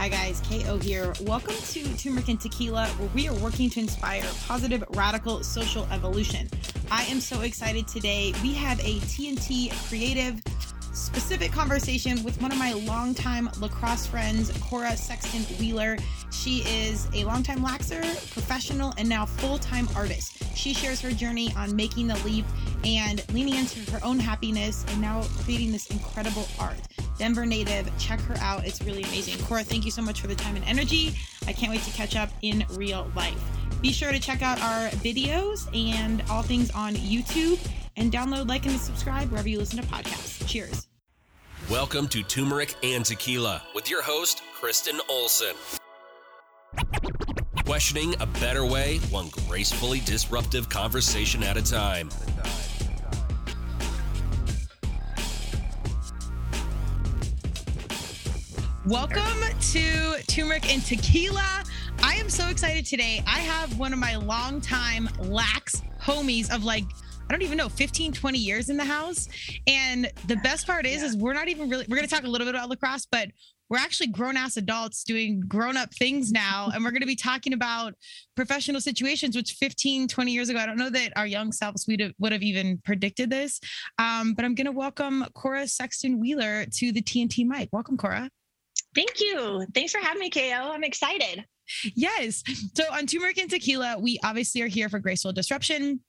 Hi 0.00 0.08
guys, 0.08 0.40
KO 0.48 0.78
here. 0.78 1.12
Welcome 1.24 1.54
to 1.54 1.96
Turmeric 1.98 2.28
and 2.28 2.40
Tequila, 2.40 2.86
where 2.86 3.10
we 3.10 3.28
are 3.28 3.34
working 3.34 3.68
to 3.68 3.80
inspire 3.80 4.24
positive, 4.46 4.82
radical 4.96 5.44
social 5.44 5.86
evolution. 5.92 6.48
I 6.90 7.02
am 7.04 7.20
so 7.20 7.42
excited 7.42 7.86
today. 7.86 8.32
We 8.42 8.54
have 8.54 8.80
a 8.80 8.94
TNT 9.00 9.70
creative 9.90 10.40
specific 10.94 11.52
conversation 11.52 12.22
with 12.22 12.40
one 12.40 12.50
of 12.50 12.56
my 12.56 12.72
longtime 12.72 13.50
lacrosse 13.60 14.06
friends, 14.06 14.50
Cora 14.62 14.96
Sexton 14.96 15.42
Wheeler. 15.58 15.98
She 16.32 16.60
is 16.60 17.06
a 17.12 17.24
longtime 17.24 17.62
laxer, 17.62 18.00
professional, 18.32 18.94
and 18.96 19.06
now 19.06 19.26
full 19.26 19.58
time 19.58 19.86
artist. 19.94 20.42
She 20.56 20.72
shares 20.72 21.02
her 21.02 21.10
journey 21.10 21.52
on 21.58 21.76
making 21.76 22.06
the 22.06 22.16
leap 22.24 22.46
and 22.84 23.22
leaning 23.34 23.56
into 23.56 23.80
her 23.90 24.00
own 24.02 24.18
happiness 24.18 24.82
and 24.88 25.02
now 25.02 25.24
creating 25.44 25.72
this 25.72 25.88
incredible 25.88 26.48
art. 26.58 26.78
Denver 27.20 27.44
native, 27.44 27.86
check 27.98 28.18
her 28.20 28.36
out. 28.38 28.64
It's 28.64 28.80
really 28.80 29.02
amazing. 29.02 29.44
Cora, 29.44 29.62
thank 29.62 29.84
you 29.84 29.90
so 29.90 30.00
much 30.00 30.22
for 30.22 30.26
the 30.26 30.34
time 30.34 30.56
and 30.56 30.64
energy. 30.64 31.14
I 31.46 31.52
can't 31.52 31.70
wait 31.70 31.82
to 31.82 31.90
catch 31.90 32.16
up 32.16 32.30
in 32.40 32.64
real 32.70 33.12
life. 33.14 33.38
Be 33.82 33.92
sure 33.92 34.10
to 34.10 34.18
check 34.18 34.40
out 34.40 34.58
our 34.62 34.88
videos 35.02 35.68
and 35.76 36.22
all 36.30 36.40
things 36.40 36.70
on 36.70 36.94
YouTube 36.94 37.60
and 37.98 38.10
download, 38.10 38.48
like, 38.48 38.64
and 38.64 38.80
subscribe 38.80 39.30
wherever 39.30 39.50
you 39.50 39.58
listen 39.58 39.78
to 39.82 39.86
podcasts. 39.86 40.48
Cheers. 40.48 40.88
Welcome 41.70 42.08
to 42.08 42.22
Turmeric 42.22 42.74
and 42.82 43.04
Tequila 43.04 43.64
with 43.74 43.90
your 43.90 44.00
host, 44.02 44.40
Kristen 44.58 44.98
Olson. 45.10 45.54
Questioning 47.66 48.14
a 48.20 48.26
better 48.26 48.64
way, 48.64 48.96
one 49.10 49.28
gracefully 49.46 50.00
disruptive 50.06 50.70
conversation 50.70 51.42
at 51.42 51.58
a 51.58 51.62
time. 51.62 52.08
Welcome 58.90 59.40
to 59.70 60.16
Turmeric 60.26 60.68
and 60.68 60.84
Tequila. 60.84 61.62
I 62.02 62.14
am 62.16 62.28
so 62.28 62.48
excited 62.48 62.84
today. 62.84 63.22
I 63.24 63.38
have 63.38 63.78
one 63.78 63.92
of 63.92 64.00
my 64.00 64.16
longtime 64.16 65.08
lax 65.20 65.80
homies 66.02 66.52
of 66.52 66.64
like, 66.64 66.82
I 67.28 67.32
don't 67.32 67.42
even 67.42 67.56
know, 67.56 67.68
15, 67.68 68.12
20 68.12 68.36
years 68.36 68.68
in 68.68 68.76
the 68.76 68.84
house. 68.84 69.28
And 69.68 70.10
the 70.26 70.34
best 70.42 70.66
part 70.66 70.86
is, 70.86 71.02
yeah. 71.02 71.06
is 71.06 71.16
we're 71.16 71.34
not 71.34 71.46
even 71.46 71.70
really, 71.70 71.86
we're 71.88 71.98
going 71.98 72.08
to 72.08 72.12
talk 72.12 72.24
a 72.24 72.28
little 72.28 72.44
bit 72.44 72.56
about 72.56 72.68
lacrosse, 72.68 73.06
but 73.06 73.28
we're 73.68 73.78
actually 73.78 74.08
grown 74.08 74.36
ass 74.36 74.56
adults 74.56 75.04
doing 75.04 75.40
grown 75.46 75.76
up 75.76 75.94
things 75.94 76.32
now. 76.32 76.70
and 76.74 76.82
we're 76.82 76.90
going 76.90 77.00
to 77.02 77.06
be 77.06 77.14
talking 77.14 77.52
about 77.52 77.94
professional 78.34 78.80
situations, 78.80 79.36
which 79.36 79.52
15, 79.52 80.08
20 80.08 80.32
years 80.32 80.48
ago, 80.48 80.58
I 80.58 80.66
don't 80.66 80.78
know 80.78 80.90
that 80.90 81.12
our 81.14 81.28
young 81.28 81.52
selves 81.52 81.86
would 81.86 82.00
have, 82.00 82.12
would 82.18 82.32
have 82.32 82.42
even 82.42 82.78
predicted 82.84 83.30
this. 83.30 83.60
Um, 84.00 84.34
but 84.34 84.44
I'm 84.44 84.56
going 84.56 84.66
to 84.66 84.72
welcome 84.72 85.26
Cora 85.34 85.68
Sexton 85.68 86.18
Wheeler 86.18 86.66
to 86.78 86.90
the 86.90 87.02
TNT 87.02 87.46
mic. 87.46 87.68
Welcome, 87.70 87.96
Cora. 87.96 88.30
Thank 88.94 89.20
you. 89.20 89.66
Thanks 89.74 89.92
for 89.92 89.98
having 89.98 90.20
me, 90.20 90.30
KO. 90.30 90.72
I'm 90.72 90.84
excited. 90.84 91.44
Yes. 91.94 92.42
So 92.74 92.84
on 92.92 93.06
Turmeric 93.06 93.38
and 93.38 93.48
Tequila, 93.48 93.98
we 93.98 94.18
obviously 94.24 94.62
are 94.62 94.66
here 94.66 94.88
for 94.88 94.98
graceful 94.98 95.32
disruption 95.32 96.00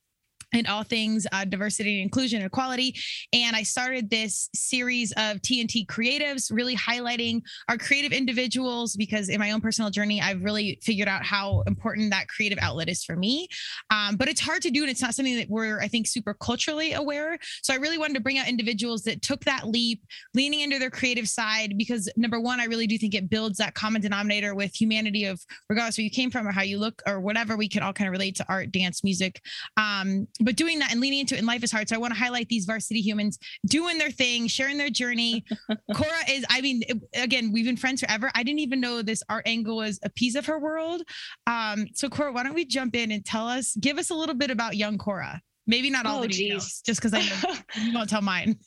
and 0.53 0.67
all 0.67 0.83
things 0.83 1.25
uh, 1.31 1.45
diversity 1.45 1.99
and 1.99 2.03
inclusion 2.03 2.41
and 2.41 2.47
equality. 2.47 2.95
And 3.33 3.55
I 3.55 3.63
started 3.63 4.09
this 4.09 4.49
series 4.53 5.11
of 5.13 5.41
TNT 5.41 5.85
creatives, 5.85 6.51
really 6.51 6.75
highlighting 6.75 7.41
our 7.69 7.77
creative 7.77 8.11
individuals 8.11 8.95
because 8.95 9.29
in 9.29 9.39
my 9.39 9.51
own 9.51 9.61
personal 9.61 9.89
journey, 9.89 10.21
I've 10.21 10.43
really 10.43 10.79
figured 10.81 11.07
out 11.07 11.23
how 11.23 11.63
important 11.67 12.11
that 12.11 12.27
creative 12.27 12.59
outlet 12.61 12.89
is 12.89 13.03
for 13.03 13.15
me. 13.15 13.47
Um, 13.89 14.15
but 14.15 14.27
it's 14.27 14.41
hard 14.41 14.61
to 14.63 14.71
do, 14.71 14.81
and 14.81 14.89
it's 14.89 15.01
not 15.01 15.15
something 15.15 15.37
that 15.37 15.49
we're, 15.49 15.79
I 15.79 15.87
think, 15.87 16.07
super 16.07 16.33
culturally 16.33 16.93
aware. 16.93 17.37
So 17.61 17.73
I 17.73 17.77
really 17.77 17.97
wanted 17.97 18.15
to 18.15 18.21
bring 18.21 18.37
out 18.37 18.47
individuals 18.47 19.03
that 19.03 19.21
took 19.21 19.43
that 19.45 19.67
leap, 19.67 20.01
leaning 20.33 20.61
into 20.61 20.79
their 20.79 20.89
creative 20.89 21.27
side, 21.27 21.77
because 21.77 22.09
number 22.15 22.39
one, 22.39 22.59
I 22.59 22.65
really 22.65 22.87
do 22.87 22.97
think 22.97 23.15
it 23.15 23.29
builds 23.29 23.57
that 23.57 23.73
common 23.73 24.01
denominator 24.01 24.55
with 24.55 24.79
humanity 24.79 25.25
of 25.25 25.41
regardless 25.69 25.97
where 25.97 26.03
you 26.03 26.09
came 26.09 26.31
from 26.31 26.47
or 26.47 26.51
how 26.51 26.61
you 26.61 26.79
look 26.79 27.01
or 27.07 27.19
whatever, 27.19 27.57
we 27.57 27.69
can 27.69 27.83
all 27.83 27.93
kind 27.93 28.07
of 28.07 28.11
relate 28.11 28.35
to 28.35 28.45
art, 28.49 28.71
dance, 28.71 29.03
music. 29.03 29.41
Um, 29.77 30.27
but 30.41 30.55
doing 30.55 30.79
that 30.79 30.91
and 30.91 30.99
leaning 30.99 31.19
into 31.19 31.35
it 31.35 31.39
in 31.39 31.45
life 31.45 31.63
is 31.63 31.71
hard. 31.71 31.89
So 31.89 31.95
I 31.95 31.99
want 31.99 32.13
to 32.13 32.19
highlight 32.19 32.49
these 32.49 32.65
varsity 32.65 33.01
humans 33.01 33.37
doing 33.67 33.97
their 33.97 34.11
thing, 34.11 34.47
sharing 34.47 34.77
their 34.77 34.89
journey. 34.89 35.43
Cora 35.93 36.29
is, 36.29 36.45
I 36.49 36.61
mean, 36.61 36.83
again, 37.13 37.51
we've 37.51 37.65
been 37.65 37.77
friends 37.77 38.01
forever. 38.01 38.31
I 38.35 38.43
didn't 38.43 38.59
even 38.59 38.79
know 38.79 39.01
this 39.01 39.23
art 39.29 39.43
angle 39.47 39.77
was 39.77 39.99
a 40.03 40.09
piece 40.09 40.35
of 40.35 40.45
her 40.45 40.59
world. 40.59 41.03
Um, 41.47 41.87
so 41.93 42.09
Cora, 42.09 42.31
why 42.31 42.43
don't 42.43 42.53
we 42.53 42.65
jump 42.65 42.95
in 42.95 43.11
and 43.11 43.25
tell 43.25 43.47
us, 43.47 43.75
give 43.79 43.97
us 43.97 44.09
a 44.09 44.15
little 44.15 44.35
bit 44.35 44.51
about 44.51 44.75
young 44.75 44.97
Cora. 44.97 45.41
Maybe 45.67 45.89
not 45.89 46.05
all 46.05 46.19
oh, 46.19 46.21
the 46.23 46.27
details, 46.27 46.65
geez. 46.65 46.81
just 46.81 47.01
because 47.01 47.13
I 47.13 47.21
know 47.21 47.55
you 47.81 47.93
won't 47.93 48.09
tell 48.09 48.21
mine. 48.21 48.57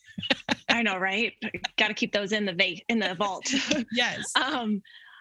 I 0.69 0.83
know, 0.83 0.97
right? 0.97 1.33
Got 1.77 1.89
to 1.89 1.95
keep 1.95 2.13
those 2.13 2.33
in 2.33 2.47
the 2.47 2.53
va- 2.53 2.81
in 2.89 3.01
the 3.01 3.15
vault. 3.15 3.53
yes. 3.93 4.31
Um, 4.37 4.81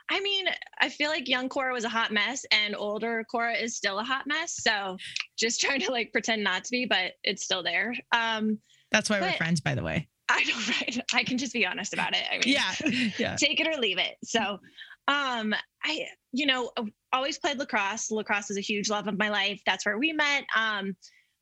I 0.10 0.20
mean, 0.20 0.46
I 0.80 0.90
feel 0.90 1.10
like 1.10 1.28
young 1.28 1.50
Cora 1.50 1.74
was 1.74 1.86
a 1.86 1.90
hot 1.90 2.12
mess 2.12 2.46
and 2.52 2.76
older 2.76 3.26
Cora 3.30 3.54
is 3.54 3.76
still 3.76 4.00
a 4.00 4.04
hot 4.04 4.28
mess. 4.28 4.56
So 4.62 4.98
just 5.38 5.62
trying 5.62 5.82
to 5.82 5.92
like 5.92 6.12
pretend 6.12 6.44
not 6.44 6.64
to 6.66 6.72
be, 6.72 6.86
but 6.86 7.14
it's 7.24 7.44
still 7.44 7.64
there. 7.64 7.94
Um, 8.12 8.60
That's 8.92 9.10
why 9.10 9.22
we're 9.22 9.34
friends, 9.34 9.62
by 9.62 9.76
the 9.76 9.84
way. 9.84 10.08
I 10.30 10.44
know, 10.44 10.56
right? 10.68 11.00
I 11.14 11.24
can 11.24 11.38
just 11.38 11.54
be 11.54 11.66
honest 11.66 11.94
about 11.94 12.16
it. 12.16 12.24
I 12.30 12.34
mean, 12.36 12.44
yeah, 12.46 13.10
yeah. 13.18 13.36
Take 13.36 13.60
it 13.60 13.68
or 13.68 13.80
leave 13.80 13.98
it. 13.98 14.16
So, 14.24 14.60
um, 15.08 15.54
I, 15.84 16.06
you 16.32 16.46
know, 16.46 16.72
always 17.12 17.38
played 17.38 17.60
lacrosse. 17.60 18.10
Lacrosse 18.10 18.50
is 18.50 18.58
a 18.58 18.62
huge 18.62 18.90
love 18.90 19.08
of 19.08 19.18
my 19.18 19.30
life. 19.30 19.62
That's 19.66 19.86
where 19.86 19.98
we 19.98 20.14
met. 20.14 20.46
Um, 20.56 20.96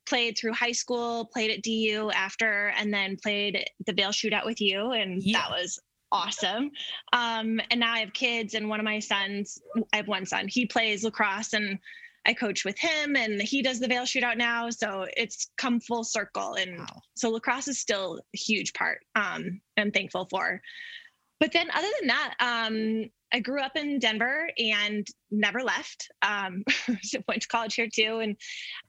played 0.06 0.36
through 0.36 0.52
high 0.52 0.72
school, 0.72 1.28
played 1.32 1.50
at 1.50 1.62
DU 1.62 2.10
after, 2.12 2.72
and 2.76 2.92
then 2.92 3.16
played 3.22 3.64
the 3.86 3.92
Vail 3.92 4.10
Shootout 4.10 4.44
with 4.44 4.60
you, 4.60 4.90
and 4.90 5.22
yeah. 5.22 5.38
that 5.38 5.50
was 5.50 5.78
awesome. 6.12 6.70
Um, 7.12 7.60
and 7.70 7.80
now 7.80 7.92
I 7.92 7.98
have 8.00 8.12
kids, 8.12 8.54
and 8.54 8.68
one 8.68 8.78
of 8.78 8.84
my 8.84 9.00
sons, 9.00 9.60
I 9.92 9.96
have 9.96 10.08
one 10.08 10.26
son, 10.26 10.46
he 10.46 10.66
plays 10.66 11.02
lacrosse, 11.02 11.54
and 11.54 11.78
I 12.24 12.34
coach 12.34 12.64
with 12.64 12.78
him, 12.78 13.16
and 13.16 13.42
he 13.42 13.62
does 13.62 13.80
the 13.80 13.88
Vail 13.88 14.04
Shootout 14.04 14.36
now. 14.36 14.70
So 14.70 15.08
it's 15.16 15.50
come 15.56 15.80
full 15.80 16.04
circle, 16.04 16.54
and 16.54 16.78
wow. 16.78 17.02
so 17.14 17.30
lacrosse 17.30 17.66
is 17.66 17.80
still 17.80 18.20
a 18.32 18.38
huge 18.38 18.72
part. 18.74 19.00
Um, 19.16 19.60
I'm 19.76 19.90
thankful 19.90 20.28
for. 20.30 20.60
But 21.42 21.50
then, 21.50 21.72
other 21.74 21.88
than 21.98 22.06
that, 22.06 22.34
um, 22.38 23.10
I 23.32 23.40
grew 23.40 23.60
up 23.60 23.76
in 23.76 23.98
Denver 23.98 24.48
and 24.58 25.04
never 25.32 25.60
left. 25.60 26.08
Um, 26.22 26.62
went 27.26 27.42
to 27.42 27.48
college 27.48 27.74
here 27.74 27.88
too, 27.92 28.20
and 28.20 28.36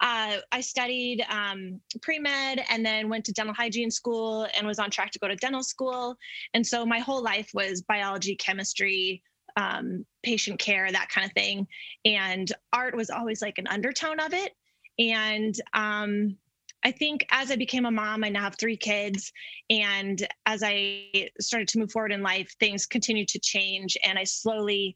uh, 0.01 0.37
I 0.51 0.61
studied 0.61 1.25
um, 1.31 1.81
pre 2.03 2.19
med 2.19 2.63
and 2.69 2.85
then 2.85 3.09
went 3.09 3.25
to 3.25 3.33
dental 3.33 3.55
hygiene 3.55 3.89
school 3.89 4.47
and 4.55 4.67
was 4.67 4.77
on 4.77 4.91
track 4.91 5.09
to 5.13 5.19
go 5.19 5.27
to 5.27 5.35
dental 5.35 5.63
school. 5.63 6.15
And 6.53 6.63
so 6.63 6.85
my 6.85 6.99
whole 6.99 7.23
life 7.23 7.49
was 7.55 7.81
biology, 7.81 8.35
chemistry, 8.35 9.23
um, 9.57 10.05
patient 10.21 10.59
care, 10.59 10.91
that 10.91 11.09
kind 11.09 11.25
of 11.25 11.33
thing. 11.33 11.65
And 12.05 12.51
art 12.71 12.95
was 12.95 13.09
always 13.09 13.41
like 13.41 13.57
an 13.57 13.65
undertone 13.65 14.19
of 14.19 14.31
it. 14.31 14.51
And 14.99 15.55
um, 15.73 16.37
I 16.83 16.91
think 16.91 17.25
as 17.31 17.51
I 17.51 17.55
became 17.55 17.85
a 17.85 17.91
mom, 17.91 18.23
I 18.23 18.29
now 18.29 18.41
have 18.41 18.57
three 18.57 18.77
kids. 18.77 19.31
And 19.69 20.25
as 20.45 20.63
I 20.63 21.29
started 21.39 21.67
to 21.69 21.79
move 21.79 21.91
forward 21.91 22.11
in 22.11 22.21
life, 22.21 22.53
things 22.59 22.85
continued 22.85 23.29
to 23.29 23.39
change. 23.39 23.97
And 24.03 24.19
I 24.19 24.25
slowly, 24.25 24.95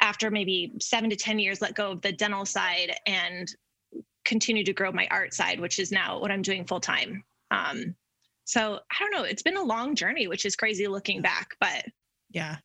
after 0.00 0.30
maybe 0.30 0.72
seven 0.80 1.10
to 1.10 1.16
10 1.16 1.38
years, 1.38 1.60
let 1.60 1.74
go 1.74 1.92
of 1.92 2.02
the 2.02 2.12
dental 2.12 2.44
side 2.44 2.94
and 3.06 3.48
continue 4.24 4.64
to 4.64 4.72
grow 4.72 4.90
my 4.92 5.06
art 5.10 5.34
side, 5.34 5.60
which 5.60 5.78
is 5.78 5.92
now 5.92 6.20
what 6.20 6.30
I'm 6.30 6.42
doing 6.42 6.64
full 6.64 6.80
time. 6.80 7.24
Um, 7.50 7.94
so 8.44 8.80
I 8.90 8.94
don't 8.98 9.12
know. 9.12 9.22
It's 9.22 9.42
been 9.42 9.56
a 9.56 9.62
long 9.62 9.94
journey, 9.94 10.26
which 10.26 10.44
is 10.44 10.56
crazy 10.56 10.88
looking 10.88 11.22
back, 11.22 11.50
but 11.60 11.86
yeah. 12.30 12.56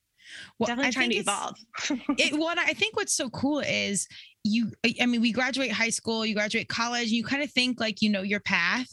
Well, 0.59 0.67
definitely 0.67 0.87
I 0.87 0.91
trying 0.91 1.09
to 1.11 1.15
evolve. 1.17 1.55
it, 2.17 2.37
what 2.37 2.57
I 2.57 2.73
think 2.73 2.95
what's 2.95 3.13
so 3.13 3.29
cool 3.29 3.59
is 3.59 4.07
you 4.47 4.71
i 5.01 5.05
mean 5.05 5.21
we 5.21 5.31
graduate 5.31 5.71
high 5.71 5.89
school 5.89 6.25
you 6.25 6.33
graduate 6.33 6.69
college 6.69 7.09
you 7.09 7.23
kind 7.23 7.43
of 7.43 7.51
think 7.51 7.79
like 7.79 8.01
you 8.01 8.09
know 8.09 8.21
your 8.21 8.39
path 8.39 8.87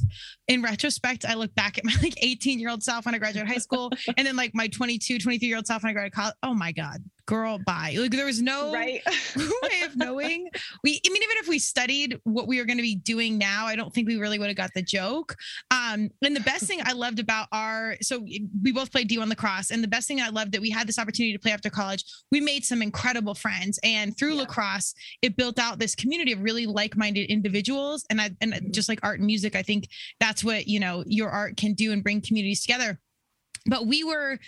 in 0.49 0.63
retrospect 0.63 1.25
i 1.25 1.35
look 1.35 1.55
back 1.55 1.79
at 1.79 1.85
my 1.85 1.95
like 2.03 2.15
18 2.23 2.59
year 2.59 2.71
old 2.71 2.83
self 2.83 3.07
when 3.07 3.15
i 3.15 3.19
graduated 3.19 3.49
high 3.49 3.59
school 3.59 3.91
and 4.17 4.27
then 4.27 4.37
like 4.37 4.51
my 4.55 4.69
22 4.69 5.19
23 5.19 5.47
year 5.47 5.57
old 5.57 5.67
self 5.67 5.83
when 5.83 5.91
i 5.91 5.93
graduated 5.93 6.15
college 6.15 6.35
oh 6.43 6.55
my 6.55 6.73
god 6.73 6.99
girl 7.27 7.59
bye 7.65 7.95
like 7.99 8.11
there 8.11 8.27
was 8.27 8.43
no 8.43 8.73
right. 8.73 9.01
way 9.37 9.83
of 9.85 9.97
knowing 9.97 10.49
we 10.83 11.01
i 11.07 11.09
mean 11.11 11.23
even 11.23 11.37
if 11.39 11.49
we 11.49 11.59
studied 11.59 12.19
what 12.25 12.47
we 12.47 12.59
were 12.59 12.65
going 12.65 12.77
to 12.77 12.83
be 12.83 12.95
doing 12.95 13.39
now 13.39 13.67
i 13.67 13.75
don't 13.75 13.95
think 13.95 14.07
we 14.07 14.17
really 14.17 14.39
would 14.39 14.49
have 14.49 14.57
got 14.57 14.71
the 14.75 14.83
joke 14.83 15.35
um 15.71 16.11
and 16.23 16.37
the 16.37 16.41
best 16.41 16.65
thing 16.65 16.81
i 16.85 16.93
loved 16.93 17.19
about 17.19 17.49
our 17.53 17.97
so 18.03 18.19
we 18.63 18.73
both 18.73 18.93
played 18.93 19.09
d1 19.09 19.29
lacrosse 19.29 19.71
and 19.71 19.83
the 19.83 19.89
best 19.89 20.07
thing 20.07 20.21
i 20.21 20.29
loved 20.29 20.53
that 20.53 20.61
we 20.61 20.71
had 20.71 20.87
this 20.87 20.99
opportunity 20.99 21.33
to 21.33 21.39
play 21.39 21.53
after 21.53 21.71
college 21.71 22.05
we 22.31 22.41
made 22.41 22.65
some 22.65 22.83
incredible 22.83 23.35
friends 23.35 23.79
and 23.83 24.17
through 24.17 24.35
yeah. 24.35 24.43
lacrosse 24.43 24.95
it 25.23 25.37
built 25.37 25.59
out 25.59 25.79
this 25.79 25.95
community 25.95 26.33
of 26.33 26.43
really 26.43 26.67
like-minded 26.67 27.31
individuals 27.31 28.05
and 28.11 28.21
i 28.21 28.31
and 28.41 28.53
mm-hmm. 28.53 28.71
just 28.71 28.89
like 28.89 29.01
art 29.03 29.19
and 29.19 29.27
music 29.27 29.57
i 29.57 29.63
think 29.63 29.89
that's 30.21 30.45
what 30.45 30.67
you 30.67 30.79
know 30.79 31.03
your 31.07 31.31
art 31.31 31.57
can 31.57 31.73
do 31.73 31.93
and 31.93 32.03
bring 32.03 32.21
communities 32.21 32.63
together 32.63 33.01
but 33.67 33.87
we 33.87 34.05
were 34.05 34.39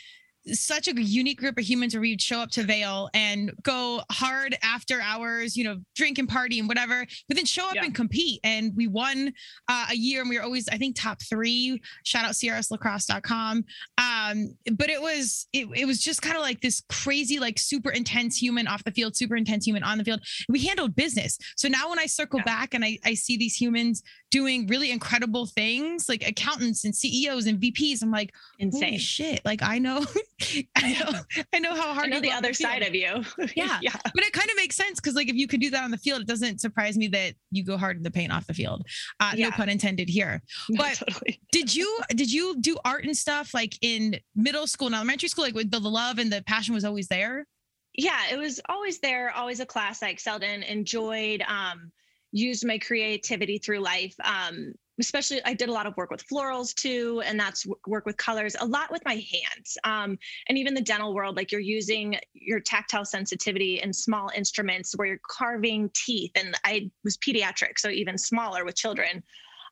such 0.52 0.86
a 0.88 0.92
unique 1.02 1.38
group 1.38 1.58
of 1.58 1.64
humans 1.68 1.94
where 1.94 2.00
we'd 2.00 2.22
show 2.22 2.38
up 2.38 2.50
to 2.52 2.62
Vail 2.62 3.08
and 3.14 3.52
go 3.62 4.00
hard 4.12 4.56
after 4.62 5.00
hours, 5.00 5.56
you 5.56 5.64
know, 5.64 5.76
drink 5.94 6.18
and 6.18 6.28
party 6.28 6.58
and 6.58 6.68
whatever, 6.68 7.04
but 7.28 7.36
then 7.36 7.44
show 7.44 7.66
up 7.68 7.74
Yeah. 7.74 7.84
and 7.84 7.94
compete. 7.94 8.40
And 8.44 8.72
we 8.76 8.86
won 8.86 9.32
uh, 9.68 9.86
a 9.90 9.96
year 9.96 10.20
and 10.20 10.30
we 10.30 10.36
were 10.38 10.44
always, 10.44 10.68
I 10.68 10.78
think, 10.78 10.96
top 10.96 11.20
three. 11.22 11.80
Shout 12.04 12.24
out 12.24 12.32
crslacrosse.com. 12.32 13.64
Um, 13.98 14.56
but 14.74 14.90
it 14.90 15.00
was, 15.00 15.46
it, 15.52 15.66
it 15.74 15.84
was 15.86 15.98
just 16.00 16.22
kind 16.22 16.36
of 16.36 16.42
like 16.42 16.60
this 16.60 16.82
crazy, 16.88 17.38
like 17.38 17.58
super 17.58 17.90
intense 17.90 18.40
human 18.40 18.66
off 18.68 18.84
the 18.84 18.92
field, 18.92 19.16
super 19.16 19.36
intense 19.36 19.66
human 19.66 19.82
on 19.82 19.98
the 19.98 20.04
field. 20.04 20.20
We 20.48 20.64
handled 20.64 20.94
business. 20.94 21.38
So 21.56 21.68
now 21.68 21.88
when 21.90 21.98
I 21.98 22.06
circle 22.06 22.38
Yeah. 22.40 22.44
back 22.44 22.74
and 22.74 22.84
I, 22.84 22.98
I 23.04 23.14
see 23.14 23.36
these 23.36 23.54
humans 23.60 24.02
doing 24.30 24.66
really 24.66 24.90
incredible 24.90 25.46
things 25.46 26.08
like 26.08 26.26
accountants 26.26 26.84
and 26.84 26.94
CEOs 26.94 27.46
and 27.46 27.60
VPs, 27.60 28.02
I'm 28.02 28.10
like, 28.10 28.34
Insane. 28.58 28.98
shit. 28.98 29.40
Like 29.44 29.62
I 29.62 29.78
know, 29.78 30.04
I 30.76 30.92
know, 30.92 31.44
I 31.54 31.58
know 31.60 31.74
how 31.74 31.94
hard 31.94 32.06
I 32.06 32.08
know 32.08 32.20
the 32.20 32.30
other 32.32 32.52
side 32.52 32.82
of 32.82 32.94
you. 32.94 33.22
Yeah. 33.56 33.78
yeah. 33.80 33.96
But 34.14 34.24
it 34.24 34.32
kind 34.32 34.50
of 34.50 34.56
makes 34.56 34.76
sense 34.76 35.00
because, 35.00 35.14
like, 35.14 35.28
if 35.28 35.34
you 35.36 35.46
could 35.46 35.60
do 35.60 35.70
that 35.70 35.82
on 35.82 35.90
the 35.90 35.96
field, 35.98 36.20
it 36.20 36.26
doesn't 36.26 36.60
surprise 36.60 36.96
me 36.98 37.06
that 37.08 37.34
you 37.50 37.64
go 37.64 37.78
hard 37.78 37.96
in 37.96 38.02
the 38.02 38.10
paint 38.10 38.32
off 38.32 38.46
the 38.46 38.52
field. 38.54 38.84
Uh, 39.20 39.32
Yeah. 39.34 39.46
No 39.48 39.52
pun 39.52 39.68
intended 39.68 40.08
here. 40.08 40.42
No, 40.68 40.78
But- 40.84 40.94
totally. 40.94 41.40
Did 41.52 41.74
you 41.74 41.98
did 42.10 42.30
you 42.32 42.56
do 42.60 42.76
art 42.84 43.04
and 43.04 43.16
stuff 43.16 43.54
like 43.54 43.78
in 43.80 44.18
middle 44.34 44.66
school 44.66 44.88
and 44.88 44.94
elementary 44.96 45.28
school? 45.28 45.44
Like, 45.44 45.54
with 45.54 45.70
the 45.70 45.80
love 45.80 46.18
and 46.18 46.30
the 46.32 46.42
passion 46.46 46.74
was 46.74 46.84
always 46.84 47.08
there. 47.08 47.46
yeah 47.94 48.24
it 48.30 48.36
was 48.36 48.60
always 48.68 48.98
there 48.98 49.30
always 49.30 49.60
a 49.60 49.64
class 49.66 50.02
i 50.02 50.08
excelled 50.10 50.42
in 50.42 50.62
enjoyed 50.64 51.42
um 51.48 51.90
used 52.30 52.66
my 52.66 52.76
creativity 52.78 53.56
through 53.56 53.78
life 53.80 54.14
um 54.22 54.74
especially 54.98 55.40
i 55.44 55.54
did 55.54 55.68
a 55.68 55.72
lot 55.72 55.86
of 55.86 55.96
work 55.96 56.10
with 56.10 56.26
florals 56.26 56.74
too 56.74 57.22
and 57.24 57.38
that's 57.38 57.66
work 57.86 58.06
with 58.06 58.16
colors 58.16 58.56
a 58.60 58.66
lot 58.66 58.90
with 58.90 59.04
my 59.04 59.14
hands 59.14 59.78
um 59.84 60.18
and 60.48 60.58
even 60.58 60.74
the 60.74 60.80
dental 60.80 61.14
world 61.14 61.36
like 61.36 61.52
you're 61.52 61.60
using 61.60 62.16
your 62.34 62.60
tactile 62.60 63.04
sensitivity 63.04 63.80
in 63.80 63.92
small 63.92 64.30
instruments 64.36 64.94
where 64.96 65.08
you're 65.08 65.20
carving 65.28 65.90
teeth 65.94 66.32
and 66.34 66.54
i 66.64 66.90
was 67.04 67.16
pediatric 67.18 67.78
so 67.78 67.88
even 67.88 68.16
smaller 68.16 68.64
with 68.64 68.74
children 68.74 69.22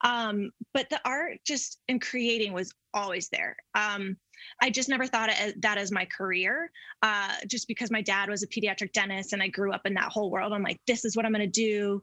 um 0.05 0.51
but 0.73 0.89
the 0.91 1.01
art 1.05 1.39
just 1.47 1.81
in 1.89 1.99
creating 1.99 2.53
was 2.53 2.73
always 2.93 3.29
there 3.29 3.57
um 3.75 4.17
I 4.61 4.71
just 4.71 4.89
never 4.89 5.07
thought 5.07 5.31
of 5.31 5.61
that 5.63 5.79
as 5.79 5.91
my 5.91 6.07
career 6.07 6.71
uh, 7.03 7.35
just 7.47 7.69
because 7.69 7.91
my 7.91 8.03
dad 8.03 8.29
was 8.29 8.43
a 8.43 8.47
pediatric 8.47 8.93
dentist 8.93 9.33
and 9.33 9.43
I 9.43 9.49
grew 9.49 9.73
up 9.73 9.83
in 9.85 9.95
that 9.95 10.13
whole 10.13 10.31
world. 10.31 10.53
I'm 10.53 10.63
like, 10.63 10.81
this 10.87 11.05
is 11.05 11.17
what 11.17 11.25
I'm 11.25 11.33
going 11.33 11.51
to 11.51 11.61
do. 11.61 12.03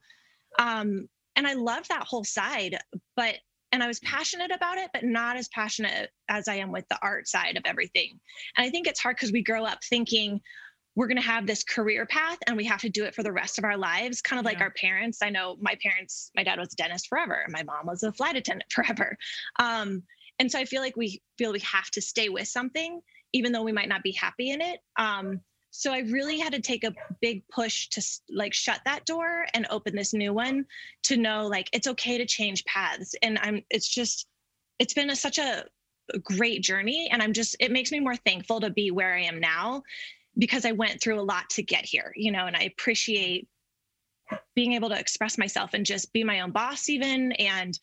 Um, 0.60 1.08
and 1.36 1.48
I 1.48 1.54
loved 1.54 1.90
that 1.90 2.04
whole 2.08 2.24
side, 2.24 2.78
but, 3.16 3.36
and 3.72 3.82
I 3.82 3.88
was 3.88 4.00
passionate 4.02 4.52
about 4.52 4.78
it, 4.78 4.90
but 4.94 5.04
not 5.04 5.38
as 5.38 5.48
passionate 5.50 6.10
as 6.30 6.48
I 6.48 6.56
am 6.56 6.72
with 6.72 6.88
the 6.90 7.00
art 7.02 7.28
side 7.28 7.58
of 7.58 7.64
everything. 7.66 8.20
And 8.58 8.66
I 8.66 8.70
think 8.70 8.88
it's 8.88 9.00
hard 9.00 9.16
because 9.16 9.32
we 9.32 9.44
grow 9.44 9.64
up 9.66 9.80
thinking, 9.84 10.42
we're 10.96 11.08
going 11.08 11.18
to 11.18 11.24
have 11.24 11.48
this 11.48 11.64
career 11.64 12.06
path 12.06 12.38
and 12.48 12.58
we 12.58 12.66
have 12.66 12.82
to 12.82 12.90
do 12.90 13.06
it 13.06 13.16
for 13.16 13.24
the 13.24 13.32
rest 13.32 13.58
of 13.58 13.64
our 13.64 13.78
lives, 13.78 14.22
kind 14.22 14.40
of 14.40 14.46
like 14.46 14.58
Yeah. 14.58 14.66
our 14.66 14.72
parents. 14.72 15.20
I 15.22 15.30
know 15.30 15.56
my 15.62 15.78
parents, 15.82 16.32
my 16.36 16.44
dad 16.44 16.60
was 16.60 16.74
a 16.74 16.76
dentist 16.76 17.08
forever, 17.08 17.42
and 17.46 17.54
my 17.54 17.64
mom 17.64 17.86
was 17.86 18.04
a 18.04 18.12
flight 18.12 18.36
attendant 18.36 18.72
forever. 18.74 19.18
Um, 19.58 20.04
and 20.40 20.52
so 20.52 20.60
I 20.60 20.66
feel 20.66 20.82
like 20.82 20.98
we 20.98 21.22
feel 21.38 21.54
we 21.54 21.60
have 21.60 21.90
to 21.92 22.02
stay 22.02 22.28
with 22.30 22.48
something, 22.48 23.00
even 23.32 23.52
though 23.54 23.64
we 23.64 23.72
might 23.72 23.88
not 23.88 24.04
be 24.04 24.12
happy 24.12 24.52
in 24.52 24.60
it. 24.60 24.80
Um, 24.98 25.40
so 25.72 25.94
I 25.94 26.00
really 26.00 26.38
had 26.38 26.52
to 26.52 26.60
take 26.60 26.84
a 26.84 26.94
big 27.22 27.48
push 27.48 27.88
to 27.90 28.06
like 28.30 28.54
shut 28.54 28.82
that 28.84 29.06
door 29.06 29.46
and 29.54 29.66
open 29.70 29.96
this 29.96 30.14
new 30.14 30.34
one 30.34 30.66
to 31.04 31.16
know 31.16 31.48
like 31.48 31.70
it's 31.72 31.88
okay 31.88 32.18
to 32.18 32.26
change 32.26 32.66
paths. 32.66 33.16
And 33.22 33.40
I'm, 33.42 33.64
it's 33.70 33.88
just, 33.88 34.28
it's 34.80 34.94
been 34.94 35.10
a, 35.10 35.16
such 35.16 35.40
a 35.40 35.64
great 36.24 36.62
journey. 36.62 37.10
And 37.10 37.24
I'm 37.24 37.32
just, 37.32 37.56
it 37.62 37.72
makes 37.72 37.90
me 37.90 38.02
more 38.02 38.18
thankful 38.18 38.60
to 38.60 38.70
be 38.70 38.92
where 38.92 39.16
I 39.16 39.22
am 39.22 39.40
now 39.40 39.84
because 40.38 40.66
I 40.66 40.74
went 40.74 41.02
through 41.02 41.20
a 41.20 41.24
lot 41.24 41.50
to 41.52 41.64
get 41.64 41.86
here, 41.86 42.12
you 42.18 42.34
know, 42.34 42.48
and 42.48 42.56
I 42.56 42.64
appreciate 42.64 43.48
being 44.56 44.74
able 44.74 44.90
to 44.90 45.00
express 45.00 45.38
myself 45.38 45.74
and 45.74 45.86
just 45.86 46.12
be 46.12 46.26
my 46.26 46.42
own 46.42 46.52
boss 46.52 46.90
even. 46.90 47.32
And 47.34 47.80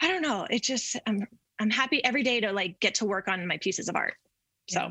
I 0.00 0.08
don't 0.08 0.22
know, 0.22 0.46
it 0.48 0.62
just, 0.62 0.96
I'm, 1.06 1.26
I'm 1.60 1.70
happy 1.70 2.02
every 2.02 2.22
day 2.22 2.40
to 2.40 2.52
like 2.52 2.80
get 2.80 2.96
to 2.96 3.04
work 3.04 3.28
on 3.28 3.46
my 3.46 3.58
pieces 3.58 3.90
of 3.90 3.96
art. 3.96 4.14
So 4.70 4.90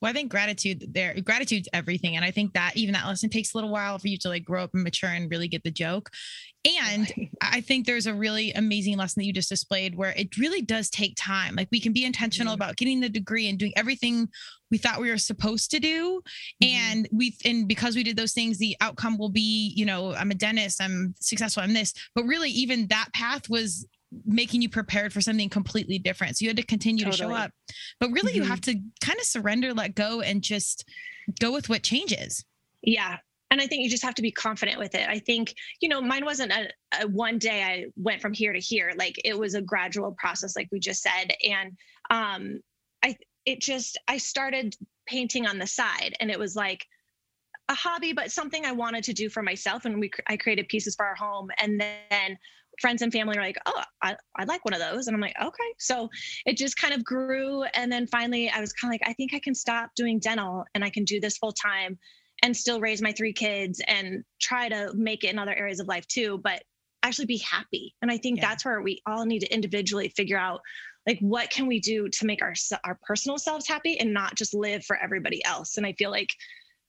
Well, 0.00 0.10
I 0.10 0.12
think 0.12 0.30
gratitude 0.30 0.84
there, 0.92 1.14
gratitude's 1.20 1.68
everything. 1.72 2.16
And 2.16 2.24
I 2.24 2.30
think 2.30 2.54
that 2.54 2.76
even 2.76 2.94
that 2.94 3.06
lesson 3.06 3.30
takes 3.30 3.54
a 3.54 3.56
little 3.56 3.70
while 3.70 3.98
for 3.98 4.08
you 4.08 4.18
to 4.18 4.28
like 4.28 4.44
grow 4.44 4.64
up 4.64 4.70
and 4.74 4.82
mature 4.82 5.10
and 5.10 5.30
really 5.30 5.48
get 5.48 5.64
the 5.64 5.70
joke. 5.70 6.10
And 6.64 7.12
I 7.40 7.60
think 7.60 7.86
there's 7.86 8.06
a 8.06 8.14
really 8.14 8.52
amazing 8.52 8.96
lesson 8.96 9.20
that 9.20 9.26
you 9.26 9.32
just 9.32 9.48
displayed 9.48 9.96
where 9.96 10.12
it 10.12 10.36
really 10.36 10.62
does 10.62 10.90
take 10.90 11.14
time. 11.16 11.56
Like 11.56 11.68
we 11.70 11.80
can 11.80 11.92
be 11.92 12.04
intentional 12.04 12.54
about 12.54 12.76
getting 12.76 13.00
the 13.00 13.08
degree 13.08 13.48
and 13.48 13.58
doing 13.58 13.72
everything 13.76 14.28
we 14.70 14.78
thought 14.78 15.00
we 15.00 15.10
were 15.10 15.18
supposed 15.18 15.70
to 15.70 15.80
do. 15.80 16.22
Mhm. 16.62 16.68
And 16.68 17.08
we 17.12 17.36
and 17.44 17.68
because 17.68 17.94
we 17.94 18.02
did 18.02 18.16
those 18.16 18.32
things, 18.32 18.58
the 18.58 18.76
outcome 18.80 19.16
will 19.16 19.30
be, 19.30 19.72
you 19.76 19.86
know, 19.86 20.14
I'm 20.14 20.30
a 20.30 20.34
dentist, 20.34 20.80
I'm 20.80 21.14
successful, 21.20 21.62
I'm 21.62 21.72
this. 21.72 21.94
But 22.14 22.24
really, 22.24 22.50
even 22.50 22.88
that 22.88 23.10
path 23.12 23.48
was 23.48 23.86
making 24.24 24.62
you 24.62 24.68
prepared 24.68 25.12
for 25.12 25.20
something 25.20 25.48
completely 25.48 25.98
different. 25.98 26.36
So 26.36 26.44
you 26.44 26.48
had 26.48 26.56
to 26.56 26.62
continue 26.62 27.04
to 27.04 27.12
show 27.12 27.32
up. 27.32 27.50
But 28.00 28.10
really, 28.10 28.34
you 28.34 28.42
Mhm. 28.42 28.48
have 28.48 28.60
to 28.62 28.80
kind 29.00 29.18
of 29.18 29.24
surrender, 29.24 29.74
let 29.74 29.94
go, 29.94 30.20
and 30.20 30.42
just 30.42 30.88
go 31.40 31.52
with 31.52 31.68
what 31.68 31.82
changes. 31.82 32.44
Yeah. 32.82 33.18
And 33.50 33.60
I 33.60 33.66
think 33.66 33.84
you 33.84 33.90
just 33.90 34.02
have 34.02 34.14
to 34.16 34.22
be 34.22 34.32
confident 34.32 34.78
with 34.78 34.94
it. 34.94 35.08
I 35.08 35.20
think, 35.20 35.54
you 35.80 35.88
know, 35.88 36.00
mine 36.00 36.24
wasn't 36.24 36.52
a, 36.52 36.68
a 37.00 37.06
one 37.06 37.38
day 37.38 37.62
I 37.62 37.86
went 37.96 38.20
from 38.20 38.32
here 38.32 38.52
to 38.52 38.58
here. 38.58 38.92
Like 38.96 39.20
it 39.24 39.38
was 39.38 39.54
a 39.54 39.62
gradual 39.62 40.16
process, 40.18 40.56
like 40.56 40.68
we 40.72 40.80
just 40.80 41.02
said. 41.02 41.32
And 41.48 41.76
um, 42.10 42.60
I, 43.04 43.16
it 43.44 43.60
just, 43.60 43.98
I 44.08 44.18
started 44.18 44.74
painting 45.06 45.46
on 45.46 45.58
the 45.58 45.66
side 45.66 46.16
and 46.20 46.30
it 46.30 46.38
was 46.38 46.56
like 46.56 46.84
a 47.68 47.74
hobby, 47.74 48.12
but 48.12 48.32
something 48.32 48.64
I 48.64 48.72
wanted 48.72 49.04
to 49.04 49.12
do 49.12 49.28
for 49.28 49.42
myself. 49.42 49.84
And 49.84 50.00
we, 50.00 50.10
I 50.28 50.36
created 50.36 50.68
pieces 50.68 50.96
for 50.96 51.06
our 51.06 51.14
home. 51.14 51.48
And 51.58 51.80
then 51.80 52.36
friends 52.80 53.02
and 53.02 53.12
family 53.12 53.36
were 53.36 53.42
like, 53.44 53.58
oh, 53.66 53.82
I, 54.02 54.16
I 54.36 54.44
like 54.44 54.64
one 54.64 54.74
of 54.74 54.80
those. 54.80 55.06
And 55.06 55.14
I'm 55.14 55.20
like, 55.20 55.36
okay. 55.42 55.74
So 55.78 56.08
it 56.44 56.56
just 56.56 56.76
kind 56.76 56.94
of 56.94 57.04
grew. 57.04 57.64
And 57.74 57.90
then 57.90 58.06
finally 58.06 58.50
I 58.50 58.60
was 58.60 58.72
kind 58.72 58.92
of 58.92 58.94
like, 58.94 59.08
I 59.08 59.12
think 59.14 59.34
I 59.34 59.40
can 59.40 59.54
stop 59.54 59.90
doing 59.96 60.18
dental 60.18 60.64
and 60.74 60.84
I 60.84 60.90
can 60.90 61.04
do 61.04 61.20
this 61.20 61.38
full 61.38 61.52
time 61.52 61.98
and 62.42 62.56
still 62.56 62.80
raise 62.80 63.00
my 63.00 63.12
three 63.12 63.32
kids 63.32 63.80
and 63.88 64.22
try 64.40 64.68
to 64.68 64.92
make 64.94 65.24
it 65.24 65.30
in 65.30 65.38
other 65.38 65.54
areas 65.54 65.80
of 65.80 65.88
life 65.88 66.06
too, 66.06 66.38
but 66.44 66.62
actually 67.02 67.26
be 67.26 67.38
happy. 67.38 67.94
And 68.02 68.10
I 68.10 68.18
think 68.18 68.38
Yeah. 68.38 68.48
that's 68.48 68.64
where 68.64 68.82
we 68.82 69.00
all 69.06 69.24
need 69.24 69.40
to 69.40 69.52
individually 69.52 70.08
figure 70.16 70.38
out 70.38 70.60
like 71.06 71.18
what 71.20 71.50
can 71.50 71.66
we 71.66 71.78
do 71.78 72.08
to 72.08 72.26
make 72.26 72.42
our 72.42 72.54
our 72.84 72.98
personal 73.06 73.38
selves 73.38 73.66
happy 73.68 73.98
and 73.98 74.12
not 74.12 74.34
just 74.34 74.54
live 74.54 74.84
for 74.84 74.96
everybody 74.96 75.42
else. 75.44 75.76
And 75.76 75.86
I 75.86 75.92
feel 75.92 76.10
like 76.10 76.28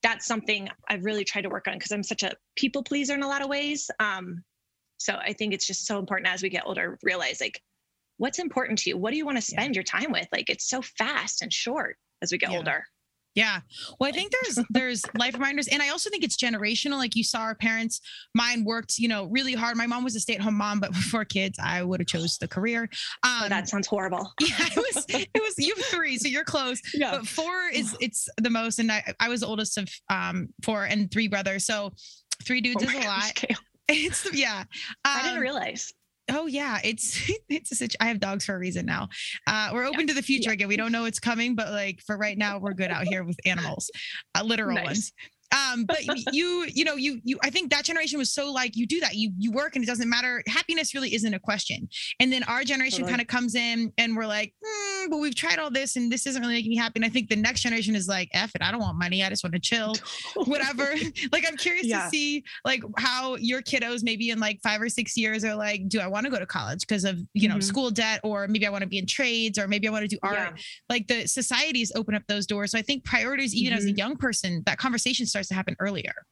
that's 0.04 0.26
something 0.26 0.70
I've 0.90 1.06
really 1.06 1.24
tried 1.24 1.44
to 1.44 1.50
work 1.50 1.68
on 1.68 1.76
because 1.76 1.92
I'm 1.92 2.04
such 2.04 2.24
a 2.24 2.34
people 2.56 2.84
pleaser 2.84 3.14
in 3.14 3.24
a 3.24 3.28
lot 3.28 3.42
of 3.42 3.50
ways. 3.50 3.90
Um, 4.00 4.44
so 4.98 5.16
I 5.16 5.34
think 5.34 5.54
it's 5.54 5.68
just 5.68 5.86
so 5.86 6.00
important 6.00 6.30
as 6.32 6.42
we 6.42 6.50
get 6.50 6.64
older, 6.66 6.98
realize 7.04 7.40
like 7.42 7.62
what's 8.18 8.40
important 8.40 8.80
to 8.80 8.90
you? 8.90 8.98
What 8.98 9.12
do 9.12 9.18
you 9.18 9.26
want 9.26 9.38
to 9.42 9.52
Yeah. 9.52 9.60
spend 9.60 9.76
your 9.76 9.84
time 9.84 10.12
with? 10.12 10.28
Like 10.32 10.50
it's 10.50 10.68
so 10.68 10.82
fast 10.82 11.42
and 11.42 11.54
short 11.54 11.98
as 12.22 12.32
we 12.32 12.38
get 12.38 12.52
Yeah. 12.52 12.58
older. 12.58 12.84
Yeah. 13.36 13.60
Well, 14.00 14.10
I 14.10 14.12
think 14.12 14.32
there's 14.32 14.58
there's 14.72 15.04
life 15.16 15.36
reminders, 15.36 15.68
and 15.68 15.84
I 15.84 15.90
also 15.90 16.10
think 16.10 16.24
it's 16.24 16.36
generational. 16.36 16.98
Like 16.98 17.16
you 17.16 17.24
saw 17.24 17.42
our 17.42 17.54
parents. 17.54 18.02
Mine 18.34 18.64
worked, 18.66 18.98
you 18.98 19.08
know, 19.08 19.26
really 19.26 19.54
hard. 19.54 19.78
My 19.78 19.86
mom 19.86 20.04
was 20.04 20.16
a 20.16 20.20
stay 20.20 20.34
at 20.34 20.42
home 20.42 20.56
mom, 20.56 20.80
but 20.80 20.92
before 20.94 21.24
kids, 21.24 21.60
I 21.64 21.84
would 21.84 22.00
have 22.00 22.08
chose 22.08 22.40
the 22.40 22.48
career. 22.48 22.90
Um, 23.22 23.42
oh, 23.44 23.50
that 23.50 23.70
sounds 23.70 23.86
horrible. 23.86 24.34
yeah, 24.42 24.56
it 24.60 24.76
was 24.78 25.06
it 25.10 25.30
was 25.36 25.54
you 25.60 25.76
have 25.76 25.86
three, 25.86 26.18
so 26.18 26.28
you're 26.28 26.44
close. 26.44 26.82
Yeah. 26.96 27.12
But 27.18 27.28
four 27.28 27.70
is 27.72 27.96
it's 28.02 28.28
the 28.42 28.50
most, 28.50 28.80
and 28.80 28.92
I 28.92 29.14
I 29.20 29.30
was 29.30 29.42
the 29.42 29.48
oldest 29.48 29.78
of 29.78 29.88
um 30.10 30.48
four 30.64 30.86
and 30.86 31.12
three 31.12 31.28
brothers, 31.28 31.64
so 31.64 31.94
three 32.44 32.62
dudes 32.62 32.84
Oh 32.84 32.88
is 32.88 32.96
a 32.96 33.08
lot. 33.08 33.36
Kale. 33.36 33.58
It's 33.90 34.28
yeah. 34.34 34.64
I 35.06 35.22
didn't 35.22 35.38
Um, 35.38 35.42
realize. 35.42 35.94
Oh 36.30 36.46
yeah, 36.46 36.80
it's 36.84 37.30
it's 37.50 37.72
a 37.72 37.76
situ- 37.76 37.96
I 38.02 38.08
have 38.08 38.20
dogs 38.20 38.46
for 38.46 38.54
a 38.56 38.60
reason 38.60 38.86
now. 38.86 39.08
Uh, 39.48 39.70
we're 39.74 39.86
open 39.86 40.08
to 40.08 40.14
the 40.14 40.22
future 40.22 40.52
again. 40.52 40.68
We 40.68 40.76
don't 40.76 40.92
know 40.92 41.04
what's 41.04 41.20
coming, 41.20 41.56
but 41.56 41.72
like 41.72 42.02
for 42.06 42.18
right 42.18 42.38
now, 42.38 42.60
we're 42.60 42.74
good 42.74 42.92
out 42.92 43.06
here 43.08 43.24
with 43.24 43.38
animals, 43.46 43.90
uh, 44.36 44.44
literal 44.44 44.76
Nice. 44.76 44.86
ones. 44.86 45.14
Um, 45.56 45.86
but 45.86 46.00
you, 46.34 46.66
you 46.68 46.84
know, 46.84 46.96
you, 46.96 47.22
you. 47.24 47.38
I 47.42 47.50
think 47.50 47.72
that 47.72 47.86
generation 47.86 48.20
was 48.20 48.34
so 48.34 48.52
like 48.52 48.76
you 48.76 48.86
do 48.86 49.00
that. 49.00 49.16
You 49.16 49.32
you 49.38 49.52
work 49.52 49.76
and 49.76 49.84
it 49.84 49.88
doesn't 49.88 50.10
matter. 50.10 50.44
Happiness 50.48 50.94
really 50.94 51.14
isn't 51.16 51.34
a 51.34 51.40
question. 51.40 51.88
And 52.20 52.32
then 52.32 52.44
our 52.44 52.64
generation 52.64 53.00
Totally. 53.00 53.12
kind 53.12 53.22
of 53.22 53.28
comes 53.28 53.56
in 53.56 53.92
and 53.98 54.16
we're 54.18 54.26
like, 54.28 54.54
hmm, 54.64 55.10
but 55.10 55.18
we've 55.20 55.36
tried 55.36 55.58
all 55.60 55.72
this 55.72 55.96
and 55.96 56.12
this 56.12 56.28
isn't 56.28 56.42
really 56.42 56.56
making 56.56 56.72
me 56.72 56.76
happy. 56.78 56.94
And 56.98 57.06
I 57.06 57.10
think 57.10 57.30
the 57.30 57.36
next 57.38 57.62
generation 57.62 57.96
is 57.96 58.08
like, 58.08 58.30
F 58.34 58.52
it, 58.56 58.62
I 58.62 58.72
don't 58.72 58.82
want 58.82 58.98
money. 58.98 59.24
I 59.24 59.30
just 59.30 59.44
want 59.44 59.54
to 59.54 59.60
chill 59.60 59.94
whatever. 60.46 60.94
like 61.32 61.46
I'm 61.48 61.56
curious 61.58 61.86
Yeah. 61.86 62.04
to 62.04 62.10
see 62.10 62.44
like 62.66 62.82
how 62.98 63.36
your 63.38 63.62
kiddos 63.62 64.04
maybe 64.04 64.30
in 64.32 64.40
like 64.40 64.60
five 64.62 64.82
or 64.82 64.90
six 64.90 65.16
years 65.16 65.46
are 65.46 65.56
like, 65.56 65.88
do 65.88 66.00
I 66.00 66.08
want 66.08 66.26
to 66.26 66.30
go 66.30 66.40
to 66.40 66.46
college 66.46 66.82
because 66.82 67.06
of 67.06 67.20
you 67.34 67.48
know 67.48 67.56
Mhm. 67.56 67.64
school 67.64 67.90
debt, 67.90 68.20
or 68.24 68.48
maybe 68.48 68.68
I 68.68 68.70
want 68.70 68.82
to 68.82 68.88
be 68.88 68.98
in 68.98 69.06
trades, 69.06 69.58
or 69.58 69.68
maybe 69.68 69.88
I 69.88 69.92
want 69.92 70.04
to 70.04 70.08
do 70.08 70.20
art. 70.24 70.36
Yeah. 70.38 70.52
Like 70.90 71.08
the 71.08 71.26
societies 71.28 71.92
open 71.96 72.16
up 72.16 72.24
those 72.28 72.46
doors. 72.46 72.72
So 72.72 72.78
I 72.78 72.82
think 72.82 73.04
priorities, 73.06 73.56
even 73.56 73.74
as 73.74 73.86
a 73.86 73.90
Mhm. 73.94 73.98
young 73.98 74.16
person, 74.18 74.62
that 74.66 74.78
conversation 74.78 75.26
starts 75.26 75.37
to 75.46 75.54
happen 75.54 75.76
earlier. 75.80 76.26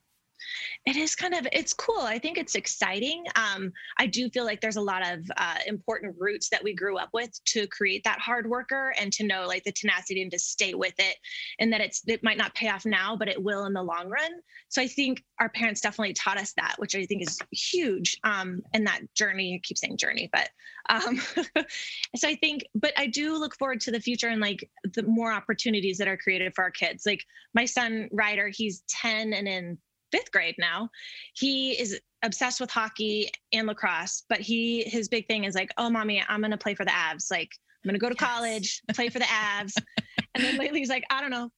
It 0.86 0.96
is 0.96 1.16
kind 1.16 1.34
of 1.34 1.48
it's 1.52 1.74
cool. 1.74 2.02
I 2.02 2.20
think 2.20 2.38
it's 2.38 2.56
exciting. 2.56 3.26
Um, 3.36 3.72
i 3.98 4.06
do 4.06 4.30
feel 4.30 4.46
like 4.46 4.62
there's 4.62 4.76
a 4.76 4.82
lot 4.82 5.08
of 5.08 5.20
uh, 5.38 5.58
important 5.68 6.16
roots 6.20 6.50
that 6.50 6.64
we 6.64 6.74
grew 6.74 6.98
up 6.98 7.10
with 7.14 7.32
to 7.46 7.68
create 7.68 8.04
that 8.04 8.20
hard 8.20 8.50
worker 8.50 8.94
and 9.00 9.12
to 9.14 9.26
know 9.26 9.46
like 9.48 9.64
the 9.64 9.72
tenacity 9.72 10.22
and 10.22 10.32
to 10.32 10.40
stay 10.40 10.74
with 10.74 10.94
it 11.00 11.16
and 11.60 11.72
that 11.74 11.82
it's 11.82 12.02
it 12.08 12.24
might 12.24 12.38
not 12.38 12.54
pay 12.56 12.70
off 12.70 12.86
now 12.86 13.16
but 13.16 13.28
it 13.28 13.42
will 13.42 13.66
in 13.66 13.74
the 13.74 13.84
long 13.84 14.10
run. 14.10 14.32
So 14.70 14.82
i 14.82 14.88
think 14.88 15.24
our 15.40 15.50
parents 15.50 15.82
definitely 15.82 16.14
taught 16.14 16.38
us 16.38 16.54
that 16.54 16.76
which 16.78 16.96
i 16.96 17.06
think 17.06 17.22
is 17.22 17.40
huge 17.52 18.18
um, 18.24 18.62
and 18.74 18.88
that 18.88 19.02
journey. 19.16 19.56
I 19.56 19.62
keep 19.64 19.78
saying 19.78 19.98
journey 19.98 20.30
but 20.32 20.50
um, 20.90 21.18
so 22.16 22.28
i 22.28 22.36
think 22.36 22.66
but 22.76 22.94
i 22.98 23.08
do 23.08 23.38
look 23.38 23.56
forward 23.58 23.82
to 23.82 23.92
the 23.92 24.00
future 24.00 24.28
and 24.28 24.42
like 24.42 24.70
the 24.94 25.04
more 25.04 25.32
opportunities 25.32 25.98
that 25.98 26.08
are 26.08 26.18
created 26.18 26.54
for 26.54 26.64
our 26.64 26.72
kids. 26.72 27.06
Like 27.06 27.24
my 27.54 27.66
son 27.66 28.10
ryder 28.12 28.50
he's 28.50 28.84
10 28.88 29.34
and 29.34 29.48
in 29.48 29.78
fifth 30.16 30.32
grade 30.32 30.56
now. 30.58 30.90
He 31.34 31.72
is 31.72 32.00
obsessed 32.24 32.60
with 32.60 32.72
hockey 32.72 33.30
and 33.54 33.68
lacrosse, 33.68 34.24
but 34.30 34.40
he 34.40 34.84
his 34.84 35.08
big 35.08 35.28
thing 35.28 35.44
is 35.44 35.56
like, 35.56 35.72
oh 35.78 35.90
mommy, 35.90 36.24
I'm 36.28 36.42
gonna 36.42 36.58
play 36.58 36.76
for 36.76 36.86
the 36.86 36.92
Avs. 36.92 37.32
Like 37.32 37.52
I'm 37.84 37.90
gonna 37.90 38.00
go 38.00 38.10
to 38.10 38.16
yes. 38.20 38.30
college, 38.30 38.82
play 38.94 39.10
for 39.10 39.20
the 39.20 39.26
Avs. 39.26 39.74
and 40.36 40.44
then 40.44 40.58
lately 40.58 40.80
he's 40.80 40.90
like, 40.90 41.06
I 41.10 41.22
don't 41.22 41.32
know. 41.32 41.50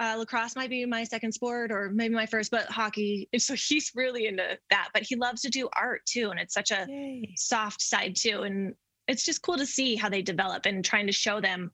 Uh, 0.00 0.16
lacrosse 0.18 0.56
might 0.56 0.70
be 0.70 0.84
my 0.84 1.04
second 1.04 1.32
sport 1.32 1.70
or 1.70 1.90
maybe 1.90 2.14
my 2.14 2.26
first, 2.26 2.50
but 2.50 2.66
hockey. 2.66 3.28
And 3.32 3.40
so 3.40 3.54
he's 3.54 3.92
really 3.94 4.26
into 4.26 4.58
that. 4.70 4.88
But 4.92 5.04
he 5.04 5.14
loves 5.14 5.42
to 5.42 5.50
do 5.50 5.68
art 5.76 6.00
too. 6.04 6.30
And 6.30 6.40
it's 6.40 6.52
such 6.52 6.72
a 6.72 6.84
Yay. 6.88 7.32
soft 7.36 7.80
side 7.80 8.16
too. 8.16 8.42
And 8.42 8.74
it's 9.06 9.24
just 9.24 9.42
cool 9.42 9.56
to 9.56 9.66
see 9.66 9.94
how 9.94 10.08
they 10.08 10.20
develop 10.20 10.66
and 10.66 10.84
trying 10.84 11.06
to 11.06 11.12
show 11.12 11.40
them 11.40 11.70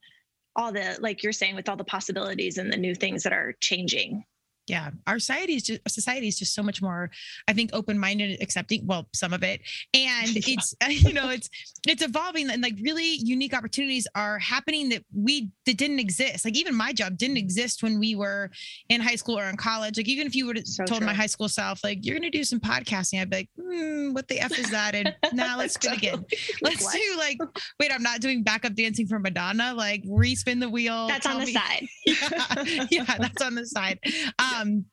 all 0.55 0.71
the, 0.71 0.97
like 0.99 1.23
you're 1.23 1.33
saying, 1.33 1.55
with 1.55 1.67
all 1.67 1.77
the 1.77 1.83
possibilities 1.83 2.59
and 2.59 2.71
the 2.71 2.77
new 2.77 2.93
things 2.93 3.23
that 3.23 3.33
are 3.33 3.55
changing 3.59 4.23
yeah 4.67 4.91
our 5.07 5.19
society 5.19 5.55
is 5.55 5.63
just 5.63 5.81
society 5.89 6.27
is 6.27 6.37
just 6.37 6.53
so 6.53 6.61
much 6.61 6.81
more 6.81 7.09
i 7.47 7.53
think 7.53 7.69
open-minded 7.73 8.41
accepting 8.41 8.85
well 8.85 9.07
some 9.13 9.33
of 9.33 9.43
it 9.43 9.61
and 9.93 10.29
yeah. 10.47 10.55
it's 10.55 10.75
you 11.03 11.13
know 11.13 11.29
it's 11.29 11.49
it's 11.87 12.03
evolving 12.03 12.49
and 12.49 12.61
like 12.61 12.75
really 12.81 13.15
unique 13.15 13.53
opportunities 13.53 14.07
are 14.15 14.37
happening 14.39 14.89
that 14.89 15.03
we 15.13 15.49
that 15.65 15.77
didn't 15.77 15.99
exist 15.99 16.45
like 16.45 16.55
even 16.55 16.75
my 16.75 16.93
job 16.93 17.17
didn't 17.17 17.37
exist 17.37 17.81
when 17.81 17.99
we 17.99 18.15
were 18.15 18.49
in 18.89 19.01
high 19.01 19.15
school 19.15 19.37
or 19.37 19.45
in 19.49 19.57
college 19.57 19.97
like 19.97 20.07
even 20.07 20.27
if 20.27 20.35
you 20.35 20.45
would 20.45 20.57
have 20.57 20.67
so 20.67 20.85
told 20.85 20.99
true. 20.99 21.07
my 21.07 21.13
high 21.13 21.25
school 21.25 21.49
self 21.49 21.83
like 21.83 22.05
you're 22.05 22.15
gonna 22.15 22.29
do 22.29 22.43
some 22.43 22.59
podcasting 22.59 23.19
i'd 23.19 23.29
be 23.29 23.37
like 23.37 23.49
hmm, 23.59 24.13
what 24.13 24.27
the 24.27 24.39
f 24.39 24.57
is 24.57 24.69
that 24.69 24.93
and 24.93 25.13
now 25.33 25.47
nah, 25.53 25.57
let's 25.57 25.77
do 25.77 25.89
it 25.89 25.97
again 25.97 26.23
let's 26.61 26.83
what? 26.83 26.93
do 26.93 27.15
like 27.17 27.37
wait 27.79 27.91
i'm 27.91 28.03
not 28.03 28.21
doing 28.21 28.43
backup 28.43 28.75
dancing 28.75 29.07
for 29.07 29.17
madonna 29.17 29.73
like 29.73 30.03
respin 30.03 30.59
the 30.59 30.69
wheel 30.69 31.07
that's 31.07 31.25
on 31.25 31.39
the 31.39 31.45
me. 31.47 31.53
side 31.53 31.87
yeah, 32.05 32.85
yeah 32.91 33.17
that's 33.17 33.41
on 33.41 33.55
the 33.55 33.65
side 33.65 33.99
um, 34.39 34.50
um, 34.55 34.85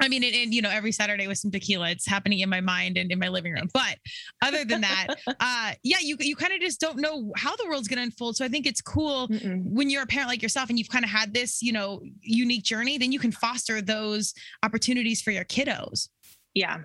I 0.00 0.08
mean, 0.08 0.24
and, 0.24 0.34
and, 0.34 0.54
you 0.54 0.62
know, 0.62 0.70
every 0.70 0.92
Saturday 0.92 1.26
with 1.26 1.38
some 1.38 1.50
tequila, 1.50 1.90
it's 1.90 2.06
happening 2.06 2.40
in 2.40 2.48
my 2.48 2.60
mind 2.60 2.96
and 2.96 3.12
in 3.12 3.18
my 3.18 3.28
living 3.28 3.52
room. 3.52 3.68
But 3.72 3.98
other 4.42 4.64
than 4.64 4.80
that, 4.80 5.08
uh, 5.26 5.72
yeah, 5.82 5.98
you 6.00 6.16
you 6.18 6.36
kind 6.36 6.52
of 6.52 6.60
just 6.60 6.80
don't 6.80 6.98
know 6.98 7.32
how 7.36 7.54
the 7.56 7.66
world's 7.66 7.86
going 7.86 7.98
to 7.98 8.04
unfold. 8.04 8.36
So 8.36 8.44
I 8.44 8.48
think 8.48 8.66
it's 8.66 8.80
cool 8.80 9.28
Mm-mm. 9.28 9.62
when 9.64 9.90
you're 9.90 10.02
a 10.02 10.06
parent 10.06 10.28
like 10.28 10.42
yourself 10.42 10.70
and 10.70 10.78
you've 10.78 10.88
kind 10.88 11.04
of 11.04 11.10
had 11.10 11.34
this, 11.34 11.62
you 11.62 11.72
know, 11.72 12.02
unique 12.22 12.64
journey. 12.64 12.96
Then 12.96 13.12
you 13.12 13.18
can 13.18 13.30
foster 13.30 13.82
those 13.82 14.32
opportunities 14.62 15.20
for 15.20 15.30
your 15.32 15.44
kiddos. 15.44 16.08
Yeah, 16.54 16.78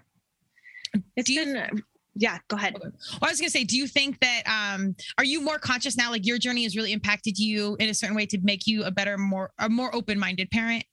it's 1.15 1.29
do 1.29 1.45
been. 1.45 1.83
Yeah, 2.17 2.37
go 2.47 2.55
ahead. 2.55 2.77
Well, 2.79 2.91
I 3.21 3.29
was 3.29 3.41
gonna 3.41 3.49
say, 3.49 3.65
do 3.65 3.77
you 3.77 3.87
think 3.87 4.19
that 4.21 4.43
um, 4.45 4.95
are 5.17 5.25
you 5.25 5.41
more 5.41 5.59
conscious 5.59 5.97
now? 5.97 6.11
Like 6.11 6.25
your 6.25 6.37
journey 6.37 6.63
has 6.63 6.75
really 6.75 6.93
impacted 6.93 7.37
you 7.37 7.75
in 7.79 7.89
a 7.89 7.93
certain 7.93 8.15
way 8.15 8.25
to 8.27 8.37
make 8.41 8.65
you 8.65 8.85
a 8.85 8.91
better, 8.91 9.17
more 9.17 9.51
a 9.59 9.69
more 9.69 9.93
open 9.93 10.17
minded 10.17 10.49
parent. 10.49 10.85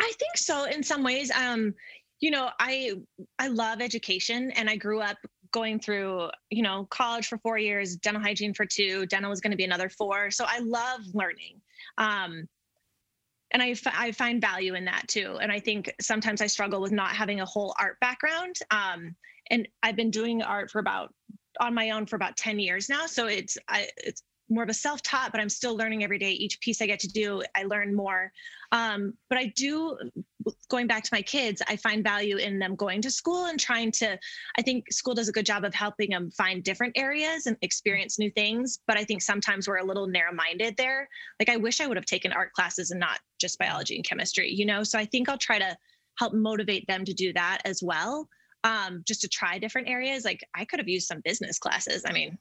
I 0.00 0.12
think 0.18 0.36
so 0.36 0.64
in 0.64 0.82
some 0.82 1.02
ways. 1.02 1.30
Um, 1.30 1.74
you 2.20 2.30
know, 2.30 2.50
I 2.58 2.92
I 3.38 3.48
love 3.48 3.80
education 3.80 4.50
and 4.52 4.70
I 4.70 4.76
grew 4.76 5.00
up 5.00 5.18
going 5.52 5.78
through, 5.78 6.28
you 6.50 6.62
know, 6.62 6.86
college 6.90 7.28
for 7.28 7.38
four 7.38 7.58
years, 7.58 7.96
dental 7.96 8.22
hygiene 8.22 8.52
for 8.52 8.66
two, 8.66 9.06
dental 9.06 9.30
was 9.30 9.40
going 9.40 9.52
to 9.52 9.56
be 9.56 9.64
another 9.64 9.88
four. 9.88 10.30
So 10.30 10.44
I 10.46 10.58
love 10.58 11.00
learning. 11.14 11.60
Um, 11.98 12.48
and 13.52 13.62
I, 13.62 13.70
f- 13.70 13.86
I 13.86 14.12
find 14.12 14.40
value 14.40 14.74
in 14.74 14.84
that 14.86 15.06
too. 15.08 15.38
And 15.40 15.52
I 15.52 15.60
think 15.60 15.94
sometimes 16.00 16.42
I 16.42 16.46
struggle 16.46 16.80
with 16.80 16.92
not 16.92 17.10
having 17.10 17.40
a 17.40 17.46
whole 17.46 17.74
art 17.78 17.98
background. 18.00 18.56
Um, 18.70 19.14
and 19.50 19.68
I've 19.82 19.96
been 19.96 20.10
doing 20.10 20.42
art 20.42 20.70
for 20.70 20.80
about 20.80 21.14
on 21.60 21.74
my 21.74 21.90
own 21.90 22.06
for 22.06 22.16
about 22.16 22.36
10 22.36 22.58
years 22.58 22.88
now. 22.88 23.06
So 23.06 23.26
it's, 23.26 23.56
I, 23.68 23.86
it's 23.96 24.22
more 24.48 24.62
of 24.62 24.68
a 24.68 24.74
self-taught 24.74 25.32
but 25.32 25.40
i'm 25.40 25.48
still 25.48 25.76
learning 25.76 26.04
every 26.04 26.18
day. 26.18 26.30
Each 26.30 26.60
piece 26.60 26.80
i 26.80 26.86
get 26.86 27.00
to 27.00 27.08
do 27.08 27.42
i 27.54 27.64
learn 27.64 27.94
more. 27.94 28.32
Um, 28.72 29.14
but 29.28 29.38
i 29.38 29.52
do 29.56 29.96
going 30.68 30.86
back 30.86 31.02
to 31.02 31.10
my 31.12 31.22
kids 31.22 31.62
i 31.68 31.76
find 31.76 32.02
value 32.04 32.36
in 32.36 32.58
them 32.58 32.76
going 32.76 33.02
to 33.02 33.10
school 33.10 33.46
and 33.46 33.58
trying 33.58 33.90
to 33.92 34.18
i 34.58 34.62
think 34.62 34.92
school 34.92 35.14
does 35.14 35.28
a 35.28 35.32
good 35.32 35.46
job 35.46 35.64
of 35.64 35.74
helping 35.74 36.10
them 36.10 36.30
find 36.30 36.62
different 36.62 36.96
areas 36.96 37.46
and 37.46 37.56
experience 37.62 38.18
new 38.18 38.30
things 38.30 38.78
but 38.86 38.96
i 38.96 39.04
think 39.04 39.22
sometimes 39.22 39.66
we're 39.66 39.78
a 39.78 39.84
little 39.84 40.06
narrow-minded 40.06 40.76
there. 40.76 41.08
Like 41.40 41.48
i 41.48 41.56
wish 41.56 41.80
i 41.80 41.86
would 41.86 41.96
have 41.96 42.06
taken 42.06 42.32
art 42.32 42.52
classes 42.52 42.90
and 42.90 43.00
not 43.00 43.20
just 43.40 43.58
biology 43.58 43.96
and 43.96 44.04
chemistry 44.04 44.50
you 44.50 44.66
know? 44.66 44.82
So 44.82 44.98
i 44.98 45.04
think 45.04 45.28
i'll 45.28 45.38
try 45.38 45.58
to 45.58 45.76
help 46.18 46.32
motivate 46.32 46.86
them 46.86 47.04
to 47.04 47.12
do 47.12 47.32
that 47.34 47.58
as 47.64 47.82
well 47.82 48.28
um, 48.64 49.02
just 49.06 49.20
to 49.20 49.28
try 49.28 49.58
different 49.58 49.88
areas. 49.88 50.24
Like 50.24 50.44
i 50.54 50.64
could 50.64 50.78
have 50.78 50.88
used 50.88 51.06
some 51.06 51.20
business 51.24 51.58
classes. 51.58 52.04
I 52.06 52.12
mean 52.12 52.38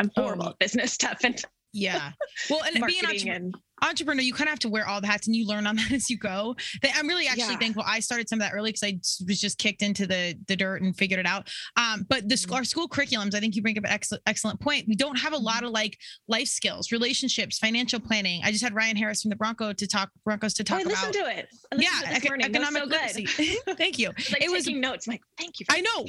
I'm 0.00 0.10
horrible 0.16 0.46
um, 0.46 0.50
at 0.52 0.58
business 0.58 0.92
stuff 0.92 1.18
and 1.24 1.40
yeah. 1.72 2.12
Well, 2.50 2.62
and 2.64 2.84
being 2.86 3.28
an 3.28 3.28
and 3.28 3.54
entrepreneur, 3.84 4.22
you 4.22 4.32
kind 4.32 4.48
of 4.48 4.50
have 4.50 4.58
to 4.60 4.68
wear 4.68 4.86
all 4.86 5.00
the 5.00 5.06
hats 5.06 5.26
and 5.26 5.36
you 5.36 5.46
learn 5.46 5.66
on 5.66 5.76
that 5.76 5.92
as 5.92 6.10
you 6.10 6.18
go. 6.18 6.54
I'm 6.94 7.08
really 7.08 7.26
actually 7.26 7.54
yeah. 7.54 7.58
thankful 7.58 7.84
I 7.86 8.00
started 8.00 8.28
some 8.28 8.40
of 8.40 8.46
that 8.46 8.54
early 8.54 8.70
because 8.70 8.82
I 8.82 8.98
was 9.26 9.40
just 9.40 9.58
kicked 9.58 9.82
into 9.82 10.06
the 10.06 10.36
the 10.46 10.56
dirt 10.56 10.82
and 10.82 10.96
figured 10.96 11.20
it 11.20 11.26
out. 11.26 11.48
Um, 11.76 12.06
but 12.08 12.28
the 12.28 12.34
mm-hmm. 12.34 12.54
our 12.54 12.64
school 12.64 12.88
curriculums, 12.88 13.34
I 13.34 13.40
think 13.40 13.56
you 13.56 13.62
bring 13.62 13.78
up 13.78 13.84
an 13.84 13.90
excellent 13.90 14.22
excellent 14.26 14.60
point. 14.60 14.86
We 14.88 14.94
don't 14.94 15.18
have 15.18 15.32
a 15.32 15.38
lot 15.38 15.56
mm-hmm. 15.56 15.66
of 15.66 15.72
like 15.72 15.98
life 16.28 16.48
skills, 16.48 16.92
relationships, 16.92 17.58
financial 17.58 18.00
planning. 18.00 18.42
I 18.44 18.50
just 18.50 18.62
had 18.62 18.74
Ryan 18.74 18.96
Harris 18.96 19.22
from 19.22 19.30
the 19.30 19.36
Bronco 19.36 19.72
to 19.72 19.86
talk 19.86 20.10
Broncos 20.24 20.54
to 20.54 20.64
talk 20.64 20.82
oh, 20.84 20.88
I 20.88 20.92
about. 20.92 21.12
to 21.12 21.38
it. 21.38 21.48
yeah, 21.76 22.18
to 22.18 22.34
it 22.34 22.44
economic 22.44 22.82
so 22.82 22.88
literacy. 22.88 23.26
Thank 23.76 23.98
you. 23.98 24.08
Like 24.08 24.42
it 24.42 24.50
was 24.50 24.66
notes. 24.66 25.06
I'm 25.06 25.12
like, 25.12 25.22
thank 25.38 25.60
you. 25.60 25.66
I 25.70 25.80
know. 25.80 26.04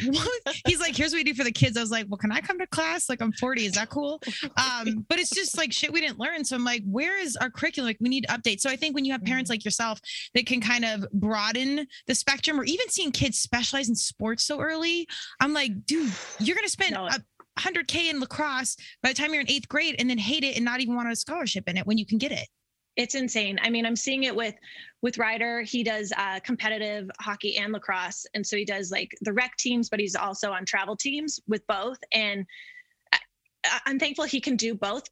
He's 0.68 0.80
like, 0.80 0.96
here's 0.96 1.12
what 1.12 1.18
we 1.18 1.24
do 1.24 1.34
for 1.34 1.44
the 1.44 1.52
kids. 1.52 1.78
I 1.78 1.82
was 1.82 1.92
like, 1.92 2.06
well, 2.10 2.18
can 2.18 2.32
I 2.32 2.42
come 2.42 2.60
to 2.60 2.68
class? 2.68 3.10
Like, 3.10 3.22
I'm 3.22 3.32
40. 3.34 3.66
Is 3.66 3.74
that 3.74 3.90
cool? 3.90 4.22
Um, 4.58 5.06
but 5.08 5.20
it's 5.20 5.30
just 5.30 5.58
like 5.58 5.72
shit 5.72 5.92
we 5.92 6.02
didn't 6.02 6.20
learn. 6.20 6.44
So 6.44 6.56
I'm 6.56 6.64
like, 6.64 6.84
where 6.86 7.20
is 7.20 7.36
our 7.38 7.50
curriculum? 7.50 7.65
Like, 7.78 7.98
we 8.00 8.10
need 8.10 8.26
to 8.28 8.34
update. 8.34 8.60
So 8.60 8.70
I 8.70 8.76
think 8.76 8.96
when 8.96 9.06
you 9.06 9.12
have 9.12 9.24
parents 9.24 9.50
mm-hmm. 9.50 9.54
like 9.54 9.66
yourself 9.66 10.00
that 10.34 10.46
can 10.46 10.62
kind 10.62 10.86
of 10.86 11.06
broaden 11.14 11.88
the 12.08 12.16
spectrum, 12.16 12.60
or 12.60 12.64
even 12.64 12.90
seeing 12.90 13.12
kids 13.12 13.40
specialize 13.40 13.90
in 13.90 13.96
sports 13.96 14.46
so 14.46 14.60
early, 14.60 15.08
I'm 15.40 15.54
like, 15.54 15.86
dude, 15.86 16.12
you're 16.40 16.56
gonna 16.56 16.70
spend 16.70 16.94
no. 16.94 17.08
a 17.08 17.20
100k 17.60 18.10
in 18.10 18.20
lacrosse 18.20 18.76
by 19.02 19.10
the 19.10 19.16
time 19.16 19.34
you're 19.34 19.42
in 19.42 19.50
eighth 19.50 19.68
grade, 19.68 19.96
and 20.00 20.10
then 20.10 20.18
hate 20.18 20.44
it 20.44 20.56
and 20.56 20.66
not 20.66 20.82
even 20.82 20.96
want 20.96 21.12
a 21.12 21.16
scholarship 21.16 21.68
in 21.68 21.78
it 21.78 21.86
when 21.86 21.98
you 21.98 22.06
can 22.06 22.18
get 22.18 22.32
it 22.32 22.48
it's 22.96 23.16
insane. 23.16 23.60
I 23.62 23.70
mean, 23.70 23.86
I'm 23.86 23.96
seeing 23.96 24.24
it 24.24 24.36
with 24.36 24.56
with 25.02 25.18
Ryder. 25.18 25.62
He 25.62 25.84
does 25.84 26.12
uh, 26.18 26.40
competitive 26.42 27.10
hockey 27.20 27.58
and 27.58 27.74
lacrosse, 27.74 28.26
and 28.34 28.46
so 28.46 28.56
he 28.56 28.66
does 28.66 28.92
like 28.92 29.12
the 29.22 29.34
rec 29.34 29.56
teams, 29.58 29.90
but 29.90 30.00
he's 30.00 30.16
also 30.16 30.52
on 30.52 30.66
travel 30.66 30.96
teams 30.96 31.40
with 31.48 31.66
both. 31.68 31.98
And 32.14 32.46
I'm 33.86 34.00
thankful 34.00 34.26
he 34.26 34.42
can 34.42 34.56
do 34.56 34.76
both, 34.76 35.04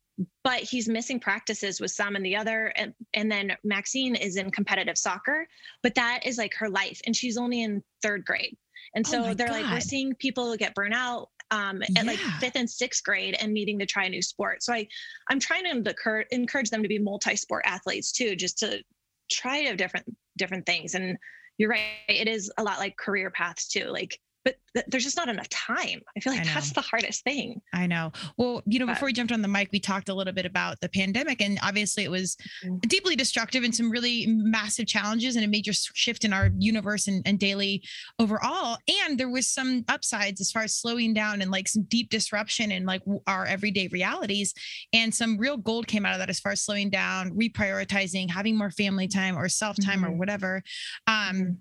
but 0.44 0.60
he's 0.60 0.88
missing 0.88 1.20
practices 1.20 1.80
with 1.80 1.92
some 1.92 2.16
and 2.16 2.26
the 2.26 2.36
other. 2.36 2.68
And, 2.76 2.94
and 3.14 3.32
then 3.32 3.56
Maxine 3.64 4.16
is 4.16 4.38
in 4.38 4.52
competitive 4.52 4.98
soccer, 4.98 5.48
but 5.82 5.96
that 5.96 6.26
is 6.26 6.38
like 6.38 6.54
her 6.56 6.70
life. 6.70 7.02
And 7.06 7.16
she's 7.16 7.38
only 7.38 7.62
in 7.64 7.84
third 8.02 8.26
grade. 8.26 8.56
And 8.96 9.06
oh 9.08 9.12
so 9.12 9.26
oh 9.26 9.34
they're 9.34 9.48
God. 9.48 9.62
like, 9.62 9.72
we're 9.72 9.80
seeing 9.80 10.14
people 10.16 10.56
get 10.58 10.76
burnout 10.76 11.28
um, 11.52 11.82
yeah. 11.90 12.02
at 12.02 12.06
like 12.06 12.20
fifth 12.40 12.56
and 12.56 12.70
sixth 12.70 13.04
grade 13.04 13.36
and 13.40 13.54
needing 13.54 13.80
to 13.80 13.86
try 13.86 14.06
a 14.06 14.10
new 14.10 14.22
sport. 14.22 14.64
So 14.64 14.74
I, 14.74 14.88
I'm 15.30 15.40
trying 15.40 15.64
to 15.64 16.26
encourage 16.32 16.70
them 16.70 16.84
to 16.84 16.90
be 16.90 17.00
multi-sport 17.00 17.64
athletes 17.66 18.12
too, 18.12 18.36
just 18.36 18.60
to 18.60 18.84
try 19.32 19.74
different 19.76 20.06
different 20.38 20.66
things. 20.66 20.96
And 20.96 21.18
you're 21.58 21.70
right, 21.70 21.82
it 22.08 22.28
is 22.28 22.52
a 22.58 22.64
lot 22.64 22.80
like 22.80 22.98
career 22.98 23.30
paths 23.30 23.68
too. 23.68 23.86
Like 23.86 24.20
but 24.44 24.56
th- 24.76 24.86
there's 24.90 25.04
just 25.04 25.18
not 25.18 25.30
enough 25.30 25.50
time. 25.50 26.02
I 26.16 26.20
feel 26.20 26.34
like 26.34 26.42
I 26.42 26.54
that's 26.54 26.72
the 26.72 26.82
hardest 26.82 27.24
thing. 27.24 27.62
I 27.74 27.88
know. 27.88 28.12
Well, 28.38 28.62
you 28.66 28.80
know, 28.80 28.86
but, 28.86 28.94
before 28.94 29.08
we 29.08 29.14
jumped 29.14 29.32
on 29.32 29.42
the 29.42 29.48
mic, 29.48 29.70
we 29.72 29.80
talked 29.80 30.10
a 30.10 30.14
little 30.14 30.34
bit 30.34 30.46
about 30.46 30.80
the 30.82 30.90
pandemic, 30.90 31.42
and 31.42 31.60
obviously 31.64 32.04
it 32.04 32.12
was 32.12 32.36
mm-hmm. 32.64 32.78
deeply 32.88 33.16
destructive 33.16 33.64
and 33.64 33.74
some 33.74 33.90
really 33.90 34.26
massive 34.28 34.88
challenges 34.88 35.36
and 35.36 35.46
a 35.46 35.48
major 35.48 35.74
shift 35.74 36.26
in 36.26 36.34
our 36.34 36.50
universe 36.58 37.08
and, 37.08 37.22
and 37.26 37.40
daily 37.40 37.84
overall. 38.20 38.78
And 39.06 39.18
there 39.18 39.30
was 39.30 39.48
some 39.48 39.86
upsides 39.88 40.42
as 40.42 40.52
far 40.52 40.64
as 40.64 40.76
slowing 40.76 41.14
down 41.14 41.42
and 41.42 41.52
like 41.52 41.68
some 41.68 41.84
deep 41.84 42.10
disruption 42.10 42.72
in 42.72 42.86
like 42.86 43.02
our 43.28 43.46
everyday 43.46 43.88
realities. 43.88 44.54
And 44.92 45.14
some 45.14 45.38
real 45.38 45.58
gold 45.58 45.88
came 45.88 46.06
out 46.06 46.14
of 46.14 46.20
that 46.20 46.30
as 46.30 46.40
far 46.40 46.52
as 46.52 46.62
slowing 46.62 46.90
down, 46.90 47.32
reprioritizing, 47.32 48.30
having 48.30 48.58
more 48.58 48.72
family 48.72 49.08
time 49.08 49.38
or 49.38 49.48
self 49.50 49.78
time 49.84 50.02
mm-hmm. 50.02 50.14
or 50.14 50.18
whatever. 50.18 50.64
Um, 51.08 51.36
mm-hmm 51.36 51.52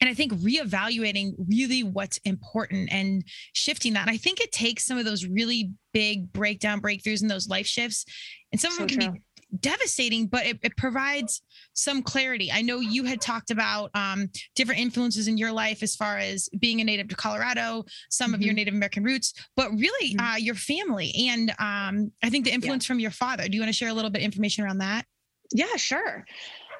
and 0.00 0.10
I 0.10 0.14
think 0.14 0.32
reevaluating 0.34 1.32
really 1.48 1.82
what's 1.82 2.18
important 2.18 2.92
and 2.92 3.24
shifting 3.54 3.94
that. 3.94 4.02
And 4.06 4.10
I 4.10 4.18
think 4.18 4.40
it 4.40 4.52
takes 4.52 4.84
some 4.84 4.98
of 4.98 5.04
those 5.04 5.26
really 5.26 5.72
big 5.92 6.32
breakdown 6.32 6.80
breakthroughs 6.80 7.22
and 7.22 7.30
those 7.30 7.48
life 7.48 7.66
shifts. 7.66 8.04
And 8.52 8.60
some 8.60 8.72
so 8.72 8.82
of 8.82 8.88
them 8.88 8.98
can 8.98 9.10
true. 9.10 9.20
be 9.20 9.22
devastating, 9.60 10.26
but 10.26 10.44
it, 10.44 10.58
it, 10.62 10.76
provides 10.76 11.40
some 11.72 12.02
clarity. 12.02 12.50
I 12.52 12.62
know 12.62 12.80
you 12.80 13.04
had 13.04 13.20
talked 13.20 13.50
about 13.50 13.90
um, 13.94 14.28
different 14.54 14.80
influences 14.80 15.28
in 15.28 15.38
your 15.38 15.52
life 15.52 15.82
as 15.82 15.96
far 15.96 16.18
as 16.18 16.48
being 16.58 16.80
a 16.80 16.84
native 16.84 17.08
to 17.08 17.16
Colorado, 17.16 17.84
some 18.10 18.28
mm-hmm. 18.28 18.34
of 18.34 18.42
your 18.42 18.50
mm-hmm. 18.50 18.56
Native 18.56 18.74
American 18.74 19.04
roots, 19.04 19.32
but 19.56 19.70
really 19.70 20.14
mm-hmm. 20.14 20.26
uh, 20.26 20.36
your 20.36 20.56
family 20.56 21.12
and 21.30 21.50
um, 21.58 22.12
I 22.22 22.28
think 22.28 22.44
the 22.44 22.52
influence 22.52 22.84
yeah. 22.84 22.88
from 22.88 23.00
your 23.00 23.12
father. 23.12 23.48
Do 23.48 23.54
you 23.54 23.62
want 23.62 23.70
to 23.70 23.76
share 23.76 23.88
a 23.88 23.94
little 23.94 24.10
bit 24.10 24.20
of 24.20 24.24
information 24.24 24.64
around 24.64 24.78
that? 24.78 25.06
Yeah, 25.52 25.76
sure. 25.76 26.24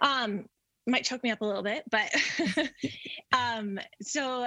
Um, 0.03 0.47
might 0.87 1.05
choke 1.05 1.23
me 1.23 1.31
up 1.31 1.41
a 1.41 1.45
little 1.45 1.63
bit, 1.63 1.85
but 1.91 2.13
um, 3.55 3.79
so 4.03 4.47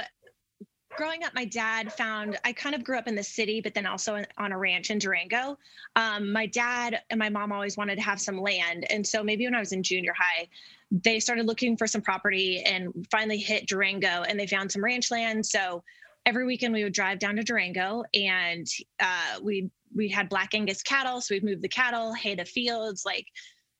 growing 0.95 1.23
up, 1.23 1.33
my 1.33 1.45
dad 1.45 1.93
found 1.93 2.37
I 2.43 2.51
kind 2.51 2.75
of 2.75 2.83
grew 2.83 2.97
up 2.97 3.07
in 3.07 3.15
the 3.15 3.23
city, 3.23 3.61
but 3.61 3.73
then 3.73 3.85
also 3.85 4.23
on 4.37 4.51
a 4.51 4.57
ranch 4.57 4.89
in 4.89 4.99
Durango. 4.99 5.57
Um, 5.95 6.31
my 6.31 6.45
dad 6.45 7.01
and 7.09 7.19
my 7.19 7.29
mom 7.29 7.51
always 7.51 7.77
wanted 7.77 7.95
to 7.95 8.01
have 8.01 8.19
some 8.19 8.39
land. 8.39 8.85
And 8.89 9.05
so 9.05 9.23
maybe 9.23 9.45
when 9.45 9.55
I 9.55 9.59
was 9.59 9.71
in 9.71 9.83
junior 9.83 10.13
high, 10.17 10.47
they 10.91 11.19
started 11.19 11.45
looking 11.45 11.77
for 11.77 11.87
some 11.87 12.01
property 12.01 12.61
and 12.65 13.07
finally 13.11 13.37
hit 13.37 13.67
Durango 13.67 14.23
and 14.23 14.39
they 14.39 14.47
found 14.47 14.71
some 14.71 14.83
ranch 14.83 15.11
land. 15.11 15.45
So 15.45 15.83
every 16.25 16.45
weekend 16.45 16.73
we 16.73 16.83
would 16.83 16.93
drive 16.93 17.19
down 17.19 17.35
to 17.35 17.43
Durango 17.43 18.03
and 18.13 18.67
uh, 18.99 19.39
we 19.41 19.69
we 19.95 20.07
had 20.07 20.29
black 20.29 20.53
Angus 20.53 20.83
cattle. 20.83 21.19
So 21.21 21.33
we'd 21.33 21.43
move 21.43 21.61
the 21.61 21.69
cattle, 21.69 22.13
hay 22.13 22.35
the 22.35 22.45
fields, 22.45 23.05
like 23.05 23.25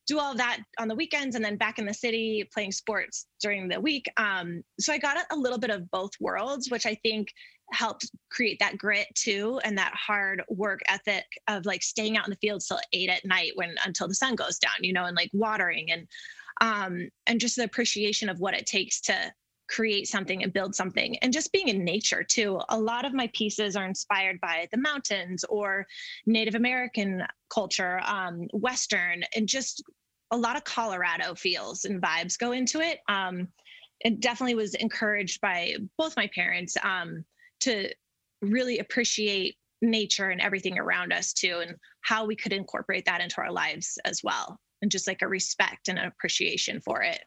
do 0.10 0.20
all 0.20 0.34
that 0.36 0.60
on 0.80 0.88
the 0.88 0.96
weekends 0.96 1.36
and 1.36 1.46
then 1.46 1.56
back 1.56 1.78
in 1.78 1.86
the 1.86 1.94
city 1.94 2.44
playing 2.52 2.72
sports 2.72 3.28
during 3.42 3.68
the 3.68 3.80
week. 3.80 4.08
Um, 4.18 4.64
so 4.80 4.92
I 4.92 4.98
got 4.98 5.18
a 5.32 5.36
little 5.36 5.60
bit 5.60 5.70
of 5.70 5.90
both 5.92 6.12
worlds, 6.20 6.72
which 6.72 6.88
I 6.88 6.96
think 6.96 7.28
helped 7.72 8.10
create 8.32 8.58
that 8.60 8.80
grit 8.80 9.06
too 9.14 9.62
and 9.64 9.78
that 9.78 9.94
hard 9.94 10.42
work 10.50 10.80
ethic 10.88 11.26
of 11.48 11.68
like 11.68 11.84
staying 11.84 12.18
out 12.18 12.26
in 12.26 12.32
the 12.32 12.38
fields 12.38 12.66
till 12.66 12.80
eight 12.92 13.10
at 13.10 13.24
night 13.24 13.52
when 13.54 13.76
until 13.86 14.08
the 14.08 14.16
sun 14.16 14.34
goes 14.34 14.58
down, 14.58 14.74
you 14.82 14.92
know, 14.92 15.06
and 15.06 15.16
like 15.16 15.30
watering 15.32 15.92
and 15.92 16.08
um, 16.62 17.08
and 17.28 17.40
just 17.40 17.56
the 17.56 17.64
appreciation 17.64 18.30
of 18.30 18.40
what 18.40 18.56
it 18.56 18.66
takes 18.66 19.00
to 19.02 19.32
create 19.70 20.08
something 20.08 20.44
and 20.44 20.52
build 20.52 20.74
something 20.74 21.16
and 21.20 21.32
just 21.32 21.52
being 21.52 21.68
in 21.68 21.84
nature 21.84 22.24
too 22.24 22.60
a 22.70 22.80
lot 22.80 23.06
of 23.06 23.14
my 23.14 23.30
pieces 23.34 23.76
are 23.76 23.86
inspired 23.86 24.40
by 24.42 24.68
the 24.72 24.78
mountains 24.78 25.44
or 25.46 25.86
native 26.26 26.56
american 26.56 27.22
culture 27.54 28.02
um, 28.06 28.48
western 28.54 29.24
and 29.36 29.48
just 29.48 29.84
a 30.32 30.38
lot 30.38 30.56
of 30.56 30.64
Colorado 30.64 31.34
feels 31.36 31.86
and 31.86 32.02
vibes 32.02 32.38
go 32.38 32.52
into 32.52 32.82
it. 32.82 33.00
Um, 33.08 33.48
it 34.02 34.20
definitely 34.20 34.56
was 34.56 34.76
encouraged 34.76 35.42
by 35.42 35.76
both 35.98 36.16
my 36.16 36.30
parents 36.34 36.78
um, 36.84 37.26
to 37.62 37.90
really 38.42 38.80
appreciate 38.80 39.56
nature 39.82 40.30
and 40.30 40.42
everything 40.42 40.78
around 40.78 41.12
us 41.12 41.34
too, 41.34 41.60
and 41.62 41.76
how 42.02 42.26
we 42.26 42.36
could 42.36 42.54
incorporate 42.54 43.06
that 43.06 43.22
into 43.22 43.42
our 43.42 43.52
lives 43.52 43.98
as 44.06 44.22
well, 44.24 44.60
and 44.82 44.92
just 44.92 45.08
like 45.08 45.22
a 45.22 45.28
respect 45.28 45.90
and 45.90 45.98
an 45.98 46.06
appreciation 46.06 46.80
for 46.80 47.02
it. 47.02 47.22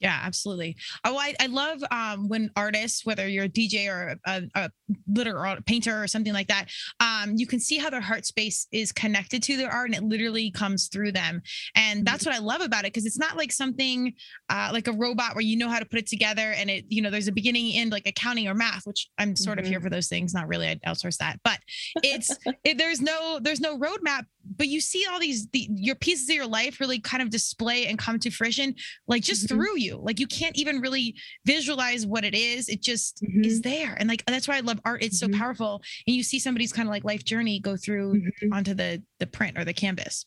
Yeah, 0.00 0.18
absolutely. 0.22 0.76
Oh, 1.04 1.18
I, 1.18 1.34
I 1.38 1.46
love 1.46 1.84
um, 1.90 2.28
when 2.28 2.50
artists, 2.56 3.04
whether 3.04 3.28
you're 3.28 3.44
a 3.44 3.48
DJ 3.48 3.88
or 3.88 4.16
a, 4.26 4.42
a 4.54 4.70
litter 5.06 5.38
or 5.38 5.44
a 5.44 5.62
painter 5.62 6.02
or 6.02 6.08
something 6.08 6.32
like 6.32 6.48
that, 6.48 6.70
um, 7.00 7.34
you 7.36 7.46
can 7.46 7.60
see 7.60 7.76
how 7.76 7.90
their 7.90 8.00
heart 8.00 8.24
space 8.24 8.66
is 8.72 8.92
connected 8.92 9.42
to 9.42 9.58
their 9.58 9.70
art 9.70 9.90
and 9.90 9.94
it 9.94 10.02
literally 10.02 10.50
comes 10.50 10.88
through 10.88 11.12
them. 11.12 11.42
And 11.74 11.98
mm-hmm. 11.98 12.04
that's 12.04 12.24
what 12.24 12.34
I 12.34 12.38
love 12.38 12.62
about 12.62 12.84
it 12.84 12.94
because 12.94 13.04
it's 13.04 13.18
not 13.18 13.36
like 13.36 13.52
something 13.52 14.14
uh, 14.48 14.70
like 14.72 14.88
a 14.88 14.92
robot 14.92 15.34
where 15.34 15.44
you 15.44 15.56
know 15.56 15.68
how 15.68 15.78
to 15.78 15.84
put 15.84 15.98
it 15.98 16.06
together 16.06 16.52
and 16.56 16.70
it, 16.70 16.86
you 16.88 17.02
know, 17.02 17.10
there's 17.10 17.28
a 17.28 17.32
beginning 17.32 17.76
end 17.76 17.92
like 17.92 18.06
accounting 18.06 18.48
or 18.48 18.54
math, 18.54 18.86
which 18.86 19.10
I'm 19.18 19.36
sort 19.36 19.58
mm-hmm. 19.58 19.64
of 19.64 19.68
here 19.68 19.78
mm-hmm. 19.78 19.84
for 19.84 19.90
those 19.90 20.08
things. 20.08 20.32
Not 20.32 20.48
really, 20.48 20.68
I'd 20.68 20.82
outsource 20.82 21.18
that, 21.18 21.38
but 21.44 21.58
it's 22.02 22.34
it, 22.64 22.78
there's 22.78 23.02
no 23.02 23.38
there's 23.42 23.60
no 23.60 23.78
roadmap. 23.78 24.24
But 24.56 24.68
you 24.68 24.80
see 24.80 25.06
all 25.10 25.20
these 25.20 25.46
the, 25.48 25.68
your 25.70 25.94
pieces 25.94 26.28
of 26.30 26.34
your 26.34 26.46
life 26.46 26.80
really 26.80 27.00
kind 27.00 27.22
of 27.22 27.28
display 27.28 27.86
and 27.86 27.98
come 27.98 28.18
to 28.20 28.30
fruition, 28.30 28.74
like 29.06 29.22
just 29.22 29.46
mm-hmm. 29.46 29.56
through 29.56 29.78
you. 29.78 29.89
Like 29.98 30.20
you 30.20 30.26
can't 30.26 30.56
even 30.56 30.80
really 30.80 31.14
visualize 31.44 32.06
what 32.06 32.24
it 32.24 32.34
is. 32.34 32.68
It 32.68 32.82
just 32.82 33.22
mm-hmm. 33.22 33.44
is 33.44 33.60
there. 33.62 33.94
And 33.98 34.08
like 34.08 34.24
that's 34.26 34.48
why 34.48 34.56
I 34.56 34.60
love 34.60 34.80
art. 34.84 35.02
It's 35.02 35.22
mm-hmm. 35.22 35.32
so 35.32 35.38
powerful. 35.38 35.82
And 36.06 36.16
you 36.16 36.22
see 36.22 36.38
somebody's 36.38 36.72
kind 36.72 36.88
of 36.88 36.92
like 36.92 37.04
life 37.04 37.24
journey 37.24 37.60
go 37.60 37.76
through 37.76 38.14
mm-hmm. 38.14 38.52
onto 38.52 38.74
the 38.74 39.02
the 39.18 39.26
print 39.26 39.58
or 39.58 39.64
the 39.64 39.74
canvas. 39.74 40.26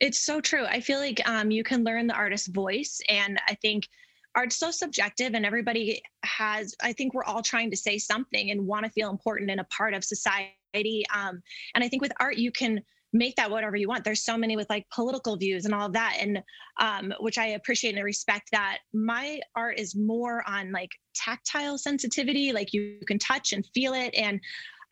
It's 0.00 0.24
so 0.24 0.40
true. 0.40 0.64
I 0.64 0.80
feel 0.80 0.98
like 0.98 1.26
um, 1.28 1.50
you 1.50 1.62
can 1.62 1.84
learn 1.84 2.06
the 2.06 2.14
artist's 2.14 2.48
voice. 2.48 3.00
And 3.08 3.40
I 3.48 3.54
think 3.54 3.86
art's 4.34 4.56
so 4.56 4.70
subjective 4.70 5.34
and 5.34 5.46
everybody 5.46 6.02
has 6.24 6.74
i 6.82 6.92
think 6.92 7.14
we're 7.14 7.24
all 7.24 7.42
trying 7.42 7.70
to 7.70 7.76
say 7.76 7.98
something 7.98 8.50
and 8.50 8.66
want 8.66 8.84
to 8.84 8.90
feel 8.90 9.10
important 9.10 9.50
and 9.50 9.60
a 9.60 9.64
part 9.64 9.94
of 9.94 10.04
society 10.04 11.04
um, 11.14 11.40
and 11.74 11.84
i 11.84 11.88
think 11.88 12.02
with 12.02 12.12
art 12.20 12.36
you 12.36 12.50
can 12.50 12.80
make 13.14 13.36
that 13.36 13.50
whatever 13.50 13.76
you 13.76 13.88
want. 13.88 14.04
There's 14.04 14.24
so 14.24 14.36
many 14.36 14.56
with 14.56 14.68
like 14.68 14.84
political 14.92 15.36
views 15.36 15.64
and 15.64 15.72
all 15.72 15.88
that, 15.90 16.18
and 16.20 16.42
um, 16.80 17.14
which 17.20 17.38
I 17.38 17.46
appreciate 17.46 17.94
and 17.94 18.04
respect. 18.04 18.50
That 18.52 18.78
my 18.92 19.40
art 19.56 19.78
is 19.78 19.96
more 19.96 20.44
on 20.46 20.72
like 20.72 20.90
tactile 21.14 21.78
sensitivity, 21.78 22.52
like 22.52 22.74
you 22.74 22.98
can 23.06 23.18
touch 23.18 23.52
and 23.52 23.64
feel 23.72 23.94
it, 23.94 24.14
and 24.14 24.40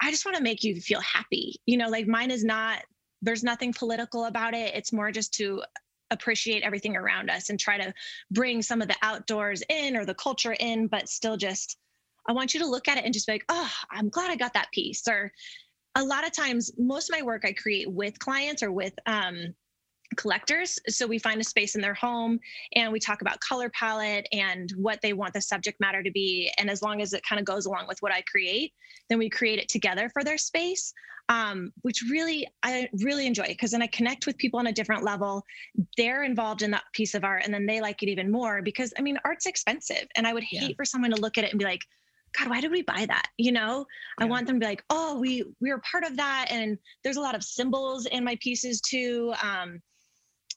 I 0.01 0.11
just 0.11 0.25
want 0.25 0.39
to 0.39 0.43
make 0.43 0.65
you 0.65 0.81
feel 0.81 1.01
happy. 1.01 1.61
You 1.67 1.77
know, 1.77 1.89
like 1.89 2.07
mine 2.07 2.31
is 2.31 2.45
not. 2.45 2.83
There's 3.21 3.45
nothing 3.45 3.73
political 3.73 4.25
about 4.25 4.55
it. 4.55 4.75
It's 4.75 4.93
more 4.93 5.13
just 5.13 5.35
to 5.35 5.63
appreciate 6.11 6.63
everything 6.63 6.97
around 6.97 7.31
us 7.31 7.51
and 7.51 7.59
try 7.59 7.79
to 7.79 7.93
bring 8.31 8.63
some 8.63 8.83
of 8.83 8.89
the 8.89 8.97
outdoors 9.03 9.63
in 9.69 9.97
or 9.97 10.05
the 10.05 10.15
culture 10.15 10.55
in, 10.59 10.87
but 10.87 11.09
still 11.09 11.37
just 11.37 11.79
I 12.29 12.33
want 12.33 12.55
you 12.55 12.61
to 12.61 12.67
look 12.67 12.89
at 12.89 12.99
it 12.99 13.05
and 13.05 13.13
just 13.13 13.27
be 13.27 13.33
like, 13.33 13.45
oh, 13.49 13.73
I'm 13.91 14.09
glad 14.09 14.31
I 14.31 14.37
got 14.37 14.55
that 14.55 14.71
piece. 14.73 15.09
Or 15.09 15.33
a 15.95 16.05
lot 16.05 16.27
of 16.27 16.33
times, 16.33 16.71
most 16.79 17.11
of 17.11 17.17
my 17.17 17.23
work 17.23 17.45
I 17.45 17.53
create 17.53 17.91
with 17.91 18.19
clients 18.19 18.63
or 18.63 18.73
with 18.73 18.95
um, 19.07 19.55
collectors. 20.17 20.79
So 20.89 21.07
we 21.07 21.19
find 21.19 21.41
a 21.41 21.45
space 21.45 21.75
in 21.75 21.81
their 21.81 21.95
home 21.95 22.39
and 22.75 22.93
we 22.93 23.01
talk 23.01 23.21
about 23.21 23.41
color 23.41 23.71
palette 23.71 24.27
and 24.33 24.71
what 24.77 25.01
they 25.03 25.13
want 25.13 25.35
the 25.35 25.41
subject 25.41 25.81
matter 25.81 26.03
to 26.03 26.11
be. 26.11 26.51
And 26.59 26.71
as 26.71 26.83
long 26.83 27.01
as 27.01 27.13
it 27.13 27.23
kind 27.29 27.39
of 27.41 27.47
goes 27.47 27.67
along 27.67 27.87
with 27.89 27.99
what 28.01 28.13
I 28.13 28.23
create, 28.23 28.73
then 29.09 29.19
we 29.19 29.29
create 29.29 29.59
it 29.59 29.69
together 29.69 30.09
for 30.09 30.25
their 30.25 30.39
space. 30.39 30.93
Um, 31.29 31.73
which 31.83 32.03
really 32.11 32.47
I 32.65 32.89
really 33.01 33.29
enjoy 33.29 33.47
because 33.47 33.71
then 33.71 33.81
I 33.81 33.87
connect 33.87 34.27
with 34.27 34.37
people 34.37 34.59
on 34.59 34.67
a 34.67 34.73
different 34.73 35.05
level. 35.05 35.45
They're 35.97 36.25
involved 36.25 36.63
in 36.63 36.73
that 36.73 36.83
piece 36.93 37.15
of 37.15 37.23
art 37.23 37.43
and 37.45 37.55
then 37.55 37.65
they 37.65 37.81
like 37.81 38.03
it 38.03 38.09
even 38.11 38.31
more 38.31 38.61
because 38.61 38.93
I 38.99 39.03
mean 39.03 39.17
art's 39.25 39.47
expensive 39.47 40.09
and 40.17 40.27
I 40.27 40.35
would 40.35 40.43
hate 40.43 40.71
yeah. 40.71 40.77
for 40.77 40.85
someone 40.85 41.13
to 41.13 41.21
look 41.21 41.39
at 41.39 41.45
it 41.45 41.51
and 41.51 41.61
be 41.61 41.65
like, 41.65 41.83
God, 42.39 42.49
why 42.49 42.61
did 42.61 42.71
we 42.71 42.83
buy 42.83 43.07
that? 43.07 43.27
You 43.37 43.53
know, 43.53 43.87
yeah. 44.19 44.25
I 44.25 44.29
want 44.29 44.47
them 44.47 44.57
to 44.57 44.61
be 44.61 44.67
like, 44.67 44.85
oh, 44.91 45.19
we 45.19 45.45
we 45.61 45.71
were 45.71 45.83
part 45.91 46.05
of 46.05 46.17
that. 46.17 46.47
And 46.51 46.79
there's 47.05 47.17
a 47.17 47.21
lot 47.21 47.35
of 47.35 47.43
symbols 47.43 48.07
in 48.07 48.25
my 48.25 48.37
pieces 48.41 48.81
too. 48.81 49.35
Um, 49.43 49.81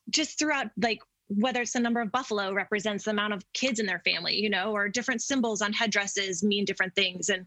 just 0.10 0.38
throughout, 0.38 0.68
like 0.82 1.00
whether 1.28 1.62
it's 1.62 1.74
the 1.74 1.80
number 1.80 2.02
of 2.02 2.12
buffalo 2.12 2.54
represents 2.54 3.06
the 3.06 3.12
amount 3.12 3.34
of 3.34 3.44
kids 3.54 3.80
in 3.80 3.86
their 3.86 4.02
family, 4.06 4.36
you 4.36 4.50
know, 4.50 4.72
or 4.72 4.88
different 4.88 5.22
symbols 5.22 5.62
on 5.62 5.74
headdresses 5.74 6.44
mean 6.44 6.66
different 6.66 6.94
things. 6.96 7.30
And 7.30 7.46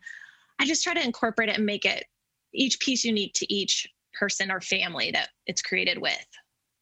I 0.58 0.66
just 0.66 0.82
try 0.82 0.94
to 0.94 1.04
incorporate 1.04 1.48
it 1.48 1.56
and 1.56 1.66
make 1.66 1.84
it 1.84 2.04
each 2.52 2.80
piece 2.80 3.04
unique 3.04 3.34
to 3.34 3.52
each 3.52 3.86
person 4.18 4.50
or 4.50 4.60
family 4.60 5.10
that 5.12 5.28
it's 5.46 5.62
created 5.62 5.98
with. 5.98 6.26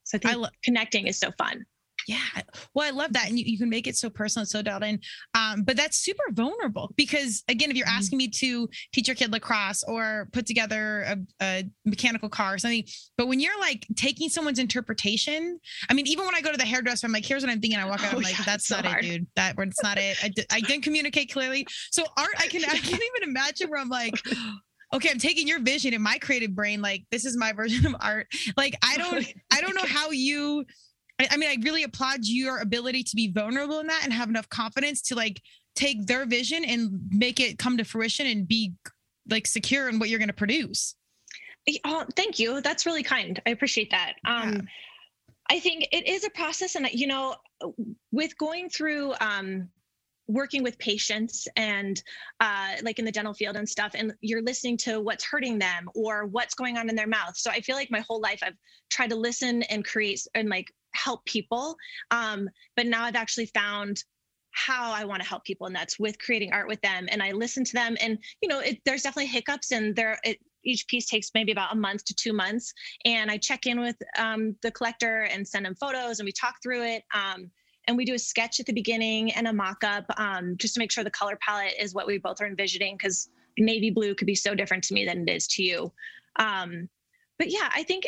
So 0.03 0.17
I 0.17 0.19
think 0.19 0.33
I 0.33 0.37
lo- 0.37 0.49
connecting 0.63 1.07
is 1.07 1.19
so 1.19 1.31
fun. 1.37 1.65
Yeah. 2.07 2.17
Well, 2.73 2.87
I 2.87 2.91
love 2.91 3.13
that. 3.13 3.27
And 3.27 3.37
you, 3.37 3.45
you 3.45 3.57
can 3.57 3.69
make 3.69 3.87
it 3.87 3.97
so 3.97 4.09
personal 4.09 4.43
and 4.43 4.49
so 4.49 4.61
dialed 4.61 4.83
in. 4.83 4.99
Um, 5.33 5.63
but 5.63 5.75
that's 5.75 5.97
super 5.97 6.23
vulnerable 6.31 6.93
because, 6.95 7.43
again, 7.49 7.69
if 7.69 7.75
you're 7.75 7.85
mm-hmm. 7.85 7.97
asking 7.97 8.17
me 8.17 8.29
to 8.29 8.69
teach 8.93 9.07
your 9.07 9.15
kid 9.15 9.31
lacrosse 9.31 9.83
or 9.83 10.29
put 10.31 10.45
together 10.45 11.01
a, 11.01 11.17
a, 11.41 11.63
mechanical 11.85 12.29
car 12.29 12.53
or 12.53 12.57
something, 12.57 12.83
but 13.17 13.27
when 13.27 13.39
you're 13.39 13.59
like 13.59 13.85
taking 13.95 14.29
someone's 14.29 14.59
interpretation, 14.59 15.59
I 15.89 15.93
mean, 15.93 16.07
even 16.07 16.25
when 16.25 16.35
I 16.35 16.41
go 16.41 16.51
to 16.51 16.57
the 16.57 16.65
hairdresser, 16.65 17.07
I'm 17.07 17.13
like, 17.13 17.25
here's 17.25 17.43
what 17.43 17.51
I'm 17.51 17.59
thinking. 17.59 17.79
I 17.79 17.85
walk 17.85 18.03
out, 18.03 18.13
I'm 18.13 18.19
oh, 18.19 18.21
like, 18.21 18.37
that's 18.45 18.67
so 18.67 18.77
not 18.77 18.85
hard. 18.85 19.03
it, 19.03 19.09
dude. 19.09 19.27
That 19.35 19.55
it's 19.57 19.83
not 19.83 19.97
it. 19.97 20.17
I, 20.23 20.31
I 20.51 20.61
didn't 20.61 20.83
communicate 20.83 21.31
clearly. 21.31 21.67
So, 21.91 22.03
art, 22.17 22.29
I 22.37 22.47
can, 22.47 22.63
I 22.63 22.77
can't 22.77 22.85
even 23.17 23.29
imagine 23.29 23.69
where 23.69 23.79
I'm 23.79 23.89
like, 23.89 24.13
okay 24.93 25.09
i'm 25.09 25.19
taking 25.19 25.47
your 25.47 25.59
vision 25.59 25.93
in 25.93 26.01
my 26.01 26.17
creative 26.17 26.55
brain 26.55 26.81
like 26.81 27.05
this 27.11 27.25
is 27.25 27.35
my 27.35 27.51
version 27.51 27.85
of 27.85 27.93
art 27.99 28.27
like 28.55 28.73
i 28.81 28.95
don't 28.97 29.27
i 29.51 29.59
don't 29.59 29.75
know 29.75 29.85
how 29.85 30.11
you 30.11 30.63
I, 31.19 31.27
I 31.31 31.37
mean, 31.37 31.49
I 31.49 31.57
really 31.63 31.83
applaud 31.83 32.19
your 32.23 32.59
ability 32.59 33.03
to 33.03 33.15
be 33.15 33.31
vulnerable 33.31 33.79
in 33.79 33.87
that 33.87 34.01
and 34.03 34.13
have 34.13 34.29
enough 34.29 34.49
confidence 34.49 35.01
to 35.03 35.15
like 35.15 35.41
take 35.75 36.05
their 36.05 36.25
vision 36.25 36.65
and 36.65 36.99
make 37.11 37.39
it 37.39 37.57
come 37.57 37.77
to 37.77 37.83
fruition 37.83 38.27
and 38.27 38.47
be 38.47 38.73
like 39.29 39.47
secure 39.47 39.89
in 39.89 39.99
what 39.99 40.09
you're 40.09 40.19
going 40.19 40.29
to 40.29 40.33
produce. 40.33 40.95
Oh, 41.85 42.05
thank 42.15 42.39
you. 42.39 42.61
That's 42.61 42.85
really 42.85 43.03
kind. 43.03 43.41
I 43.45 43.49
appreciate 43.49 43.91
that. 43.91 44.13
Um, 44.25 44.53
yeah. 44.53 44.61
I 45.49 45.59
think 45.59 45.87
it 45.91 46.07
is 46.07 46.25
a 46.25 46.29
process, 46.29 46.75
and 46.75 46.89
you 46.91 47.07
know, 47.07 47.35
with 48.11 48.37
going 48.37 48.69
through 48.69 49.13
um, 49.19 49.69
working 50.27 50.61
with 50.61 50.77
patients 50.77 51.47
and 51.55 52.01
uh, 52.39 52.73
like 52.83 52.99
in 52.99 53.05
the 53.05 53.11
dental 53.11 53.33
field 53.33 53.55
and 53.55 53.67
stuff 53.67 53.91
and 53.95 54.13
you're 54.21 54.41
listening 54.41 54.77
to 54.77 54.99
what's 54.99 55.23
hurting 55.23 55.57
them 55.57 55.89
or 55.95 56.25
what's 56.25 56.53
going 56.53 56.77
on 56.77 56.89
in 56.89 56.95
their 56.95 57.07
mouth 57.07 57.35
so 57.35 57.49
i 57.49 57.61
feel 57.61 57.75
like 57.75 57.89
my 57.89 58.03
whole 58.07 58.19
life 58.19 58.41
i've 58.43 58.57
tried 58.89 59.09
to 59.09 59.15
listen 59.15 59.63
and 59.63 59.85
create 59.85 60.19
and 60.35 60.49
like 60.49 60.67
help 60.93 61.25
people. 61.25 61.75
Um, 62.11 62.49
but 62.75 62.87
now 62.87 63.03
I've 63.03 63.15
actually 63.15 63.47
found 63.47 64.03
how 64.51 64.91
I 64.91 65.05
want 65.05 65.21
to 65.21 65.27
help 65.27 65.43
people, 65.43 65.67
and 65.67 65.75
that's 65.75 65.99
with 65.99 66.17
creating 66.19 66.51
art 66.51 66.67
with 66.67 66.81
them. 66.81 67.07
And 67.11 67.21
I 67.21 67.31
listen 67.31 67.63
to 67.63 67.73
them, 67.73 67.95
and 68.01 68.17
you 68.41 68.49
know, 68.49 68.59
it, 68.59 68.79
there's 68.85 69.03
definitely 69.03 69.27
hiccups, 69.27 69.71
and 69.71 69.95
there, 69.95 70.17
it, 70.23 70.39
each 70.67 70.87
piece 70.87 71.07
takes 71.07 71.31
maybe 71.33 71.51
about 71.51 71.73
a 71.73 71.77
month 71.77 72.03
to 72.05 72.13
two 72.13 72.33
months. 72.33 72.73
And 73.05 73.31
I 73.31 73.37
check 73.37 73.65
in 73.65 73.79
with 73.79 73.95
um, 74.17 74.55
the 74.61 74.71
collector 74.71 75.21
and 75.23 75.47
send 75.47 75.65
them 75.65 75.75
photos 75.75 76.19
and 76.19 76.25
we 76.25 76.33
talk 76.33 76.55
through 76.61 76.83
it. 76.83 77.03
Um, 77.13 77.49
and 77.87 77.95
we 77.95 78.03
do 78.03 78.15
a 78.15 78.19
sketch 78.19 78.59
at 78.59 78.65
the 78.65 78.73
beginning 78.73 79.31
and 79.31 79.47
a 79.47 79.53
mock-up 79.53 80.05
um, 80.17 80.55
just 80.57 80.73
to 80.73 80.79
make 80.79 80.91
sure 80.91 81.05
the 81.05 81.09
color 81.11 81.37
palette 81.41 81.73
is 81.79 81.93
what 81.93 82.05
we 82.05 82.17
both 82.17 82.41
are 82.41 82.45
envisioning 82.45 82.97
because 82.97 83.29
navy 83.57 83.89
blue 83.89 84.13
could 84.13 84.27
be 84.27 84.35
so 84.35 84.53
different 84.53 84.83
to 84.83 84.93
me 84.93 85.05
than 85.05 85.27
it 85.27 85.31
is 85.31 85.47
to 85.47 85.63
you. 85.63 85.91
Um, 86.35 86.89
but 87.39 87.49
yeah, 87.49 87.69
I 87.73 87.83
think 87.83 88.07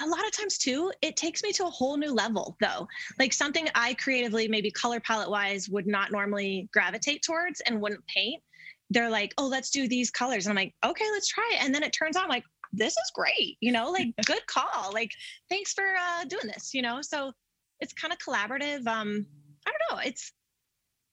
a 0.00 0.06
lot 0.06 0.24
of 0.26 0.32
times 0.32 0.58
too, 0.58 0.92
it 1.02 1.16
takes 1.16 1.42
me 1.42 1.52
to 1.52 1.66
a 1.66 1.70
whole 1.70 1.96
new 1.96 2.12
level 2.12 2.56
though. 2.60 2.88
Like 3.18 3.32
something 3.32 3.68
I 3.74 3.94
creatively, 3.94 4.48
maybe 4.48 4.70
color 4.70 5.00
palette 5.00 5.30
wise, 5.30 5.68
would 5.68 5.86
not 5.86 6.10
normally 6.12 6.68
gravitate 6.72 7.22
towards 7.22 7.60
and 7.60 7.80
wouldn't 7.80 8.06
paint. 8.06 8.42
They're 8.90 9.10
like, 9.10 9.32
oh, 9.38 9.46
let's 9.46 9.70
do 9.70 9.88
these 9.88 10.10
colors. 10.10 10.46
And 10.46 10.52
I'm 10.52 10.62
like, 10.62 10.74
okay, 10.84 11.04
let's 11.12 11.28
try 11.28 11.48
it. 11.54 11.64
And 11.64 11.74
then 11.74 11.82
it 11.82 11.92
turns 11.92 12.16
out 12.16 12.24
I'm 12.24 12.28
like, 12.28 12.44
this 12.72 12.92
is 12.92 13.12
great, 13.14 13.56
you 13.60 13.72
know, 13.72 13.90
like 13.90 14.08
good 14.26 14.46
call. 14.46 14.92
Like, 14.92 15.10
thanks 15.48 15.72
for 15.72 15.84
uh, 15.84 16.24
doing 16.24 16.46
this, 16.46 16.74
you 16.74 16.82
know. 16.82 17.00
So 17.00 17.32
it's 17.80 17.92
kind 17.92 18.12
of 18.12 18.18
collaborative. 18.18 18.86
Um, 18.86 19.26
I 19.66 19.70
don't 19.70 19.96
know. 19.96 20.02
It's 20.04 20.32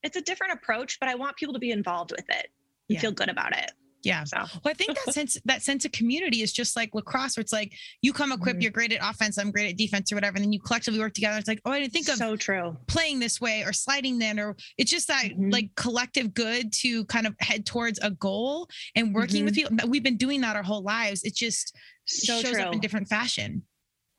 it's 0.03 0.17
a 0.17 0.21
different 0.21 0.53
approach, 0.53 0.99
but 0.99 1.09
I 1.09 1.15
want 1.15 1.37
people 1.37 1.53
to 1.53 1.59
be 1.59 1.71
involved 1.71 2.11
with 2.11 2.27
it 2.29 2.47
and 2.89 2.95
Yeah. 2.95 2.99
feel 3.01 3.11
good 3.11 3.29
about 3.29 3.55
it. 3.55 3.71
Yeah. 4.03 4.23
So 4.23 4.37
Well, 4.37 4.71
I 4.71 4.73
think 4.73 4.97
that 5.05 5.13
sense 5.13 5.37
that 5.45 5.61
sense 5.61 5.85
of 5.85 5.91
community 5.91 6.41
is 6.41 6.51
just 6.51 6.75
like 6.75 6.93
lacrosse, 6.93 7.37
where 7.37 7.41
it's 7.41 7.53
like 7.53 7.73
you 8.01 8.13
come 8.13 8.31
equipped, 8.31 8.59
Mhm. 8.59 8.63
you're 8.63 8.71
great 8.71 8.91
at 8.93 9.07
offense, 9.07 9.37
I'm 9.37 9.51
great 9.51 9.69
at 9.69 9.77
defense, 9.77 10.11
or 10.11 10.15
whatever, 10.15 10.37
and 10.37 10.45
then 10.45 10.53
you 10.53 10.59
collectively 10.59 10.99
work 10.99 11.13
together. 11.13 11.37
It's 11.37 11.47
like, 11.47 11.61
oh, 11.65 11.71
I 11.71 11.79
didn't 11.79 11.93
think 11.93 12.09
of 12.09 12.15
so 12.17 12.35
true. 12.35 12.75
playing 12.87 13.19
this 13.19 13.39
way 13.39 13.63
or 13.63 13.73
sliding 13.73 14.17
then, 14.19 14.39
or 14.39 14.55
it's 14.77 14.89
just 14.89 15.07
that 15.07 15.25
Mhm. 15.25 15.51
like 15.51 15.69
collective 15.75 16.33
good 16.33 16.73
to 16.81 17.05
kind 17.05 17.27
of 17.27 17.35
head 17.39 17.65
towards 17.65 17.99
a 18.01 18.09
goal 18.11 18.67
and 18.95 19.13
working 19.13 19.45
with 19.45 19.53
people. 19.55 19.77
We've 19.87 20.03
been 20.03 20.17
doing 20.17 20.41
that 20.41 20.55
our 20.55 20.63
whole 20.63 20.81
lives. 20.83 21.23
It 21.23 21.35
just 21.35 21.75
So 22.05 22.41
shows 22.41 22.51
true. 22.53 22.61
up 22.63 22.73
in 22.73 22.79
different 22.79 23.07
fashion. 23.07 23.63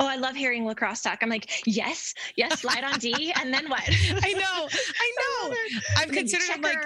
Oh, 0.00 0.06
I 0.06 0.16
love 0.16 0.34
hearing 0.34 0.64
lacrosse 0.64 1.00
talk. 1.02 1.18
I'm 1.22 1.28
like, 1.28 1.48
yes, 1.66 2.14
yes, 2.36 2.60
slide 2.60 2.82
on 2.82 2.98
D, 2.98 3.32
and 3.40 3.52
then 3.54 3.68
what? 3.68 3.82
I 3.88 4.32
know, 4.32 4.68
I 4.68 5.12
know. 5.18 5.54
I've 5.96 6.02
And 6.08 6.10
then 6.10 6.14
considered 6.28 6.62
like. 6.62 6.76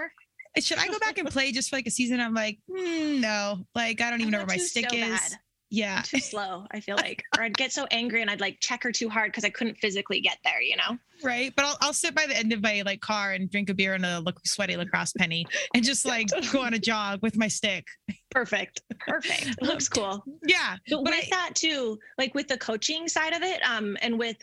Should 0.59 0.79
I 0.79 0.87
go 0.89 0.99
back 0.99 1.19
and 1.19 1.29
play 1.29 1.53
just 1.53 1.71
for 1.71 1.77
like 1.77 1.87
a 1.87 1.91
season? 1.91 2.21
I'm 2.21 2.35
like, 2.35 2.59
mm, 2.71 3.21
no, 3.21 3.67
like 3.75 4.01
I 4.01 4.11
don't 4.11 4.21
even 4.21 4.35
I 4.35 4.39
know 4.39 4.45
where 4.45 4.57
my 4.57 4.57
stick 4.57 4.91
so 4.91 4.97
is. 4.97 5.03
bad. 5.09 5.33
Yeah. 5.69 5.97
I'm 5.97 6.03
too 6.05 6.21
slow. 6.21 6.65
I 6.71 6.79
feel 6.79 6.95
like, 6.95 7.25
or 7.37 7.43
I'd 7.43 7.57
get 7.59 7.73
so 7.73 7.87
angry 7.91 8.23
and 8.23 8.31
I'd 8.31 8.41
like 8.41 8.59
checker 8.61 8.93
too 8.93 9.09
hard 9.09 9.33
because 9.33 9.45
I 9.45 9.51
couldn't 9.51 9.77
physically 9.79 10.21
get 10.21 10.39
there. 10.45 10.63
You 10.63 10.77
know? 10.77 10.97
Right. 11.25 11.53
But 11.57 11.65
I'll, 11.65 11.77
I'll 11.81 11.93
sit 11.93 12.15
by 12.15 12.25
the 12.27 12.37
end 12.37 12.53
of 12.53 12.63
my 12.63 12.83
like 12.87 13.01
car 13.01 13.33
and 13.33 13.51
drink 13.51 13.69
a 13.69 13.75
beer 13.75 13.95
and 13.95 14.07
a 14.07 14.21
look 14.21 14.39
sweaty 14.47 14.77
lacrosse 14.77 15.13
pinnie 15.21 15.45
and 15.75 15.83
just 15.85 16.07
like 16.07 16.29
go 16.53 16.61
on 16.63 16.75
a 16.75 16.79
jog 16.79 17.19
with 17.21 17.37
my 17.37 17.49
stick. 17.49 17.85
Perfect. 18.31 18.81
Perfect. 19.01 19.61
Looks 19.61 19.89
cool. 19.91 20.23
Yeah. 20.47 20.77
But, 20.89 21.03
But 21.03 21.11
with 21.17 21.25
I- 21.25 21.31
that 21.31 21.51
too, 21.57 21.99
like 22.17 22.35
with 22.37 22.47
the 22.47 22.59
coaching 22.59 23.09
side 23.09 23.33
of 23.33 23.43
it, 23.43 23.61
um, 23.69 23.97
and 24.03 24.17
with 24.19 24.37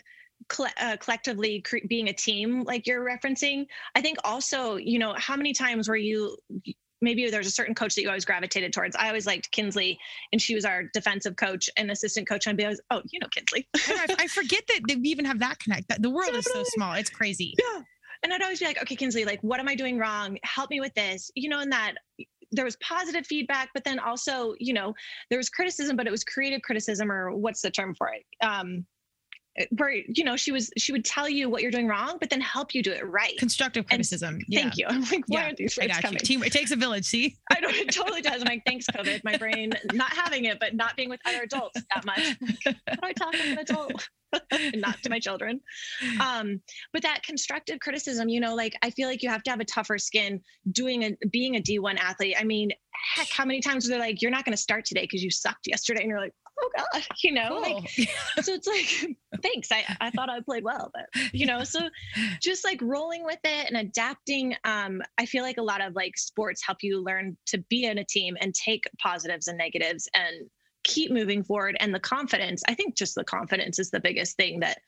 uh, 0.80 0.96
collectively 0.98 1.60
cre- 1.62 1.78
being 1.88 2.08
a 2.08 2.12
team, 2.12 2.62
like 2.64 2.86
you're 2.86 3.04
referencing, 3.04 3.66
I 3.94 4.00
think 4.00 4.18
also, 4.24 4.76
you 4.76 4.98
know, 4.98 5.14
how 5.16 5.36
many 5.36 5.52
times 5.52 5.88
were 5.88 5.96
you? 5.96 6.36
Maybe 7.00 7.28
there's 7.28 7.46
a 7.46 7.50
certain 7.50 7.74
coach 7.74 7.94
that 7.96 8.02
you 8.02 8.08
always 8.08 8.24
gravitated 8.24 8.72
towards. 8.72 8.96
I 8.96 9.08
always 9.08 9.26
liked 9.26 9.50
Kinsley, 9.50 9.98
and 10.32 10.40
she 10.40 10.54
was 10.54 10.64
our 10.64 10.84
defensive 10.94 11.36
coach 11.36 11.68
and 11.76 11.90
assistant 11.90 12.26
coach. 12.26 12.46
And 12.46 12.52
I'd 12.60 12.74
be 12.74 12.76
oh, 12.90 13.02
you 13.10 13.18
know 13.20 13.28
Kinsley. 13.30 13.68
I, 13.74 14.06
I- 14.08 14.16
I 14.24 14.26
forget 14.28 14.62
that, 14.68 14.80
that 14.88 14.98
we 15.00 15.08
even 15.08 15.24
have 15.26 15.38
that 15.40 15.58
connect. 15.58 16.00
The 16.00 16.10
world 16.10 16.34
is 16.34 16.46
so 16.46 16.62
small. 16.68 16.94
It's 16.94 17.10
crazy. 17.10 17.54
Yeah. 17.58 17.82
And 18.22 18.32
I'd 18.32 18.40
always 18.42 18.58
be 18.58 18.64
like, 18.64 18.80
okay, 18.80 18.96
Kinsley, 18.96 19.26
like, 19.26 19.42
what 19.42 19.60
am 19.60 19.68
I 19.68 19.74
doing 19.74 19.98
wrong? 19.98 20.38
Help 20.44 20.70
me 20.70 20.80
with 20.80 20.94
this. 20.94 21.30
You 21.34 21.50
know, 21.50 21.60
and 21.60 21.70
that 21.72 21.96
there 22.52 22.64
was 22.64 22.76
positive 22.76 23.26
feedback, 23.26 23.68
but 23.74 23.84
then 23.84 23.98
also, 23.98 24.54
you 24.58 24.72
know, 24.72 24.94
there 25.28 25.38
was 25.38 25.50
criticism, 25.50 25.96
but 25.96 26.06
it 26.06 26.10
was 26.10 26.24
creative 26.24 26.62
criticism, 26.62 27.10
or 27.12 27.32
what's 27.36 27.60
the 27.60 27.70
term 27.70 27.94
for 27.94 28.08
it? 28.14 28.24
Um, 28.46 28.86
where 29.70 29.92
you 29.92 30.24
know 30.24 30.36
she 30.36 30.50
was 30.50 30.70
she 30.76 30.92
would 30.92 31.04
tell 31.04 31.28
you 31.28 31.48
what 31.48 31.62
you're 31.62 31.70
doing 31.70 31.86
wrong, 31.86 32.16
but 32.20 32.30
then 32.30 32.40
help 32.40 32.74
you 32.74 32.82
do 32.82 32.92
it 32.92 33.06
right. 33.06 33.36
Constructive 33.38 33.86
criticism. 33.86 34.40
yeah. 34.48 34.62
Thank 34.62 34.76
you. 34.76 34.86
I'm 34.88 35.02
like, 35.02 35.24
why 35.28 35.38
Yeah, 35.40 35.44
aren't 35.44 35.56
these 35.58 35.78
words 35.80 35.98
coming? 35.98 36.18
Team, 36.18 36.42
it 36.42 36.52
takes 36.52 36.70
a 36.70 36.76
village. 36.76 37.04
See? 37.04 37.36
I 37.52 37.60
know 37.60 37.68
it 37.70 37.92
totally 37.92 38.22
does. 38.22 38.42
I'm 38.42 38.48
like, 38.48 38.62
thanks, 38.66 38.86
COVID. 38.86 39.22
My 39.24 39.36
brain 39.36 39.72
not 39.92 40.12
having 40.12 40.46
it, 40.46 40.58
but 40.58 40.74
not 40.74 40.96
being 40.96 41.08
with 41.08 41.20
other 41.24 41.42
adults 41.42 41.80
that 41.94 42.04
much. 42.04 42.36
How 42.64 42.94
do 42.94 43.00
I 43.02 43.12
talk 43.12 43.32
to 43.32 43.42
an 43.42 43.58
adult? 43.58 44.08
and 44.50 44.80
not 44.80 45.02
to 45.02 45.10
my 45.10 45.18
children. 45.18 45.60
Um, 46.20 46.60
but 46.92 47.02
that 47.02 47.22
constructive 47.22 47.80
criticism, 47.80 48.28
you 48.28 48.40
know, 48.40 48.54
like 48.54 48.76
I 48.82 48.90
feel 48.90 49.08
like 49.08 49.22
you 49.22 49.28
have 49.28 49.42
to 49.44 49.50
have 49.50 49.60
a 49.60 49.64
tougher 49.64 49.98
skin 49.98 50.40
doing 50.72 51.04
a 51.04 51.26
being 51.28 51.56
a 51.56 51.60
D1 51.60 51.98
athlete. 51.98 52.36
I 52.38 52.44
mean, 52.44 52.70
heck, 53.14 53.28
how 53.28 53.44
many 53.44 53.60
times 53.60 53.86
are 53.86 53.90
they 53.90 53.98
like, 53.98 54.22
you're 54.22 54.30
not 54.30 54.44
gonna 54.44 54.56
start 54.56 54.84
today 54.84 55.02
because 55.02 55.22
you 55.22 55.30
sucked 55.30 55.66
yesterday, 55.66 56.00
and 56.00 56.08
you're 56.08 56.20
like, 56.20 56.34
oh 56.60 56.70
God, 56.76 57.02
you 57.22 57.32
know, 57.32 57.60
like 57.62 57.88
so 58.42 58.52
it's 58.52 58.66
like 58.66 59.16
thanks 59.42 59.70
I, 59.72 59.84
I 60.00 60.10
thought 60.10 60.30
i 60.30 60.40
played 60.40 60.62
well 60.64 60.90
but 60.94 61.06
you 61.32 61.44
know 61.46 61.64
so 61.64 61.88
just 62.40 62.64
like 62.64 62.80
rolling 62.80 63.24
with 63.24 63.40
it 63.44 63.66
and 63.68 63.76
adapting 63.76 64.54
um 64.64 65.02
i 65.18 65.26
feel 65.26 65.42
like 65.42 65.58
a 65.58 65.62
lot 65.62 65.80
of 65.80 65.94
like 65.96 66.16
sports 66.16 66.64
help 66.64 66.78
you 66.82 67.02
learn 67.02 67.36
to 67.46 67.58
be 67.68 67.84
in 67.84 67.98
a 67.98 68.04
team 68.04 68.36
and 68.40 68.54
take 68.54 68.84
positives 69.02 69.48
and 69.48 69.58
negatives 69.58 70.08
and 70.14 70.48
keep 70.84 71.10
moving 71.10 71.42
forward. 71.42 71.76
And 71.80 71.94
the 71.94 72.00
confidence 72.00 72.62
i 72.68 72.74
think 72.74 72.94
just 72.96 73.14
the 73.14 73.24
confidence 73.24 73.78
is 73.78 73.90
the 73.90 74.00
biggest 74.00 74.36
thing 74.36 74.60
that 74.60 74.78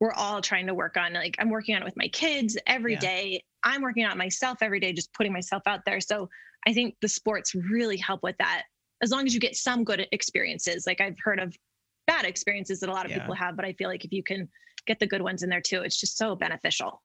we're 0.00 0.12
all 0.12 0.42
trying 0.42 0.66
to 0.66 0.74
work 0.74 0.96
on. 0.98 1.14
Like 1.14 1.36
i'm 1.38 1.48
working 1.50 1.74
on 1.74 1.82
it 1.82 1.86
with 1.86 1.96
my 1.96 2.08
kids 2.08 2.58
every 2.66 2.94
Yeah. 2.94 2.98
day. 3.00 3.44
i'm 3.64 3.80
working 3.82 4.04
on 4.04 4.12
it 4.12 4.18
myself 4.18 4.58
every 4.60 4.80
day 4.80 4.92
just 4.92 5.12
putting 5.14 5.32
myself 5.32 5.62
out 5.66 5.80
there. 5.86 6.00
So 6.00 6.28
i 6.66 6.72
think 6.74 6.96
the 7.00 7.08
sports 7.08 7.54
really 7.54 7.96
help 7.96 8.22
with 8.22 8.36
that 8.38 8.64
as 9.02 9.10
long 9.10 9.26
as 9.26 9.34
you 9.34 9.40
get 9.40 9.56
some 9.56 9.84
good 9.84 10.06
experiences 10.12 10.84
like 10.86 11.00
i've 11.00 11.16
heard 11.22 11.38
of 11.40 11.54
bad 12.06 12.24
experiences 12.24 12.80
that 12.80 12.88
a 12.88 12.92
lot 12.92 13.04
of 13.04 13.10
Yeah. 13.10 13.18
people 13.20 13.34
have 13.34 13.56
but 13.56 13.64
i 13.64 13.72
feel 13.74 13.88
like 13.88 14.04
if 14.04 14.12
you 14.12 14.22
can 14.22 14.48
get 14.86 14.98
the 15.00 15.06
good 15.06 15.22
ones 15.22 15.42
in 15.42 15.48
there 15.50 15.60
too 15.60 15.82
it's 15.82 15.98
just 16.00 16.16
so 16.16 16.34
beneficial 16.36 17.02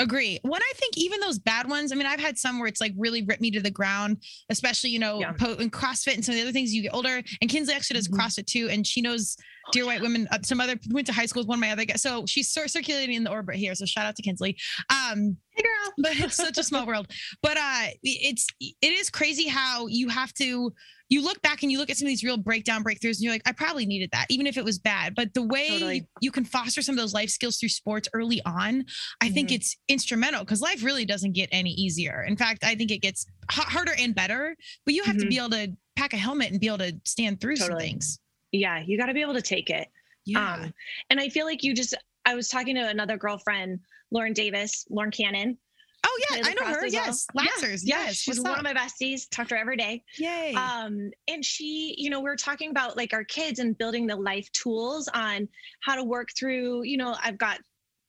Agree. 0.00 0.38
When 0.42 0.60
I 0.62 0.72
think 0.74 0.98
even 0.98 1.18
those 1.18 1.38
bad 1.38 1.66
ones, 1.66 1.92
I 1.92 1.94
mean, 1.94 2.06
I've 2.06 2.20
had 2.20 2.36
some 2.36 2.58
where 2.58 2.68
it's 2.68 2.80
like 2.80 2.92
really 2.98 3.22
ripped 3.22 3.40
me 3.40 3.50
to 3.52 3.60
the 3.60 3.70
ground, 3.70 4.22
especially, 4.50 4.90
you 4.90 4.98
know, 4.98 5.18
Yeah. 5.20 5.32
po- 5.32 5.54
in 5.54 5.70
CrossFit 5.70 6.12
and 6.12 6.22
some 6.22 6.34
of 6.34 6.36
the 6.36 6.42
other 6.42 6.52
things 6.52 6.74
you 6.74 6.82
get 6.82 6.92
older. 6.92 7.22
And 7.40 7.50
Kinsley 7.50 7.72
actually 7.72 7.94
does 7.94 8.06
Mhm. 8.06 8.18
CrossFit 8.18 8.46
too. 8.46 8.68
And 8.68 8.86
she 8.86 9.00
knows 9.00 9.34
Dear 9.72 9.86
White 9.86 10.02
Women, 10.02 10.28
uh, 10.30 10.38
some 10.44 10.60
other 10.60 10.78
went 10.90 11.06
to 11.06 11.14
high 11.14 11.24
school 11.24 11.40
with 11.40 11.48
one 11.48 11.56
of 11.56 11.60
my 11.62 11.70
other 11.70 11.86
guys. 11.86 12.02
So 12.02 12.26
she's 12.26 12.50
sort 12.50 12.70
circulating 12.70 13.16
in 13.16 13.24
the 13.24 13.30
orbit 13.30 13.56
here. 13.56 13.74
So 13.74 13.86
shout 13.86 14.04
out 14.04 14.14
to 14.16 14.22
Kinsley. 14.22 14.58
Um, 14.90 15.38
hey 15.56 15.62
girl 15.62 15.92
but 15.96 16.20
it's 16.20 16.36
such 16.36 16.58
a 16.58 16.62
small 16.62 16.86
world. 16.86 17.10
But 17.42 17.56
uh 17.56 17.86
it's 18.02 18.46
it 18.60 18.76
is 18.92 19.08
crazy 19.08 19.48
how 19.48 19.86
you 19.86 20.10
have 20.10 20.34
to 20.34 20.70
you 21.08 21.22
look 21.22 21.40
back 21.42 21.62
and 21.62 21.72
you 21.72 21.78
look 21.78 21.88
at 21.90 21.96
some 21.96 22.06
of 22.06 22.10
these 22.10 22.22
real 22.22 22.36
breakdown 22.36 22.84
breakthroughs 22.84 23.16
and 23.16 23.20
you're 23.20 23.32
like, 23.32 23.46
I 23.46 23.52
probably 23.52 23.86
needed 23.86 24.10
that, 24.12 24.26
even 24.28 24.46
if 24.46 24.56
it 24.58 24.64
was 24.64 24.78
bad. 24.78 25.14
But 25.14 25.32
the 25.34 25.42
way 25.42 25.68
Totally. 25.68 25.94
you, 25.96 26.02
you 26.20 26.30
can 26.30 26.44
foster 26.44 26.82
some 26.82 26.94
of 26.94 26.98
those 26.98 27.14
life 27.14 27.30
skills 27.30 27.56
through 27.58 27.70
sports 27.70 28.08
early 28.12 28.42
on, 28.44 28.84
I 29.22 29.30
think 29.30 29.48
Mhm. 29.48 29.54
it's 29.56 29.76
instrumental 29.88 30.44
because 30.44 30.60
life 30.60 30.82
really 30.84 31.04
doesn't 31.06 31.32
get 31.32 31.48
any 31.52 31.70
easier. 31.70 32.24
In 32.28 32.36
fact, 32.36 32.62
I 32.64 32.74
think 32.74 32.90
it 32.90 32.98
gets 32.98 33.24
h- 33.50 33.58
harder 33.64 33.94
and 33.98 34.14
better, 34.14 34.54
but 34.84 34.94
you 34.94 35.02
have 35.04 35.16
to 35.18 35.24
Mhm. 35.26 35.30
be 35.30 35.38
able 35.38 35.50
to 35.50 35.72
pack 35.96 36.12
a 36.12 36.16
helmet 36.18 36.50
and 36.52 36.60
be 36.60 36.66
able 36.66 36.78
to 36.78 36.92
stand 37.04 37.40
through 37.40 37.56
some 37.56 37.76
things. 37.78 38.18
yeah 38.52 38.78
you 38.86 38.96
got 38.96 39.06
to 39.06 39.14
be 39.14 39.20
able 39.20 39.34
to 39.34 39.42
take 39.42 39.68
it 39.68 39.88
Yeah. 40.24 40.54
um 40.54 40.72
and 41.10 41.20
i 41.20 41.28
feel 41.28 41.44
like 41.44 41.62
you 41.62 41.74
just 41.74 41.92
i 42.24 42.34
was 42.34 42.48
talking 42.48 42.74
to 42.76 42.88
another 42.88 43.18
girlfriend 43.18 43.80
lauren 44.10 44.32
davis 44.32 44.86
lauren 44.88 45.10
cannon 45.10 45.58
oh 46.18 46.36
yeah, 46.36 46.42
I 46.44 46.54
know 46.54 46.66
her. 46.66 46.80
well. 46.80 46.88
Yes. 46.90 47.26
Yeah, 47.34 47.42
Lassers. 47.42 47.80
yeah 47.84 48.04
yes. 48.04 48.16
she's 48.16 48.38
What's 48.38 48.48
one 48.48 48.52
up? 48.52 48.58
of 48.58 48.64
my 48.64 48.74
besties 48.74 49.28
talk 49.30 49.48
to 49.48 49.54
her 49.54 49.60
every 49.60 49.76
day 49.76 50.02
Yay. 50.18 50.54
um 50.54 51.10
and 51.28 51.44
she 51.44 51.94
you 51.98 52.10
know 52.10 52.20
we're 52.20 52.36
talking 52.36 52.70
about 52.70 52.96
like 52.96 53.12
our 53.12 53.24
kids 53.24 53.58
and 53.58 53.76
building 53.76 54.06
the 54.06 54.16
life 54.16 54.50
tools 54.52 55.08
on 55.14 55.48
how 55.82 55.94
to 55.94 56.04
work 56.04 56.28
through 56.38 56.82
you 56.82 56.96
know 56.96 57.16
i've 57.22 57.38
got 57.38 57.58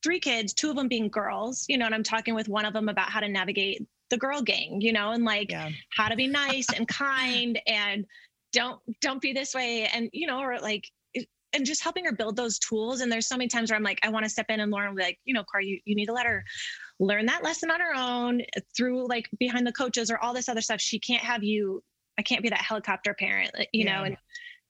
three 0.03 0.19
kids 0.19 0.53
two 0.53 0.69
of 0.69 0.75
them 0.75 0.87
being 0.87 1.09
girls 1.09 1.65
you 1.67 1.77
know 1.77 1.85
and 1.85 1.95
i'm 1.95 2.03
talking 2.03 2.35
with 2.35 2.47
one 2.47 2.65
of 2.65 2.73
them 2.73 2.89
about 2.89 3.09
how 3.09 3.19
to 3.19 3.27
navigate 3.27 3.85
the 4.09 4.17
girl 4.17 4.41
gang 4.41 4.79
you 4.81 4.93
know 4.93 5.11
and 5.11 5.25
like 5.25 5.51
yeah. 5.51 5.69
how 5.95 6.07
to 6.07 6.15
be 6.15 6.27
nice 6.45 6.67
and 6.75 6.87
kind 6.87 7.59
and 7.67 8.05
don't 8.53 8.79
don't 9.01 9.21
be 9.21 9.33
this 9.33 9.53
way 9.53 9.87
and 9.93 10.09
you 10.13 10.25
know 10.25 10.39
or 10.39 10.59
like 10.59 10.85
and 11.53 11.65
just 11.65 11.83
helping 11.83 12.05
her 12.05 12.11
build 12.11 12.35
those 12.35 12.59
tools 12.59 13.01
and 13.01 13.11
there's 13.11 13.27
so 13.27 13.35
many 13.35 13.47
times 13.47 13.71
where 13.71 13.77
i'm 13.77 13.83
like 13.83 13.99
i 14.03 14.09
want 14.09 14.23
to 14.23 14.29
step 14.29 14.45
in 14.49 14.59
and 14.59 14.71
lauren 14.71 14.89
will 14.89 14.97
be 14.97 15.03
like 15.03 15.19
you 15.25 15.33
know 15.33 15.43
Cora, 15.43 15.63
you, 15.63 15.79
you 15.85 15.95
need 15.95 16.05
to 16.05 16.13
let 16.13 16.25
her 16.25 16.43
learn 16.99 17.25
that 17.27 17.43
lesson 17.43 17.71
on 17.71 17.79
her 17.79 17.95
own 17.95 18.41
through 18.75 19.07
like 19.07 19.29
behind 19.39 19.65
the 19.65 19.71
coaches 19.71 20.11
or 20.11 20.17
all 20.17 20.33
this 20.33 20.49
other 20.49 20.61
stuff. 20.61 20.81
She 20.81 20.99
can't 20.99 21.23
have 21.23 21.43
you 21.43 21.83
i 22.17 22.21
can't 22.21 22.43
be 22.43 22.49
that 22.49 22.59
helicopter 22.59 23.13
parent 23.13 23.49
you 23.71 23.85
know 23.85 24.03
and 24.03 24.17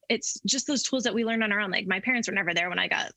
it's 0.08 0.38
just 0.46 0.68
those 0.68 0.84
tools 0.84 1.02
that 1.02 1.14
we 1.14 1.24
learn 1.24 1.42
on 1.42 1.52
our 1.52 1.60
own. 1.60 1.70
Like 1.70 1.86
my 1.86 2.00
parents 2.00 2.28
were 2.28 2.34
never 2.34 2.54
there 2.54 2.68
when 2.68 2.78
i 2.78 2.88
got 2.88 3.12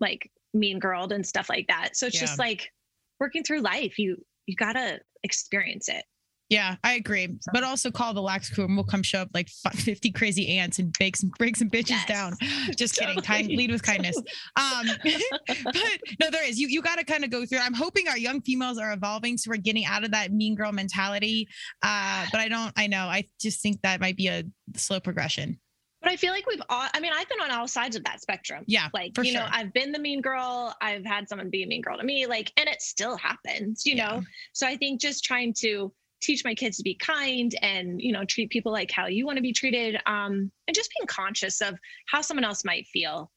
like 0.00 0.30
mean 0.54 0.78
girled 0.78 1.12
and 1.12 1.26
stuff 1.26 1.48
like 1.48 1.66
that. 1.68 1.96
So 1.96 2.06
it's 2.06 2.18
just 2.18 2.38
like 2.38 2.72
working 3.20 3.42
through 3.42 3.60
life 3.60 3.98
you 3.98 4.16
you 4.46 4.56
gotta 4.56 5.00
experience 5.22 5.88
it 5.88 6.04
Yeah, 6.48 6.76
I 6.82 6.94
agree. 6.94 7.36
But 7.52 7.62
also 7.62 7.90
call 7.90 8.14
the 8.14 8.22
lax 8.22 8.48
crew 8.48 8.64
and 8.64 8.74
we'll 8.74 8.84
come 8.84 9.02
show 9.02 9.20
up 9.20 9.28
like 9.34 9.48
50 9.50 10.10
crazy 10.12 10.56
ants 10.58 10.78
and 10.78 10.94
bake 10.98 11.16
some 11.16 11.30
break 11.38 11.56
some 11.56 11.68
bitches 11.68 11.90
Yes. 11.90 12.06
down. 12.06 12.36
Just 12.76 12.94
kidding. 12.96 13.16
Totally. 13.16 13.26
Kind, 13.26 13.48
lead 13.48 13.70
with 13.70 13.82
kindness. 13.82 14.16
Um, 14.56 14.86
but 15.46 15.74
no, 16.20 16.30
there 16.30 16.48
is. 16.48 16.58
You 16.58 16.68
you 16.68 16.80
got 16.82 16.98
to 16.98 17.04
kind 17.04 17.22
of 17.24 17.30
go 17.30 17.44
through. 17.44 17.58
I'm 17.58 17.74
hoping 17.74 18.08
our 18.08 18.16
young 18.18 18.40
females 18.40 18.78
are 18.78 18.92
evolving, 18.92 19.36
so 19.36 19.50
we're 19.50 19.56
getting 19.58 19.84
out 19.84 20.04
of 20.04 20.10
that 20.12 20.32
mean 20.32 20.54
girl 20.54 20.72
mentality. 20.72 21.48
Uh, 21.82 22.26
but 22.32 22.40
I 22.40 22.48
don't. 22.48 22.72
I 22.76 22.86
know. 22.86 23.06
I 23.06 23.24
just 23.40 23.60
think 23.60 23.82
that 23.82 24.00
might 24.00 24.16
be 24.16 24.28
a 24.28 24.44
slow 24.76 25.00
progression. 25.00 25.58
But 26.00 26.12
I 26.12 26.16
feel 26.16 26.32
like 26.32 26.46
we've 26.46 26.62
all, 26.70 26.86
I 26.94 27.00
mean, 27.00 27.10
I've 27.12 27.28
been 27.28 27.40
on 27.40 27.50
all 27.50 27.66
sides 27.66 27.96
of 27.96 28.04
that 28.04 28.20
spectrum. 28.22 28.62
Yeah, 28.68 28.86
Like, 28.94 29.18
you 29.18 29.32
know. 29.32 29.48
I've 29.50 29.72
been 29.72 29.90
the 29.90 29.98
mean 29.98 30.20
girl. 30.20 30.72
I've 30.80 31.04
had 31.04 31.28
someone 31.28 31.50
be 31.50 31.64
a 31.64 31.66
mean 31.66 31.82
girl 31.82 31.98
to 31.98 32.04
me, 32.04 32.24
like, 32.26 32.52
and 32.56 32.68
it 32.68 32.80
still 32.80 33.16
happens, 33.16 33.82
you 33.84 33.96
Yeah. 33.96 34.06
know? 34.06 34.22
So 34.52 34.64
I 34.68 34.76
think 34.76 35.00
just 35.00 35.24
trying 35.24 35.54
to 35.58 35.92
teach 36.20 36.44
my 36.44 36.54
kids 36.54 36.76
to 36.78 36.82
be 36.82 36.94
kind 36.94 37.54
and, 37.62 38.00
you 38.00 38.12
know, 38.12 38.24
treat 38.24 38.50
people 38.50 38.72
like 38.72 38.90
how 38.90 39.06
you 39.06 39.24
want 39.26 39.36
to 39.36 39.42
be 39.42 39.52
treated. 39.52 39.96
Um, 40.06 40.50
and 40.66 40.74
just 40.74 40.90
being 40.98 41.06
conscious 41.06 41.60
of 41.60 41.78
how 42.06 42.20
someone 42.20 42.44
else 42.44 42.64
might 42.64 42.86
feel 42.88 43.30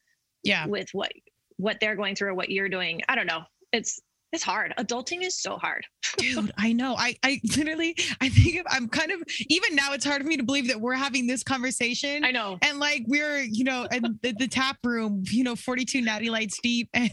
Yeah. 0.43 0.65
with 0.65 0.89
what, 0.93 1.11
what 1.57 1.77
they're 1.79 1.95
going 1.95 2.15
through 2.15 2.29
or 2.29 2.33
what 2.33 2.49
you're 2.49 2.69
doing. 2.69 3.01
I 3.07 3.15
don't 3.15 3.27
know. 3.27 3.43
It's, 3.71 3.99
it's 4.33 4.43
hard. 4.43 4.73
Adulting 4.77 5.23
is 5.23 5.35
so 5.39 5.57
hard. 5.57 5.85
Dude, 6.17 6.51
I 6.57 6.73
know. 6.73 6.95
I 6.97 7.15
I 7.23 7.39
literally 7.55 7.95
I 8.21 8.29
think 8.29 8.61
I'm 8.69 8.87
kind 8.89 9.11
of 9.11 9.21
even 9.47 9.75
now 9.75 9.93
it's 9.93 10.05
hard 10.05 10.21
for 10.21 10.27
me 10.27 10.37
to 10.37 10.43
believe 10.43 10.67
that 10.67 10.79
we're 10.79 10.93
having 10.95 11.27
this 11.27 11.43
conversation. 11.43 12.23
I 12.23 12.31
know. 12.31 12.57
and 12.61 12.79
like 12.79 13.03
we're 13.07 13.39
you 13.41 13.63
know 13.63 13.87
in 13.91 14.17
the, 14.21 14.33
the 14.37 14.47
tap 14.47 14.77
room 14.83 15.23
you 15.29 15.43
know 15.43 15.55
42 15.55 16.01
natty 16.01 16.29
lights 16.29 16.59
deep 16.61 16.89
and 16.93 17.09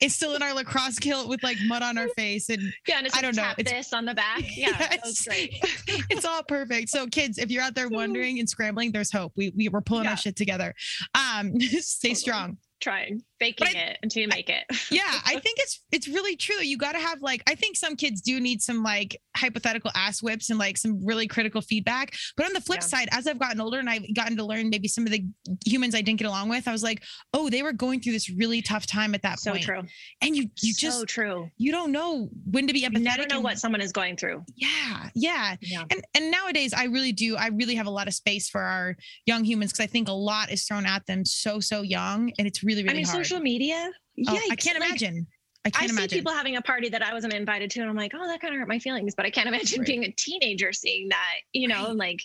it's 0.00 0.14
still 0.14 0.34
in 0.34 0.42
our 0.42 0.52
lacrosse 0.54 0.98
kilt 0.98 1.28
with 1.28 1.42
like 1.42 1.56
mud 1.66 1.82
on 1.82 1.98
our 1.98 2.08
face 2.16 2.48
and 2.48 2.62
Yeah. 2.86 2.98
And 2.98 3.06
it's 3.06 3.16
I 3.16 3.22
don't 3.22 3.36
know. 3.36 3.52
It's- 3.58 3.72
this 3.72 3.92
on 3.92 4.04
the 4.04 4.14
back. 4.14 4.40
Yeah. 4.56 4.72
That 4.78 5.00
was 5.04 5.24
Yes. 5.26 5.36
great. 5.86 6.04
it's 6.10 6.24
all 6.24 6.42
perfect 6.42 6.88
so 6.90 7.06
kids 7.06 7.38
if 7.38 7.50
you're 7.50 7.62
out 7.62 7.74
there 7.74 7.88
wondering 7.88 8.38
and 8.38 8.48
scrambling 8.48 8.92
there's 8.92 9.10
hope 9.12 9.32
we, 9.36 9.52
we 9.56 9.68
we're 9.68 9.80
pulling 9.80 10.04
Yeah. 10.04 10.10
our 10.12 10.16
shit 10.16 10.36
together 10.36 10.74
um 11.14 11.58
stay 11.60 12.08
Totally. 12.10 12.14
strong 12.14 12.56
Trying, 12.82 13.22
faking 13.38 13.68
I- 13.68 13.78
it 13.78 13.98
until 14.02 14.22
you 14.22 14.28
make 14.28 14.48
it. 14.50 14.64
yeah 14.90 15.02
i 15.24 15.38
think 15.38 15.58
it's 15.60 15.80
it's 15.92 16.08
really 16.08 16.34
true 16.36 16.56
you 16.60 16.76
got 16.76 16.92
to 16.92 16.98
have 16.98 17.22
like 17.22 17.40
i 17.48 17.54
think 17.54 17.76
some 17.76 17.94
kids 17.94 18.20
do 18.20 18.40
need 18.40 18.60
some 18.60 18.82
like 18.82 19.20
hypothetical 19.36 19.90
ass 19.94 20.20
whips 20.22 20.50
and 20.50 20.58
like 20.58 20.76
some 20.76 21.04
really 21.06 21.28
critical 21.28 21.60
feedback 21.60 22.12
but 22.36 22.44
on 22.44 22.52
the 22.52 22.60
flip 22.60 22.80
Yeah. 22.80 22.86
side 22.86 23.08
as 23.12 23.26
i've 23.28 23.38
gotten 23.38 23.60
older 23.60 23.78
and 23.78 23.88
i've 23.88 24.02
gotten 24.14 24.36
to 24.36 24.44
learn 24.44 24.68
maybe 24.68 24.88
some 24.88 25.04
of 25.06 25.12
the 25.12 25.24
humans 25.64 25.94
i 25.94 26.00
didn't 26.02 26.18
get 26.18 26.26
along 26.26 26.48
with 26.48 26.66
i 26.66 26.72
was 26.72 26.82
like 26.82 27.02
oh 27.34 27.48
they 27.48 27.62
were 27.62 27.72
going 27.72 28.00
through 28.00 28.12
this 28.14 28.28
really 28.30 28.62
tough 28.62 28.84
time 28.86 29.14
at 29.14 29.22
that 29.22 29.32
point. 29.34 29.40
so 29.40 29.50
point 29.52 29.62
true. 29.64 29.82
and 30.20 30.36
you 30.36 30.42
you 30.60 30.74
just 30.74 30.80
so 30.80 31.02
just 31.02 31.06
true. 31.08 31.48
you 31.58 31.70
don't 31.70 31.92
know 31.92 32.28
when 32.50 32.66
to 32.66 32.72
be 32.72 32.82
empathetic 32.82 32.94
You 32.98 33.04
never 33.04 33.26
know 33.28 33.34
and- 33.36 33.44
what 33.44 33.58
someone 33.60 33.80
is 33.80 33.92
going 33.92 34.16
through. 34.16 34.44
yeah 34.56 35.08
yeah 35.14 35.54
Yeah. 35.60 35.84
and 35.90 36.02
and 36.14 36.30
nowadays 36.32 36.74
i 36.74 36.84
really 36.84 37.12
do 37.12 37.36
i 37.36 37.46
really 37.48 37.76
have 37.76 37.86
a 37.86 37.90
lot 37.90 38.08
of 38.08 38.14
space 38.14 38.48
for 38.48 38.60
our 38.60 38.96
young 39.26 39.44
humans 39.44 39.72
because 39.72 39.84
i 39.84 39.86
think 39.86 40.08
a 40.08 40.12
lot 40.12 40.50
is 40.50 40.64
thrown 40.64 40.84
at 40.86 41.06
them 41.06 41.24
so 41.24 41.60
so 41.60 41.82
young 41.82 42.32
and 42.38 42.46
it's 42.48 42.62
really 42.64 42.71
really 42.78 42.90
I 42.90 42.94
mean, 42.94 43.04
hard 43.06 43.24
social 43.26 43.40
media. 43.40 43.90
Oh, 43.92 43.94
Yeah, 44.16 44.40
i 44.50 44.56
can't 44.56 44.76
imagine 44.76 45.26
i 45.64 45.68
I 45.68 45.70
can't 45.70 45.90
see 45.90 45.96
imagine 45.96 46.18
people 46.18 46.32
having 46.32 46.56
a 46.56 46.62
party 46.62 46.88
that 46.88 47.02
I 47.02 47.12
wasn't 47.14 47.34
invited 47.34 47.70
to, 47.70 47.80
and 47.80 47.88
I'm 47.88 47.96
like, 47.96 48.12
oh, 48.14 48.26
that 48.26 48.40
kind 48.40 48.52
of 48.54 48.58
hurt 48.58 48.68
my 48.68 48.78
feelings. 48.80 49.14
But 49.14 49.26
I 49.26 49.30
can't 49.30 49.46
imagine 49.48 49.80
Right. 49.80 49.86
being 49.86 50.04
a 50.04 50.12
teenager 50.12 50.72
seeing 50.72 51.08
that, 51.10 51.34
you 51.52 51.68
know, 51.68 51.88
Right. 51.88 51.96
like 51.96 52.20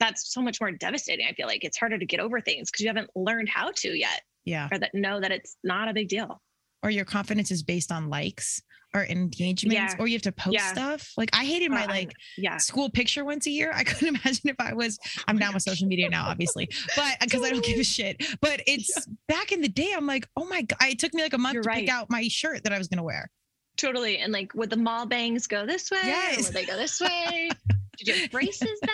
that's 0.00 0.32
so 0.34 0.42
much 0.42 0.60
more 0.60 0.72
devastating. 0.72 1.26
I 1.28 1.32
feel 1.32 1.46
like 1.46 1.62
it's 1.64 1.78
harder 1.78 1.96
to 1.96 2.04
get 2.06 2.18
over 2.20 2.40
things 2.40 2.70
because 2.70 2.82
you 2.82 2.88
haven't 2.88 3.08
learned 3.14 3.48
how 3.48 3.70
to 3.76 3.88
yet, 3.96 4.22
yeah 4.44 4.68
or 4.72 4.78
that 4.78 4.90
know 4.94 5.20
that 5.20 5.30
it's 5.30 5.56
not 5.62 5.88
a 5.88 5.92
big 5.94 6.08
deal. 6.08 6.42
or 6.82 6.90
your 6.90 7.04
confidence 7.04 7.50
is 7.52 7.62
based 7.62 7.92
on 7.92 8.08
likes 8.10 8.60
or 8.94 9.04
engagements 9.06 9.94
Yeah. 9.94 9.96
or 9.98 10.06
you 10.06 10.14
have 10.14 10.22
to 10.22 10.32
post 10.32 10.54
Yeah. 10.54 10.72
stuff 10.72 11.12
like 11.16 11.30
i 11.32 11.44
hated 11.44 11.70
my 11.70 11.84
Uh, 11.84 11.88
like 11.88 12.12
Yeah. 12.36 12.58
school 12.58 12.90
picture 12.90 13.24
once 13.24 13.46
a 13.46 13.50
year 13.50 13.72
i 13.74 13.84
couldn't 13.88 14.08
imagine 14.16 14.48
if 14.50 14.56
i 14.58 14.72
was 14.72 14.98
i'm 15.28 15.38
down 15.38 15.54
with 15.54 15.62
social 15.62 15.86
media 15.88 16.08
now 16.08 16.26
obviously 16.28 16.68
but 16.96 17.16
because 17.20 17.42
i 17.42 17.50
don't 17.50 17.64
give 17.64 17.78
a 17.78 17.84
shit 17.84 18.22
but 18.40 18.60
it's 18.66 19.06
back 19.28 19.52
in 19.52 19.60
the 19.60 19.68
day 19.68 19.92
i'm 19.96 20.06
like 20.06 20.26
oh 20.36 20.44
my 20.46 20.62
god 20.62 20.78
it 20.82 20.98
took 20.98 21.14
me 21.14 21.22
like 21.22 21.32
a 21.32 21.38
month 21.38 21.54
You're 21.54 21.62
to 21.62 21.68
right. 21.68 21.80
pick 21.80 21.88
out 21.90 22.08
my 22.10 22.26
shirt 22.28 22.64
that 22.64 22.72
i 22.72 22.78
was 22.78 22.88
going 22.88 22.98
to 22.98 23.04
wear 23.04 23.30
Totally. 23.78 24.18
And 24.18 24.34
like, 24.34 24.54
would 24.54 24.68
the 24.68 24.76
mall 24.76 25.06
bangs 25.06 25.46
go 25.46 25.64
this 25.64 25.90
way? 25.90 25.98
Yes. 26.04 26.38
Or 26.38 26.42
would 26.44 26.52
they 26.52 26.66
go 26.66 26.76
this 26.76 27.00
way? 27.00 27.48
Did 27.96 28.06
you 28.06 28.14
have 28.14 28.30
braces 28.30 28.78
then? 28.82 28.90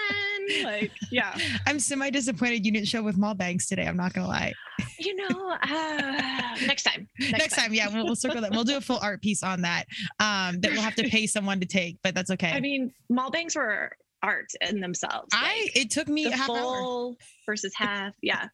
Like, 0.64 0.92
yeah. 1.10 1.36
i'm 1.66 1.78
semi 1.78 2.10
disappointed 2.10 2.64
you 2.64 2.72
didn't 2.72 2.88
show 2.88 3.02
with 3.02 3.16
mall 3.16 3.34
bags 3.34 3.66
today 3.66 3.86
i'm 3.86 3.96
not 3.96 4.12
going 4.12 4.24
to 4.24 4.30
lie 4.30 4.52
You 4.98 5.14
know, 5.16 5.56
uh, 5.62 6.56
next 6.66 6.82
time. 6.84 7.08
next, 7.18 7.54
time. 7.54 7.74
yeah 7.74 7.88
we'll, 7.92 8.04
we'll 8.04 8.16
circle 8.16 8.40
that 8.40 8.50
we'll 8.50 8.64
do 8.64 8.76
a 8.76 8.80
full 8.80 8.98
art 9.02 9.20
piece 9.22 9.42
on 9.42 9.62
that 9.62 9.84
um 10.20 10.60
that 10.60 10.72
we'll 10.72 10.82
have 10.82 10.94
to 10.96 11.08
pay 11.08 11.26
someone 11.26 11.60
to 11.60 11.66
take 11.66 11.98
but 12.02 12.14
that's 12.14 12.30
okay 12.30 12.50
I 12.52 12.60
mean, 12.60 12.92
mall 13.10 13.30
bangs 13.30 13.56
were 13.56 13.92
art 14.22 14.50
in 14.60 14.80
themselves. 14.80 15.28
i 15.32 15.60
like, 15.62 15.76
it 15.76 15.90
took 15.90 16.08
me 16.08 16.24
the 16.24 16.36
half 16.36 16.50
hour 16.50 17.12
versus 17.46 17.72
half. 17.76 18.14
Yeah. 18.20 18.46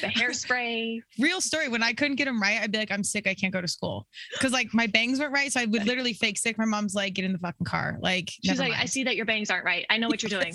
The 0.00 0.06
hairspray. 0.08 1.00
real 1.18 1.40
story 1.40 1.68
when 1.68 1.82
i 1.82 1.92
couldn't 1.92 2.16
get 2.16 2.24
them 2.26 2.40
right 2.40 2.60
i'd 2.62 2.72
be 2.72 2.78
like 2.78 2.90
i'm 2.90 3.04
sick 3.04 3.26
i 3.26 3.34
can't 3.34 3.52
go 3.52 3.60
to 3.60 3.68
school 3.68 4.06
because 4.32 4.52
like 4.52 4.68
my 4.72 4.86
bangs 4.86 5.18
weren't 5.18 5.32
right 5.32 5.52
so 5.52 5.60
i 5.60 5.64
would 5.66 5.86
literally 5.86 6.12
fake 6.14 6.38
sick 6.38 6.56
my 6.58 6.64
mom's 6.64 6.94
like 6.94 7.14
get 7.14 7.24
in 7.24 7.32
the 7.32 7.38
fucking 7.38 7.64
car 7.66 7.98
like 8.00 8.30
She's 8.44 8.58
like, 8.58 8.72
I 8.72 8.84
see 8.86 9.04
that 9.04 9.16
your 9.16 9.26
bangs 9.26 9.50
aren't 9.50 9.64
right. 9.64 9.84
I 9.90 9.96
know 9.98 10.08
what 10.08 10.22
you're 10.22 10.30
doing. 10.30 10.54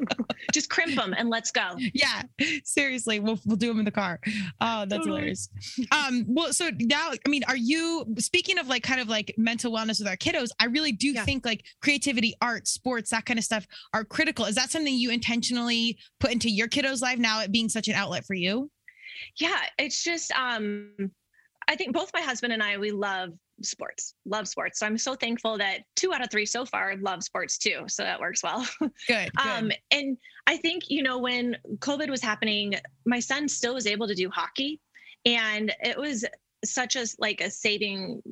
Just 0.52 0.70
crimp 0.70 0.94
them 0.94 1.14
and 1.16 1.28
let's 1.28 1.50
go. 1.50 1.76
yeah 1.94 2.22
seriously 2.64 3.20
we'll, 3.20 3.38
we'll 3.44 3.56
do 3.56 3.68
them 3.68 3.78
in 3.78 3.84
the 3.84 3.90
car 3.90 4.20
oh 4.60 4.80
that's 4.86 4.90
Totally. 4.90 5.08
hilarious 5.08 5.48
um 5.92 6.24
well 6.28 6.52
so 6.52 6.70
now 6.80 7.10
i 7.24 7.28
mean 7.28 7.42
are 7.48 7.56
you 7.56 8.04
speaking 8.18 8.58
of 8.58 8.68
like 8.68 8.82
kind 8.82 9.00
of 9.00 9.08
like 9.08 9.34
mental 9.36 9.72
wellness 9.72 9.98
with 9.98 10.08
our 10.08 10.16
kiddos 10.16 10.48
i 10.60 10.66
really 10.66 10.92
do 10.92 11.08
Yeah. 11.08 11.24
think 11.24 11.44
like 11.44 11.64
creativity 11.82 12.34
art 12.40 12.66
sports 12.68 13.10
that 13.10 13.24
kind 13.26 13.38
of 13.38 13.44
stuff 13.44 13.66
are 13.92 14.04
critical 14.04 14.44
is 14.44 14.54
that 14.54 14.70
something 14.70 14.92
you 14.94 15.10
intentionally 15.10 15.98
put 16.20 16.30
into 16.32 16.50
your 16.50 16.68
kiddos 16.68 17.02
life 17.02 17.18
now 17.18 17.40
it 17.42 17.52
being 17.52 17.68
such 17.68 17.88
an 17.88 17.94
outlet 17.94 18.24
for 18.24 18.34
you 18.34 18.70
Yeah, 19.38 19.60
it's 19.78 20.02
just 20.02 20.30
um 20.32 20.92
I 21.68 21.76
think 21.76 21.92
both 21.92 22.10
my 22.14 22.20
husband 22.20 22.52
and 22.52 22.62
I 22.62 22.78
we 22.78 22.90
love 22.90 23.30
sports. 23.62 24.14
Love 24.26 24.46
sports. 24.46 24.78
So 24.78 24.86
I'm 24.86 24.98
so 24.98 25.14
thankful 25.14 25.56
that 25.58 25.80
2 25.96 26.12
out 26.12 26.22
of 26.22 26.30
3 26.30 26.44
so 26.46 26.64
far 26.64 26.96
love 26.96 27.22
sports 27.22 27.58
too. 27.58 27.84
So 27.88 28.02
that 28.02 28.20
works 28.20 28.42
well. 28.42 28.66
good, 28.80 28.90
good. 29.08 29.30
Um 29.36 29.72
and 29.90 30.16
I 30.46 30.56
think 30.56 30.84
you 30.88 31.02
know 31.02 31.18
when 31.18 31.56
COVID 31.78 32.08
was 32.08 32.22
happening, 32.22 32.74
my 33.04 33.20
son 33.20 33.48
still 33.48 33.74
was 33.74 33.86
able 33.86 34.06
to 34.08 34.14
do 34.14 34.30
hockey 34.30 34.80
and 35.24 35.74
it 35.82 35.98
was 35.98 36.24
such 36.64 36.96
a 36.96 37.06
like 37.18 37.40
a 37.40 37.50
saving 37.50 38.22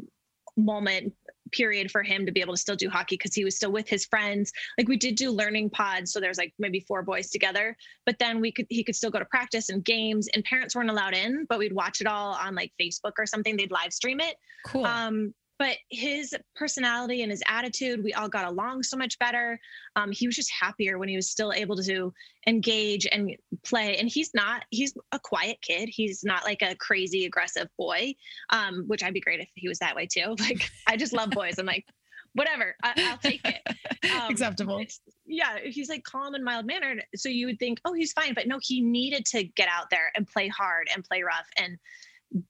moment 0.57 1.13
period 1.57 1.91
for 1.91 2.03
him 2.03 2.27
to 2.27 2.33
be 2.33 2.41
able 2.41 2.55
to 2.55 2.61
still 2.61 2.77
do 2.77 2.89
hockey 2.91 3.17
because 3.17 3.35
he 3.35 3.45
was 3.45 3.57
still 3.57 3.73
with 3.73 3.89
his 3.89 4.05
friends. 4.05 4.53
Like 4.79 4.89
we 4.89 4.97
did 4.97 5.15
do 5.15 5.31
learning 5.31 5.71
pods 5.71 6.13
so 6.13 6.21
there's 6.21 6.39
like 6.39 6.53
maybe 6.59 6.81
four 6.81 7.03
boys 7.03 7.31
together 7.31 7.77
but 8.07 8.19
then 8.19 8.41
we 8.41 8.53
could 8.53 8.67
he 8.69 8.85
could 8.85 8.97
still 8.97 9.11
go 9.11 9.19
to 9.19 9.25
practice 9.25 9.69
and 9.69 9.85
games 9.85 10.29
and 10.35 10.45
parents 10.45 10.75
weren't 10.75 10.91
allowed 10.91 11.15
in 11.15 11.47
but 11.49 11.59
we'd 11.59 11.73
watch 11.73 12.01
it 12.01 12.07
all 12.07 12.35
on 12.35 12.55
like 12.55 12.73
facebook 12.81 13.13
or 13.19 13.27
something. 13.27 13.57
They'd 13.57 13.73
live 13.73 13.93
stream 13.93 14.21
it. 14.21 14.37
Cool. 14.67 14.87
Um, 14.87 15.35
but 15.59 15.77
his 15.91 16.35
personality 16.57 17.23
and 17.23 17.31
his 17.31 17.43
attitude, 17.47 18.03
we 18.03 18.13
all 18.13 18.29
got 18.29 18.47
along 18.47 18.83
so 18.83 18.97
much 18.97 19.19
better. 19.19 19.59
Um, 19.95 20.11
he 20.11 20.27
was 20.27 20.35
just 20.35 20.51
happier 20.51 20.99
when 20.99 21.09
he 21.09 21.17
was 21.17 21.31
still 21.31 21.53
able 21.53 21.77
to 21.77 22.13
engage 22.47 23.07
and 23.11 23.37
play. 23.65 23.97
And 23.97 24.09
he's 24.09 24.33
not, 24.35 24.65
he's 24.71 24.95
a 25.13 25.19
quiet 25.19 25.59
kid. 25.63 25.89
He's 25.93 26.25
not 26.25 26.45
like 26.45 26.63
a 26.63 26.75
crazy 26.77 27.25
aggressive 27.25 27.69
boy, 27.79 28.15
um, 28.51 28.85
which 28.89 29.03
I'd 29.03 29.15
be 29.15 29.21
great 29.21 29.41
if 29.41 29.49
he 29.55 29.69
was 29.69 29.79
that 29.79 29.95
way 29.95 30.07
too. 30.07 30.35
Like, 30.45 30.69
I 30.87 30.99
just 30.99 31.15
love 31.15 31.31
boys. 31.31 31.59
I'm 31.59 31.65
like, 31.65 31.87
whatever, 32.35 32.77
I, 32.83 32.93
I'll 33.11 33.19
take 33.19 33.41
it. 33.45 33.61
Um, 34.05 34.31
Acceptable. 34.31 34.85
Yeah, 35.25 35.61
he's 35.65 35.89
like 35.89 36.05
calm 36.05 36.35
and 36.35 36.45
mild 36.45 36.67
mannered. 36.67 37.03
So 37.17 37.31
you 37.31 37.47
would 37.47 37.59
think, 37.59 37.81
oh, 37.87 37.95
he's 37.95 38.13
fine. 38.13 38.35
But 38.35 38.47
no, 38.47 38.59
he 38.61 38.83
needed 38.83 39.25
to 39.27 39.45
get 39.45 39.67
out 39.67 39.89
there 39.91 40.13
and 40.15 40.27
play 40.27 40.49
hard 40.49 40.89
and 40.95 41.03
play 41.03 41.23
rough 41.23 41.49
and 41.57 41.79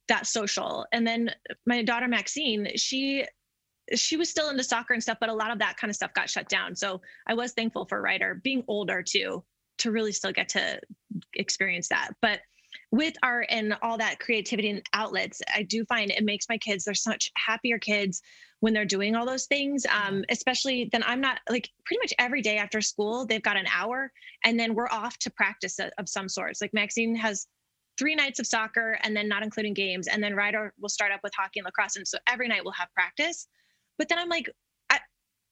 that 0.08 0.26
social. 0.26 0.86
And 0.92 1.06
then 1.06 1.30
my 1.66 1.82
daughter 1.82 2.08
Maxine, 2.08 2.68
she 2.76 3.26
she 3.94 4.16
was 4.16 4.30
still 4.30 4.48
into 4.48 4.64
soccer 4.64 4.94
and 4.94 5.02
stuff, 5.02 5.18
but 5.20 5.28
a 5.28 5.34
lot 5.34 5.50
of 5.50 5.58
that 5.58 5.76
kind 5.76 5.90
of 5.90 5.94
stuff 5.94 6.14
got 6.14 6.30
shut 6.30 6.48
down. 6.48 6.74
So 6.74 7.02
I 7.26 7.34
was 7.34 7.52
thankful 7.52 7.84
for 7.84 8.00
Ryder 8.00 8.40
being 8.42 8.64
older 8.66 9.02
too, 9.02 9.44
to 9.78 9.90
really 9.90 10.12
still 10.12 10.32
get 10.32 10.48
to 10.50 10.80
experience 11.34 11.88
that. 11.88 12.12
But 12.22 12.40
with 12.90 13.14
art 13.22 13.46
and 13.50 13.76
all 13.82 13.98
that 13.98 14.20
creativity 14.20 14.70
and 14.70 14.82
outlets, 14.94 15.42
I 15.54 15.62
do 15.64 15.84
find 15.84 16.10
it 16.10 16.24
makes 16.24 16.46
my 16.48 16.58
kids, 16.58 16.84
they're 16.84 16.94
such 16.94 17.30
happier 17.36 17.78
kids 17.78 18.22
when 18.60 18.72
they're 18.72 18.84
doing 18.84 19.14
all 19.14 19.26
those 19.26 19.46
things. 19.46 19.84
Um, 19.86 20.24
especially 20.30 20.88
then 20.90 21.02
I'm 21.06 21.20
not 21.20 21.40
like 21.50 21.68
pretty 21.84 22.00
much 22.00 22.14
every 22.18 22.40
day 22.40 22.56
after 22.56 22.80
school, 22.80 23.26
they've 23.26 23.42
got 23.42 23.56
an 23.58 23.66
hour 23.72 24.10
and 24.44 24.58
then 24.58 24.74
we're 24.74 24.88
off 24.90 25.18
to 25.18 25.30
practice 25.30 25.78
of 25.78 25.90
of 25.98 26.08
some 26.08 26.28
sorts. 26.28 26.60
Like 26.62 26.72
Maxine 26.72 27.14
has 27.16 27.46
three 27.98 28.14
nights 28.14 28.38
of 28.38 28.46
soccer 28.46 28.98
and 29.02 29.16
then 29.16 29.28
not 29.28 29.42
including 29.42 29.74
games. 29.74 30.08
And 30.08 30.22
then 30.22 30.34
Ryder 30.34 30.72
will 30.80 30.88
start 30.88 31.12
up 31.12 31.20
with 31.22 31.32
hockey 31.34 31.60
and 31.60 31.64
lacrosse. 31.64 31.96
And 31.96 32.06
so 32.06 32.18
every 32.28 32.48
night 32.48 32.62
we'll 32.64 32.72
have 32.72 32.92
practice. 32.94 33.48
But 33.98 34.08
then 34.08 34.18
I'm 34.18 34.28
like, 34.28 34.50
I, 34.90 34.98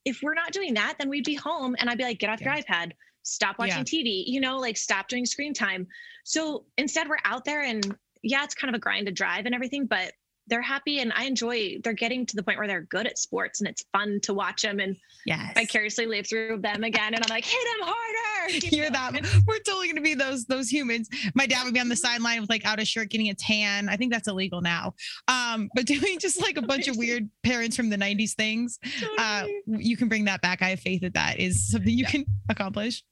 if 0.05 0.21
we're 0.23 0.35
not 0.35 0.53
doing 0.53 0.75
that, 0.75 0.97
then 0.99 1.09
we'd 1.09 1.25
be 1.25 1.35
home 1.35 1.77
and 1.79 1.89
I'd 1.89 1.99
be 1.99 2.05
like, 2.05 2.19
get 2.19 2.31
off 2.31 2.41
your 2.41 2.55
iPad, 2.55 2.93
stop 3.23 3.59
watching 3.59 3.79
Yeah. 3.79 3.83
TV, 3.85 4.25
you 4.27 4.41
know, 4.41 4.59
like 4.59 4.77
stop 4.77 5.09
doing 5.09 5.25
screen 5.25 5.55
time. 5.55 5.87
So 6.25 6.65
instead 6.77 7.09
we're 7.09 7.19
out 7.25 7.45
there 7.45 7.63
and 7.63 7.97
yeah, 8.23 8.45
it's 8.45 8.55
kind 8.55 8.75
of 8.75 8.79
a 8.79 8.81
grind 8.81 9.07
to 9.07 9.13
drive 9.13 9.47
and 9.47 9.55
everything, 9.55 9.87
but 9.87 10.13
they're 10.47 10.63
happy 10.63 11.01
and 11.01 11.13
I 11.15 11.25
enjoy 11.25 11.79
they're 11.83 11.93
getting 11.93 12.27
to 12.27 12.37
the 12.37 12.43
point 12.43 12.59
where 12.59 12.67
they're 12.67 12.83
good 12.83 13.07
at 13.07 13.19
sports 13.19 13.61
and 13.61 13.69
it's 13.69 13.85
fun 13.93 14.21
to 14.23 14.35
watch 14.35 14.63
them 14.63 14.81
and 14.81 14.97
yes. 15.25 15.53
vicariously 15.55 16.07
live 16.07 16.29
through 16.29 16.59
them 16.59 16.85
again. 16.85 17.15
And 17.15 17.25
I'm 17.25 17.31
like, 17.31 17.45
hit 17.45 17.61
them 17.79 17.89
harder. 17.89 18.67
You're 18.77 18.91
that 18.91 19.13
we're 19.47 19.59
totally 19.61 19.89
gonna 19.89 20.01
be 20.01 20.15
those 20.15 20.45
those 20.47 20.69
humans. 20.69 21.09
My 21.35 21.47
dad 21.47 21.65
would 21.65 21.75
be 21.75 21.81
on 21.81 21.89
the 21.89 21.97
sideline 21.97 22.41
with 22.41 22.51
like 22.51 22.65
out 22.65 22.81
of 22.81 22.87
shirt 22.87 23.11
getting 23.11 23.29
a 23.29 23.35
tan. 23.35 23.89
I 23.89 23.97
think 23.97 24.13
that's 24.13 24.29
illegal 24.29 24.61
now. 24.61 24.95
Um, 25.29 25.71
but 25.75 25.87
doing 25.93 26.19
just 26.19 26.41
like 26.41 26.57
a 26.57 26.63
bunch 26.63 26.89
of 26.89 26.97
weird 26.97 27.29
parents 27.43 27.77
from 27.77 27.91
the 27.91 27.97
90s 27.97 28.33
things. 28.33 28.79
Uh 29.19 29.47
you 29.67 29.97
can 29.97 30.09
bring 30.09 30.25
that 30.25 30.43
back. 30.43 30.63
I 30.63 30.71
have 30.71 30.81
faith 30.81 31.03
that 31.03 31.15
that 31.15 31.39
is 31.39 31.71
something 31.71 31.93
you 31.93 32.05
yeah. 32.05 32.11
can 32.11 32.25
accomplish. 32.49 33.03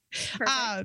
Uh, 0.40 0.84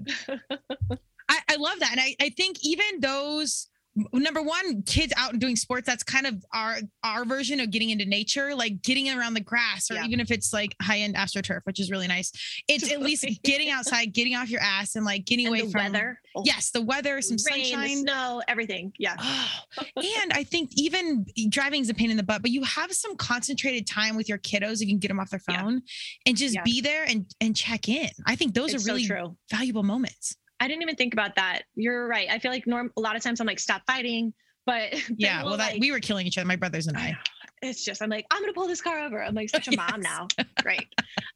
I, 1.28 1.40
I 1.50 1.56
love 1.58 1.80
that. 1.80 1.92
And 1.92 2.00
I, 2.00 2.16
I 2.22 2.30
think 2.30 2.58
even 2.62 3.00
those 3.00 3.70
number 4.14 4.42
one 4.42 4.82
kids 4.84 5.14
out 5.16 5.32
and 5.32 5.40
doing 5.40 5.56
sports 5.56 5.88
that's 5.88 6.04
kind 6.04 6.28
of 6.28 6.44
our 6.54 6.78
our 7.04 7.24
version 7.24 7.60
of 7.60 7.72
getting 7.72 7.92
into 7.92 8.06
nature 8.06 8.54
like 8.54 8.82
getting 8.82 9.10
around 9.10 9.34
the 9.34 9.42
grass 9.42 9.90
or 9.90 9.96
yeah. 9.96 10.06
even 10.06 10.20
if 10.20 10.32
it's 10.32 10.52
like 10.52 10.76
high-end 10.82 11.16
astroturf 11.16 11.62
which 11.64 11.80
is 11.80 11.90
really 11.90 12.08
nice 12.08 12.32
it's 12.68 12.92
at 12.92 13.02
least 13.02 13.26
getting 13.44 13.70
outside 13.70 14.14
getting 14.14 14.36
off 14.36 14.50
your 14.50 14.62
ass 14.62 14.96
and 14.96 15.06
like 15.06 15.26
getting 15.26 15.48
and 15.48 15.56
away 15.56 15.62
from 15.62 15.72
the 15.72 15.78
weather 15.78 16.20
oh. 16.36 16.44
yes 16.46 16.72
the 16.72 16.82
weather 16.82 17.22
some 17.22 17.38
Rain, 17.50 17.66
sunshine 17.66 17.98
snow 18.00 18.42
everything 18.48 18.92
yeah 19.00 19.16
and 19.96 20.34
i 20.34 20.44
think 20.44 20.72
even 20.76 21.26
driving 21.50 21.82
is 21.82 21.90
a 21.90 21.94
pain 21.94 22.12
in 22.12 22.18
the 22.18 22.24
butt 22.24 22.42
but 22.42 22.52
you 22.52 22.64
have 22.64 22.92
some 22.92 23.16
concentrated 23.16 23.88
time 23.88 24.18
with 24.18 24.28
your 24.28 24.40
kiddos 24.40 24.82
you 24.82 24.88
can 24.88 24.98
get 24.98 25.08
them 25.08 25.20
off 25.20 25.30
their 25.30 25.40
phone 25.40 25.74
yeah. 25.74 26.30
and 26.30 26.38
just 26.38 26.56
yeah. 26.56 26.64
be 26.64 26.82
there 26.82 27.06
and 27.06 27.26
and 27.40 27.56
check 27.56 27.88
in 27.88 28.10
i 28.26 28.36
think 28.36 28.54
those 28.54 28.74
it's 28.74 28.86
are 28.86 28.92
really 28.92 29.06
so 29.06 29.38
valuable 29.50 29.84
moments 29.84 30.36
I 30.60 30.68
didn't 30.68 30.84
even 30.84 30.96
think 30.96 31.14
about 31.14 31.36
that. 31.36 31.64
You're 31.76 32.08
right. 32.08 32.28
I 32.30 32.40
feel 32.40 32.52
like 32.52 32.66
norm 32.68 32.92
a 32.98 33.02
lot 33.02 33.16
of 33.16 33.24
times 33.24 33.40
I'm 33.40 33.48
like, 33.48 33.60
stop 33.60 33.82
fighting. 33.86 34.34
But 34.66 34.94
yeah, 35.18 35.44
well, 35.44 35.58
that 35.58 35.74
like, 35.74 35.82
we 35.82 35.92
were 35.92 36.00
killing 36.00 36.28
each 36.28 36.38
other, 36.38 36.48
my 36.48 36.56
brothers 36.56 36.88
and 36.88 36.98
I. 36.98 37.18
It's 37.62 37.84
just 37.84 38.02
I'm 38.02 38.10
like, 38.10 38.26
I'm 38.32 38.42
gonna 38.42 38.54
pull 38.54 38.68
this 38.68 38.82
car 38.82 39.00
over. 39.00 39.24
I'm 39.24 39.34
like 39.34 39.50
such 39.50 39.68
a 39.68 39.72
mom 39.76 40.02
now. 40.02 40.28
Great. 40.62 40.88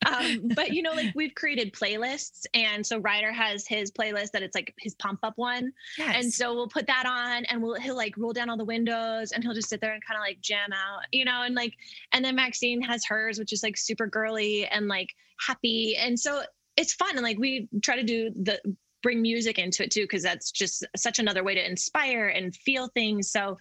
Um, 0.05 0.49
but 0.55 0.71
you 0.71 0.81
know, 0.81 0.91
like 0.91 1.13
we've 1.15 1.33
created 1.33 1.73
playlists. 1.73 2.45
And 2.53 2.85
so 2.85 2.99
Ryder 2.99 3.31
has 3.31 3.67
his 3.67 3.91
playlist 3.91 4.31
that 4.31 4.43
it's 4.43 4.55
like 4.55 4.73
his 4.79 4.95
pump 4.95 5.19
up 5.23 5.33
one. 5.37 5.71
Yes. 5.97 6.15
And 6.15 6.33
so 6.33 6.53
we'll 6.53 6.67
put 6.67 6.87
that 6.87 7.05
on 7.05 7.45
and 7.45 7.61
we'll 7.61 7.75
he'll 7.75 7.95
like 7.95 8.17
roll 8.17 8.33
down 8.33 8.49
all 8.49 8.57
the 8.57 8.65
windows 8.65 9.31
and 9.31 9.43
he'll 9.43 9.53
just 9.53 9.69
sit 9.69 9.81
there 9.81 9.93
and 9.93 10.03
kind 10.05 10.17
of 10.17 10.21
like 10.21 10.41
jam 10.41 10.71
out, 10.73 11.03
you 11.11 11.25
know, 11.25 11.43
and 11.43 11.55
like 11.55 11.73
and 12.11 12.23
then 12.23 12.35
Maxine 12.35 12.81
has 12.81 13.05
hers, 13.05 13.39
which 13.39 13.53
is 13.53 13.63
like 13.63 13.77
super 13.77 14.07
girly 14.07 14.67
and 14.67 14.87
like 14.87 15.09
happy. 15.45 15.95
And 15.97 16.19
so 16.19 16.43
it's 16.77 16.93
fun. 16.93 17.11
And 17.11 17.23
like 17.23 17.39
we 17.39 17.69
try 17.81 17.95
to 17.95 18.03
do 18.03 18.31
the 18.31 18.59
bring 19.01 19.21
music 19.21 19.57
into 19.57 19.83
it 19.83 19.91
too 19.91 20.03
because 20.03 20.23
that's 20.23 20.51
just 20.51 20.85
such 20.95 21.19
another 21.19 21.43
way 21.43 21.55
to 21.55 21.65
inspire 21.65 22.27
and 22.27 22.55
feel 22.55 22.89
things 22.89 23.31
so 23.31 23.57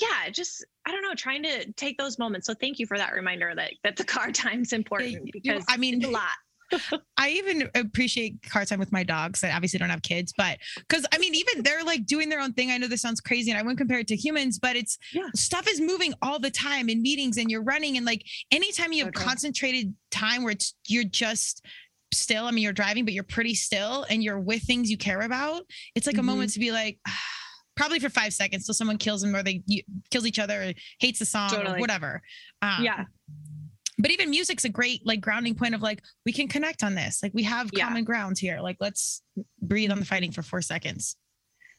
yeah 0.00 0.30
just 0.30 0.64
i 0.86 0.90
don't 0.90 1.02
know 1.02 1.14
trying 1.14 1.42
to 1.42 1.70
take 1.72 1.98
those 1.98 2.18
moments 2.18 2.46
so 2.46 2.54
thank 2.54 2.78
you 2.78 2.86
for 2.86 2.98
that 2.98 3.12
reminder 3.12 3.52
that 3.54 3.72
that 3.84 3.96
the 3.96 4.04
car 4.14 4.30
time's 4.30 4.72
important 4.72 5.30
because 5.32 5.64
i 5.68 5.76
mean 5.76 6.04
a 6.04 6.08
lot 6.08 6.30
I 7.16 7.30
even 7.30 7.68
appreciate 7.74 8.42
car 8.42 8.64
time 8.64 8.78
with 8.78 8.92
my 8.92 9.02
dogs. 9.02 9.44
I 9.44 9.50
obviously 9.52 9.78
don't 9.78 9.90
have 9.90 10.02
kids, 10.02 10.32
but 10.36 10.58
because 10.76 11.06
I 11.12 11.18
mean, 11.18 11.34
even 11.34 11.62
they're 11.62 11.84
like 11.84 12.06
doing 12.06 12.28
their 12.28 12.40
own 12.40 12.52
thing. 12.52 12.70
I 12.70 12.78
know 12.78 12.88
this 12.88 13.02
sounds 13.02 13.20
crazy 13.20 13.50
and 13.50 13.58
I 13.58 13.62
wouldn't 13.62 13.78
compare 13.78 13.98
it 13.98 14.08
to 14.08 14.16
humans, 14.16 14.58
but 14.58 14.76
it's 14.76 14.98
yeah. 15.12 15.28
stuff 15.34 15.68
is 15.68 15.80
moving 15.80 16.14
all 16.22 16.38
the 16.38 16.50
time 16.50 16.88
in 16.88 17.02
meetings 17.02 17.36
and 17.36 17.50
you're 17.50 17.62
running. 17.62 17.96
And 17.96 18.06
like 18.06 18.24
anytime 18.50 18.92
you 18.92 19.04
have 19.04 19.14
okay. 19.14 19.24
concentrated 19.24 19.94
time 20.10 20.42
where 20.42 20.52
it's 20.52 20.74
you're 20.86 21.04
just 21.04 21.64
still. 22.12 22.46
I 22.46 22.50
mean, 22.50 22.62
you're 22.62 22.72
driving, 22.72 23.04
but 23.04 23.14
you're 23.14 23.24
pretty 23.24 23.54
still 23.54 24.04
and 24.08 24.22
you're 24.22 24.38
with 24.38 24.62
things 24.62 24.90
you 24.90 24.96
care 24.96 25.22
about. 25.22 25.62
It's 25.94 26.06
like 26.06 26.16
mm-hmm. 26.16 26.28
a 26.28 26.32
moment 26.32 26.52
to 26.52 26.60
be 26.60 26.72
like, 26.72 26.98
ah, 27.06 27.18
probably 27.76 27.98
for 27.98 28.10
five 28.10 28.34
seconds 28.34 28.66
till 28.66 28.74
someone 28.74 28.98
kills 28.98 29.22
them 29.22 29.34
or 29.34 29.42
they 29.42 29.62
you, 29.66 29.82
kills 30.10 30.26
each 30.26 30.38
other 30.38 30.62
or 30.62 30.72
hates 31.00 31.18
the 31.18 31.24
song 31.24 31.50
totally. 31.50 31.78
or 31.78 31.80
whatever. 31.80 32.22
Um, 32.60 32.84
yeah. 32.84 33.04
But 33.98 34.10
even 34.10 34.30
music's 34.30 34.64
a 34.64 34.68
great 34.68 35.06
like 35.06 35.20
grounding 35.20 35.54
point 35.54 35.74
of 35.74 35.82
like 35.82 36.02
we 36.26 36.32
can 36.32 36.48
connect 36.48 36.82
on 36.82 36.94
this. 36.94 37.22
Like 37.22 37.32
we 37.34 37.42
have 37.44 37.70
yeah. 37.72 37.86
common 37.86 38.04
ground 38.04 38.38
here. 38.38 38.60
Like 38.60 38.76
let's 38.80 39.22
breathe 39.60 39.90
on 39.90 40.00
the 40.00 40.04
fighting 40.04 40.32
for 40.32 40.42
four 40.42 40.60
seconds. 40.62 41.16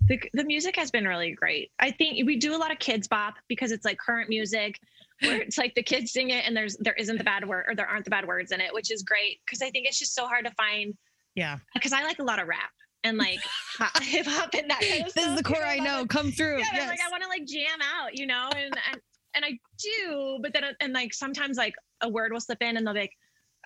The, 0.07 0.19
the 0.33 0.43
music 0.43 0.75
has 0.75 0.91
been 0.91 1.07
really 1.07 1.31
great. 1.31 1.71
I 1.79 1.91
think 1.91 2.25
we 2.25 2.35
do 2.37 2.55
a 2.55 2.57
lot 2.57 2.71
of 2.71 2.77
Kidz 2.77 3.07
Bop 3.07 3.35
because 3.47 3.71
it's 3.71 3.85
like 3.85 3.97
current 3.97 4.29
music 4.29 4.79
where 5.23 5.41
it's 5.41 5.57
like 5.57 5.73
the 5.75 5.83
kids 5.83 6.11
sing 6.11 6.29
it 6.29 6.45
and 6.45 6.55
there's 6.55 6.77
there 6.77 6.93
isn't 6.93 7.17
the 7.17 7.23
bad 7.23 7.47
word 7.47 7.65
or 7.67 7.75
there 7.75 7.87
aren't 7.87 8.05
the 8.05 8.11
bad 8.11 8.27
words 8.27 8.51
in 8.51 8.61
it, 8.61 8.73
which 8.73 8.91
is 8.91 9.03
great 9.03 9.39
because 9.45 9.61
I 9.61 9.69
think 9.69 9.87
it's 9.87 9.99
just 9.99 10.13
so 10.15 10.27
hard 10.27 10.45
to 10.45 10.51
find. 10.51 10.93
Yeah. 11.35 11.57
Because 11.73 11.93
I 11.93 12.03
like 12.03 12.19
a 12.19 12.23
lot 12.23 12.39
of 12.39 12.47
rap 12.47 12.71
and 13.03 13.17
like 13.17 13.39
hip 14.01 14.25
hop 14.27 14.53
and 14.53 14.69
that. 14.69 14.81
Kind 14.81 15.07
of 15.07 15.13
this 15.13 15.25
is 15.25 15.35
the 15.35 15.43
core 15.43 15.65
I 15.65 15.77
know. 15.77 16.05
Come 16.05 16.31
through. 16.31 16.59
Yeah, 16.59 16.67
yes. 16.73 16.89
like 16.89 16.99
I 17.05 17.09
want 17.09 17.23
to 17.23 17.29
like 17.29 17.45
jam 17.45 17.79
out, 17.81 18.17
you 18.17 18.27
know, 18.27 18.49
and, 18.55 18.73
and 18.91 19.01
and 19.35 19.45
I 19.45 19.57
do, 19.81 20.39
but 20.41 20.53
then 20.53 20.63
and 20.79 20.93
like 20.93 21.13
sometimes 21.13 21.57
like 21.57 21.75
a 22.01 22.09
word 22.09 22.31
will 22.31 22.39
slip 22.39 22.61
in 22.61 22.77
and 22.77 22.85
they'll 22.85 22.93
be 22.93 23.01
like, 23.01 23.17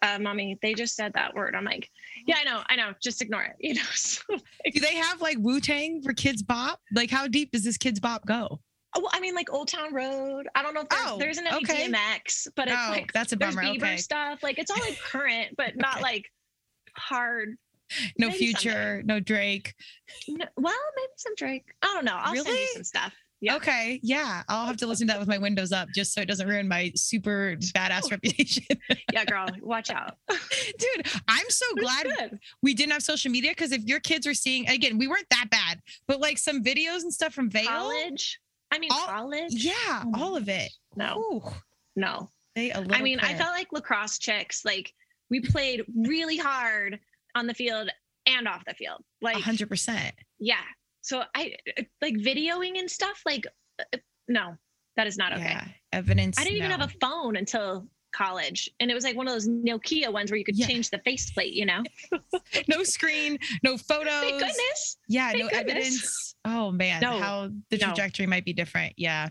uh, 0.01 0.19
mommy, 0.19 0.57
they 0.61 0.73
just 0.73 0.95
said 0.95 1.11
that 1.13 1.33
word. 1.33 1.55
I'm 1.55 1.65
like, 1.65 1.89
yeah, 2.25 2.37
I 2.39 2.43
know, 2.43 2.61
I 2.69 2.75
know. 2.75 2.93
Just 3.01 3.21
ignore 3.21 3.43
it. 3.43 3.55
You 3.59 3.73
know. 3.75 3.81
So, 3.93 4.21
like, 4.29 4.73
do 4.73 4.79
they 4.79 4.95
have 4.95 5.21
like 5.21 5.37
Wu 5.39 5.59
Tang 5.59 6.01
for 6.01 6.13
Kidz 6.13 6.45
Bop? 6.45 6.79
Like, 6.93 7.09
how 7.09 7.27
deep 7.27 7.51
does 7.51 7.63
this 7.63 7.77
Kidz 7.77 7.99
Bop 7.99 8.25
go? 8.25 8.61
Oh, 8.97 9.01
well, 9.01 9.11
I 9.13 9.19
mean, 9.19 9.35
like 9.35 9.53
Old 9.53 9.67
Town 9.67 9.93
Road. 9.93 10.47
I 10.55 10.63
don't 10.63 10.73
know 10.73 10.81
if 10.81 10.89
there's, 10.89 11.03
oh, 11.05 11.17
there 11.19 11.29
isn't 11.29 11.45
any 11.45 11.57
okay. 11.57 11.87
DMX, 11.87 12.47
but 12.55 12.67
it's 12.67 12.77
oh, 12.77 12.89
like 12.89 13.13
that's 13.13 13.31
a 13.31 13.37
bummer. 13.37 13.61
There's 13.61 13.77
Bieber 13.77 13.83
okay. 13.83 13.97
stuff. 13.97 14.41
Like 14.41 14.57
it's 14.57 14.71
all 14.71 14.79
like 14.79 14.99
current, 15.03 15.55
but 15.55 15.69
okay. 15.69 15.77
not 15.77 16.01
like 16.01 16.25
hard. 16.97 17.57
No 18.17 18.27
maybe 18.27 18.39
future, 18.39 18.97
someday. 18.97 19.13
no 19.13 19.19
Drake. 19.19 19.75
No, 20.27 20.45
well, 20.57 20.73
maybe 20.95 21.11
some 21.17 21.35
Drake. 21.35 21.65
I 21.83 21.93
don't 21.93 22.05
know. 22.05 22.17
I'll 22.19 22.33
really? 22.33 22.45
send 22.45 22.57
you 22.57 22.67
some 22.73 22.83
stuff. 22.83 23.13
Yeah. 23.39 23.55
Okay. 23.55 23.99
Yeah. 24.01 24.41
I'll 24.49 24.65
have 24.65 24.77
to 24.77 24.87
listen 24.87 25.07
to 25.07 25.13
that 25.13 25.19
with 25.19 25.27
my 25.27 25.37
windows 25.37 25.71
up 25.71 25.89
just 25.93 26.11
so 26.13 26.21
it 26.21 26.27
doesn't 26.27 26.47
ruin 26.47 26.67
my 26.67 26.91
super 26.95 27.55
badass 27.59 28.05
oh. 28.05 28.09
reputation. 28.11 28.63
yeah, 29.13 29.25
girl, 29.25 29.47
watch 29.61 29.91
out. 29.91 30.15
Dude, 30.29 31.07
I'm 31.27 31.49
so 31.49 31.65
glad 31.75 32.39
we 32.63 32.73
didn't 32.73 32.93
have 32.93 33.03
social 33.03 33.31
media 33.31 33.51
because 33.51 33.71
if 33.71 33.83
your 33.83 33.99
kids 33.99 34.25
were 34.25 34.33
seeing, 34.33 34.67
again, 34.67 34.97
we 34.97 35.07
weren't 35.07 35.29
that 35.29 35.49
bad, 35.51 35.81
but 36.07 36.19
like 36.19 36.39
some 36.39 36.63
videos 36.63 37.03
and 37.03 37.13
stuff 37.13 37.33
from 37.33 37.49
Vail. 37.49 37.67
College. 37.67 38.39
I 38.77 38.79
mean, 38.79 38.91
all, 38.91 39.07
college. 39.07 39.53
Yeah, 39.53 40.03
oh 40.05 40.11
all 40.15 40.35
of 40.35 40.49
it. 40.49 40.71
No, 40.95 41.17
Ooh. 41.17 41.51
no. 41.95 42.29
They 42.55 42.69
a 42.71 42.85
I 42.91 43.01
mean. 43.01 43.19
I 43.19 43.33
felt 43.33 43.53
like 43.53 43.67
lacrosse 43.71 44.19
chicks. 44.19 44.63
Like 44.63 44.93
we 45.29 45.39
played 45.39 45.83
really 45.95 46.37
hard 46.37 46.99
on 47.35 47.47
the 47.47 47.53
field 47.53 47.89
and 48.27 48.47
off 48.47 48.63
the 48.65 48.75
field. 48.75 49.01
Like 49.21 49.37
hundred 49.37 49.69
percent. 49.69 50.13
Yeah. 50.39 50.55
So 51.01 51.23
I 51.35 51.55
like 52.01 52.15
videoing 52.15 52.77
and 52.77 52.89
stuff. 52.89 53.21
Like, 53.25 53.45
uh, 53.79 53.97
no, 54.27 54.55
that 54.95 55.07
is 55.07 55.17
not 55.17 55.33
okay. 55.33 55.43
Yeah. 55.43 55.67
Evidence. 55.93 56.37
I 56.39 56.43
didn't 56.43 56.57
even 56.57 56.71
have 56.71 56.81
a 56.81 56.93
phone 57.01 57.35
until 57.35 57.87
college 58.13 58.69
and 58.79 58.89
it 58.89 58.93
was 58.93 59.03
like 59.03 59.15
one 59.15 59.27
of 59.27 59.33
those 59.33 59.47
nokia 59.47 60.11
ones 60.11 60.31
where 60.31 60.37
you 60.37 60.43
could 60.43 60.57
yeah. 60.57 60.65
change 60.65 60.89
the 60.89 60.99
faceplate 60.99 61.53
you 61.53 61.65
know 61.65 61.83
no 62.67 62.83
screen 62.83 63.37
no 63.63 63.77
photos 63.77 64.21
Thank 64.21 64.39
goodness 64.39 64.97
yeah 65.07 65.31
Thank 65.31 65.43
no 65.43 65.49
goodness. 65.49 65.71
evidence 65.71 66.35
oh 66.45 66.71
man 66.71 67.01
no. 67.01 67.19
how 67.19 67.49
the 67.69 67.77
trajectory 67.77 68.25
no. 68.25 68.31
might 68.31 68.45
be 68.45 68.53
different 68.53 68.93
yeah 68.97 69.29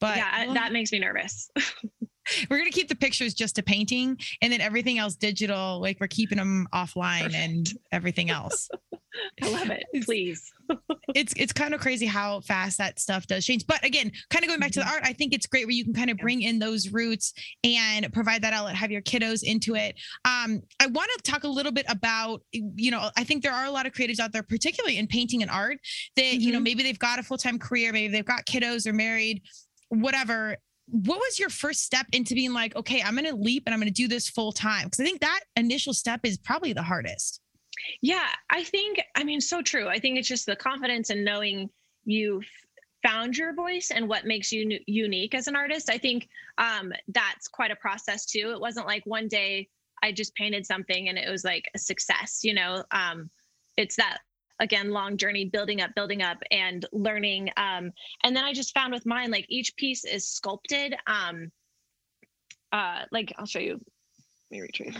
but 0.00 0.16
yeah 0.16 0.44
well, 0.46 0.54
that 0.54 0.72
makes 0.72 0.92
me 0.92 0.98
nervous 0.98 1.50
we're 2.50 2.58
gonna 2.58 2.70
keep 2.70 2.88
the 2.88 2.96
pictures 2.96 3.34
just 3.34 3.58
a 3.58 3.62
painting 3.62 4.18
and 4.42 4.52
then 4.52 4.60
everything 4.60 4.98
else 4.98 5.16
digital 5.16 5.80
like 5.80 5.98
we're 6.00 6.06
keeping 6.06 6.38
them 6.38 6.66
offline 6.74 7.24
Perfect. 7.24 7.34
and 7.34 7.72
everything 7.92 8.30
else 8.30 8.68
i 9.42 9.50
love 9.50 9.70
it 9.70 9.84
please 10.04 10.52
it's 11.14 11.32
it's 11.36 11.52
kind 11.52 11.74
of 11.74 11.80
crazy 11.80 12.06
how 12.06 12.40
fast 12.40 12.78
that 12.78 12.98
stuff 13.00 13.26
does 13.26 13.44
change 13.44 13.66
but 13.66 13.82
again 13.84 14.10
kind 14.30 14.44
of 14.44 14.48
going 14.48 14.60
back 14.60 14.70
to 14.70 14.80
the 14.80 14.84
mm-hmm. 14.84 14.94
art 14.94 15.02
i 15.04 15.12
think 15.12 15.32
it's 15.32 15.46
great 15.46 15.66
where 15.66 15.72
you 15.72 15.84
can 15.84 15.94
kind 15.94 16.10
of 16.10 16.16
bring 16.18 16.42
in 16.42 16.58
those 16.58 16.90
roots 16.90 17.32
and 17.64 18.12
provide 18.12 18.42
that 18.42 18.52
outlet 18.52 18.74
have 18.74 18.90
your 18.90 19.02
kiddos 19.02 19.42
into 19.42 19.74
it 19.74 19.94
um 20.24 20.60
i 20.80 20.86
want 20.86 21.10
to 21.16 21.30
talk 21.30 21.44
a 21.44 21.48
little 21.48 21.72
bit 21.72 21.86
about 21.88 22.42
you 22.52 22.90
know 22.90 23.10
i 23.16 23.24
think 23.24 23.42
there 23.42 23.52
are 23.52 23.66
a 23.66 23.70
lot 23.70 23.86
of 23.86 23.92
creatives 23.92 24.20
out 24.20 24.32
there 24.32 24.42
particularly 24.42 24.98
in 24.98 25.06
painting 25.06 25.42
and 25.42 25.50
art 25.50 25.78
that 26.16 26.22
mm-hmm. 26.22 26.40
you 26.40 26.52
know 26.52 26.58
mm-hmm. 26.58 26.64
maybe 26.64 26.82
they've 26.82 26.98
got 26.98 27.18
a 27.18 27.22
full-time 27.22 27.58
career 27.58 27.92
maybe 27.92 28.12
they've 28.12 28.24
got 28.24 28.44
kiddos 28.46 28.86
or 28.86 28.92
married 28.92 29.42
whatever 29.88 30.56
what 30.90 31.18
was 31.18 31.38
your 31.38 31.50
first 31.50 31.84
step 31.84 32.06
into 32.12 32.34
being 32.34 32.52
like, 32.52 32.74
okay, 32.76 33.02
I'm 33.02 33.14
going 33.14 33.28
to 33.28 33.36
leap 33.36 33.64
and 33.66 33.74
I'm 33.74 33.80
going 33.80 33.92
to 33.92 33.94
do 33.94 34.08
this 34.08 34.28
full 34.28 34.52
time? 34.52 34.84
Because 34.84 35.00
I 35.00 35.04
think 35.04 35.20
that 35.20 35.40
initial 35.56 35.92
step 35.92 36.20
is 36.24 36.38
probably 36.38 36.72
the 36.72 36.82
hardest. 36.82 37.40
Yeah, 38.02 38.28
I 38.50 38.64
think, 38.64 39.00
I 39.14 39.24
mean, 39.24 39.40
so 39.40 39.62
true. 39.62 39.88
I 39.88 39.98
think 39.98 40.18
it's 40.18 40.28
just 40.28 40.46
the 40.46 40.56
confidence 40.56 41.10
and 41.10 41.24
knowing 41.24 41.70
you've 42.04 42.46
found 43.06 43.36
your 43.36 43.54
voice 43.54 43.90
and 43.94 44.08
what 44.08 44.24
makes 44.24 44.50
you 44.50 44.78
unique 44.86 45.34
as 45.34 45.46
an 45.46 45.54
artist. 45.54 45.90
I 45.90 45.98
think 45.98 46.28
um, 46.58 46.92
that's 47.08 47.48
quite 47.48 47.70
a 47.70 47.76
process 47.76 48.26
too. 48.26 48.50
It 48.52 48.60
wasn't 48.60 48.86
like 48.86 49.04
one 49.04 49.28
day 49.28 49.68
I 50.02 50.12
just 50.12 50.34
painted 50.34 50.66
something 50.66 51.08
and 51.08 51.18
it 51.18 51.30
was 51.30 51.44
like 51.44 51.70
a 51.74 51.78
success, 51.78 52.40
you 52.42 52.54
know. 52.54 52.84
Um, 52.90 53.30
it's 53.76 53.96
that 53.96 54.18
again 54.60 54.90
long 54.90 55.16
journey 55.16 55.44
building 55.44 55.80
up 55.80 55.90
building 55.94 56.22
up 56.22 56.38
and 56.50 56.86
learning 56.92 57.50
um, 57.56 57.92
and 58.24 58.36
then 58.36 58.44
i 58.44 58.52
just 58.52 58.74
found 58.74 58.92
with 58.92 59.06
mine 59.06 59.30
like 59.30 59.46
each 59.48 59.74
piece 59.76 60.04
is 60.04 60.26
sculpted 60.26 60.94
um, 61.06 61.50
uh, 62.72 63.02
like 63.12 63.32
i'll 63.38 63.46
show 63.46 63.60
you 63.60 63.72
let 63.72 64.50
me 64.50 64.60
retrieve 64.60 64.98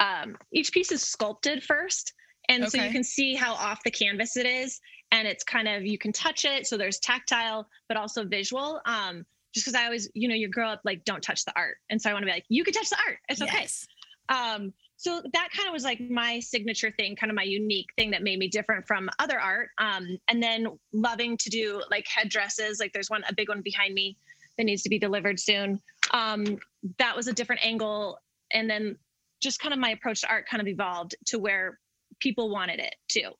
um, 0.00 0.36
each 0.52 0.72
piece 0.72 0.92
is 0.92 1.02
sculpted 1.02 1.62
first 1.62 2.12
and 2.48 2.62
okay. 2.62 2.70
so 2.70 2.84
you 2.84 2.90
can 2.90 3.04
see 3.04 3.34
how 3.34 3.52
off 3.54 3.82
the 3.84 3.90
canvas 3.90 4.36
it 4.36 4.46
is 4.46 4.80
and 5.10 5.26
it's 5.26 5.44
kind 5.44 5.68
of 5.68 5.84
you 5.84 5.98
can 5.98 6.12
touch 6.12 6.44
it 6.44 6.66
so 6.66 6.76
there's 6.76 6.98
tactile 6.98 7.68
but 7.88 7.96
also 7.96 8.24
visual 8.24 8.80
um, 8.86 9.24
just 9.54 9.66
because 9.66 9.80
I 9.80 9.84
always, 9.86 10.10
you 10.14 10.28
know, 10.28 10.34
you 10.34 10.48
grow 10.48 10.68
up 10.68 10.80
like, 10.84 11.04
don't 11.04 11.22
touch 11.22 11.44
the 11.44 11.52
art. 11.56 11.76
And 11.90 12.00
so 12.00 12.10
I 12.10 12.12
want 12.12 12.22
to 12.22 12.26
be 12.26 12.32
like, 12.32 12.44
you 12.48 12.64
can 12.64 12.74
touch 12.74 12.90
the 12.90 12.98
art. 13.06 13.18
It's 13.28 13.42
okay. 13.42 13.60
Yes. 13.60 13.86
Um, 14.28 14.72
so 14.98 15.22
that 15.32 15.48
kind 15.56 15.68
of 15.68 15.72
was 15.72 15.84
like 15.84 16.00
my 16.00 16.40
signature 16.40 16.90
thing, 16.90 17.14
kind 17.14 17.30
of 17.30 17.36
my 17.36 17.44
unique 17.44 17.86
thing 17.96 18.10
that 18.10 18.24
made 18.24 18.40
me 18.40 18.48
different 18.48 18.84
from 18.84 19.08
other 19.20 19.38
art. 19.38 19.68
Um, 19.78 20.18
and 20.26 20.42
then 20.42 20.66
loving 20.92 21.36
to 21.36 21.48
do 21.48 21.80
like 21.88 22.04
headdresses. 22.08 22.80
Like 22.80 22.92
there's 22.92 23.08
one, 23.08 23.22
a 23.28 23.32
big 23.32 23.48
one 23.48 23.62
behind 23.62 23.94
me 23.94 24.16
that 24.56 24.64
needs 24.64 24.82
to 24.82 24.88
be 24.88 24.98
delivered 24.98 25.38
soon. 25.38 25.80
Um, 26.10 26.58
that 26.98 27.14
was 27.14 27.28
a 27.28 27.32
different 27.32 27.64
angle. 27.64 28.18
And 28.52 28.68
then 28.68 28.96
just 29.40 29.60
kind 29.60 29.72
of 29.72 29.78
my 29.78 29.90
approach 29.90 30.22
to 30.22 30.28
art 30.28 30.48
kind 30.48 30.60
of 30.60 30.66
evolved 30.66 31.14
to 31.26 31.38
where 31.38 31.78
people 32.18 32.50
wanted 32.50 32.80
it 32.80 32.96
too. 33.08 33.30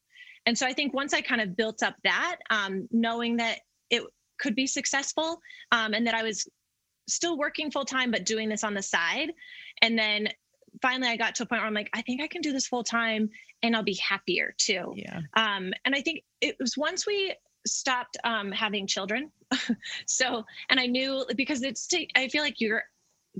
And 0.47 0.57
so 0.57 0.65
I 0.65 0.73
think 0.73 0.95
once 0.95 1.13
I 1.13 1.23
kind 1.23 1.41
of 1.41 1.57
built 1.57 1.83
up 1.83 1.97
that, 2.05 2.37
um, 2.51 2.89
knowing 2.93 3.39
that 3.39 3.59
it 3.91 4.05
could 4.39 4.55
be 4.55 4.69
successful 4.69 5.41
um, 5.73 5.93
and 5.93 6.07
that 6.07 6.15
I 6.15 6.23
was 6.23 6.49
still 7.09 7.37
working 7.37 7.73
full 7.73 7.85
time, 7.85 8.13
but 8.13 8.25
doing 8.25 8.49
this 8.49 8.63
on 8.63 8.75
the 8.75 8.83
side. 8.83 9.33
And 9.83 9.99
then 9.99 10.29
finally 10.83 11.09
I 11.09 11.17
got 11.17 11.35
to 11.37 11.43
a 11.43 11.47
point 11.47 11.61
where 11.61 11.67
I'm 11.67 11.75
like, 11.75 11.91
I 11.93 12.03
think 12.03 12.21
I 12.21 12.27
can 12.27 12.41
do 12.41 12.53
this 12.53 12.67
full 12.67 12.85
time 12.85 13.31
and 13.63 13.75
I'll 13.75 13.83
be 13.83 13.95
happier 13.95 14.55
too. 14.59 14.95
Yeah. 14.97 15.21
Um, 15.35 15.73
and 15.85 15.95
I 15.95 16.01
think 16.01 16.23
it 16.41 16.57
was 16.61 16.77
once 16.77 17.07
we 17.07 17.35
stopped 17.67 18.17
um, 18.25 18.53
having 18.53 18.87
children. 18.87 19.31
so, 20.07 20.45
and 20.71 20.79
I 20.79 20.87
knew 20.87 21.25
because 21.37 21.63
it's, 21.63 21.87
t- 21.87 22.11
I 22.15 22.29
feel 22.29 22.43
like 22.43 22.61
you're, 22.61 22.83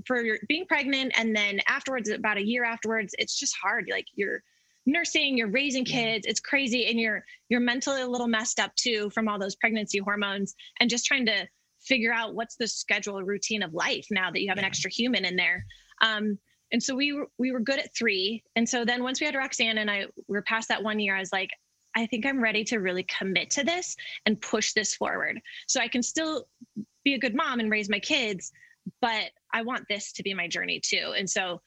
for 0.05 0.21
your 0.21 0.37
being 0.47 0.65
pregnant 0.65 1.13
and 1.17 1.35
then 1.35 1.59
afterwards, 1.67 2.09
about 2.09 2.37
a 2.37 2.45
year 2.45 2.63
afterwards, 2.63 3.13
it's 3.17 3.37
just 3.37 3.55
hard. 3.61 3.87
Like 3.89 4.05
you're 4.15 4.43
nursing, 4.85 5.37
you're 5.37 5.49
raising 5.49 5.85
kids, 5.85 6.25
it's 6.25 6.39
crazy. 6.39 6.87
And 6.87 6.99
you're, 6.99 7.23
you're 7.49 7.59
mentally 7.59 8.01
a 8.01 8.07
little 8.07 8.27
messed 8.27 8.59
up 8.59 8.73
too 8.75 9.09
from 9.11 9.27
all 9.27 9.39
those 9.39 9.55
pregnancy 9.55 9.99
hormones 9.99 10.55
and 10.79 10.89
just 10.89 11.05
trying 11.05 11.25
to 11.25 11.47
figure 11.81 12.13
out 12.13 12.35
what's 12.35 12.55
the 12.55 12.67
schedule 12.67 13.23
routine 13.23 13.63
of 13.63 13.73
life 13.73 14.07
now 14.11 14.31
that 14.31 14.41
you 14.41 14.49
have 14.49 14.57
an 14.57 14.65
extra 14.65 14.91
human 14.91 15.25
in 15.25 15.35
there. 15.35 15.65
Um, 16.01 16.37
and 16.71 16.81
so 16.81 16.95
we 16.95 17.13
were, 17.13 17.27
we 17.37 17.51
were 17.51 17.59
good 17.59 17.79
at 17.79 17.95
three. 17.95 18.43
And 18.55 18.67
so 18.67 18.85
then 18.85 19.03
once 19.03 19.19
we 19.19 19.25
had 19.25 19.35
Roxanne 19.35 19.77
and 19.79 19.89
I 19.89 20.05
we 20.27 20.35
were 20.35 20.41
past 20.43 20.67
that 20.69 20.83
one 20.83 20.99
year, 20.99 21.15
I 21.15 21.19
was 21.19 21.31
like, 21.31 21.49
I 21.95 22.05
think 22.05 22.25
I'm 22.25 22.41
ready 22.41 22.63
to 22.65 22.77
really 22.77 23.03
commit 23.03 23.49
to 23.51 23.63
this 23.63 23.95
and 24.25 24.39
push 24.39 24.73
this 24.73 24.95
forward. 24.95 25.39
So 25.67 25.81
I 25.81 25.87
can 25.87 26.03
still 26.03 26.45
be 27.03 27.15
a 27.15 27.19
good 27.19 27.35
mom 27.35 27.59
and 27.59 27.71
raise 27.71 27.89
my 27.89 27.99
kids, 27.99 28.51
but 29.01 29.31
I 29.53 29.63
want 29.63 29.85
this 29.89 30.11
to 30.13 30.23
be 30.23 30.33
my 30.33 30.47
journey 30.47 30.79
too. 30.79 31.13
And 31.17 31.29
so 31.29 31.61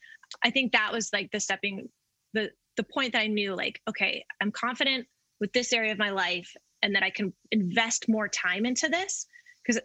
I 0.45 0.51
think 0.51 0.73
that 0.73 0.93
was 0.93 1.11
like 1.13 1.31
the 1.33 1.41
stepping 1.41 1.89
the 2.33 2.51
the 2.77 2.85
point 2.85 3.13
that 3.13 3.21
I 3.21 3.27
knew 3.27 3.55
like, 3.55 3.81
okay, 3.89 4.25
I'm 4.41 4.51
confident 4.51 5.07
with 5.41 5.53
this 5.53 5.73
area 5.73 5.93
of 5.93 5.99
my 5.99 6.11
life 6.11 6.55
and 6.83 6.95
that 6.95 7.03
I 7.03 7.11
can 7.11 7.33
invest 7.51 8.09
more 8.09 8.29
time 8.29 8.65
into 8.65 8.89
this 8.89 9.27
because 9.65 9.81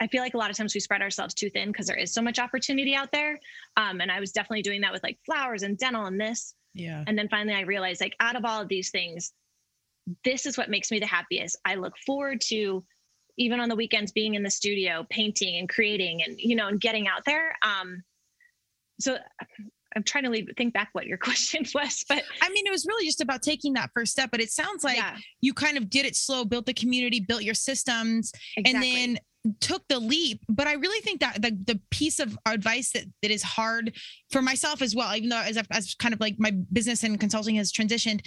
I 0.00 0.06
feel 0.08 0.22
like 0.22 0.34
a 0.34 0.38
lot 0.38 0.50
of 0.50 0.56
times 0.56 0.74
we 0.74 0.80
spread 0.80 1.02
ourselves 1.02 1.34
too 1.34 1.50
thin 1.50 1.68
because 1.68 1.86
there 1.86 1.96
is 1.96 2.12
so 2.12 2.20
much 2.20 2.38
opportunity 2.38 2.94
out 2.94 3.12
there. 3.12 3.38
Um, 3.76 4.00
and 4.00 4.10
I 4.10 4.20
was 4.20 4.32
definitely 4.32 4.62
doing 4.62 4.80
that 4.80 4.92
with 4.92 5.02
like 5.02 5.18
flowers 5.24 5.62
and 5.62 5.78
dental 5.78 6.06
and 6.06 6.20
this. 6.20 6.54
Yeah. 6.74 7.04
And 7.06 7.16
then 7.16 7.28
finally 7.28 7.54
I 7.54 7.60
realized 7.60 8.00
like 8.00 8.16
out 8.20 8.36
of 8.36 8.44
all 8.44 8.60
of 8.60 8.68
these 8.68 8.90
things, 8.90 9.32
this 10.24 10.46
is 10.46 10.58
what 10.58 10.68
makes 10.68 10.90
me 10.90 10.98
the 10.98 11.06
happiest. 11.06 11.56
I 11.64 11.76
look 11.76 11.94
forward 12.04 12.40
to 12.48 12.84
even 13.38 13.60
on 13.60 13.68
the 13.68 13.76
weekends 13.76 14.12
being 14.12 14.34
in 14.34 14.42
the 14.42 14.50
studio, 14.50 15.06
painting 15.10 15.56
and 15.58 15.68
creating 15.68 16.22
and 16.22 16.38
you 16.38 16.56
know, 16.56 16.68
and 16.68 16.80
getting 16.80 17.06
out 17.06 17.24
there. 17.24 17.54
Um 17.62 18.02
so 19.00 19.16
I'm 19.96 20.02
trying 20.02 20.24
to 20.24 20.30
leave, 20.30 20.48
think 20.56 20.74
back 20.74 20.88
what 20.92 21.06
your 21.06 21.18
question 21.18 21.64
was, 21.74 22.04
but 22.08 22.22
I 22.42 22.48
mean, 22.50 22.66
it 22.66 22.70
was 22.70 22.84
really 22.84 23.06
just 23.06 23.20
about 23.20 23.42
taking 23.42 23.74
that 23.74 23.90
first 23.94 24.12
step, 24.12 24.30
but 24.32 24.40
it 24.40 24.50
sounds 24.50 24.82
like 24.82 24.96
yeah, 24.96 25.16
you 25.40 25.54
kind 25.54 25.76
of 25.76 25.88
did 25.88 26.04
it 26.04 26.16
slow, 26.16 26.44
built 26.44 26.66
the 26.66 26.74
community, 26.74 27.20
built 27.20 27.42
your 27.42 27.54
systems, 27.54 28.32
exactly. 28.56 28.90
and 28.96 29.16
then 29.16 29.18
took 29.60 29.86
the 29.88 29.98
leap 29.98 30.40
but 30.48 30.66
i 30.66 30.72
really 30.72 31.00
think 31.00 31.20
that 31.20 31.40
the, 31.42 31.50
the 31.66 31.80
piece 31.90 32.18
of 32.18 32.38
advice 32.46 32.92
that, 32.92 33.04
that 33.22 33.30
is 33.30 33.42
hard 33.42 33.94
for 34.30 34.40
myself 34.40 34.80
as 34.80 34.94
well 34.94 35.14
even 35.14 35.28
though 35.28 35.40
as, 35.40 35.58
as 35.70 35.94
kind 35.94 36.14
of 36.14 36.20
like 36.20 36.36
my 36.38 36.52
business 36.72 37.04
and 37.04 37.20
consulting 37.20 37.56
has 37.56 37.70
transitioned 37.70 38.20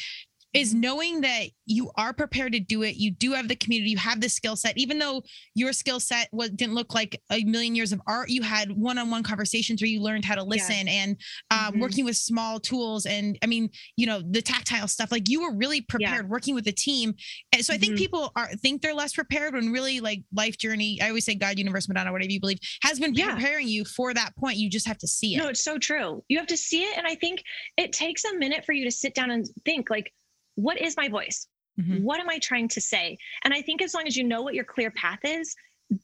is 0.54 0.74
knowing 0.74 1.22
that 1.22 1.48
you 1.66 1.92
are 1.98 2.14
prepared 2.14 2.54
to 2.54 2.60
do 2.60 2.82
it 2.84 2.96
you 2.96 3.12
do 3.12 3.34
have 3.34 3.48
the 3.50 3.56
community 3.56 3.92
you 3.92 3.98
have 3.98 4.22
the 4.22 4.30
skill 4.30 4.56
set 4.56 4.78
even 4.78 4.98
though 4.98 5.22
your 5.56 5.74
skill 5.74 6.00
set 6.00 6.30
was 6.32 6.50
didn't 6.52 6.74
look 6.74 6.94
like 6.96 7.22
a 7.32 7.44
million 7.44 7.76
years 7.76 7.92
of 7.92 8.02
art 8.08 8.30
you 8.30 8.42
had 8.42 8.72
one-on-one 8.72 9.22
conversations 9.24 9.82
where 9.82 9.90
you 9.90 10.02
learned 10.02 10.24
how 10.24 10.36
to 10.36 10.44
listen 10.44 10.88
and 10.88 11.18
um, 11.52 11.74
Mhm. 11.76 11.80
working 11.82 12.06
with 12.06 12.16
small 12.16 12.60
tools 12.60 13.06
and 13.06 13.38
i 13.44 13.46
mean 13.46 13.70
you 13.98 14.08
know 14.08 14.22
the 14.32 14.42
tactile 14.42 14.88
stuff 14.88 15.12
like 15.12 15.28
you 15.28 15.42
were 15.42 15.54
really 15.54 15.82
prepared 15.82 16.30
working 16.30 16.56
with 16.56 16.66
a 16.68 16.72
team 16.72 17.14
and 17.52 17.66
so 17.66 17.74
i 17.74 17.78
think 17.78 17.96
Mhm. 17.96 17.98
people 17.98 18.32
are 18.38 18.50
think 18.56 18.82
they're 18.82 18.94
less 18.94 19.14
prepared 19.14 19.54
when 19.54 19.72
really 19.72 20.00
like 20.00 20.24
life 20.34 20.58
journey 20.58 21.00
i 21.02 21.10
always 21.10 21.26
say 21.26 21.36
god 21.36 21.58
universe 21.60 21.88
madonna 21.90 22.12
whatever 22.12 22.32
you 22.32 22.40
believe 22.40 22.60
has 22.84 23.00
been 23.00 23.14
Yeah. 23.14 23.34
preparing 23.34 23.68
you 23.68 23.84
for 23.84 24.14
that 24.14 24.36
point 24.38 24.58
you 24.58 24.70
just 24.70 24.88
have 24.88 24.98
to 25.00 25.08
see 25.08 25.36
it 25.36 25.40
No, 25.40 25.50
it's 25.50 25.64
so 25.64 25.78
true. 25.78 26.24
You 26.30 26.38
have 26.38 26.48
to 26.48 26.58
see 26.58 26.84
it. 26.84 26.98
And 26.98 27.06
I 27.06 27.16
think 27.16 27.44
it 27.78 27.92
takes 27.92 28.24
a 28.26 28.34
minute 28.38 28.64
for 28.66 28.72
you 28.74 28.86
to 28.86 28.92
sit 28.92 29.14
down 29.14 29.30
and 29.32 29.46
think, 29.66 29.90
like, 29.90 30.12
what 30.58 30.80
is 30.82 30.98
my 30.98 31.08
voice? 31.08 31.48
Mhm. 31.80 32.02
What 32.02 32.20
am 32.20 32.30
I 32.30 32.40
trying 32.40 32.68
to 32.70 32.82
say? 32.82 33.18
And 33.44 33.54
I 33.54 33.62
think 33.62 33.82
as 33.82 33.94
long 33.94 34.08
as 34.08 34.18
you 34.18 34.24
know 34.24 34.42
what 34.42 34.56
your 34.56 34.64
clear 34.66 34.90
path 34.92 35.20
is, 35.24 35.56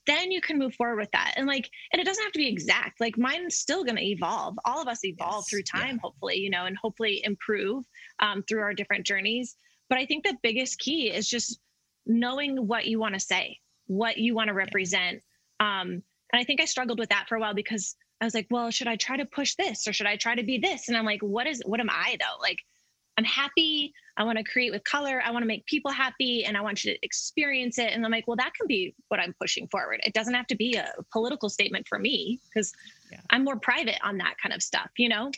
then 0.06 0.32
you 0.32 0.40
can 0.40 0.58
move 0.60 0.74
forward 0.76 0.98
with 0.98 1.12
that. 1.12 1.34
And 1.36 1.48
like, 1.48 1.70
and 1.92 2.00
it 2.02 2.06
doesn't 2.06 2.24
have 2.24 2.32
to 2.34 2.38
be 2.38 2.48
exact. 2.48 3.02
Like 3.02 3.18
mine's 3.18 3.58
still 3.58 3.84
going 3.84 3.98
to 3.98 4.04
evolve. 4.06 4.56
All 4.66 4.82
of 4.82 4.88
us 4.88 5.04
evolve 5.04 5.44
Yes, 5.46 5.50
through 5.50 5.64
yeah. 5.74 5.82
time, 5.82 5.98
hopefully, 5.98 6.38
you 6.38 6.50
know, 6.50 6.66
and 6.66 6.78
hopefully 6.78 7.22
improve 7.26 7.84
um, 8.20 8.44
through 8.44 8.62
our 8.62 8.74
different 8.74 9.06
journeys. 9.06 9.56
But 9.90 9.98
I 9.98 10.06
think 10.06 10.24
the 10.24 10.38
biggest 10.44 10.80
key 10.80 11.12
is 11.12 11.28
just 11.28 11.60
knowing 12.06 12.68
what 12.68 12.86
you 12.86 13.00
want 13.00 13.16
to 13.16 13.20
say, 13.20 13.60
what 13.88 14.18
you 14.18 14.36
want 14.36 14.50
to 14.50 14.54
represent. 14.54 15.22
Um, 15.60 16.04
and 16.32 16.40
I 16.42 16.44
think 16.44 16.62
I 16.62 16.66
struggled 16.66 17.00
with 17.00 17.10
that 17.10 17.28
for 17.28 17.36
a 17.36 17.40
while 17.40 17.54
because 17.54 17.96
I 18.22 18.26
was 18.26 18.34
like, 18.34 18.48
well, 18.50 18.70
should 18.72 18.88
I 18.88 18.96
try 18.96 19.18
to 19.18 19.26
push 19.26 19.56
this 19.56 19.88
or 19.88 19.94
should 19.94 20.08
I 20.08 20.16
try 20.16 20.36
to 20.36 20.44
be 20.44 20.60
this? 20.60 20.88
And 20.88 20.96
I'm 20.96 21.06
like, 21.06 21.22
what 21.22 21.48
is, 21.48 21.62
what 21.66 21.80
am 21.80 21.90
I 21.90 22.16
though? 22.20 22.40
Like, 22.42 22.60
I'm 23.18 23.24
happy. 23.26 23.94
I 24.18 24.24
want 24.24 24.38
to 24.38 24.44
create 24.44 24.72
with 24.72 24.84
color. 24.84 25.22
I 25.24 25.32
want 25.32 25.44
to 25.44 25.48
make 25.48 25.66
people 25.66 25.92
happy 25.92 26.46
and 26.46 26.56
I 26.58 26.62
want 26.62 26.84
you 26.84 26.94
to 26.94 27.00
experience 27.06 27.78
it. 27.78 27.92
And 27.92 28.06
I'm 28.06 28.12
like, 28.12 28.28
well, 28.28 28.38
that 28.38 28.54
can 28.56 28.68
be 28.68 28.96
what 29.10 29.20
I'm 29.20 29.34
pushing 29.40 29.68
forward. 29.68 30.00
It 30.04 30.14
doesn't 30.14 30.34
have 30.34 30.48
to 30.48 30.56
be 30.56 30.76
a 30.76 30.92
political 31.12 31.50
statement 31.50 31.88
for 31.88 32.00
me 32.00 32.40
because 32.50 32.74
Yeah. 33.12 33.20
I'm 33.30 33.44
more 33.44 33.58
private 33.60 33.98
on 34.04 34.18
that 34.18 34.36
kind 34.42 34.54
of 34.54 34.62
stuff, 34.64 34.90
you 34.98 35.10
know, 35.10 35.32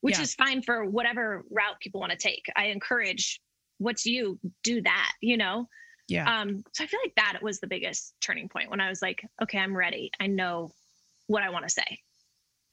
which 0.00 0.16
Yeah. 0.16 0.22
is 0.22 0.34
fine 0.34 0.62
for 0.62 0.84
whatever 0.84 1.44
route 1.50 1.78
people 1.80 2.00
want 2.00 2.12
to 2.12 2.18
take. 2.18 2.44
I 2.56 2.66
encourage 2.66 3.40
what's 3.78 4.04
you 4.06 4.38
do 4.62 4.82
that, 4.82 5.12
you 5.20 5.36
know? 5.36 5.68
yeah 6.08 6.40
Um, 6.40 6.64
so 6.72 6.82
I 6.84 6.86
feel 6.88 7.00
like 7.04 7.14
that 7.14 7.38
was 7.42 7.60
the 7.60 7.68
biggest 7.68 8.14
turning 8.20 8.48
point 8.48 8.68
when 8.70 8.80
I 8.80 8.88
was 8.88 9.00
like, 9.00 9.24
okay, 9.42 9.58
I'm 9.58 9.76
ready. 9.76 10.10
I 10.18 10.26
know 10.26 10.72
what 11.28 11.42
I 11.44 11.50
want 11.50 11.64
to 11.66 11.70
say. 11.70 12.00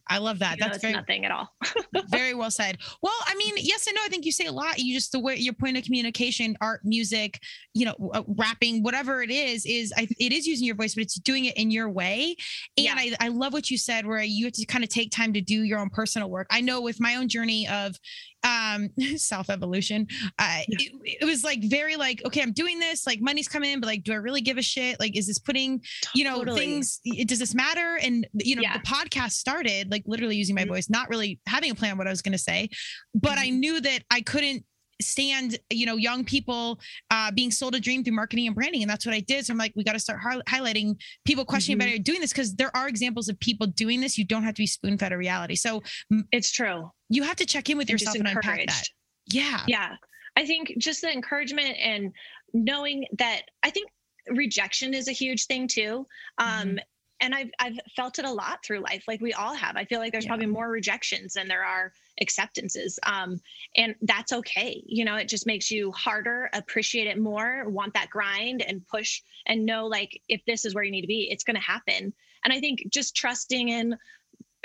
I 0.10 0.18
love 0.18 0.39
that 0.39 0.58
that's 0.60 0.80
very 0.80 0.93
nothing 0.93 1.26
at 1.26 1.32
all. 1.32 1.53
very 2.10 2.34
well 2.34 2.51
said. 2.51 2.78
Well, 3.01 3.14
I 3.26 3.36
mean, 3.36 3.55
yes 3.58 3.88
and 3.88 3.95
no. 3.95 4.01
I 4.03 4.08
think 4.08 4.26
you 4.26 4.32
say 4.32 4.45
a 4.45 4.51
lot. 4.51 4.80
You 4.80 4.93
just 4.93 5.12
the 5.12 5.20
way 5.20 5.36
your 5.36 5.53
point 5.53 5.78
of 5.78 5.84
communication, 5.84 6.58
art, 6.62 6.82
music, 6.84 7.39
you 7.74 7.86
know, 7.86 7.95
uh, 8.14 8.24
rapping, 8.28 8.84
whatever 8.84 9.22
it 9.22 9.32
is, 9.32 9.66
is 9.66 9.93
I, 9.97 10.08
it 10.20 10.32
is 10.32 10.45
using 10.47 10.66
your 10.66 10.76
voice, 10.76 10.95
but 10.95 11.03
it's 11.03 11.16
doing 11.16 11.45
it 11.45 11.58
in 11.58 11.72
your 11.72 11.89
way. 11.89 12.36
And 12.78 12.86
Yeah. 12.86 12.95
I, 12.97 13.16
I 13.20 13.28
love 13.30 13.53
what 13.53 13.70
you 13.70 13.78
said, 13.78 14.05
where 14.05 14.22
you 14.22 14.45
have 14.45 14.53
to 14.53 14.66
kind 14.66 14.84
of 14.84 14.89
take 14.89 15.12
time 15.12 15.34
to 15.34 15.41
do 15.41 15.64
your 15.64 15.80
own 15.80 15.89
personal 15.89 16.30
work. 16.30 16.47
I 16.51 16.62
know 16.62 16.82
with 16.82 16.99
my 16.99 17.16
own 17.16 17.28
journey 17.28 17.68
of 17.68 17.95
um 18.44 18.90
self 19.18 19.50
evolution 19.50 20.08
uh 20.40 20.60
Yeah. 20.68 20.78
it, 20.80 21.18
it 21.22 21.26
was 21.26 21.44
like 21.44 21.60
very 21.64 21.96
like 21.96 22.22
okay 22.26 22.42
i'm 22.42 22.54
doing 22.54 22.80
this 22.80 23.06
like 23.08 23.20
money's 23.22 23.48
coming 23.48 23.72
in 23.72 23.80
but 23.80 23.88
like 23.88 24.04
do 24.04 24.14
i 24.14 24.16
really 24.16 24.42
give 24.42 24.58
a 24.58 24.62
shit 24.62 25.00
like 25.00 25.18
is 25.18 25.28
this 25.28 25.40
putting 25.40 25.82
you 26.14 26.24
know 26.24 26.38
Totally. 26.40 26.60
things 26.60 27.00
does 27.26 27.40
this 27.40 27.56
matter 27.56 27.98
and 28.02 28.28
you 28.34 28.56
know 28.56 28.62
Yeah. 28.62 28.78
the 28.78 28.84
podcast 28.84 29.32
started 29.32 29.90
like 29.92 30.04
literally 30.06 30.36
using 30.36 30.56
my 30.56 30.64
Mhm. 30.64 30.70
voice 30.70 30.90
not 30.90 31.10
really 31.10 31.40
having 31.48 31.72
a 31.72 31.76
plan 31.76 31.98
what 31.98 32.08
i 32.08 32.10
was 32.10 32.22
going 32.22 32.34
to 32.34 32.38
say 32.38 32.70
but 33.16 33.38
i 33.38 33.48
Mhm. 33.48 33.54
knew 33.60 33.82
that 33.82 34.04
i 34.12 34.22
couldn't 34.22 34.64
stand 35.02 35.60
you 35.70 35.86
know 35.86 35.95
young 35.95 36.24
people 36.26 36.80
uh 37.12 37.30
being 37.32 37.52
sold 37.52 37.76
a 37.76 37.80
dream 37.80 38.04
through 38.04 38.16
marketing 38.16 38.48
and 38.48 38.56
branding 38.56 38.82
and 38.82 38.89
that's 38.89 39.06
what 39.06 39.14
i 39.14 39.20
did 39.20 39.45
so 39.45 39.52
i'm 39.54 39.58
like 39.58 39.72
we 39.76 39.84
got 39.84 39.93
to 39.93 40.00
start 40.00 40.20
hi- 40.22 40.41
highlighting 40.48 40.95
people 41.26 41.45
questioning 41.45 41.80
Mhm. 41.80 41.93
about 41.95 42.04
doing 42.04 42.20
this 42.22 42.32
because 42.34 42.56
there 42.56 42.76
are 42.76 42.88
examples 42.88 43.30
of 43.30 43.39
people 43.39 43.68
doing 43.68 44.02
this 44.02 44.18
you 44.18 44.26
don't 44.26 44.43
have 44.43 44.56
to 44.56 44.62
be 44.64 44.68
spoon-fed 44.68 45.12
a 45.12 45.18
reality 45.18 45.56
so 45.56 45.84
It's 46.32 46.52
true. 46.52 46.89
you 47.10 47.24
have 47.24 47.36
to 47.38 47.45
check 47.45 47.70
in 47.70 47.78
with 47.78 47.89
yourself 47.89 48.16
and 48.18 48.28
unpack 48.28 48.66
that 48.68 48.84
yeah 49.32 49.62
Yeah. 49.68 49.95
I 50.36 50.45
think 50.45 50.74
just 50.78 51.02
the 51.02 51.12
encouragement 51.12 51.76
and 51.82 52.12
knowing 52.54 53.06
that 53.18 53.41
I 53.64 53.72
think 53.72 53.89
rejection 54.30 54.93
is 54.93 55.08
a 55.08 55.12
huge 55.12 55.45
thing 55.45 55.68
too. 55.68 56.06
Um, 56.38 56.48
Mm-hmm. 56.48 56.78
And 57.20 57.34
I've 57.34 57.49
I've 57.59 57.80
felt 57.95 58.20
it 58.20 58.26
a 58.26 58.32
lot 58.32 58.63
through 58.63 58.80
life, 58.80 59.03
like 59.07 59.22
we 59.22 59.34
all 59.34 59.55
have. 59.55 59.76
I 59.76 59.86
feel 59.86 59.99
like 59.99 60.11
there's 60.11 60.26
Yeah. 60.26 60.30
probably 60.30 60.45
more 60.45 60.70
rejections 60.70 61.34
than 61.34 61.47
there 61.47 61.63
are 61.63 61.91
acceptances, 62.22 62.99
um, 63.05 63.41
and 63.76 63.95
that's 64.01 64.32
okay. 64.34 64.84
You 64.86 65.03
know, 65.05 65.15
it 65.15 65.28
just 65.28 65.47
makes 65.47 65.72
you 65.72 65.91
harder, 65.93 66.49
appreciate 66.53 67.07
it 67.07 67.18
more, 67.20 67.68
want 67.70 67.93
that 67.95 68.09
grind, 68.11 68.61
and 68.61 68.86
push, 68.88 69.22
and 69.47 69.65
know 69.65 69.88
like 69.88 70.22
if 70.30 70.41
this 70.45 70.63
is 70.63 70.76
where 70.76 70.84
you 70.84 70.91
need 70.91 71.01
to 71.01 71.07
be, 71.07 71.30
it's 71.32 71.43
going 71.43 71.55
to 71.55 71.61
happen. 71.61 72.13
And 72.43 72.53
I 72.53 72.59
think 72.59 72.84
just 72.89 73.15
trusting 73.15 73.70
in 73.70 73.97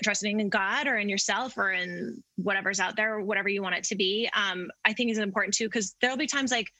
trusting 0.02 0.40
in 0.40 0.48
God 0.48 0.86
or 0.88 0.96
in 0.96 1.08
yourself 1.08 1.56
or 1.56 1.70
in 1.70 2.22
whatever's 2.36 2.80
out 2.80 2.96
there, 2.96 3.14
or 3.14 3.22
whatever 3.22 3.48
you 3.48 3.62
want 3.62 3.76
it 3.76 3.84
to 3.84 3.94
be, 3.94 4.28
um, 4.34 4.70
I 4.84 4.92
think 4.92 5.10
is 5.10 5.18
important 5.18 5.54
too. 5.54 5.68
Cause 5.68 5.94
there'll 6.00 6.16
be 6.16 6.26
times 6.26 6.50
like 6.50 6.72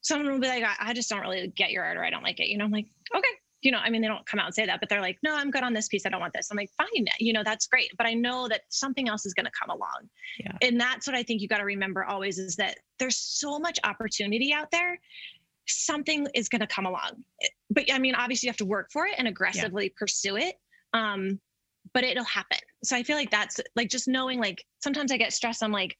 someone 0.00 0.32
will 0.32 0.40
be 0.40 0.48
like, 0.48 0.64
I, 0.64 0.74
I 0.80 0.92
just 0.92 1.08
don't 1.10 1.20
really 1.20 1.48
get 1.48 1.70
your 1.70 1.84
art 1.84 1.96
or 1.96 2.04
I 2.04 2.10
don't 2.10 2.22
like 2.22 2.40
it. 2.40 2.48
You 2.48 2.58
know, 2.58 2.64
I'm 2.64 2.70
like, 2.70 2.86
okay, 3.14 3.28
you 3.62 3.70
know, 3.70 3.78
I 3.78 3.90
mean, 3.90 4.02
they 4.02 4.08
don't 4.08 4.26
come 4.26 4.40
out 4.40 4.46
and 4.46 4.54
say 4.54 4.66
that, 4.66 4.80
but 4.80 4.88
they're 4.88 5.00
like, 5.00 5.18
no, 5.22 5.34
I'm 5.34 5.50
good 5.50 5.62
on 5.62 5.72
this 5.72 5.88
piece. 5.88 6.04
I 6.04 6.08
don't 6.08 6.20
want 6.20 6.32
this. 6.34 6.48
I'm 6.50 6.56
like, 6.56 6.70
fine, 6.76 7.06
you 7.18 7.32
know, 7.32 7.42
that's 7.44 7.66
great. 7.66 7.90
But 7.96 8.06
I 8.06 8.14
know 8.14 8.48
that 8.48 8.62
something 8.68 9.08
else 9.08 9.24
is 9.24 9.34
going 9.34 9.46
to 9.46 9.52
come 9.58 9.70
along. 9.70 10.08
Yeah. 10.38 10.56
And 10.60 10.80
that's 10.80 11.06
what 11.06 11.16
I 11.16 11.22
think 11.22 11.40
you 11.40 11.48
got 11.48 11.58
to 11.58 11.64
remember 11.64 12.04
always 12.04 12.38
is 12.38 12.56
that 12.56 12.78
there's 12.98 13.16
so 13.16 13.58
much 13.58 13.78
opportunity 13.84 14.52
out 14.52 14.70
there. 14.72 14.98
Something 15.68 16.26
is 16.34 16.48
going 16.48 16.60
to 16.60 16.66
come 16.66 16.86
along. 16.86 17.24
But 17.70 17.92
I 17.92 17.98
mean, 17.98 18.16
obviously 18.16 18.48
you 18.48 18.50
have 18.50 18.56
to 18.58 18.66
work 18.66 18.90
for 18.92 19.06
it 19.06 19.14
and 19.16 19.28
aggressively 19.28 19.84
yeah. 19.84 19.90
pursue 19.96 20.36
it. 20.36 20.56
Um, 20.92 21.40
but 21.94 22.04
it'll 22.04 22.24
happen. 22.24 22.58
So 22.84 22.96
I 22.96 23.02
feel 23.02 23.16
like 23.16 23.30
that's 23.30 23.60
like 23.76 23.90
just 23.90 24.08
knowing 24.08 24.40
like 24.40 24.64
sometimes 24.82 25.12
I 25.12 25.16
get 25.16 25.32
stressed. 25.32 25.62
I'm 25.62 25.72
like, 25.72 25.96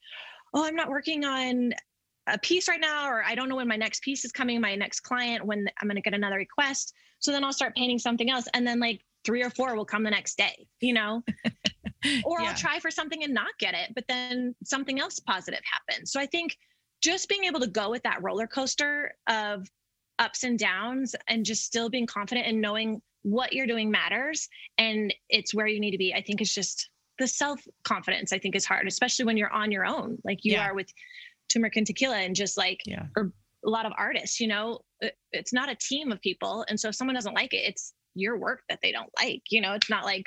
oh, 0.55 0.65
I'm 0.65 0.77
not 0.77 0.89
working 0.89 1.25
on 1.25 1.73
a 2.27 2.39
piece 2.39 2.69
right 2.69 2.81
now, 2.81 3.09
or 3.09 3.25
I 3.25 3.35
don't 3.35 3.49
know 3.49 3.57
when 3.57 3.69
my 3.69 3.77
next 3.77 4.03
piece 4.03 4.25
is 4.25 4.33
coming, 4.33 4.61
my 4.61 4.75
next 4.75 5.01
client, 5.01 5.45
when 5.45 5.69
I'm 5.81 5.89
going 5.89 5.97
to 5.97 6.03
get 6.03 6.15
another 6.15 6.37
request. 6.37 6.95
So 7.19 7.33
then 7.33 7.45
I'll 7.45 7.53
start 7.53 7.75
painting 7.75 7.99
something 7.99 8.31
else. 8.31 8.47
And 8.55 8.67
then 8.67 8.81
like 8.81 9.01
three 9.25 9.43
or 9.43 9.51
four 9.51 9.75
will 9.77 9.85
come 9.85 10.03
the 10.03 10.11
next 10.11 10.37
day, 10.37 10.67
you 10.81 10.93
know? 10.93 11.23
or 12.25 12.41
yeah. 12.41 12.49
I'll 12.49 12.55
try 12.55 12.79
for 12.79 12.91
something 12.91 13.23
and 13.25 13.35
not 13.35 13.59
get 13.59 13.75
it, 13.75 13.93
but 13.95 14.05
then 14.09 14.55
something 14.65 15.01
else 15.01 15.19
positive 15.21 15.61
happens. 15.65 16.13
So 16.13 16.21
I 16.21 16.27
think 16.27 16.57
just 17.01 17.29
being 17.29 17.45
able 17.45 17.61
to 17.61 17.67
go 17.67 17.91
with 17.91 18.03
that 18.05 18.23
roller 18.23 18.47
coaster 18.47 19.15
of 19.29 19.69
ups 20.19 20.45
and 20.45 20.59
downs 20.59 21.15
and 21.29 21.45
just 21.45 21.65
still 21.65 21.89
being 21.89 22.07
confident 22.07 22.47
and 22.47 22.61
knowing 22.61 23.01
what 23.23 23.53
you're 23.53 23.67
doing 23.67 23.91
matters 23.91 24.49
and 24.79 25.15
it's 25.29 25.55
where 25.55 25.67
you 25.67 25.81
need 25.81 25.93
to 25.93 25.99
be, 25.99 26.15
I 26.15 26.23
think 26.23 26.41
is 26.41 26.55
just 26.55 26.89
the 27.19 27.27
self 27.27 27.61
confidence, 27.85 28.33
I 28.33 28.39
think 28.39 28.57
is 28.57 28.65
hard, 28.65 28.87
especially 28.87 29.25
when 29.25 29.37
you're 29.37 29.53
on 29.53 29.71
your 29.71 29.85
own, 29.85 30.19
like 30.25 30.41
you 30.43 30.53
yeah. 30.53 30.69
are 30.69 30.75
with 30.75 30.93
turmeric 31.49 31.77
and 31.77 31.87
tequila 31.87 32.17
and 32.17 32.35
just 32.35 32.57
like, 32.57 32.81
yeah. 32.87 33.07
or 33.17 33.33
a 33.65 33.71
lot 33.71 33.87
of 33.87 33.93
artists, 33.97 34.41
you 34.41 34.49
know, 34.49 34.81
it's 35.33 35.53
not 35.53 35.69
a 35.69 35.75
team 35.77 36.13
of 36.13 36.21
people. 36.21 36.65
And 36.69 36.79
so 36.79 36.89
if 36.89 36.95
someone 36.95 37.15
doesn't 37.15 37.35
like 37.35 37.55
it, 37.55 37.63
it's 37.65 37.95
your 38.15 38.37
work 38.39 38.63
that 38.69 38.81
they 38.83 38.93
don't 38.93 39.11
like, 39.17 39.43
you 39.51 39.61
know, 39.61 39.73
it's 39.73 39.91
not 39.91 40.05
like 40.05 40.27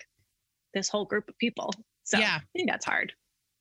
this 0.74 0.90
whole 0.90 1.06
group 1.06 1.28
of 1.28 1.38
people. 1.38 1.72
So 2.04 2.18
yeah. 2.18 2.40
I 2.42 2.46
think 2.56 2.70
that's 2.70 2.86
hard, 2.86 3.12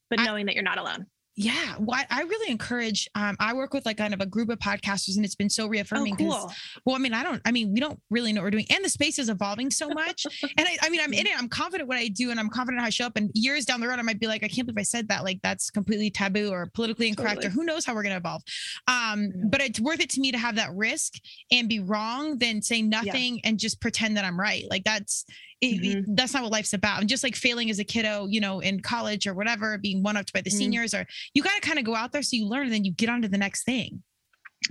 but 0.09 0.19
I, 0.19 0.25
knowing 0.25 0.45
that 0.45 0.55
you're 0.55 0.63
not 0.63 0.77
alone. 0.77 1.05
Yeah, 1.37 1.75
well, 1.79 2.01
I, 2.09 2.21
really 2.21 2.49
encourage. 2.49 3.09
Um, 3.13 3.35
I 3.41 3.53
work 3.53 3.73
with 3.73 3.85
like 3.85 3.97
kind 3.97 4.13
of 4.13 4.21
a 4.21 4.25
group 4.25 4.47
of 4.49 4.57
podcasters, 4.59 5.17
and 5.17 5.25
it's 5.25 5.35
been 5.35 5.49
so 5.49 5.67
reaffirming. 5.67 6.13
Oh, 6.13 6.17
cool. 6.17 6.53
Well, 6.85 6.95
I 6.95 6.99
mean, 6.99 7.13
I 7.13 7.23
don't. 7.23 7.41
I 7.43 7.51
mean, 7.51 7.73
we 7.73 7.81
don't 7.81 7.99
really 8.09 8.31
know 8.31 8.39
what 8.39 8.45
we're 8.45 8.51
doing, 8.51 8.67
and 8.69 8.85
the 8.85 8.89
space 8.89 9.19
is 9.19 9.27
evolving 9.27 9.69
so 9.69 9.89
much. 9.89 10.25
and 10.43 10.65
I, 10.65 10.77
I 10.81 10.89
mean, 10.89 11.01
I'm 11.03 11.11
in 11.11 11.27
it. 11.27 11.37
I'm 11.37 11.49
confident 11.49 11.89
what 11.89 11.97
I 11.97 12.07
do, 12.07 12.31
and 12.31 12.39
I'm 12.39 12.49
confident 12.49 12.79
how 12.79 12.87
I 12.87 12.89
show 12.89 13.05
up. 13.05 13.17
And 13.17 13.31
years 13.33 13.65
down 13.65 13.81
the 13.81 13.87
road, 13.89 13.99
I 13.99 14.01
might 14.01 14.19
be 14.19 14.27
like, 14.27 14.45
I 14.45 14.47
can't 14.47 14.65
believe 14.65 14.79
I 14.79 14.83
said 14.83 15.09
that. 15.09 15.25
Like 15.25 15.41
that's 15.43 15.69
completely 15.69 16.09
taboo 16.09 16.51
or 16.51 16.71
politically 16.73 17.09
incorrect, 17.09 17.41
totally. 17.41 17.47
or 17.47 17.51
who 17.51 17.65
knows 17.65 17.85
how 17.85 17.95
we're 17.95 18.03
gonna 18.03 18.15
evolve. 18.15 18.41
Um, 18.87 19.23
yeah. 19.23 19.43
but 19.49 19.59
it's 19.59 19.79
worth 19.81 19.99
it 19.99 20.11
to 20.11 20.21
me 20.21 20.31
to 20.31 20.37
have 20.37 20.55
that 20.55 20.73
risk 20.73 21.15
and 21.51 21.67
be 21.67 21.81
wrong 21.81 22.37
than 22.37 22.61
say 22.61 22.81
nothing 22.81 23.35
yeah. 23.35 23.41
and 23.43 23.59
just 23.59 23.81
pretend 23.81 24.15
that 24.15 24.23
I'm 24.23 24.39
right. 24.39 24.63
Like 24.69 24.85
that's 24.85 25.25
it, 25.61 25.81
mm-hmm. 25.81 26.15
that's 26.15 26.33
not 26.33 26.43
what 26.43 26.51
life's 26.51 26.73
about. 26.73 26.99
And 26.99 27.09
just 27.09 27.23
like 27.23 27.35
failing 27.35 27.69
as 27.69 27.79
a 27.79 27.83
kiddo, 27.83 28.27
you 28.27 28.41
know, 28.41 28.59
in 28.59 28.81
college 28.81 29.25
or 29.25 29.33
whatever, 29.33 29.77
being 29.77 30.03
one 30.03 30.17
upped 30.17 30.33
by 30.33 30.41
the 30.41 30.49
mm-hmm. 30.49 30.57
seniors, 30.57 30.93
or 30.93 31.05
you 31.33 31.41
got 31.41 31.55
to 31.55 31.61
kind 31.61 31.79
of 31.79 31.85
go 31.85 31.95
out 31.95 32.11
there 32.11 32.21
so 32.21 32.35
you 32.35 32.47
learn 32.47 32.63
and 32.63 32.73
then 32.73 32.85
you 32.85 32.91
get 32.91 33.09
on 33.09 33.21
to 33.21 33.27
the 33.27 33.37
next 33.37 33.63
thing. 33.63 34.03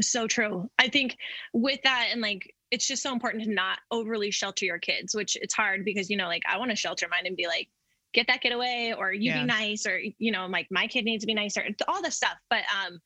So 0.01 0.27
true. 0.27 0.69
I 0.79 0.89
think 0.89 1.17
with 1.53 1.81
that, 1.85 2.09
and 2.13 2.21
like, 2.21 2.53
it's 2.71 2.89
just 2.89 3.03
so 3.03 3.13
important 3.13 3.45
to 3.45 3.51
not 3.51 3.79
overly 3.91 4.31
shelter 4.31 4.65
your 4.65 4.79
kids, 4.79 5.15
which 5.15 5.37
it's 5.37 5.55
hard 5.55 5.85
because, 5.85 6.11
you 6.11 6.17
know, 6.17 6.27
like 6.27 6.43
I 6.51 6.59
want 6.59 6.71
to 6.71 6.77
shelter 6.77 7.07
mine 7.09 7.27
and 7.27 7.37
be 7.37 7.47
like, 7.47 7.69
get 8.13 8.27
that 8.27 8.41
kid 8.41 8.53
away 8.53 8.95
or 8.97 9.13
you 9.13 9.31
yeah. 9.31 9.41
be 9.41 9.47
nice 9.47 9.87
or, 9.87 10.01
you 10.19 10.33
know, 10.33 10.47
like 10.47 10.67
my 10.71 10.87
kid 10.87 11.05
needs 11.05 11.23
to 11.23 11.27
be 11.27 11.35
nicer, 11.35 11.65
all 11.89 12.03
this 12.03 12.17
stuff. 12.17 12.37
But, 12.51 12.65
um, 12.87 13.01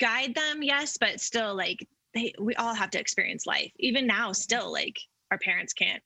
guide 0.00 0.34
them, 0.34 0.62
yes, 0.62 0.96
but 0.98 1.20
still 1.20 1.54
like 1.54 1.86
they, 2.14 2.32
we 2.40 2.54
all 2.54 2.74
have 2.74 2.90
to 2.90 3.00
experience 3.00 3.46
life. 3.46 3.70
Even 3.78 4.06
now, 4.06 4.32
still 4.32 4.72
like 4.72 4.98
our 5.30 5.38
parents 5.38 5.72
can't 5.72 6.02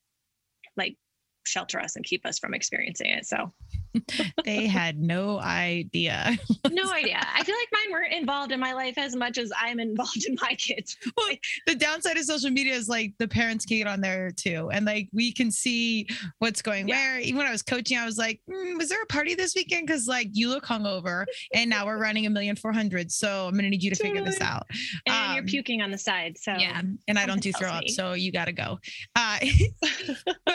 like 0.77 0.97
shelter 1.45 1.81
us 1.81 1.97
and 1.97 2.05
keep 2.05 2.25
us 2.27 2.39
from 2.39 2.55
experiencing 2.55 3.11
it. 3.11 3.27
So 3.27 3.53
they 4.45 4.66
had 4.66 4.99
no 4.99 5.38
idea. 5.41 6.38
no 6.70 6.91
idea. 6.93 7.24
I 7.34 7.43
feel 7.45 7.57
like 7.57 7.68
mine 7.72 7.93
weren't 7.93 8.12
involved 8.12 8.53
in 8.53 8.61
my 8.61 8.72
life 8.72 8.99
as 8.99 9.16
much 9.16 9.38
as 9.38 9.53
I'm 9.61 9.80
involved 9.80 10.24
in 10.26 10.36
my 10.41 10.55
kids. 10.55 10.97
well, 11.16 11.28
the 11.66 11.74
downside 11.74 12.16
of 12.16 12.24
social 12.24 12.51
media 12.51 12.74
is 12.74 12.88
like 12.88 13.14
the 13.18 13.28
parents 13.28 13.64
can 13.66 13.78
get 13.78 13.86
on 13.86 14.01
there 14.01 14.30
too. 14.30 14.70
And 14.72 14.84
like 14.84 15.09
we 15.12 15.32
can 15.32 15.51
see 15.51 16.09
what's 16.38 16.62
going 16.62 16.88
yeah. 16.88 16.97
where. 16.97 17.20
Even 17.20 17.38
when 17.38 17.47
I 17.47 17.53
was 17.53 17.62
coaching, 17.62 17.99
I 17.99 18.05
was 18.05 18.18
like, 18.18 18.41
mm, 18.49 18.76
was 18.78 18.88
there 18.88 19.03
a 19.03 19.07
party 19.07 19.34
this 19.34 19.55
weekend? 19.55 19.88
Cause 19.88 20.07
like 20.07 20.28
you 20.32 20.49
look 20.49 20.64
hungover 20.64 21.24
and 21.55 21.68
now 21.68 21.86
we're 21.86 21.99
running 21.99 22.26
a 22.26 22.30
million 22.30 22.57
four 22.57 22.72
hundred. 22.72 23.11
So 23.11 23.47
I'm 23.47 23.53
going 23.53 23.64
to 23.64 23.70
need 23.70 23.82
you 23.82 23.91
to 23.91 23.97
figure 23.97 24.24
this 24.24 24.41
out. 24.41 24.66
And 25.07 25.14
um, 25.14 25.34
you're 25.34 25.45
puking 25.45 25.82
on 25.82 25.91
the 25.91 25.99
side. 25.99 26.38
So 26.38 26.53
yeah. 26.53 26.80
And 27.09 27.18
I 27.18 27.26
don't 27.26 27.43
do 27.43 27.53
throw 27.53 27.68
up. 27.68 27.88
So 27.88 28.12
you 28.12 28.32
got 28.32 28.47
to 28.47 28.53
go. 28.53 28.78
Uh, 29.16 29.38
but 30.24 30.36
all 30.47 30.55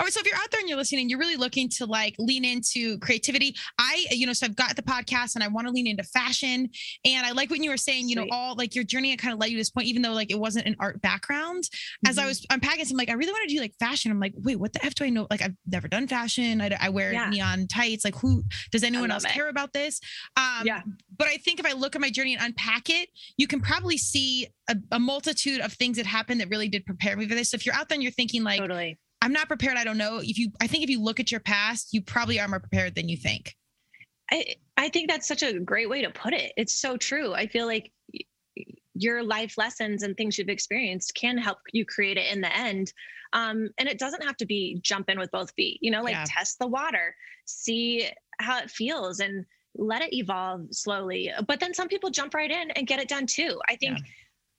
right. 0.00 0.12
So 0.12 0.20
if 0.20 0.26
you're 0.26 0.36
out 0.36 0.50
there 0.50 0.60
and 0.60 0.68
you're 0.68 0.78
listening, 0.78 1.08
you're 1.08 1.18
really 1.18 1.36
looking 1.36 1.68
to 1.70 1.86
like 1.86 2.14
lean 2.18 2.44
into 2.44 2.75
into 2.76 2.98
creativity. 2.98 3.54
I, 3.78 4.06
you 4.10 4.26
know, 4.26 4.32
so 4.32 4.46
I've 4.46 4.56
got 4.56 4.76
the 4.76 4.82
podcast 4.82 5.34
and 5.34 5.42
I 5.42 5.48
want 5.48 5.66
to 5.66 5.72
lean 5.72 5.86
into 5.86 6.04
fashion. 6.04 6.68
And 7.04 7.26
I 7.26 7.32
like 7.32 7.50
what 7.50 7.62
you 7.62 7.70
were 7.70 7.76
saying, 7.76 8.08
you 8.08 8.16
know, 8.16 8.26
all 8.30 8.54
like 8.56 8.74
your 8.74 8.84
journey 8.84 9.16
kind 9.16 9.32
of 9.32 9.40
led 9.40 9.50
you 9.50 9.56
to 9.56 9.60
this 9.60 9.70
point, 9.70 9.86
even 9.86 10.02
though 10.02 10.12
like 10.12 10.30
it 10.30 10.38
wasn't 10.38 10.66
an 10.66 10.76
art 10.78 11.00
background. 11.00 11.64
Mm-hmm. 11.64 12.08
As 12.08 12.18
I 12.18 12.22
mm-hmm. 12.22 12.28
was 12.28 12.46
unpacking, 12.50 12.86
I'm 12.90 12.96
like, 12.96 13.10
I 13.10 13.14
really 13.14 13.32
want 13.32 13.48
to 13.48 13.54
do 13.54 13.60
like 13.60 13.74
fashion. 13.78 14.10
I'm 14.10 14.20
like, 14.20 14.34
wait, 14.36 14.56
what 14.56 14.72
the 14.72 14.84
F 14.84 14.94
do 14.94 15.04
I 15.04 15.10
know? 15.10 15.26
Like, 15.30 15.42
I've 15.42 15.56
never 15.66 15.88
done 15.88 16.06
fashion. 16.06 16.60
I, 16.60 16.76
I 16.80 16.88
wear 16.88 17.12
yeah. 17.12 17.30
neon 17.30 17.66
tights. 17.66 18.04
Like, 18.04 18.16
who 18.16 18.44
does 18.70 18.82
anyone 18.82 19.10
else 19.10 19.24
it. 19.24 19.30
care 19.30 19.48
about 19.48 19.72
this? 19.72 20.00
Um, 20.36 20.66
yeah. 20.66 20.82
But 21.16 21.28
I 21.28 21.36
think 21.38 21.60
if 21.60 21.66
I 21.66 21.72
look 21.72 21.94
at 21.94 22.00
my 22.00 22.10
journey 22.10 22.34
and 22.34 22.44
unpack 22.44 22.90
it, 22.90 23.08
you 23.36 23.46
can 23.46 23.60
probably 23.60 23.96
see 23.96 24.48
a, 24.68 24.76
a 24.92 24.98
multitude 24.98 25.60
of 25.60 25.72
things 25.72 25.96
that 25.96 26.06
happened 26.06 26.40
that 26.40 26.50
really 26.50 26.68
did 26.68 26.84
prepare 26.84 27.16
me 27.16 27.28
for 27.28 27.34
this. 27.34 27.50
So 27.50 27.54
if 27.54 27.64
you're 27.64 27.74
out 27.74 27.88
there 27.88 27.96
and 27.96 28.02
you're 28.02 28.12
thinking 28.12 28.42
like, 28.42 28.60
totally 28.60 28.98
I'm 29.22 29.32
not 29.32 29.48
prepared. 29.48 29.76
I 29.76 29.84
don't 29.84 29.98
know. 29.98 30.18
If 30.18 30.38
you, 30.38 30.50
I 30.60 30.66
think 30.66 30.84
if 30.84 30.90
you 30.90 31.02
look 31.02 31.20
at 31.20 31.30
your 31.30 31.40
past, 31.40 31.92
you 31.92 32.02
probably 32.02 32.38
are 32.38 32.48
more 32.48 32.60
prepared 32.60 32.94
than 32.94 33.08
you 33.08 33.16
think. 33.16 33.54
I, 34.30 34.54
I 34.76 34.88
think 34.88 35.08
that's 35.08 35.26
such 35.26 35.42
a 35.42 35.58
great 35.58 35.88
way 35.88 36.02
to 36.02 36.10
put 36.10 36.34
it. 36.34 36.52
It's 36.56 36.74
so 36.80 36.96
true. 36.96 37.34
I 37.34 37.46
feel 37.46 37.66
like 37.66 37.92
your 38.94 39.22
life 39.22 39.58
lessons 39.58 40.02
and 40.02 40.16
things 40.16 40.38
you've 40.38 40.48
experienced 40.48 41.14
can 41.14 41.38
help 41.38 41.58
you 41.72 41.84
create 41.84 42.16
it 42.16 42.32
in 42.32 42.40
the 42.40 42.54
end. 42.56 42.92
Um, 43.32 43.70
and 43.78 43.88
it 43.88 43.98
doesn't 43.98 44.24
have 44.24 44.36
to 44.38 44.46
be 44.46 44.78
jump 44.82 45.10
in 45.10 45.18
with 45.18 45.30
both 45.30 45.52
feet, 45.52 45.78
you 45.82 45.90
know, 45.90 46.02
like 46.02 46.14
yeah. 46.14 46.24
test 46.26 46.58
the 46.58 46.66
water, 46.66 47.14
see 47.44 48.08
how 48.40 48.58
it 48.58 48.70
feels 48.70 49.20
and 49.20 49.44
let 49.76 50.02
it 50.02 50.14
evolve 50.14 50.62
slowly. 50.70 51.30
But 51.46 51.60
then 51.60 51.74
some 51.74 51.88
people 51.88 52.10
jump 52.10 52.34
right 52.34 52.50
in 52.50 52.70
and 52.70 52.86
get 52.86 52.98
it 52.98 53.08
done 53.08 53.26
too. 53.26 53.60
I 53.68 53.76
think 53.76 53.98
yeah 53.98 54.04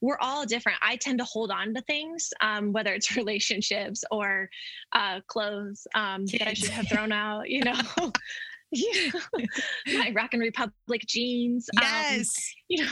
we're 0.01 0.19
all 0.19 0.45
different. 0.45 0.77
I 0.81 0.95
tend 0.95 1.19
to 1.19 1.25
hold 1.25 1.51
on 1.51 1.73
to 1.73 1.81
things, 1.81 2.29
um, 2.41 2.71
whether 2.71 2.93
it's 2.93 3.15
relationships 3.17 4.03
or 4.11 4.49
uh, 4.93 5.21
clothes 5.27 5.87
um, 5.95 6.25
that 6.27 6.47
I 6.47 6.53
should 6.53 6.69
have 6.69 6.87
thrown 6.87 7.11
out, 7.11 7.49
you 7.49 7.63
know. 7.63 7.79
my 9.87 10.11
Rock 10.13 10.33
and 10.33 10.41
Republic 10.41 11.01
jeans. 11.07 11.69
Um, 11.77 11.83
yes. 11.83 12.19
Um, 12.19 12.65
you 12.67 12.83
know, 12.83 12.91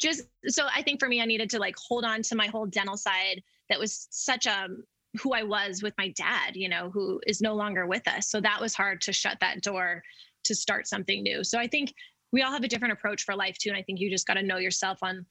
just 0.00 0.22
so 0.48 0.66
I 0.74 0.82
think 0.82 0.98
for 0.98 1.08
me, 1.08 1.20
I 1.20 1.24
needed 1.24 1.50
to 1.50 1.60
like 1.60 1.76
hold 1.88 2.04
on 2.04 2.22
to 2.22 2.34
my 2.34 2.48
whole 2.48 2.66
dental 2.66 2.96
side 2.96 3.42
that 3.68 3.78
was 3.78 4.08
such 4.10 4.46
a 4.46 4.64
um, 4.64 4.82
who 5.20 5.34
I 5.34 5.42
was 5.42 5.82
with 5.82 5.94
my 5.98 6.08
dad, 6.08 6.56
you 6.56 6.68
know, 6.68 6.90
who 6.90 7.20
is 7.26 7.40
no 7.40 7.54
longer 7.54 7.86
with 7.86 8.08
us. 8.08 8.28
So 8.28 8.40
that 8.40 8.60
was 8.60 8.74
hard 8.74 9.00
to 9.02 9.12
shut 9.12 9.38
that 9.40 9.60
door 9.62 10.02
to 10.44 10.54
start 10.54 10.86
something 10.86 11.22
new. 11.22 11.44
So 11.44 11.58
I 11.58 11.66
think 11.66 11.94
we 12.32 12.42
all 12.42 12.50
have 12.50 12.64
a 12.64 12.68
different 12.68 12.92
approach 12.94 13.24
for 13.24 13.36
life 13.36 13.58
too. 13.58 13.68
And 13.68 13.78
I 13.78 13.82
think 13.82 14.00
you 14.00 14.10
just 14.10 14.26
got 14.26 14.34
to 14.34 14.42
know 14.42 14.56
yourself 14.56 14.98
on 15.02 15.26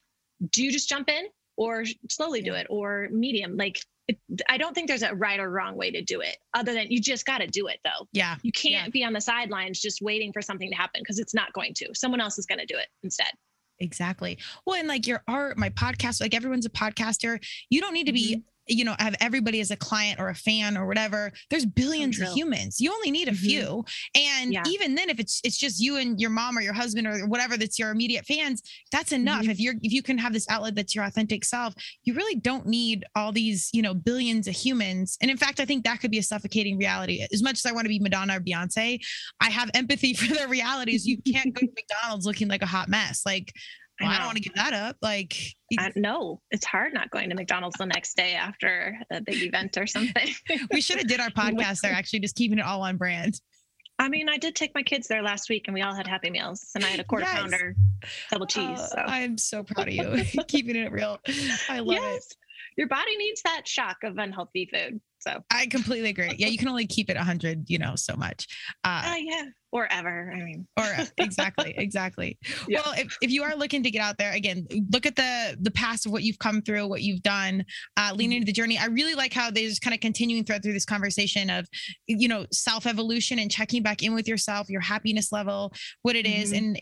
do 0.50 0.62
you 0.62 0.72
just 0.72 0.88
jump 0.88 1.08
in 1.08 1.26
or 1.56 1.84
slowly 2.08 2.42
do 2.42 2.54
it 2.54 2.66
or 2.70 3.08
medium? 3.10 3.56
Like, 3.56 3.80
it, 4.08 4.18
I 4.48 4.58
don't 4.58 4.74
think 4.74 4.88
there's 4.88 5.02
a 5.02 5.14
right 5.14 5.38
or 5.38 5.48
wrong 5.48 5.76
way 5.76 5.90
to 5.90 6.02
do 6.02 6.20
it 6.20 6.36
other 6.54 6.74
than 6.74 6.90
you 6.90 7.00
just 7.00 7.24
got 7.24 7.38
to 7.38 7.46
do 7.46 7.68
it 7.68 7.78
though. 7.84 8.06
Yeah. 8.12 8.36
You 8.42 8.52
can't 8.52 8.86
yeah. 8.86 8.90
be 8.90 9.04
on 9.04 9.12
the 9.12 9.20
sidelines 9.20 9.80
just 9.80 10.02
waiting 10.02 10.32
for 10.32 10.42
something 10.42 10.70
to 10.70 10.76
happen 10.76 11.00
because 11.02 11.18
it's 11.18 11.34
not 11.34 11.52
going 11.52 11.74
to. 11.74 11.94
Someone 11.94 12.20
else 12.20 12.38
is 12.38 12.46
going 12.46 12.58
to 12.58 12.66
do 12.66 12.76
it 12.76 12.88
instead. 13.02 13.30
Exactly. 13.78 14.38
Well, 14.66 14.78
and 14.78 14.88
like 14.88 15.06
your 15.06 15.22
art, 15.28 15.56
my 15.56 15.70
podcast, 15.70 16.20
like 16.20 16.34
everyone's 16.34 16.66
a 16.66 16.70
podcaster. 16.70 17.42
You 17.70 17.80
don't 17.80 17.94
need 17.94 18.06
to 18.06 18.12
be 18.12 18.36
mm-hmm 18.36 18.51
you 18.72 18.84
know 18.84 18.94
have 18.98 19.14
everybody 19.20 19.60
as 19.60 19.70
a 19.70 19.76
client 19.76 20.20
or 20.20 20.28
a 20.28 20.34
fan 20.34 20.76
or 20.76 20.86
whatever 20.86 21.32
there's 21.50 21.66
billions 21.66 22.20
of 22.20 22.28
humans. 22.28 22.80
You 22.80 22.92
only 22.92 23.10
need 23.10 23.28
a 23.28 23.32
mm-hmm. 23.32 23.44
few. 23.44 23.84
And 24.14 24.52
yeah. 24.52 24.62
even 24.66 24.94
then 24.94 25.10
if 25.10 25.18
it's 25.18 25.40
it's 25.44 25.56
just 25.56 25.80
you 25.80 25.96
and 25.96 26.20
your 26.20 26.30
mom 26.30 26.56
or 26.56 26.60
your 26.60 26.72
husband 26.72 27.06
or 27.06 27.26
whatever 27.26 27.56
that's 27.56 27.78
your 27.78 27.90
immediate 27.90 28.26
fans 28.26 28.62
that's 28.90 29.12
enough. 29.12 29.42
Mm-hmm. 29.42 29.50
if 29.50 29.60
you're 29.60 29.74
if 29.82 29.92
you 29.92 30.02
can 30.02 30.18
have 30.18 30.32
this 30.32 30.48
outlet 30.48 30.74
that's 30.74 30.94
your 30.94 31.04
authentic 31.04 31.44
self 31.44 31.74
you 32.04 32.14
really 32.14 32.38
don't 32.38 32.66
need 32.66 33.04
all 33.14 33.32
these 33.32 33.70
you 33.72 33.82
know 33.82 33.94
billions 33.94 34.48
of 34.48 34.54
humans. 34.54 35.18
And 35.20 35.30
in 35.30 35.36
fact 35.36 35.60
i 35.60 35.64
think 35.64 35.84
that 35.84 36.00
could 36.00 36.10
be 36.10 36.18
a 36.18 36.22
suffocating 36.22 36.78
reality. 36.78 37.26
As 37.32 37.42
much 37.42 37.54
as 37.54 37.66
i 37.66 37.72
want 37.72 37.84
to 37.84 37.88
be 37.88 37.98
madonna 37.98 38.36
or 38.36 38.40
beyonce 38.40 39.00
i 39.40 39.50
have 39.50 39.70
empathy 39.74 40.14
for 40.20 40.32
their 40.34 40.48
realities. 40.48 41.06
You 41.06 41.18
can't 41.22 41.54
go 41.54 41.60
to 41.60 41.72
mcdonald's 41.76 42.26
looking 42.26 42.48
like 42.48 42.62
a 42.62 42.66
hot 42.66 42.88
mess. 42.88 43.22
Like 43.26 43.52
well, 44.02 44.10
I, 44.10 44.14
I, 44.14 44.18
don't 44.18 44.26
want 44.26 44.36
to 44.38 44.42
give 44.42 44.54
that 44.54 44.72
up. 44.72 44.96
Like, 45.02 45.34
no, 45.96 46.40
it's 46.50 46.66
hard 46.66 46.92
not 46.92 47.10
going 47.10 47.28
to 47.30 47.34
McDonald's 47.34 47.76
the 47.78 47.86
next 47.86 48.16
day 48.16 48.34
after 48.34 48.98
a 49.10 49.20
big 49.20 49.42
event 49.42 49.76
or 49.76 49.86
something. 49.86 50.28
we 50.72 50.80
should 50.80 50.98
have 50.98 51.06
did 51.06 51.20
our 51.20 51.30
podcast 51.30 51.80
there, 51.80 51.92
actually, 51.92 52.20
just 52.20 52.36
keeping 52.36 52.58
it 52.58 52.64
all 52.64 52.82
on 52.82 52.96
brand. 52.96 53.40
I 53.98 54.08
mean, 54.08 54.28
I 54.28 54.36
did 54.36 54.56
take 54.56 54.74
my 54.74 54.82
kids 54.82 55.06
there 55.06 55.22
last 55.22 55.48
week, 55.48 55.64
and 55.68 55.74
we 55.74 55.82
all 55.82 55.94
had 55.94 56.06
Happy 56.06 56.30
Meals, 56.30 56.70
and 56.74 56.84
I 56.84 56.88
had 56.88 57.00
a 57.00 57.04
quarter 57.04 57.24
yes. 57.24 57.38
pounder, 57.38 57.76
double 58.30 58.46
cheese. 58.46 58.78
Uh, 58.78 58.86
so. 58.88 58.98
I'm 58.98 59.38
so 59.38 59.62
proud 59.62 59.88
of 59.88 59.94
you, 59.94 60.24
keeping 60.48 60.76
it 60.76 60.90
real. 60.90 61.18
I 61.68 61.78
love 61.78 61.98
yes. 62.02 62.26
it. 62.26 62.36
Your 62.76 62.88
body 62.88 63.16
needs 63.16 63.42
that 63.42 63.66
shock 63.66 63.98
of 64.04 64.18
unhealthy 64.18 64.68
food. 64.72 65.00
So 65.22 65.42
I 65.52 65.66
completely 65.66 66.10
agree. 66.10 66.34
Yeah, 66.36 66.48
you 66.48 66.58
can 66.58 66.68
only 66.68 66.86
keep 66.86 67.08
it 67.08 67.16
100, 67.16 67.70
you 67.70 67.78
know, 67.78 67.94
so 67.94 68.16
much. 68.16 68.48
Uh, 68.82 69.04
uh 69.06 69.14
yeah, 69.18 69.44
or 69.70 69.86
ever. 69.90 70.32
I 70.34 70.42
mean, 70.42 70.66
or 70.76 70.84
exactly, 71.16 71.74
exactly. 71.78 72.38
Yeah. 72.66 72.80
Well, 72.84 72.94
if, 72.96 73.16
if 73.22 73.30
you 73.30 73.44
are 73.44 73.54
looking 73.54 73.84
to 73.84 73.90
get 73.90 74.00
out 74.00 74.18
there 74.18 74.32
again, 74.32 74.66
look 74.92 75.06
at 75.06 75.14
the 75.14 75.56
the 75.60 75.70
past 75.70 76.06
of 76.06 76.12
what 76.12 76.24
you've 76.24 76.40
come 76.40 76.60
through, 76.60 76.88
what 76.88 77.02
you've 77.02 77.22
done, 77.22 77.64
uh, 77.96 78.12
lean 78.14 78.30
mm-hmm. 78.30 78.36
into 78.38 78.46
the 78.46 78.52
journey. 78.52 78.78
I 78.78 78.86
really 78.86 79.14
like 79.14 79.32
how 79.32 79.50
there's 79.50 79.78
kind 79.78 79.94
of 79.94 80.00
continuing 80.00 80.44
thread 80.44 80.62
through 80.62 80.72
this 80.72 80.84
conversation 80.84 81.50
of, 81.50 81.68
you 82.06 82.26
know, 82.26 82.46
self 82.52 82.86
evolution 82.86 83.38
and 83.38 83.50
checking 83.50 83.82
back 83.82 84.02
in 84.02 84.14
with 84.14 84.26
yourself, 84.26 84.68
your 84.68 84.80
happiness 84.80 85.30
level, 85.30 85.72
what 86.02 86.16
it 86.16 86.26
is, 86.26 86.52
mm-hmm. 86.52 86.64
and 86.64 86.78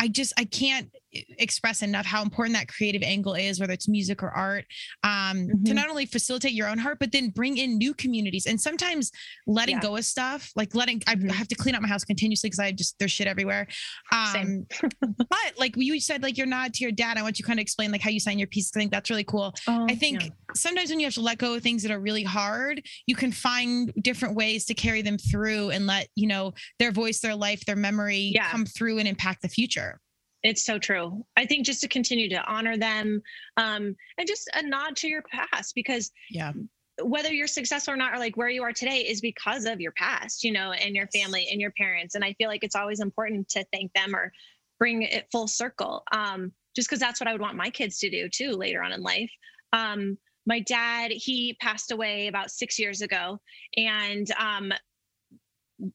I 0.00 0.08
just 0.08 0.32
I 0.38 0.44
can't 0.44 0.90
express 1.38 1.82
enough 1.82 2.06
how 2.06 2.22
important 2.22 2.56
that 2.56 2.68
creative 2.68 3.02
angle 3.02 3.34
is, 3.34 3.58
whether 3.60 3.72
it's 3.72 3.88
music 3.88 4.22
or 4.22 4.30
art, 4.30 4.64
um, 5.02 5.10
mm-hmm. 5.10 5.64
to 5.64 5.74
not 5.74 5.88
only 5.88 6.06
facilitate 6.06 6.52
your 6.52 6.68
own 6.68 6.78
heart, 6.78 6.98
but 7.00 7.12
then 7.12 7.30
bring 7.30 7.56
in 7.56 7.78
new 7.78 7.92
communities. 7.94 8.46
And 8.46 8.60
sometimes 8.60 9.10
letting 9.46 9.76
yeah. 9.76 9.82
go 9.82 9.96
of 9.96 10.04
stuff, 10.04 10.50
like 10.56 10.74
letting 10.74 11.00
mm-hmm. 11.00 11.30
I 11.30 11.34
have 11.34 11.48
to 11.48 11.54
clean 11.54 11.74
up 11.74 11.82
my 11.82 11.88
house 11.88 12.04
continuously 12.04 12.48
because 12.48 12.60
I 12.60 12.72
just 12.72 12.98
there's 12.98 13.12
shit 13.12 13.26
everywhere. 13.26 13.66
Um, 14.12 14.66
but 15.00 15.52
like 15.58 15.74
you 15.76 16.00
said, 16.00 16.22
like 16.22 16.38
you're 16.38 16.46
not 16.46 16.74
to 16.74 16.84
your 16.84 16.92
dad. 16.92 17.18
I 17.18 17.22
want 17.22 17.38
you 17.38 17.44
kind 17.44 17.58
of 17.58 17.62
explain 17.62 17.92
like 17.92 18.00
how 18.00 18.10
you 18.10 18.20
sign 18.20 18.38
your 18.38 18.48
pieces. 18.48 18.72
I 18.74 18.80
think 18.80 18.92
that's 18.92 19.10
really 19.10 19.24
cool. 19.24 19.54
Oh, 19.68 19.86
I 19.88 19.94
think 19.94 20.22
yeah. 20.22 20.30
sometimes 20.54 20.90
when 20.90 21.00
you 21.00 21.06
have 21.06 21.14
to 21.14 21.20
let 21.20 21.38
go 21.38 21.54
of 21.54 21.62
things 21.62 21.82
that 21.82 21.92
are 21.92 22.00
really 22.00 22.24
hard, 22.24 22.82
you 23.06 23.16
can 23.16 23.32
find 23.32 23.92
different 24.00 24.34
ways 24.34 24.64
to 24.66 24.74
carry 24.74 25.02
them 25.02 25.18
through 25.18 25.70
and 25.70 25.86
let 25.86 26.08
you 26.14 26.26
know 26.26 26.54
their 26.78 26.92
voice, 26.92 27.20
their 27.20 27.34
life, 27.34 27.64
their 27.66 27.76
memory 27.76 28.32
yeah. 28.34 28.50
come 28.50 28.64
through 28.64 28.98
and 28.98 29.08
impact 29.08 29.42
the 29.42 29.48
future. 29.48 29.89
It's 30.42 30.64
so 30.64 30.78
true. 30.78 31.24
I 31.36 31.44
think 31.44 31.66
just 31.66 31.80
to 31.82 31.88
continue 31.88 32.28
to 32.30 32.44
honor 32.44 32.76
them 32.76 33.22
um, 33.56 33.94
and 34.16 34.26
just 34.26 34.48
a 34.54 34.62
nod 34.62 34.96
to 34.96 35.08
your 35.08 35.22
past 35.22 35.74
because 35.74 36.10
yeah 36.30 36.52
whether 37.02 37.32
you're 37.32 37.46
successful 37.46 37.94
or 37.94 37.96
not 37.96 38.12
or 38.12 38.18
like 38.18 38.36
where 38.36 38.48
you 38.48 38.62
are 38.62 38.72
today 38.72 38.98
is 38.98 39.20
because 39.20 39.64
of 39.64 39.80
your 39.80 39.92
past 39.92 40.44
you 40.44 40.52
know 40.52 40.72
and 40.72 40.94
your 40.94 41.06
family 41.08 41.48
and 41.50 41.60
your 41.60 41.72
parents 41.72 42.14
and 42.14 42.24
i 42.24 42.32
feel 42.34 42.48
like 42.48 42.64
it's 42.64 42.74
always 42.74 43.00
important 43.00 43.48
to 43.48 43.64
thank 43.72 43.92
them 43.94 44.14
or 44.14 44.32
bring 44.78 45.02
it 45.02 45.26
full 45.30 45.48
circle 45.48 46.02
um, 46.12 46.52
just 46.74 46.88
because 46.88 47.00
that's 47.00 47.20
what 47.20 47.28
i 47.28 47.32
would 47.32 47.40
want 47.40 47.56
my 47.56 47.70
kids 47.70 47.98
to 47.98 48.10
do 48.10 48.28
too 48.28 48.52
later 48.52 48.82
on 48.82 48.92
in 48.92 49.02
life 49.02 49.30
um, 49.72 50.18
my 50.46 50.60
dad 50.60 51.10
he 51.10 51.56
passed 51.60 51.90
away 51.90 52.26
about 52.26 52.50
six 52.50 52.78
years 52.78 53.02
ago 53.02 53.38
and 53.76 54.30
um, 54.32 54.72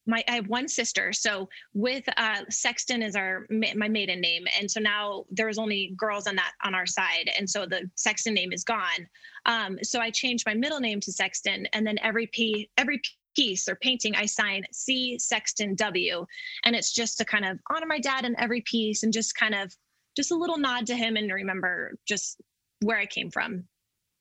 my 0.05 0.23
I 0.27 0.35
have 0.35 0.47
one 0.47 0.67
sister. 0.67 1.13
So 1.13 1.49
with 1.73 2.03
uh, 2.17 2.41
Sexton 2.49 3.01
is 3.01 3.15
our 3.15 3.45
my 3.49 3.87
maiden 3.87 4.21
name, 4.21 4.45
and 4.59 4.69
so 4.69 4.79
now 4.79 5.25
there's 5.29 5.57
only 5.57 5.93
girls 5.97 6.27
on 6.27 6.35
that 6.35 6.53
on 6.63 6.75
our 6.75 6.85
side, 6.85 7.29
and 7.37 7.49
so 7.49 7.65
the 7.65 7.89
Sexton 7.95 8.33
name 8.33 8.51
is 8.51 8.63
gone. 8.63 9.07
Um, 9.45 9.77
so 9.83 9.99
I 9.99 10.09
changed 10.09 10.45
my 10.45 10.53
middle 10.53 10.79
name 10.79 10.99
to 11.01 11.11
Sexton, 11.11 11.67
and 11.73 11.85
then 11.85 11.97
every 12.01 12.27
p 12.27 12.69
every 12.77 13.01
piece 13.35 13.67
or 13.67 13.75
painting 13.75 14.15
I 14.15 14.25
sign 14.25 14.63
C 14.71 15.17
Sexton 15.19 15.75
W, 15.75 16.25
and 16.63 16.75
it's 16.75 16.93
just 16.93 17.17
to 17.19 17.25
kind 17.25 17.45
of 17.45 17.59
honor 17.69 17.87
my 17.87 17.99
dad 17.99 18.25
in 18.25 18.39
every 18.39 18.61
piece 18.61 19.03
and 19.03 19.13
just 19.13 19.35
kind 19.35 19.55
of 19.55 19.75
just 20.15 20.31
a 20.31 20.35
little 20.35 20.57
nod 20.57 20.87
to 20.87 20.95
him 20.95 21.17
and 21.17 21.31
remember 21.31 21.97
just 22.07 22.41
where 22.81 22.97
I 22.97 23.05
came 23.05 23.31
from, 23.31 23.65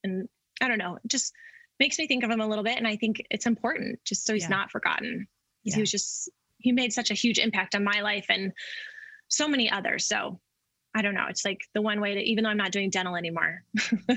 and 0.03 0.29
I 0.61 0.69
don't 0.69 0.79
know, 0.79 0.97
it 0.97 1.09
just 1.09 1.33
makes 1.81 1.99
me 1.99 2.07
think 2.07 2.23
of 2.23 2.31
him 2.31 2.41
a 2.41 2.47
little 2.47 2.65
bit. 2.65 2.79
And 2.79 2.87
i 2.87 2.97
think 2.97 3.21
it's 3.31 3.47
important 3.47 3.99
just 4.05 4.27
so 4.27 4.33
he's 4.33 4.45
yeah. 4.45 4.49
not 4.51 4.71
forgotten 4.71 5.27
yeah. 5.65 5.75
he 5.75 5.81
was 5.81 5.91
just 5.91 6.31
he 6.59 6.73
made 6.73 6.93
such 6.93 7.11
a 7.11 7.15
huge 7.15 7.39
impact 7.39 7.75
on 7.75 7.85
my 7.85 8.01
life 8.01 8.27
and 8.29 8.53
so 9.29 9.49
many 9.49 9.71
others 9.71 10.07
so 10.07 10.41
i 10.95 11.03
don't 11.03 11.15
know 11.15 11.27
it's 11.29 11.45
like 11.45 11.61
the 11.75 11.83
one 11.83 12.01
way 12.01 12.15
to 12.15 12.21
even 12.21 12.45
though 12.45 12.51
i'm 12.51 12.57
not 12.57 12.73
doing 12.73 12.91
dental 12.91 13.17
anymore 13.17 13.63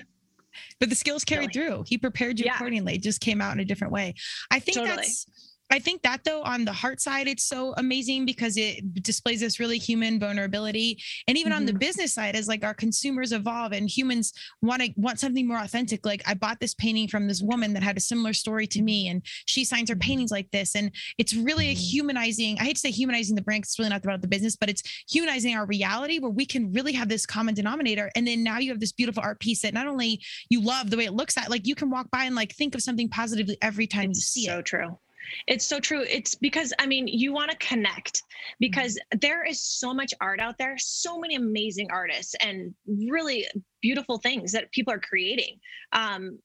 but 0.79 0.89
the 0.89 0.95
skills 0.95 1.23
carried 1.23 1.55
really. 1.55 1.69
through 1.69 1.83
he 1.87 1.97
prepared 1.97 2.39
you 2.39 2.45
yeah. 2.45 2.55
accordingly 2.55 2.95
it 2.95 3.01
just 3.01 3.21
came 3.21 3.41
out 3.41 3.53
in 3.53 3.59
a 3.59 3.65
different 3.65 3.93
way 3.93 4.13
i 4.51 4.59
think 4.59 4.77
totally. 4.77 4.95
that's 4.97 5.25
I 5.69 5.79
think 5.79 6.01
that 6.03 6.23
though 6.23 6.43
on 6.43 6.63
the 6.63 6.71
heart 6.71 7.01
side, 7.01 7.27
it's 7.27 7.43
so 7.43 7.73
amazing 7.77 8.25
because 8.25 8.55
it 8.55 9.03
displays 9.03 9.41
this 9.41 9.59
really 9.59 9.77
human 9.77 10.19
vulnerability. 10.19 11.01
And 11.27 11.37
even 11.37 11.51
mm-hmm. 11.51 11.57
on 11.57 11.65
the 11.65 11.73
mm-hmm. 11.73 11.79
business 11.79 12.13
side, 12.13 12.35
as 12.35 12.47
like 12.47 12.63
our 12.63 12.73
consumers 12.73 13.33
evolve 13.33 13.73
and 13.73 13.89
humans 13.89 14.33
want 14.61 14.81
to 14.81 14.93
want 14.95 15.19
something 15.19 15.47
more 15.47 15.59
authentic. 15.59 16.05
Like 16.05 16.21
I 16.25 16.35
bought 16.35 16.59
this 16.59 16.73
painting 16.73 17.07
from 17.07 17.27
this 17.27 17.41
woman 17.41 17.73
that 17.73 17.83
had 17.83 17.97
a 17.97 18.01
similar 18.01 18.33
story 18.33 18.65
to 18.67 18.81
me, 18.81 19.09
and 19.09 19.21
she 19.45 19.65
signs 19.65 19.89
her 19.89 19.95
mm-hmm. 19.95 20.07
paintings 20.07 20.31
like 20.31 20.49
this. 20.51 20.75
And 20.75 20.91
it's 21.17 21.33
really 21.33 21.69
a 21.69 21.73
mm-hmm. 21.73 21.81
humanizing. 21.81 22.57
I 22.59 22.63
hate 22.63 22.75
to 22.75 22.79
say 22.79 22.91
humanizing 22.91 23.35
the 23.35 23.41
brand. 23.41 23.63
it's 23.63 23.77
really 23.77 23.89
not 23.89 24.03
about 24.03 24.21
the 24.21 24.27
business, 24.27 24.55
but 24.55 24.69
it's 24.69 24.83
humanizing 25.09 25.55
our 25.55 25.65
reality 25.65 26.19
where 26.19 26.31
we 26.31 26.45
can 26.45 26.71
really 26.71 26.93
have 26.93 27.09
this 27.09 27.25
common 27.25 27.55
denominator. 27.55 28.09
And 28.15 28.25
then 28.25 28.43
now 28.43 28.59
you 28.59 28.71
have 28.71 28.79
this 28.79 28.93
beautiful 28.93 29.23
art 29.23 29.39
piece 29.39 29.61
that 29.63 29.73
not 29.73 29.87
only 29.87 30.21
you 30.49 30.61
love 30.61 30.89
the 30.89 30.97
way 30.97 31.05
it 31.05 31.13
looks 31.13 31.37
at, 31.37 31.49
like 31.49 31.67
you 31.67 31.75
can 31.75 31.89
walk 31.89 32.09
by 32.11 32.23
and 32.23 32.35
like 32.35 32.53
think 32.53 32.73
of 32.73 32.81
something 32.81 33.09
positively 33.09 33.57
every 33.61 33.87
time 33.87 34.11
it's 34.11 34.19
you 34.19 34.23
see 34.23 34.45
so 34.45 34.53
it. 34.53 34.55
So 34.55 34.61
true. 34.61 34.99
It's 35.47 35.65
so 35.65 35.79
true. 35.79 36.03
It's 36.07 36.35
because 36.35 36.73
I 36.79 36.85
mean, 36.85 37.07
you 37.07 37.33
want 37.33 37.51
to 37.51 37.57
connect 37.57 38.23
because 38.59 38.95
mm-hmm. 38.95 39.19
there 39.21 39.45
is 39.45 39.61
so 39.61 39.93
much 39.93 40.13
art 40.21 40.39
out 40.39 40.57
there, 40.57 40.77
so 40.77 41.19
many 41.19 41.35
amazing 41.35 41.89
artists 41.91 42.35
and 42.41 42.73
really 42.85 43.45
beautiful 43.81 44.17
things 44.17 44.51
that 44.51 44.71
people 44.71 44.93
are 44.93 44.99
creating. 44.99 45.59
Um, 45.93 46.39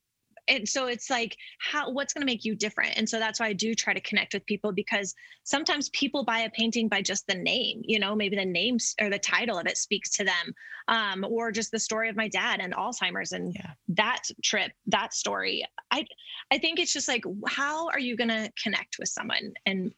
and 0.48 0.68
so 0.68 0.86
it's 0.86 1.10
like 1.10 1.36
how 1.58 1.90
what's 1.90 2.12
going 2.12 2.20
to 2.20 2.30
make 2.30 2.44
you 2.44 2.54
different 2.54 2.96
and 2.96 3.08
so 3.08 3.18
that's 3.18 3.40
why 3.40 3.46
i 3.46 3.52
do 3.52 3.74
try 3.74 3.92
to 3.92 4.00
connect 4.00 4.34
with 4.34 4.44
people 4.46 4.72
because 4.72 5.14
sometimes 5.44 5.88
people 5.90 6.24
buy 6.24 6.40
a 6.40 6.50
painting 6.50 6.88
by 6.88 7.00
just 7.00 7.26
the 7.26 7.34
name 7.34 7.80
you 7.84 7.98
know 7.98 8.14
maybe 8.14 8.36
the 8.36 8.44
names 8.44 8.94
or 9.00 9.10
the 9.10 9.18
title 9.18 9.58
of 9.58 9.66
it 9.66 9.76
speaks 9.76 10.10
to 10.10 10.24
them 10.24 10.54
um, 10.88 11.24
or 11.28 11.52
just 11.52 11.70
the 11.70 11.78
story 11.78 12.08
of 12.08 12.16
my 12.16 12.28
dad 12.28 12.60
and 12.60 12.74
alzheimer's 12.74 13.32
and 13.32 13.54
yeah. 13.54 13.72
that 13.88 14.22
trip 14.42 14.72
that 14.86 15.14
story 15.14 15.64
i 15.90 16.04
i 16.50 16.58
think 16.58 16.78
it's 16.78 16.92
just 16.92 17.08
like 17.08 17.24
how 17.46 17.88
are 17.88 18.00
you 18.00 18.16
going 18.16 18.28
to 18.28 18.50
connect 18.62 18.96
with 18.98 19.08
someone 19.08 19.52
and 19.66 19.92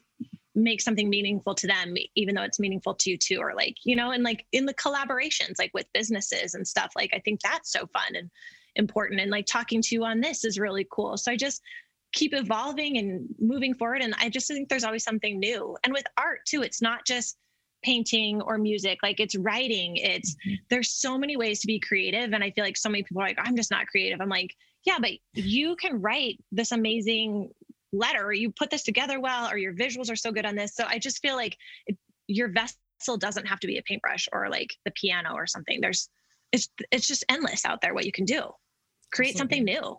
make 0.55 0.81
something 0.81 1.11
meaningful 1.11 1.55
to 1.55 1.67
them 1.67 1.95
even 2.15 2.35
though 2.35 2.43
it's 2.43 2.61
meaningful 2.61 2.95
to 2.95 3.11
you 3.11 3.19
too 3.19 3.39
or 3.41 3.55
like 3.55 3.77
you 3.83 3.97
know 3.97 4.13
and 4.13 4.23
like 4.23 4.47
in 4.53 4.67
the 4.67 4.75
collaborations 4.75 5.55
like 5.59 5.73
with 5.75 5.87
businesses 5.93 6.55
and 6.55 6.67
stuff 6.67 6.93
like 6.95 7.11
i 7.13 7.19
think 7.19 7.41
that's 7.41 7.73
so 7.73 7.87
fun 7.89 8.15
and 8.15 8.31
important 8.77 9.21
and 9.21 9.31
like 9.31 9.47
talking 9.47 9.81
to 9.83 9.95
you 9.95 10.05
on 10.05 10.21
this 10.21 10.45
is 10.45 10.59
really 10.59 10.87
cool. 10.91 11.17
So 11.17 11.31
i 11.33 11.37
just 11.37 11.63
keep 12.13 12.33
evolving 12.33 12.97
and 12.97 13.27
moving 13.41 13.75
forward 13.75 14.01
and 14.01 14.15
i 14.21 14.29
just 14.29 14.47
think 14.47 14.69
there's 14.69 14.85
always 14.85 15.05
something 15.05 15.39
new. 15.39 15.77
And 15.85 15.93
with 15.93 16.05
art 16.17 16.41
too 16.47 16.63
it's 16.63 16.83
not 16.83 17.05
just 17.07 17.37
painting 17.83 18.41
or 18.41 18.57
music 18.57 18.99
like 19.03 19.21
it's 19.21 19.37
writing 19.37 19.97
it's 19.97 20.35
mm-hmm. 20.37 20.55
there's 20.71 20.89
so 20.89 21.19
many 21.19 21.37
ways 21.37 21.61
to 21.61 21.67
be 21.67 21.79
creative 21.79 22.33
and 22.33 22.43
i 22.43 22.51
feel 22.51 22.65
like 22.65 22.79
so 22.79 22.89
many 22.89 23.03
people 23.03 23.21
are 23.21 23.27
like 23.27 23.39
i'm 23.39 23.57
just 23.57 23.71
not 23.71 23.87
creative. 23.87 24.21
I'm 24.21 24.29
like 24.29 24.55
yeah 24.85 24.99
but 24.99 25.11
you 25.35 25.77
can 25.77 26.01
write 26.01 26.39
this 26.51 26.73
amazing 26.73 27.51
letter 27.93 28.25
or 28.25 28.33
you 28.33 28.51
put 28.51 28.71
this 28.71 28.83
together 28.83 29.21
well 29.21 29.49
or 29.51 29.57
your 29.57 29.75
visuals 29.75 30.11
are 30.11 30.17
so 30.17 30.33
good 30.33 30.47
on 30.47 30.57
this. 30.57 30.75
So 30.75 30.85
i 30.89 30.99
just 30.99 31.21
feel 31.21 31.37
like 31.37 31.57
it, 31.87 31.97
your 32.27 32.49
vessel 32.49 33.17
doesn't 33.19 33.47
have 33.47 33.61
to 33.61 33.67
be 33.67 33.79
a 33.79 33.83
paintbrush 33.83 34.29
or 34.33 34.49
like 34.49 34.75
the 34.85 34.91
piano 34.93 35.35
or 35.35 35.47
something. 35.47 35.81
There's 35.81 36.09
it's 36.53 36.69
it's 36.91 37.07
just 37.07 37.25
endless 37.29 37.65
out 37.65 37.81
there 37.81 37.95
what 37.95 38.07
you 38.07 38.13
can 38.13 38.25
do 38.25 38.51
create 39.15 39.31
Absolutely. 39.31 39.59
something 39.59 39.65
new. 39.65 39.99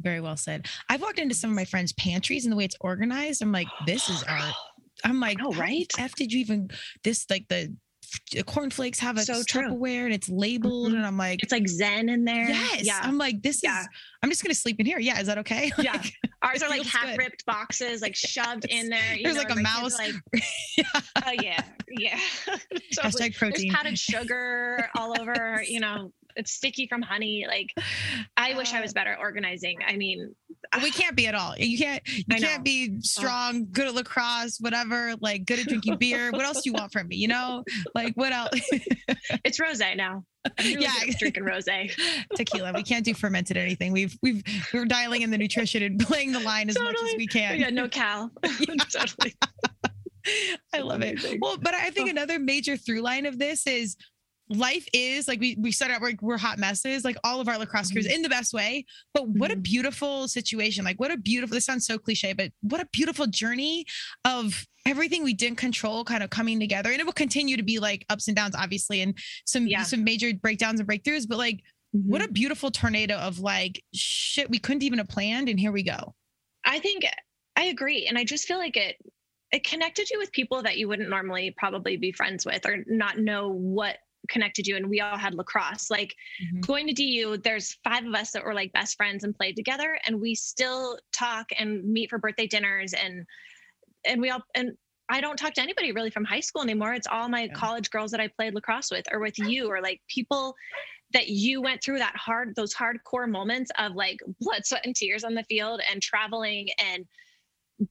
Very 0.00 0.20
well 0.20 0.36
said. 0.36 0.66
I've 0.88 1.02
walked 1.02 1.18
into 1.18 1.34
some 1.34 1.50
of 1.50 1.56
my 1.56 1.64
friends' 1.64 1.92
pantries 1.94 2.44
and 2.44 2.52
the 2.52 2.56
way 2.56 2.64
it's 2.64 2.76
organized, 2.80 3.42
I'm 3.42 3.52
like, 3.52 3.68
this 3.86 4.08
is 4.08 4.22
art. 4.28 4.54
I'm 5.04 5.20
like, 5.20 5.38
oh, 5.42 5.52
right. 5.52 5.90
F 5.98 6.14
did 6.14 6.32
you 6.32 6.40
even 6.40 6.70
this 7.04 7.26
like 7.30 7.46
the 7.48 7.74
cornflakes 8.46 8.98
have 9.00 9.16
a 9.16 9.22
so 9.22 9.42
Tupperware 9.42 10.04
and 10.04 10.12
it's 10.12 10.28
labeled, 10.28 10.88
mm-hmm. 10.88 10.96
and 10.96 11.06
I'm 11.06 11.16
like, 11.16 11.42
it's 11.42 11.52
like 11.52 11.68
Zen 11.68 12.08
in 12.08 12.24
there. 12.24 12.48
Yes, 12.48 12.84
yeah. 12.84 13.00
I'm 13.02 13.18
like, 13.18 13.42
this 13.42 13.60
yeah. 13.62 13.80
is. 13.80 13.88
I'm 14.22 14.30
just 14.30 14.42
gonna 14.42 14.54
sleep 14.54 14.80
in 14.80 14.86
here. 14.86 14.98
Yeah, 14.98 15.20
is 15.20 15.26
that 15.26 15.38
okay? 15.38 15.70
Like, 15.78 15.84
yeah, 15.84 16.02
ours 16.42 16.62
are 16.62 16.70
like 16.70 16.84
half 16.84 17.16
ripped 17.18 17.44
boxes, 17.46 18.00
like 18.00 18.14
shoved 18.16 18.66
in 18.68 18.88
there. 18.88 19.00
There's 19.22 19.36
know, 19.36 19.42
like 19.42 19.50
a 19.50 19.60
mouse. 19.60 19.98
Like, 19.98 20.14
yeah. 20.78 20.84
Oh 21.26 21.32
yeah, 21.42 21.62
yeah. 21.90 22.18
totally. 22.94 23.30
Hashtag 23.30 23.36
protein. 23.36 23.68
There's 23.68 23.76
powdered 23.76 23.98
sugar 23.98 24.88
all 24.96 25.20
over. 25.20 25.62
You 25.66 25.80
know, 25.80 26.12
it's 26.36 26.52
sticky 26.52 26.86
from 26.86 27.02
honey. 27.02 27.46
Like, 27.48 27.72
I 28.36 28.54
wish 28.54 28.72
I 28.72 28.80
was 28.80 28.92
uh, 28.92 28.94
better 28.94 29.12
at 29.12 29.18
organizing. 29.18 29.78
I 29.86 29.96
mean, 29.96 30.34
we 30.82 30.90
can't 30.90 31.16
be 31.16 31.26
at 31.26 31.34
all. 31.34 31.54
You 31.56 31.78
can't. 31.78 32.02
You 32.06 32.24
can't 32.36 32.64
be 32.64 33.00
strong, 33.00 33.62
oh. 33.62 33.68
good 33.72 33.88
at 33.88 33.94
lacrosse, 33.94 34.58
whatever. 34.60 35.14
Like 35.20 35.44
good 35.44 35.58
at 35.60 35.66
drinking 35.66 35.96
beer. 35.98 36.30
what 36.30 36.44
else 36.44 36.62
do 36.62 36.70
you 36.70 36.74
want 36.74 36.92
from 36.92 37.08
me? 37.08 37.16
You 37.16 37.28
know, 37.28 37.64
like 37.94 38.14
what 38.14 38.32
else? 38.32 38.50
it's 39.44 39.58
rosé 39.58 39.96
now. 39.96 40.24
Really 40.60 40.82
yeah, 40.82 40.92
drinking 41.18 41.44
rosé, 41.44 41.92
tequila. 42.36 42.72
We 42.72 42.82
can't 42.82 43.04
do 43.04 43.14
fermented 43.14 43.56
anything. 43.56 43.92
We've 43.92 44.16
we've 44.22 44.42
we're 44.72 44.84
dialing 44.84 45.22
in 45.22 45.30
the 45.30 45.38
nutrition 45.38 45.82
and 45.82 45.98
playing 45.98 46.32
the 46.32 46.40
line 46.40 46.68
as 46.68 46.76
totally. 46.76 46.92
much 46.92 47.12
as 47.12 47.16
we 47.16 47.26
can. 47.26 47.58
Yeah, 47.66 47.70
no 47.70 47.88
cal. 47.88 48.30
totally. 48.90 49.34
I 50.74 50.80
love 50.80 51.02
it. 51.02 51.38
Well, 51.40 51.56
but 51.56 51.74
I 51.74 51.90
think 51.90 52.10
another 52.10 52.38
major 52.38 52.76
through 52.76 53.00
line 53.00 53.26
of 53.26 53.38
this 53.38 53.66
is 53.66 53.96
life 54.48 54.86
is 54.92 55.26
like 55.26 55.40
we 55.40 55.56
we 55.58 55.72
started 55.72 55.94
out 55.94 56.02
like 56.02 56.22
we're 56.22 56.38
hot 56.38 56.58
messes 56.58 57.04
like 57.04 57.16
all 57.24 57.40
of 57.40 57.48
our 57.48 57.58
lacrosse 57.58 57.90
crews 57.90 58.06
mm-hmm. 58.06 58.14
in 58.14 58.22
the 58.22 58.28
best 58.28 58.54
way 58.54 58.84
but 59.12 59.28
what 59.28 59.50
mm-hmm. 59.50 59.58
a 59.58 59.62
beautiful 59.62 60.28
situation 60.28 60.84
like 60.84 61.00
what 61.00 61.10
a 61.10 61.16
beautiful 61.16 61.54
this 61.54 61.64
sounds 61.64 61.86
so 61.86 61.98
cliche 61.98 62.32
but 62.32 62.52
what 62.60 62.80
a 62.80 62.86
beautiful 62.92 63.26
journey 63.26 63.84
of 64.24 64.64
everything 64.86 65.24
we 65.24 65.34
didn't 65.34 65.58
control 65.58 66.04
kind 66.04 66.22
of 66.22 66.30
coming 66.30 66.60
together 66.60 66.90
and 66.90 67.00
it 67.00 67.04
will 67.04 67.12
continue 67.12 67.56
to 67.56 67.64
be 67.64 67.78
like 67.78 68.04
ups 68.08 68.28
and 68.28 68.36
downs 68.36 68.54
obviously 68.56 69.00
and 69.00 69.18
some 69.46 69.66
yeah. 69.66 69.82
some 69.82 70.04
major 70.04 70.32
breakdowns 70.40 70.78
and 70.78 70.88
breakthroughs 70.88 71.26
but 71.28 71.38
like 71.38 71.60
what 71.92 72.20
Mhm. 72.20 72.28
a 72.28 72.32
beautiful 72.32 72.70
tornado 72.70 73.16
of 73.16 73.38
like 73.38 73.82
shit 73.94 74.50
we 74.50 74.58
couldn't 74.58 74.82
even 74.82 74.98
have 74.98 75.08
planned 75.08 75.48
and 75.48 75.58
here 75.58 75.72
we 75.72 75.82
go 75.82 76.14
I 76.66 76.80
think 76.80 77.04
I 77.56 77.64
agree, 77.64 78.06
and 78.06 78.18
I 78.18 78.24
just 78.24 78.46
feel 78.46 78.58
like 78.58 78.76
it 78.76 78.96
it 79.52 79.64
connected 79.64 80.10
you 80.10 80.18
with 80.18 80.32
people 80.32 80.62
that 80.62 80.76
you 80.76 80.88
wouldn't 80.88 81.08
normally 81.08 81.54
probably 81.56 81.96
be 81.96 82.10
friends 82.10 82.44
with 82.44 82.66
or 82.66 82.84
not 82.88 83.18
know 83.18 83.48
what 83.48 83.96
connected 84.28 84.66
you. 84.66 84.76
And 84.76 84.88
we 84.88 85.00
all 85.00 85.16
had 85.18 85.34
lacrosse. 85.34 85.90
Like 85.90 86.14
Mhm. 86.42 86.66
going 86.66 86.86
to 86.86 86.92
DU, 86.92 87.36
there's 87.38 87.74
five 87.84 88.04
of 88.04 88.14
us 88.14 88.32
that 88.32 88.44
were 88.44 88.54
like 88.54 88.72
best 88.72 88.96
friends 88.96 89.24
and 89.24 89.34
played 89.34 89.56
together, 89.56 89.98
and 90.06 90.20
we 90.20 90.34
still 90.34 90.98
talk 91.12 91.46
and 91.58 91.84
meet 91.84 92.10
for 92.10 92.18
birthday 92.18 92.46
dinners 92.46 92.92
and 92.94 93.24
and 94.06 94.20
we 94.20 94.30
all 94.30 94.42
and 94.54 94.72
I 95.08 95.20
don't 95.20 95.36
talk 95.36 95.54
to 95.54 95.60
anybody 95.62 95.92
really 95.92 96.10
from 96.10 96.24
high 96.24 96.40
school 96.40 96.62
anymore. 96.62 96.92
It's 96.94 97.06
all 97.06 97.28
my 97.28 97.42
Yeah. 97.42 97.52
college 97.54 97.90
girls 97.90 98.10
that 98.10 98.20
I 98.20 98.28
played 98.28 98.54
lacrosse 98.54 98.90
with 98.90 99.04
or 99.12 99.20
with 99.20 99.38
you 99.38 99.68
or 99.68 99.80
like 99.80 100.00
people 100.08 100.54
that 101.12 101.28
you 101.28 101.62
went 101.62 101.82
through 101.82 101.98
that 101.98 102.16
hard 102.16 102.54
those 102.56 102.74
hardcore 102.74 103.28
moments 103.30 103.70
of 103.78 103.94
like 103.94 104.18
blood 104.40 104.66
sweat 104.66 104.84
and 104.84 104.96
tears 104.96 105.22
on 105.22 105.34
the 105.34 105.44
field 105.44 105.80
and 105.90 106.02
traveling 106.02 106.68
and 106.78 107.06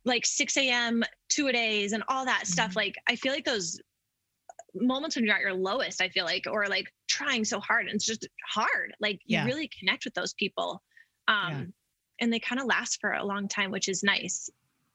like 0.03 0.25
6 0.25 0.57
a.m 0.57 1.03
two 1.29 1.47
a 1.47 1.53
days 1.53 1.93
and 1.93 2.03
all 2.09 2.25
that 2.25 2.45
stuff 2.47 2.71
Mhm. 2.71 2.75
like 2.75 2.95
i 3.07 3.15
feel 3.15 3.31
like 3.31 3.45
those 3.45 3.79
moments 4.75 5.15
when 5.15 5.25
you're 5.25 5.35
at 5.35 5.41
your 5.41 5.53
lowest 5.53 6.01
i 6.01 6.09
feel 6.09 6.25
like 6.25 6.45
or 6.51 6.67
like 6.67 6.91
trying 7.07 7.45
so 7.45 7.59
hard 7.59 7.85
and 7.85 7.95
it's 7.95 8.05
just 8.05 8.27
hard 8.47 8.93
like 8.99 9.19
Yeah. 9.25 9.41
you 9.43 9.47
really 9.47 9.69
connect 9.79 10.05
with 10.05 10.13
those 10.13 10.33
people 10.33 10.81
um 11.27 11.51
Yeah. 11.51 11.63
and 12.21 12.33
they 12.33 12.39
kind 12.39 12.59
of 12.59 12.67
last 12.67 12.99
for 12.99 13.13
a 13.13 13.23
long 13.23 13.47
time 13.47 13.71
which 13.71 13.87
is 13.89 14.03
nice 14.03 14.49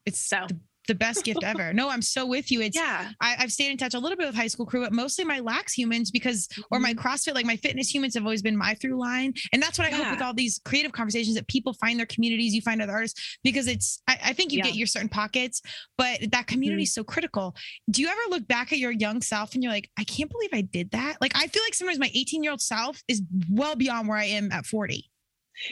it's 0.07 0.19
so 0.21 0.45
the, 0.49 0.59
the 0.89 0.95
best 0.95 1.25
gift 1.25 1.43
ever 1.45 1.73
no 1.73 1.89
i'm 1.89 2.03
so 2.03 2.27
with 2.27 2.51
you 2.51 2.61
it's 2.61 2.77
yeah 2.77 3.11
I, 3.21 3.37
I've 3.39 3.53
stayed 3.53 3.71
in 3.71 3.77
touch 3.77 3.95
a 3.95 3.99
little 3.99 4.17
bit 4.17 4.27
with 4.27 4.35
high 4.35 4.47
school 4.47 4.65
crew, 4.67 4.83
but 4.83 4.93
mostly 4.93 5.25
my 5.25 5.41
lax 5.41 5.73
humans 5.75 6.11
because, 6.11 6.49
or 6.71 6.79
my 6.81 6.91
Mm-hmm. 6.95 7.07
CrossFit, 7.07 7.35
like 7.35 7.45
my 7.45 7.57
fitness 7.57 7.93
humans 7.93 8.15
have 8.15 8.25
always 8.25 8.41
been 8.43 8.57
my 8.57 8.75
through 8.75 8.99
line. 8.99 9.33
And 9.53 9.63
that's 9.63 9.79
what 9.79 9.87
I 9.87 9.95
hope 9.95 10.11
with 10.11 10.23
all 10.23 10.33
these 10.33 10.61
creative 10.65 10.93
conversations 10.93 11.37
that 11.37 11.47
people 11.49 11.75
find 11.75 11.99
their 11.99 12.07
communities, 12.07 12.55
you 12.55 12.63
find 12.63 12.81
other 12.81 12.93
artists, 12.93 13.39
because 13.45 13.67
it's, 13.67 14.01
I, 14.09 14.19
I 14.27 14.33
think 14.33 14.53
you 14.53 14.59
Yeah. 14.59 14.65
get 14.65 14.75
your 14.75 14.87
certain 14.87 15.09
pockets, 15.09 15.61
but 15.99 16.19
that 16.33 16.47
community 16.47 16.85
is 16.85 16.95
so 16.95 17.05
critical. 17.05 17.55
Do 17.91 18.01
you 18.03 18.09
ever 18.09 18.21
look 18.31 18.47
back 18.49 18.73
at 18.73 18.79
your 18.79 18.91
young 18.93 19.21
self 19.23 19.55
and 19.55 19.63
you're 19.63 19.73
like, 19.73 19.91
I 19.99 20.05
can't 20.05 20.31
believe 20.31 20.51
I 20.53 20.63
did 20.63 20.91
that? 20.93 21.17
Like, 21.21 21.33
I 21.35 21.47
feel 21.49 21.63
like 21.63 21.75
sometimes 21.75 21.99
my 21.99 22.11
18 22.15 22.43
year 22.43 22.53
old 22.53 22.63
self 22.63 23.03
is 23.09 23.23
well 23.51 23.77
beyond 23.77 24.09
where 24.09 24.19
I 24.19 24.25
am 24.25 24.51
at 24.53 24.65
40. 24.67 25.11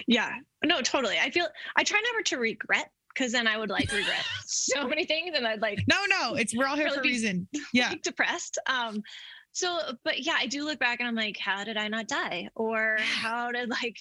yeah 0.06 0.32
no 0.64 0.80
totally 0.82 1.16
i 1.18 1.30
feel 1.30 1.46
i 1.76 1.82
try 1.84 2.00
never 2.12 2.22
to 2.22 2.36
regret 2.36 2.90
because 3.14 3.32
then 3.32 3.46
i 3.46 3.56
would 3.56 3.70
like 3.70 3.90
regret 3.92 4.24
so 4.46 4.86
many 4.86 5.04
things 5.04 5.36
and 5.36 5.46
i'd 5.46 5.60
like 5.62 5.82
No, 5.88 5.96
no, 6.08 6.34
it's, 6.34 6.54
we're 6.56 6.66
all 6.66 6.76
here 6.76 6.84
Really 6.86 6.96
for 6.96 7.00
a 7.02 7.04
reason. 7.04 7.48
Yeah. 7.72 7.92
depressed 8.02 8.58
um 8.66 9.02
so 9.52 9.78
but 10.04 10.20
yeah 10.24 10.36
i 10.38 10.46
do 10.46 10.64
look 10.64 10.78
back 10.78 11.00
and 11.00 11.08
i'm 11.08 11.14
like 11.14 11.36
how 11.38 11.64
did 11.64 11.76
i 11.76 11.88
not 11.88 12.06
die 12.08 12.48
or 12.54 12.96
how 13.00 13.50
did 13.52 13.68
like 13.70 13.96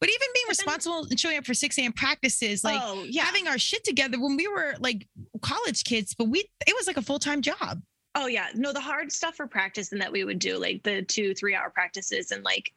But 0.00 0.08
even 0.10 0.28
being 0.34 0.44
But 0.48 0.56
then- 0.58 0.66
responsible 0.66 1.06
and 1.10 1.18
showing 1.18 1.38
up 1.38 1.46
for 1.46 1.54
6 1.54 1.78
a.m. 1.78 1.92
practices, 1.92 2.62
like, 2.64 2.80
oh 2.82 3.04
yeah 3.08 3.22
having 3.24 3.48
our 3.48 3.58
shit 3.58 3.84
together 3.84 4.20
when 4.20 4.36
we 4.36 4.46
were 4.48 4.74
like 4.80 5.06
college 5.40 5.84
kids, 5.84 6.14
but 6.14 6.28
we 6.28 6.40
it 6.66 6.74
was 6.76 6.86
like 6.86 6.96
a 6.98 7.02
full 7.02 7.18
time 7.18 7.40
job. 7.42 7.80
Oh 8.16 8.26
yeah, 8.26 8.48
no, 8.54 8.72
the 8.72 8.80
hard 8.80 9.10
stuff 9.10 9.34
for 9.36 9.46
practice 9.48 9.90
and 9.92 10.00
that 10.00 10.12
we 10.12 10.22
would 10.24 10.38
do 10.38 10.56
like 10.58 10.82
the 10.84 11.02
two, 11.02 11.34
three 11.34 11.54
hour 11.54 11.70
practices 11.70 12.30
and 12.32 12.44
like 12.44 12.72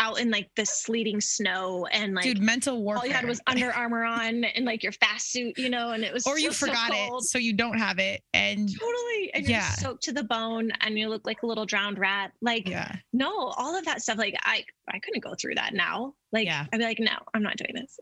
out 0.00 0.18
in 0.18 0.30
like 0.30 0.48
the 0.56 0.64
sleeting 0.66 1.20
snow 1.20 1.86
and 1.92 2.14
like 2.14 2.24
Dude, 2.24 2.40
mental 2.42 2.82
warfare. 2.82 3.02
all 3.02 3.06
you 3.06 3.12
had 3.14 3.26
was 3.26 3.40
Under 3.46 3.70
Armour 3.72 4.02
on 4.04 4.42
and 4.44 4.64
like 4.64 4.82
your 4.82 4.92
fast 4.92 5.30
suit, 5.30 5.56
you 5.58 5.68
know, 5.68 5.90
and 5.90 6.02
it 6.02 6.12
was 6.12 6.26
or 6.26 6.38
you 6.38 6.46
so- 6.52 6.66
so 6.66 6.72
forgot 6.72 6.90
cold. 6.90 7.22
it, 7.22 7.26
so 7.28 7.38
you 7.38 7.52
don't 7.52 7.78
have 7.78 7.98
it, 7.98 8.22
and 8.34 8.68
Totally, 8.68 9.30
and 9.34 9.44
you're 9.44 9.58
Yeah. 9.58 9.70
soaked 9.72 10.02
to 10.04 10.12
the 10.12 10.24
bone, 10.24 10.72
and 10.80 10.98
you 10.98 11.08
look 11.08 11.26
like 11.26 11.42
a 11.42 11.46
little 11.46 11.66
drowned 11.66 11.98
rat. 11.98 12.32
Like, 12.40 12.68
yeah, 12.68 12.96
no, 13.12 13.30
all 13.56 13.76
of 13.78 13.84
that 13.84 14.02
stuff. 14.02 14.16
Like, 14.18 14.34
I, 14.42 14.64
I 14.88 14.98
couldn't 14.98 15.22
go 15.22 15.34
through 15.34 15.54
that 15.56 15.74
now. 15.74 16.14
Like, 16.32 16.46
Yeah. 16.46 16.64
I'd 16.72 16.78
be 16.78 16.84
like, 16.84 16.98
no, 16.98 17.12
I'm 17.34 17.42
not 17.42 17.56
doing 17.56 17.74
this. 17.74 17.98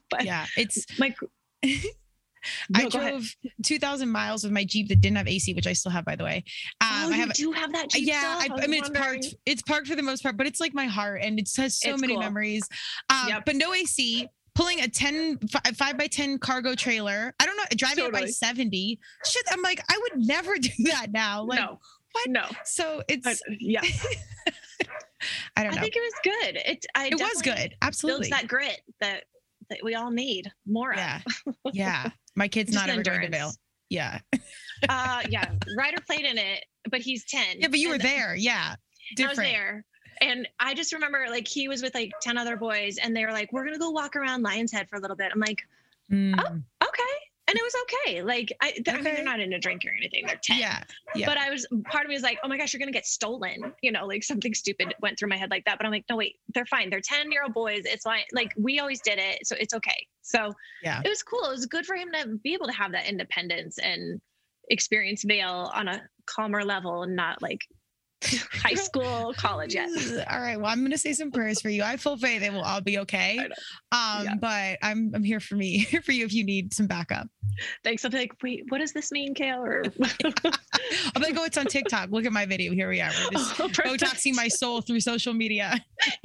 but 0.10 0.24
yeah. 0.24 0.46
It's 0.56 0.84
my, 0.98 1.14
No, 2.70 2.80
ahead. 2.80 2.90
drove 2.92 3.36
two 3.64 3.78
thousand 3.78 4.10
miles 4.10 4.42
with 4.44 4.52
my 4.52 4.64
Jeep 4.64 4.88
that 4.88 5.00
didn't 5.00 5.16
have 5.16 5.28
AC, 5.28 5.54
which 5.54 5.66
I 5.66 5.72
still 5.72 5.92
have, 5.92 6.04
by 6.04 6.16
the 6.16 6.24
way. 6.24 6.44
Um, 6.80 6.88
oh, 6.90 7.06
I 7.06 7.06
you 7.08 7.12
have. 7.14 7.32
do 7.34 7.52
have 7.52 7.72
that. 7.72 7.90
Jeep 7.90 8.06
yeah? 8.08 8.38
I, 8.40 8.48
I 8.62 8.66
mean 8.66 8.80
it's 8.80 8.90
parked. 8.90 9.34
It's 9.46 9.62
parked 9.62 9.86
for 9.88 9.96
the 9.96 10.02
most 10.02 10.22
part, 10.22 10.36
but 10.36 10.46
it's 10.46 10.60
like 10.60 10.74
my 10.74 10.86
heart, 10.86 11.20
and 11.22 11.38
it 11.38 11.48
has 11.56 11.78
so 11.78 11.90
It's 11.90 12.00
many 12.00 12.14
cool. 12.14 12.22
memories. 12.22 12.68
Um, 13.10 13.28
Yep. 13.28 13.42
But 13.46 13.56
no 13.56 13.72
AC. 13.74 14.28
Pulling 14.54 14.80
a 14.80 14.88
10, 14.88 15.36
fi- 15.48 15.72
five 15.74 15.98
by 15.98 16.06
10 16.06 16.38
cargo 16.38 16.74
trailer. 16.74 17.34
I 17.38 17.44
don't 17.44 17.58
know, 17.58 17.64
driving 17.76 18.06
it 18.06 18.12
by 18.12 18.24
70. 18.24 18.98
Shit, 19.26 19.42
I'm 19.50 19.60
like, 19.60 19.82
I 19.90 19.98
would 20.00 20.24
never 20.26 20.56
do 20.58 20.70
that 20.84 21.08
now. 21.12 21.44
Like, 21.44 21.60
no, 21.60 21.78
what? 22.12 22.28
no, 22.30 22.46
so 22.64 23.02
it's, 23.06 23.26
I- 23.26 23.34
yeah. 23.60 23.82
I 25.56 25.62
don't 25.62 25.72
know. 25.72 25.78
I 25.78 25.80
think 25.82 25.94
it 25.96 26.00
was 26.00 26.14
good. 26.24 26.56
It, 26.64 26.86
I 26.94 27.08
it 27.08 27.14
was 27.20 27.42
good. 27.42 27.54
Builds 27.54 27.74
Absolutely. 27.82 28.28
that 28.30 28.48
grit 28.48 28.80
that 29.00 29.24
that 29.70 29.78
we 29.82 29.94
all 29.94 30.10
need 30.10 30.50
more 30.66 30.92
of. 30.92 30.98
Yeah. 30.98 31.20
Yeah. 31.72 32.10
My 32.34 32.48
kid's 32.48 32.72
Just 32.72 32.86
not 32.86 32.92
ever 32.92 33.02
going 33.02 33.22
to 33.22 33.30
bail. 33.30 33.52
Yeah. 33.88 34.20
Uh, 34.90 35.22
yeah. 35.30 35.50
Ryder 35.78 36.02
played 36.06 36.26
in 36.26 36.36
it, 36.36 36.62
but 36.90 37.00
he's 37.00 37.24
ten. 37.24 37.58
Yeah, 37.58 37.68
but 37.68 37.78
you 37.78 37.88
were 37.88 37.96
there. 37.96 38.36
Yeah. 38.36 38.74
Different. 39.16 39.38
I 39.38 39.42
was 39.42 39.50
there. 39.50 39.84
And 40.20 40.48
I 40.60 40.74
just 40.74 40.92
remember 40.92 41.24
like 41.30 41.48
he 41.48 41.66
was 41.66 41.80
with 41.80 41.94
like 41.94 42.12
10 42.20 42.36
other 42.36 42.58
boys 42.58 42.98
and 43.02 43.16
they 43.16 43.24
were 43.24 43.32
like, 43.32 43.50
we're 43.54 43.62
going 43.62 43.72
to 43.72 43.80
go 43.80 43.88
walk 43.88 44.16
around 44.16 44.42
Lion's 44.42 44.72
Head 44.72 44.86
for 44.90 44.96
a 44.96 45.00
little 45.00 45.16
bit. 45.16 45.30
I'm 45.32 45.40
like, 45.40 45.62
Mm, 46.12 46.38
okay. 46.38 47.02
And 47.48 47.56
it 47.56 47.62
was 47.62 47.74
okay. 47.82 48.22
Like, 48.22 48.52
I, 48.60 48.72
th- 48.72 48.88
I 48.88 48.92
mean, 48.94 49.04
they're 49.04 49.22
not 49.22 49.38
into 49.38 49.58
drink 49.58 49.84
or 49.84 49.92
anything. 49.96 50.26
They're 50.26 50.40
10. 50.42 50.58
yeah. 50.58 50.82
Yeah. 51.14 51.26
But 51.26 51.38
I 51.38 51.50
was, 51.50 51.64
part 51.88 52.04
of 52.04 52.08
me 52.08 52.14
was 52.16 52.24
like, 52.24 52.38
oh 52.42 52.48
my 52.48 52.58
gosh, 52.58 52.72
you're 52.72 52.80
going 52.80 52.92
to 52.92 52.96
get 52.96 53.06
stolen. 53.06 53.72
You 53.82 53.92
know, 53.92 54.04
like 54.04 54.24
something 54.24 54.52
stupid 54.52 54.94
went 55.00 55.16
through 55.18 55.28
my 55.28 55.36
head 55.36 55.50
like 55.50 55.64
that. 55.66 55.78
But 55.78 55.86
I'm 55.86 55.92
like, 55.92 56.04
no, 56.10 56.16
wait, 56.16 56.36
they're 56.54 56.66
fine. 56.66 56.90
They're 56.90 57.00
10 57.00 57.30
year 57.30 57.44
old 57.44 57.54
boys. 57.54 57.82
It's 57.84 58.02
fine. 58.02 58.22
Like, 58.32 58.52
we 58.56 58.80
always 58.80 59.00
did 59.00 59.18
it. 59.20 59.46
So 59.46 59.54
it's 59.60 59.74
okay. 59.74 60.06
So 60.22 60.52
Yeah. 60.82 61.00
it 61.04 61.08
was 61.08 61.22
cool. 61.22 61.44
It 61.44 61.50
was 61.52 61.66
good 61.66 61.86
for 61.86 61.94
him 61.94 62.08
to 62.20 62.36
be 62.42 62.52
able 62.52 62.66
to 62.66 62.72
have 62.72 62.90
that 62.92 63.06
independence 63.08 63.78
and 63.78 64.20
experience 64.70 65.22
Vail 65.22 65.70
on 65.72 65.86
a 65.86 66.02
calmer 66.26 66.64
level 66.64 67.04
and 67.04 67.14
not 67.14 67.40
like 67.40 67.60
high 68.52 68.74
school, 68.74 69.34
college 69.36 69.74
yet. 69.74 69.88
All 70.30 70.40
right. 70.40 70.56
Well, 70.56 70.66
I'm 70.70 70.80
going 70.80 70.90
to 70.90 70.98
say 70.98 71.12
some 71.12 71.30
prayers 71.30 71.60
for 71.60 71.68
you. 71.68 71.82
I 71.82 71.90
have 71.92 72.00
full 72.00 72.16
faith 72.16 72.42
it 72.42 72.52
will 72.52 72.62
all 72.62 72.80
be 72.80 72.98
okay. 72.98 73.38
Um. 73.38 74.24
Yeah. 74.24 74.34
but 74.40 74.78
I'm 74.82 75.12
I'm 75.14 75.22
here 75.24 75.40
for 75.40 75.54
me, 75.56 75.84
for 76.04 76.12
you 76.12 76.24
if 76.24 76.32
you 76.32 76.44
need 76.44 76.72
some 76.72 76.86
backup. 76.86 77.28
Thanks. 77.84 78.04
I'll 78.04 78.10
be 78.10 78.18
like, 78.18 78.32
wait, 78.42 78.64
what 78.68 78.78
does 78.78 78.92
this 78.92 79.12
mean, 79.12 79.34
Kale? 79.34 79.62
Or 79.62 79.82
I'm 79.84 81.22
like, 81.22 81.34
oh, 81.38 81.44
it's 81.44 81.56
on 81.58 81.66
TikTok. 81.66 82.10
Look 82.10 82.26
at 82.26 82.32
my 82.32 82.46
video. 82.46 82.72
Here 82.72 82.88
we 82.88 83.00
are. 83.00 83.10
We're 83.24 83.38
just 83.38 83.60
Oh. 83.60 83.68
Botoxing 83.68 84.34
my 84.34 84.48
soul 84.48 84.80
through 84.80 85.00
social 85.00 85.32
media. 85.32 85.82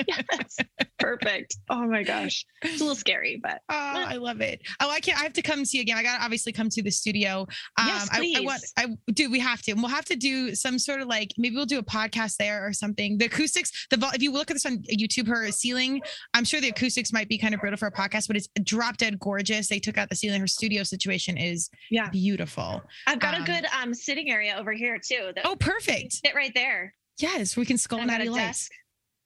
yes, 0.08 0.58
perfect. 1.02 1.56
Oh 1.70 1.86
my 1.88 2.04
gosh, 2.04 2.45
it's 2.62 2.80
a 2.80 2.84
little 2.84 2.95
scary, 2.95 3.39
but 3.41 3.62
Oh, 3.70 3.76
I 4.08 4.16
love 4.16 4.41
it. 4.41 4.62
Oh, 4.80 4.89
I 4.89 4.99
can't. 4.99 5.20
I 5.20 5.24
have 5.24 5.34
to 5.34 5.41
come 5.41 5.66
see 5.66 5.78
you 5.78 5.82
again. 5.82 5.97
I 5.97 6.04
got 6.04 6.18
to 6.20 6.24
obviously 6.24 6.52
come 6.52 6.70
to 6.70 6.82
the 6.84 6.91
studio. 6.91 7.47
Um, 7.78 7.88
Yes, 7.88 8.10
I, 8.12 8.34
I 8.38 8.39
want. 8.41 8.62
please. 8.62 8.74
I 8.78 9.12
do. 9.14 9.30
We 9.32 9.39
have 9.39 9.62
to. 9.64 9.72
And 9.72 9.82
we'll 9.82 9.91
have 9.91 10.06
to 10.06 10.16
do 10.16 10.54
some 10.56 10.78
sort 10.80 11.02
of 11.02 11.08
like 11.08 11.32
maybe 11.38 11.56
we'll 11.56 11.66
do 11.66 11.80
a 11.80 11.84
podcast 11.84 12.38
there 12.38 12.66
or 12.66 12.74
something. 12.74 13.18
The 13.18 13.26
acoustics. 13.26 13.72
The 13.89 13.97
if 14.14 14.22
you 14.22 14.32
look 14.32 14.49
at 14.52 14.56
this 14.56 14.66
on 14.66 14.78
YouTube, 14.93 15.28
her 15.28 15.52
ceiling. 15.52 16.02
I'm 16.34 16.43
sure 16.45 16.62
the 16.62 16.70
acoustics 16.70 17.12
might 17.14 17.28
be 17.30 17.38
kind 17.38 17.54
of 17.54 17.60
brutal 17.60 17.78
for 17.78 17.88
a 17.88 17.91
podcast, 17.91 18.28
but 18.28 18.36
it's 18.38 18.47
drop 18.64 18.97
dead 18.97 19.20
gorgeous. 19.20 19.68
They 19.68 19.80
took 19.80 19.97
out 19.97 20.10
the 20.10 20.16
ceiling. 20.16 20.39
Her 20.41 20.47
studio 20.47 20.84
situation 20.84 21.38
is 21.38 21.70
Yeah. 21.89 22.10
beautiful. 22.10 22.82
I've 23.08 23.20
got 23.20 23.36
Um, 23.36 23.43
a 23.43 23.45
good 23.45 23.66
um 23.82 23.93
sitting 23.93 24.30
area 24.32 24.56
over 24.58 24.72
here 24.72 24.97
too. 24.99 25.32
That 25.36 25.45
Oh, 25.45 25.56
perfect. 25.56 26.14
sit 26.14 26.36
right 26.36 26.54
there. 26.54 26.93
Yes, 27.20 27.56
we 27.58 27.66
can 27.66 27.78
skull 27.78 27.99
And 27.99 28.10
I've 28.12 28.18
natty 28.20 28.30
lights. 28.30 28.70
desk. 28.70 28.72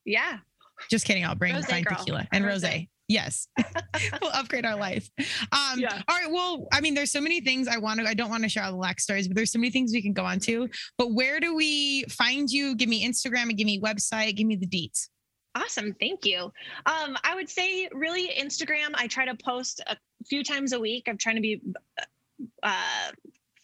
Yeah, 0.05 0.38
Just 0.89 1.05
kidding. 1.05 1.26
I'll 1.26 1.36
bring 1.36 1.61
fine 1.63 1.84
girl. 1.84 1.97
tequila 1.97 2.28
and 2.32 2.45
rose. 2.45 2.63
Rosé. 2.63 2.88
Yes, 3.07 3.47
we'll 4.21 4.32
upgrade 4.32 4.65
our 4.65 4.76
life. 4.76 5.09
Um, 5.51 5.78
Yeah. 5.80 6.01
All 6.07 6.15
right. 6.17 6.32
Well, 6.32 6.67
I 6.73 6.82
mean, 6.82 6.95
there's 6.95 7.11
so 7.11 7.21
many 7.21 7.39
things 7.39 7.67
I 7.67 7.78
want 7.78 7.99
to. 7.99 8.07
I 8.07 8.15
don't 8.15 8.32
want 8.32 8.41
to 8.43 8.49
share 8.49 8.63
all 8.63 8.71
the 8.71 8.78
lax 8.78 9.03
stories, 9.03 9.28
but 9.28 9.36
there's 9.36 9.51
so 9.51 9.59
many 9.59 9.69
things 9.69 9.91
we 9.93 10.01
can 10.01 10.11
go 10.13 10.26
on 10.26 10.39
to. 10.39 10.67
But 10.97 11.13
where 11.13 11.39
do 11.39 11.53
we 11.55 12.03
find 12.05 12.49
you? 12.49 12.76
Give 12.76 12.89
me 12.89 13.07
Instagram 13.07 13.43
and 13.43 13.57
give 13.57 13.67
me 13.67 13.80
website. 13.80 14.36
Give 14.36 14.47
me 14.47 14.55
the 14.55 14.65
deets. 14.67 15.09
awesome. 15.55 15.93
Thank 15.99 16.26
you. 16.26 16.51
Um, 16.88 17.15
I 17.23 17.36
would 17.36 17.47
say 17.47 17.88
really 17.93 18.30
Instagram. 18.30 18.89
I 18.95 19.05
try 19.07 19.26
to 19.26 19.36
post 19.36 19.82
a 19.86 19.95
few 20.26 20.43
times 20.43 20.73
a 20.73 20.80
week. 20.80 21.03
I'm 21.07 21.17
trying 21.19 21.36
to 21.36 21.41
be 21.41 21.61
uh 22.63 23.11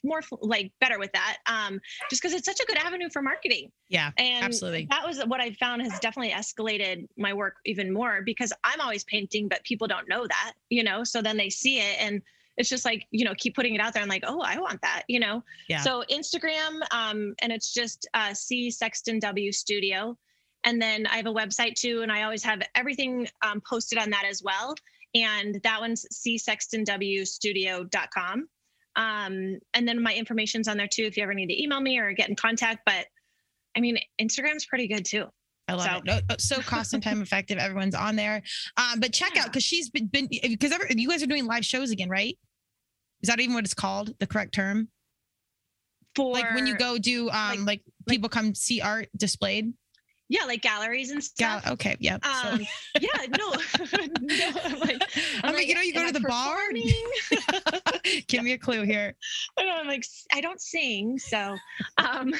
more 0.04 0.22
like 0.41 0.72
better 0.80 0.99
with 0.99 1.12
that 1.14 1.38
um 1.47 1.80
just 2.10 2.22
because 2.22 2.36
it's 2.36 2.45
such 2.45 2.60
a 2.60 2.66
good 2.66 2.78
avenue 2.78 3.10
for 3.10 3.22
marketing. 3.22 3.72
Yeah, 3.89 4.12
and 4.18 4.43
absolutely. 4.43 4.88
that 4.89 5.06
was 5.06 5.24
what 5.26 5.39
i 5.41 5.52
found 5.54 5.82
has 5.82 5.97
definitely 5.99 6.32
escalated 6.32 7.08
my 7.18 7.34
work 7.34 7.56
even 7.66 7.91
more 7.93 8.22
because 8.26 8.52
i'm 8.64 8.82
always 8.82 9.04
painting 9.04 9.47
but 9.47 9.64
people 9.64 9.88
don't 9.88 10.10
know 10.10 10.26
that 10.28 10.54
you 10.70 10.84
know? 10.84 11.04
So 11.04 11.22
then 11.22 11.38
they 11.38 11.49
see 11.49 11.80
it 11.80 11.97
and 11.99 12.22
it's 12.58 12.70
just 12.70 12.86
like 12.86 13.06
you 13.12 13.26
know 13.26 13.34
keep 13.38 13.56
putting 13.56 13.76
it 13.76 13.82
out 13.82 13.93
there. 13.93 14.02
And 14.02 14.10
like 14.10 14.24
oh 14.26 14.41
i 14.41 14.58
want 14.60 14.82
that 14.82 15.04
you 15.08 15.20
know? 15.20 15.43
Yeah. 15.68 15.82
so 15.82 16.04
instagram 16.10 16.80
um 16.91 17.36
and 17.41 17.52
it's 17.52 17.74
just 17.74 18.08
uh 18.14 18.34
c 18.34 18.72
sexton 18.72 19.20
w 19.20 19.52
studio. 19.52 20.18
And 20.64 20.82
then 20.82 21.06
i 21.08 21.18
have 21.18 21.28
a 21.28 21.34
website 21.34 21.76
too 21.76 22.02
and 22.02 22.12
i 22.12 22.24
always 22.24 22.43
have 22.43 22.62
everything 22.76 23.28
um, 23.45 23.62
posted 23.68 23.99
on 23.99 24.10
that 24.12 24.24
as 24.28 24.41
well. 24.43 24.76
And 25.14 25.60
that 25.64 25.82
one's 25.82 26.06
csextonwstudio.com 26.26 28.47
um 28.95 29.57
and 29.73 29.87
then 29.87 30.01
my 30.01 30.13
information's 30.13 30.67
on 30.67 30.77
there 30.77 30.87
too 30.87 31.03
if 31.03 31.15
you 31.17 31.23
ever 31.23 31.33
need 31.33 31.47
to 31.47 31.61
email 31.63 31.79
me 31.79 31.97
or 31.97 32.11
get 32.13 32.27
in 32.29 32.35
contact 32.35 32.81
but 32.85 33.05
i 33.75 33.79
mean 33.79 33.97
instagram's 34.21 34.65
pretty 34.65 34.87
good 34.87 35.05
too 35.05 35.25
I 35.67 35.73
love 35.75 35.85
So- 35.85 35.97
it. 35.97 36.05
No, 36.05 36.19
uh, 36.29 36.35
so 36.37 36.59
cost 36.61 36.93
and 36.93 37.01
time 37.01 37.21
effective. 37.21 37.57
Everyone's 37.57 37.95
on 37.95 38.17
there. 38.17 38.41
Um, 38.75 38.99
but 38.99 39.13
check 39.13 39.37
out 39.37 39.45
because 39.45 39.63
she's 39.63 39.89
been 39.89 40.07
been 40.07 40.27
because 40.27 40.73
you 40.89 41.07
guys 41.07 41.23
are 41.23 41.27
doing 41.27 41.45
live 41.45 41.63
shows 41.63 41.91
again, 41.91 42.09
right? 42.09 42.37
Is 43.21 43.29
that 43.29 43.39
even 43.39 43.53
what 43.53 43.63
it's 43.63 43.75
called? 43.75 44.13
The 44.19 44.27
correct 44.27 44.53
term? 44.53 44.89
For 46.15 46.33
like 46.33 46.55
when 46.55 46.67
you 46.67 46.75
go 46.75 46.97
do 46.97 47.29
um 47.29 47.63
like, 47.63 47.83
people 48.09 48.27
come 48.27 48.53
see 48.53 48.81
art 48.81 49.07
displayed. 49.15 49.71
Yeah, 50.32 50.45
like 50.45 50.61
galleries 50.61 51.11
and 51.11 51.21
Gal- 51.38 51.59
stuff. 51.59 51.73
okay, 51.73 51.97
yep. 51.99 52.23
so- 52.23 52.49
Um, 52.51 52.65
yeah, 53.01 53.25
no, 53.38 53.49
no, 54.21 54.51
I'm 54.63 54.79
like, 54.79 55.03
I'm 55.43 55.53
like, 55.53 55.67
you 55.67 55.75
know, 55.75 55.82
you 55.82 55.93
go 55.93 56.01
to 56.01 56.07
I 56.07 56.11
the 56.13 56.21
bar. 56.21 56.57
Give 58.27 58.41
me 58.41 58.53
a 58.53 58.57
clue 58.57 58.84
here. 58.84 59.13
I 59.59 59.63
know, 59.65 59.71
I'm 59.75 59.88
like, 59.88 60.05
I 60.34 60.39
don't 60.39 60.61
sing, 60.61 61.19
so, 61.19 61.57
um, 61.97 62.34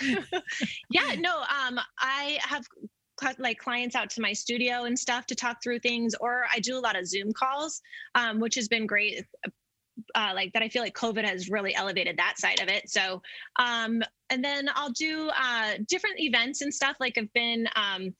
yeah, 0.90 1.16
no, 1.20 1.40
um, 1.42 1.80
I 2.00 2.40
have 2.44 2.66
like 3.38 3.60
clients 3.60 3.96
out 3.96 4.10
to 4.12 4.22
my 4.22 4.32
studio 4.34 4.86
and 4.86 4.98
stuff 4.98 5.26
to 5.28 5.36
talk 5.36 5.58
through 5.62 5.80
things, 5.80 6.16
or 6.22 6.46
I 6.52 6.60
do 6.60 6.78
a 6.78 6.80
lot 6.80 6.98
of 6.98 7.06
Zoom 7.06 7.34
calls, 7.34 7.82
um, 8.16 8.40
which 8.40 8.56
has 8.56 8.68
been 8.70 8.88
great. 8.88 9.26
Uh, 10.16 10.32
like 10.36 10.52
that, 10.54 10.64
I 10.64 10.70
feel 10.70 10.82
like 10.82 10.96
COVID 10.96 11.24
has 11.26 11.50
really 11.50 11.76
elevated 11.76 12.18
that 12.18 12.38
side 12.38 12.62
of 12.62 12.68
it. 12.70 12.90
So, 12.90 13.22
um, 13.58 14.02
and 14.30 14.44
then 14.44 14.70
I'll 14.76 14.92
do 14.92 15.30
uh, 15.30 15.74
different 15.88 16.20
events 16.20 16.62
and 16.62 16.74
stuff. 16.74 16.98
Like 17.00 17.18
I've 17.18 17.32
been 17.34 17.68
um, 17.76 18.14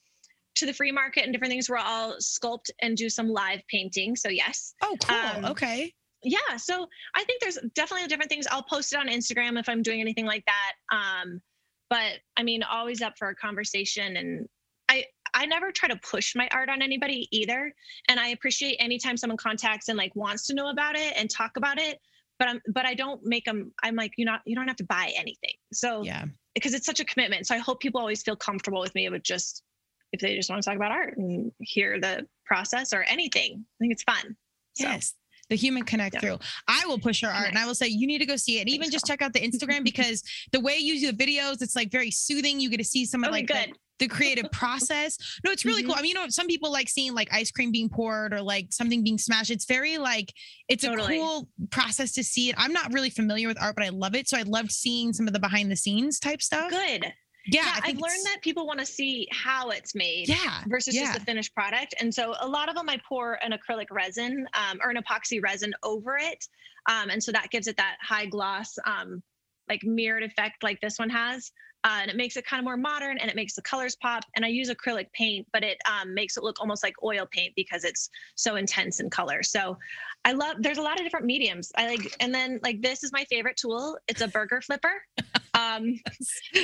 to 0.56 0.66
the 0.66 0.74
free 0.74 0.92
market 0.92 1.24
and 1.24 1.32
different 1.34 1.52
things 1.52 1.70
where 1.70 1.80
I'll 1.80 2.18
sculpt 2.18 2.70
and 2.82 2.98
do 2.98 3.10
some 3.10 3.30
live 3.30 3.62
painting. 3.70 4.16
So 4.16 4.30
yes, 4.30 4.74
Oh, 4.82 4.96
cool. 5.04 5.18
Um, 5.18 5.46
okay. 5.52 5.94
yeah 6.24 6.56
so 6.58 6.88
i 7.16 7.24
think 7.24 7.42
there's 7.42 7.58
definitely 7.74 8.08
different 8.08 8.30
things 8.30 8.46
i'll 8.52 8.62
post 8.62 8.94
it 8.94 9.00
on 9.00 9.08
instagram 9.08 9.60
if 9.60 9.68
i'm 9.68 9.82
doing 9.82 10.00
anything 10.02 10.28
like 10.28 10.46
that 10.46 10.74
um 10.96 11.42
but 11.90 12.20
i 12.38 12.44
mean 12.44 12.62
always 12.62 13.02
up 13.02 13.14
for 13.18 13.30
a 13.30 13.36
conversation 13.36 14.18
and 14.18 14.48
i 14.92 15.04
i 15.34 15.46
never 15.46 15.72
try 15.72 15.88
to 15.90 15.96
push 15.98 16.36
my 16.36 16.48
art 16.52 16.70
on 16.70 16.82
anybody 16.82 17.28
either 17.32 17.74
and 18.10 18.20
i 18.20 18.28
appreciate 18.30 18.76
anytime 18.80 19.16
someone 19.18 19.38
contacts 19.38 19.88
and 19.90 19.98
like 19.98 20.16
wants 20.16 20.46
to 20.48 20.54
know 20.54 20.70
about 20.70 20.96
it 20.96 21.14
and 21.18 21.30
talk 21.30 21.52
about 21.58 21.78
it 21.80 22.00
but 22.40 22.48
i'm 22.50 22.60
but 22.74 22.86
i 22.86 22.94
don't 22.94 23.22
make 23.24 23.46
them 23.46 23.72
i'm 23.84 23.96
like 23.96 24.12
you 24.18 24.26
not 24.26 24.42
you 24.46 24.56
don't 24.56 24.68
have 24.68 24.76
to 24.78 24.84
buy 24.86 25.12
anything 25.18 25.54
so 25.72 26.04
Yeah. 26.04 26.26
because 26.54 26.74
it's 26.74 26.86
such 26.86 27.00
a 27.00 27.06
commitment 27.06 27.48
so 27.48 27.56
i 27.56 27.60
hope 27.60 27.80
people 27.80 28.00
always 28.02 28.22
feel 28.24 28.36
comfortable 28.36 28.82
with 28.82 28.94
me 28.96 29.08
with 29.10 29.24
just 29.24 29.64
if 30.12 30.20
they 30.20 30.36
just 30.36 30.50
want 30.50 30.62
to 30.62 30.68
talk 30.70 30.76
about 30.76 30.92
art 30.92 31.18
and 31.18 31.52
hear 31.60 32.00
the 32.00 32.28
process 32.46 32.94
or 32.94 33.04
anything 33.04 33.64
i 33.66 33.78
think 33.80 33.94
it's 33.94 34.04
fun 34.04 34.36
So, 34.76 34.88
Yes. 34.88 35.14
The 35.50 35.58
human 35.58 35.84
connect 35.84 36.14
Yeah. 36.16 36.22
through. 36.22 36.40
I 36.70 36.86
will 36.88 36.98
push 36.98 37.22
your 37.22 37.32
art 37.32 37.50
and 37.50 37.58
I 37.58 37.66
will 37.66 37.76
say 37.76 37.88
you 37.90 38.08
need 38.08 38.20
to 38.20 38.26
go 38.26 38.38
see 38.38 38.60
it. 38.60 38.62
And 38.62 38.70
even 38.70 38.84
Thanks, 38.84 38.94
just 38.94 39.06
check 39.06 39.22
out 39.22 39.34
the 39.34 39.42
Instagram 39.42 39.84
because 39.92 40.24
the 40.54 40.62
way 40.62 40.78
you 40.78 40.98
do 40.98 41.12
the 41.12 41.26
videos, 41.26 41.62
it's 41.62 41.76
like 41.76 41.92
very 41.92 42.10
soothing. 42.10 42.62
You 42.62 42.70
get 42.70 42.78
to 42.78 42.86
see 42.86 43.04
some 43.06 43.26
of 43.26 43.32
Okay, 43.32 43.40
like 43.40 43.48
good. 43.48 43.74
the 43.74 43.76
creative 44.08 44.52
process. 44.52 45.18
No, 45.44 45.52
it's 45.52 45.66
really 45.66 45.84
cool. 45.84 45.94
Mhm. 45.96 46.00
I 46.00 46.02
mean, 46.02 46.10
you 46.10 46.16
know, 46.16 46.28
some 46.30 46.48
people 46.48 46.72
like 46.72 46.90
seeing 46.90 47.14
like 47.14 47.32
ice 47.34 47.52
cream 47.52 47.72
being 47.72 47.90
poured 47.90 48.34
or 48.34 48.42
like 48.42 48.68
something 48.72 49.04
being 49.04 49.18
smashed. 49.18 49.52
It's 49.52 49.66
very 49.66 49.98
like 49.98 50.34
it's 50.68 50.84
Totally. 50.84 51.18
a 51.18 51.20
cool 51.20 51.50
process 51.70 52.12
to 52.14 52.24
see 52.24 52.50
it. 52.50 52.56
I'm 52.58 52.74
not 52.74 52.94
really 52.94 53.10
familiar 53.10 53.48
with 53.48 53.62
art, 53.62 53.76
but 53.76 53.86
I 53.86 53.90
love 53.90 54.16
it. 54.16 54.28
So 54.30 54.38
I 54.38 54.44
loved 54.44 54.72
seeing 54.72 55.14
some 55.14 55.28
of 55.28 55.34
the 55.34 55.40
behind 55.40 55.72
the 55.72 55.76
scenes 55.76 56.20
type 56.20 56.42
stuff. 56.42 56.70
good 56.70 57.04
Yeah, 57.48 57.64
yeah, 57.66 57.80
I 57.84 57.90
I've 57.90 57.98
learned 57.98 58.26
that 58.26 58.38
people 58.42 58.68
want 58.68 58.80
to 58.80 58.86
see 58.86 59.28
how 59.32 59.70
it's 59.70 59.96
made 59.96 60.30
Yeah, 60.30 60.62
versus 60.68 60.94
yeah. 60.96 61.06
just 61.06 61.20
the 61.20 61.26
finished 61.26 61.54
product. 61.56 61.96
And 62.00 62.14
so 62.14 62.36
a 62.40 62.48
lot 62.48 62.70
of 62.70 62.76
them 62.76 62.88
I 62.90 63.00
pour 63.08 63.44
an 63.44 63.52
acrylic 63.52 63.88
resin 63.90 64.46
um, 64.54 64.80
or 64.84 64.92
an 64.92 64.98
epoxy 64.98 65.42
resin 65.42 65.74
over 65.84 66.18
it. 66.18 66.46
Um, 66.88 67.10
and 67.10 67.24
so 67.24 67.32
that 67.32 67.50
gives 67.50 67.68
it 67.68 67.78
that 67.78 67.98
high 68.02 68.26
gloss, 68.28 68.76
um, 68.86 69.24
like 69.72 69.84
mirrored 69.84 70.24
effect 70.24 70.64
like 70.64 70.80
this 70.82 71.00
one 71.00 71.10
has. 71.10 71.52
Uh, 71.84 71.98
and 72.02 72.12
it 72.12 72.18
makes 72.18 72.36
it 72.38 72.46
kind 72.46 72.60
of 72.60 72.66
more 72.66 72.78
modern 72.78 73.18
and 73.18 73.28
it 73.32 73.36
makes 73.36 73.56
the 73.56 73.62
colors 73.64 73.96
pop. 74.04 74.24
And 74.36 74.46
I 74.46 74.50
use 74.50 74.70
acrylic 74.70 75.08
paint, 75.14 75.48
but 75.52 75.64
it 75.64 75.78
um, 75.90 76.14
makes 76.14 76.38
it 76.38 76.44
look 76.44 76.58
almost 76.60 76.84
like 76.84 76.94
oil 77.04 77.26
paint 77.32 77.54
because 77.56 77.84
it's 77.86 78.10
so 78.36 78.56
intense 78.58 79.00
in 79.00 79.10
color. 79.10 79.42
So 79.42 79.78
I 80.24 80.34
love, 80.34 80.58
there's 80.60 80.78
a 80.78 80.82
lot 80.90 81.00
of 81.00 81.04
different 81.06 81.26
mediums. 81.26 81.72
I 81.78 81.88
like, 81.88 82.14
and 82.20 82.32
then 82.36 82.60
like 82.62 82.82
this 82.84 83.04
is 83.04 83.12
my 83.12 83.24
favorite 83.32 83.58
tool. 83.58 83.98
It's 84.08 84.22
a 84.22 84.28
burger 84.28 84.62
flipper. 84.62 84.96
Um, 85.54 86.00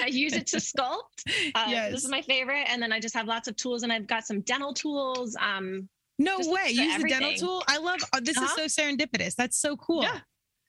I 0.02 0.08
use 0.08 0.34
it 0.34 0.48
to 0.48 0.58
sculpt. 0.58 1.20
Uh, 1.56 1.66
Yes. 1.68 1.92
This 1.92 2.04
is 2.06 2.10
my 2.10 2.22
favorite. 2.22 2.66
And 2.70 2.82
then 2.82 2.94
I 2.94 3.02
just 3.02 3.14
have 3.16 3.28
lots 3.28 3.50
of 3.50 3.56
tools 3.58 3.84
and 3.84 3.92
I've 3.92 4.08
got 4.08 4.26
some 4.26 4.40
dental 4.42 4.74
tools. 4.74 5.36
Um, 5.42 5.90
no 6.20 6.38
way. 6.40 6.70
Use 6.70 6.96
the 7.02 7.10
dental 7.10 7.34
tool. 7.34 7.64
I 7.68 7.78
love 7.80 8.00
uh, 8.14 8.22
this 8.24 8.38
Uh-huh. 8.38 8.46
is 8.58 8.74
so 8.76 8.82
serendipitous. 8.82 9.36
That's 9.36 9.58
so 9.58 9.76
cool. 9.76 10.04
Yeah. 10.04 10.20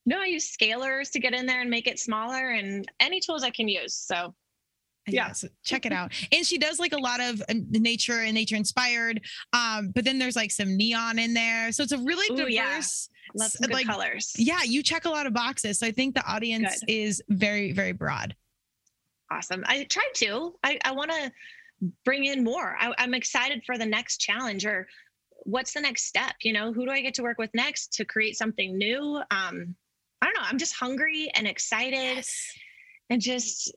No, 0.08 0.20
I 0.20 0.26
use 0.26 0.50
scalers 0.50 1.10
to 1.12 1.20
get 1.20 1.34
in 1.34 1.46
there 1.46 1.60
and 1.60 1.70
make 1.70 1.86
it 1.86 1.98
smaller 1.98 2.50
and 2.50 2.86
any 3.00 3.20
tools 3.20 3.42
I 3.42 3.50
can 3.50 3.68
use. 3.68 3.94
So 3.94 4.34
yeah 5.06 5.28
Yeah. 5.28 5.32
so 5.32 5.48
check 5.64 5.86
it 5.86 5.92
out 5.92 6.12
and 6.32 6.44
she 6.44 6.58
does 6.58 6.78
like 6.78 6.92
a 6.92 6.98
lot 6.98 7.20
of 7.20 7.40
uh, 7.48 7.54
nature 7.70 8.20
and 8.20 8.34
nature 8.34 8.56
inspired 8.56 9.22
um 9.54 9.90
but 9.94 10.04
then 10.04 10.18
there's 10.18 10.36
like 10.36 10.50
some 10.50 10.76
neon 10.76 11.18
in 11.18 11.32
there 11.32 11.72
so 11.72 11.82
it's 11.82 11.92
a 11.92 11.98
really 11.98 12.28
Ooh, 12.38 12.46
yeah. 12.46 12.64
diverse 12.72 13.08
love 13.34 13.50
some 13.50 13.68
good 13.68 13.72
like 13.74 13.86
colors. 13.86 14.34
yeah 14.36 14.62
you 14.64 14.82
check 14.82 15.06
a 15.06 15.08
lot 15.08 15.26
of 15.26 15.32
boxes 15.32 15.78
so 15.78 15.86
i 15.86 15.90
think 15.90 16.14
the 16.14 16.26
audience 16.30 16.80
Good. 16.80 16.90
is 16.92 17.22
very 17.30 17.72
very 17.72 17.92
broad 17.92 18.36
Awesome. 19.30 19.62
I 19.66 19.84
tried 19.84 20.12
to. 20.16 20.54
I, 20.64 20.78
I 20.86 20.92
want 20.92 21.10
to 21.10 21.30
bring 22.04 22.24
in 22.24 22.42
more. 22.42 22.76
I, 22.80 22.92
I'm 22.98 23.12
excited 23.12 23.62
for 23.66 23.76
the 23.76 23.84
next 23.84 24.18
challenge 24.18 24.64
or 24.64 24.86
what's 25.44 25.72
the 25.74 25.80
next 25.82 26.04
step? 26.06 26.32
You 26.42 26.52
know, 26.54 26.72
who 26.72 26.86
do 26.86 26.90
I 26.90 27.00
get 27.02 27.12
to 27.14 27.22
work 27.22 27.36
with 27.38 27.50
next 27.54 27.92
to 27.94 28.04
create 28.06 28.36
something 28.38 28.76
new? 28.78 29.20
Um, 29.30 29.74
I 30.22 30.26
don't 30.26 30.34
know. 30.34 30.42
I'm 30.44 30.58
just 30.58 30.74
hungry 30.74 31.30
and 31.34 31.46
excited 31.46 32.24
and 33.10 33.20
just, 33.20 33.72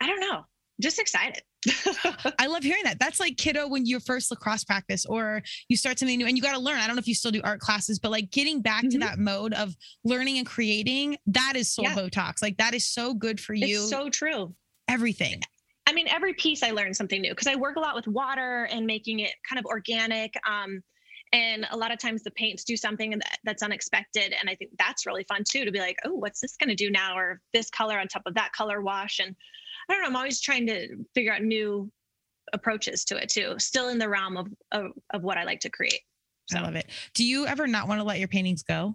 I 0.00 0.06
don't 0.06 0.20
know, 0.20 0.42
just 0.80 0.98
excited. 0.98 1.42
i 2.38 2.46
love 2.46 2.62
hearing 2.62 2.84
that 2.84 2.96
that's 3.00 3.18
like 3.18 3.36
kiddo 3.36 3.66
when 3.66 3.84
you 3.84 3.98
first 3.98 4.30
lacrosse 4.30 4.62
practice 4.62 5.04
or 5.04 5.42
you 5.68 5.76
start 5.76 5.98
something 5.98 6.16
new 6.16 6.24
and 6.26 6.36
you 6.36 6.42
got 6.42 6.52
to 6.52 6.60
learn 6.60 6.76
i 6.78 6.86
don't 6.86 6.94
know 6.94 7.00
if 7.00 7.08
you 7.08 7.14
still 7.14 7.32
do 7.32 7.40
art 7.42 7.58
classes 7.58 7.98
but 7.98 8.12
like 8.12 8.30
getting 8.30 8.62
back 8.62 8.82
to 8.82 8.98
Mhm. 8.98 9.00
that 9.00 9.18
mode 9.18 9.52
of 9.52 9.74
learning 10.04 10.38
and 10.38 10.46
creating 10.46 11.16
that 11.26 11.54
is 11.56 11.68
soul 11.74 11.86
Yeah. 11.86 11.94
botox 11.96 12.34
like 12.40 12.56
that 12.58 12.72
is 12.72 12.86
so 12.86 13.14
good 13.14 13.40
for 13.40 13.52
you 13.52 13.80
It's 13.80 13.90
so 13.90 14.08
true. 14.08 14.54
everything 14.86 15.40
I 15.88 15.92
mean, 15.92 16.06
every 16.08 16.34
piece 16.34 16.62
I 16.62 16.70
learn 16.70 16.94
something 16.94 17.20
new 17.20 17.30
because 17.30 17.48
I 17.48 17.56
work 17.56 17.74
a 17.76 17.80
lot 17.80 17.96
with 17.96 18.06
water 18.06 18.68
and 18.70 18.86
making 18.86 19.20
it 19.20 19.32
kind 19.48 19.58
of 19.58 19.64
organic. 19.66 20.34
Um, 20.48 20.82
and 21.32 21.66
a 21.70 21.76
lot 21.76 21.92
of 21.92 21.98
times 21.98 22.22
the 22.22 22.30
paints 22.32 22.64
do 22.64 22.76
something 22.76 23.10
that- 23.10 23.38
that's 23.44 23.62
unexpected. 23.62 24.34
And 24.38 24.48
I 24.48 24.54
think 24.54 24.70
that's 24.78 25.06
really 25.06 25.24
fun 25.24 25.42
too 25.48 25.64
to 25.64 25.70
be 25.72 25.80
like, 25.80 25.98
oh, 26.04 26.14
what's 26.14 26.40
this 26.40 26.56
going 26.56 26.68
to 26.70 26.74
do 26.76 26.90
now? 26.90 27.16
Or 27.16 27.40
this 27.52 27.68
color 27.70 27.98
on 27.98 28.08
top 28.08 28.22
of 28.26 28.34
that 28.34 28.52
color 28.52 28.80
wash. 28.80 29.18
And 29.18 29.34
I 29.88 29.92
don't 29.92 30.02
know, 30.02 30.08
I'm 30.08 30.16
always 30.16 30.40
trying 30.40 30.66
to 30.68 30.96
figure 31.14 31.32
out 31.32 31.42
new 31.42 31.90
approaches 32.52 33.04
to 33.06 33.16
it 33.16 33.28
too, 33.28 33.54
still 33.58 33.88
in 33.88 33.98
the 33.98 34.08
realm 34.08 34.36
of, 34.36 34.46
of, 34.72 34.92
of 35.12 35.22
what 35.22 35.36
I 35.36 35.44
like 35.44 35.60
to 35.60 35.70
create. 35.70 36.00
i 36.52 36.56
So. 36.58 36.62
love 36.62 36.76
it 36.76 36.88
do 37.14 37.24
you 37.24 37.44
ever 37.46 37.66
not 37.66 37.88
want 37.88 37.98
to 38.00 38.04
let 38.04 38.18
your 38.20 38.28
paintings 38.28 38.62
go 38.62 38.94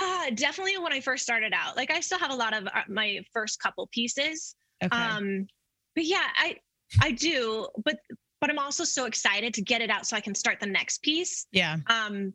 Uh, 0.00 0.30
definitely 0.34 0.78
when 0.78 0.92
I 0.92 1.00
first 1.00 1.22
started 1.24 1.52
out. 1.54 1.76
Like 1.76 1.90
I 1.90 2.00
still 2.00 2.18
have 2.18 2.30
a 2.30 2.34
lot 2.34 2.54
of 2.54 2.66
uh, 2.66 2.82
my 2.88 3.20
first 3.32 3.60
couple 3.60 3.86
pieces. 3.92 4.54
okay 4.82 4.96
Um, 4.96 5.46
but 5.94 6.04
yeah, 6.04 6.26
I 6.36 6.56
I 7.02 7.10
do, 7.10 7.68
but 7.84 7.96
but 8.40 8.50
I'm 8.50 8.58
also 8.58 8.84
so 8.84 9.06
excited 9.06 9.54
to 9.54 9.62
get 9.62 9.80
it 9.80 9.90
out 9.90 10.06
so 10.06 10.16
I 10.16 10.20
can 10.20 10.34
start 10.34 10.60
the 10.60 10.66
next 10.66 11.02
piece. 11.02 11.46
yeah 11.52 11.76
Um, 11.88 12.32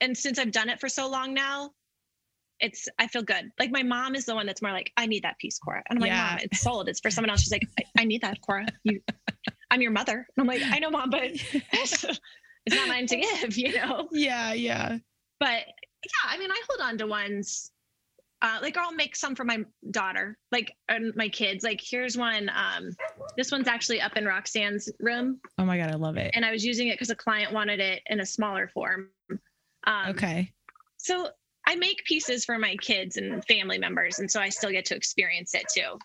and 0.00 0.16
since 0.16 0.38
I've 0.38 0.52
done 0.52 0.68
it 0.68 0.80
for 0.80 0.88
so 0.88 1.08
long 1.08 1.32
now, 1.32 1.70
it's 2.60 2.88
I 2.98 3.06
feel 3.06 3.22
good. 3.22 3.50
Like 3.58 3.70
my 3.70 3.82
mom 3.82 4.14
is 4.14 4.24
the 4.24 4.34
one 4.34 4.46
that's 4.46 4.62
more 4.62 4.72
like, 4.72 4.92
I 4.96 5.06
need 5.06 5.22
that 5.24 5.38
piece, 5.38 5.58
Cora. 5.58 5.82
And 5.88 5.98
I'm 5.98 6.00
like, 6.02 6.10
Mom, 6.30 6.38
it's 6.42 6.60
sold. 6.60 6.88
It's 6.88 7.00
for 7.00 7.10
someone 7.10 7.30
else. 7.30 7.42
She's 7.42 7.52
like, 7.52 7.66
I, 7.78 8.02
I 8.02 8.04
need 8.04 8.22
that, 8.22 8.40
Cora. 8.40 8.66
You, 8.84 9.00
I'm 9.70 9.82
your 9.82 9.90
mother. 9.90 10.26
And 10.36 10.42
I'm 10.42 10.46
like, 10.46 10.62
I 10.64 10.78
know, 10.78 10.90
mom, 10.90 11.10
but 11.10 11.22
it's, 11.22 12.04
it's 12.66 12.76
not 12.76 12.88
mine 12.88 13.06
to 13.08 13.16
give, 13.16 13.56
you 13.56 13.74
know. 13.74 14.08
yeah 14.12 14.52
yeah 14.52 14.98
But 15.38 15.64
yeah, 15.66 16.30
I 16.30 16.38
mean, 16.38 16.50
I 16.50 16.62
hold 16.68 16.80
on 16.88 16.98
to 16.98 17.06
ones. 17.06 17.72
Uh, 18.46 18.58
like 18.62 18.76
I'll 18.76 18.92
make 18.94 19.16
some 19.16 19.34
for 19.34 19.44
my 19.44 19.64
daughter, 19.90 20.38
like 20.52 20.72
and 20.88 21.12
my 21.16 21.28
kids. 21.28 21.64
Like 21.64 21.80
here's 21.82 22.16
one. 22.16 22.48
Um, 22.50 22.90
this 23.36 23.50
one's 23.50 23.66
actually 23.66 24.00
up 24.00 24.16
in 24.16 24.24
Roxanne's 24.24 24.88
room, 25.00 25.40
oh 25.58 25.64
my 25.64 25.76
god 25.76 25.90
i 25.90 25.94
love 25.94 26.16
it 26.16 26.30
and 26.34 26.44
I 26.44 26.52
was 26.52 26.64
using 26.64 26.88
it 26.88 26.94
because 26.94 27.10
a 27.10 27.16
client 27.16 27.52
wanted 27.52 27.80
it 27.80 28.02
in 28.06 28.20
a 28.20 28.26
smaller 28.26 28.68
form. 28.72 29.08
Um, 29.84 30.10
okay 30.10 30.52
So 30.98 31.28
I 31.66 31.74
make 31.74 32.04
pieces 32.04 32.44
for 32.44 32.58
my 32.58 32.76
kids 32.76 33.16
and 33.16 33.44
family 33.46 33.78
members, 33.78 34.20
and 34.20 34.30
so 34.30 34.40
I 34.40 34.48
still 34.48 34.70
get 34.70 34.84
to 34.86 34.94
experience 34.94 35.52
it 35.54 35.64
too. 35.74 35.98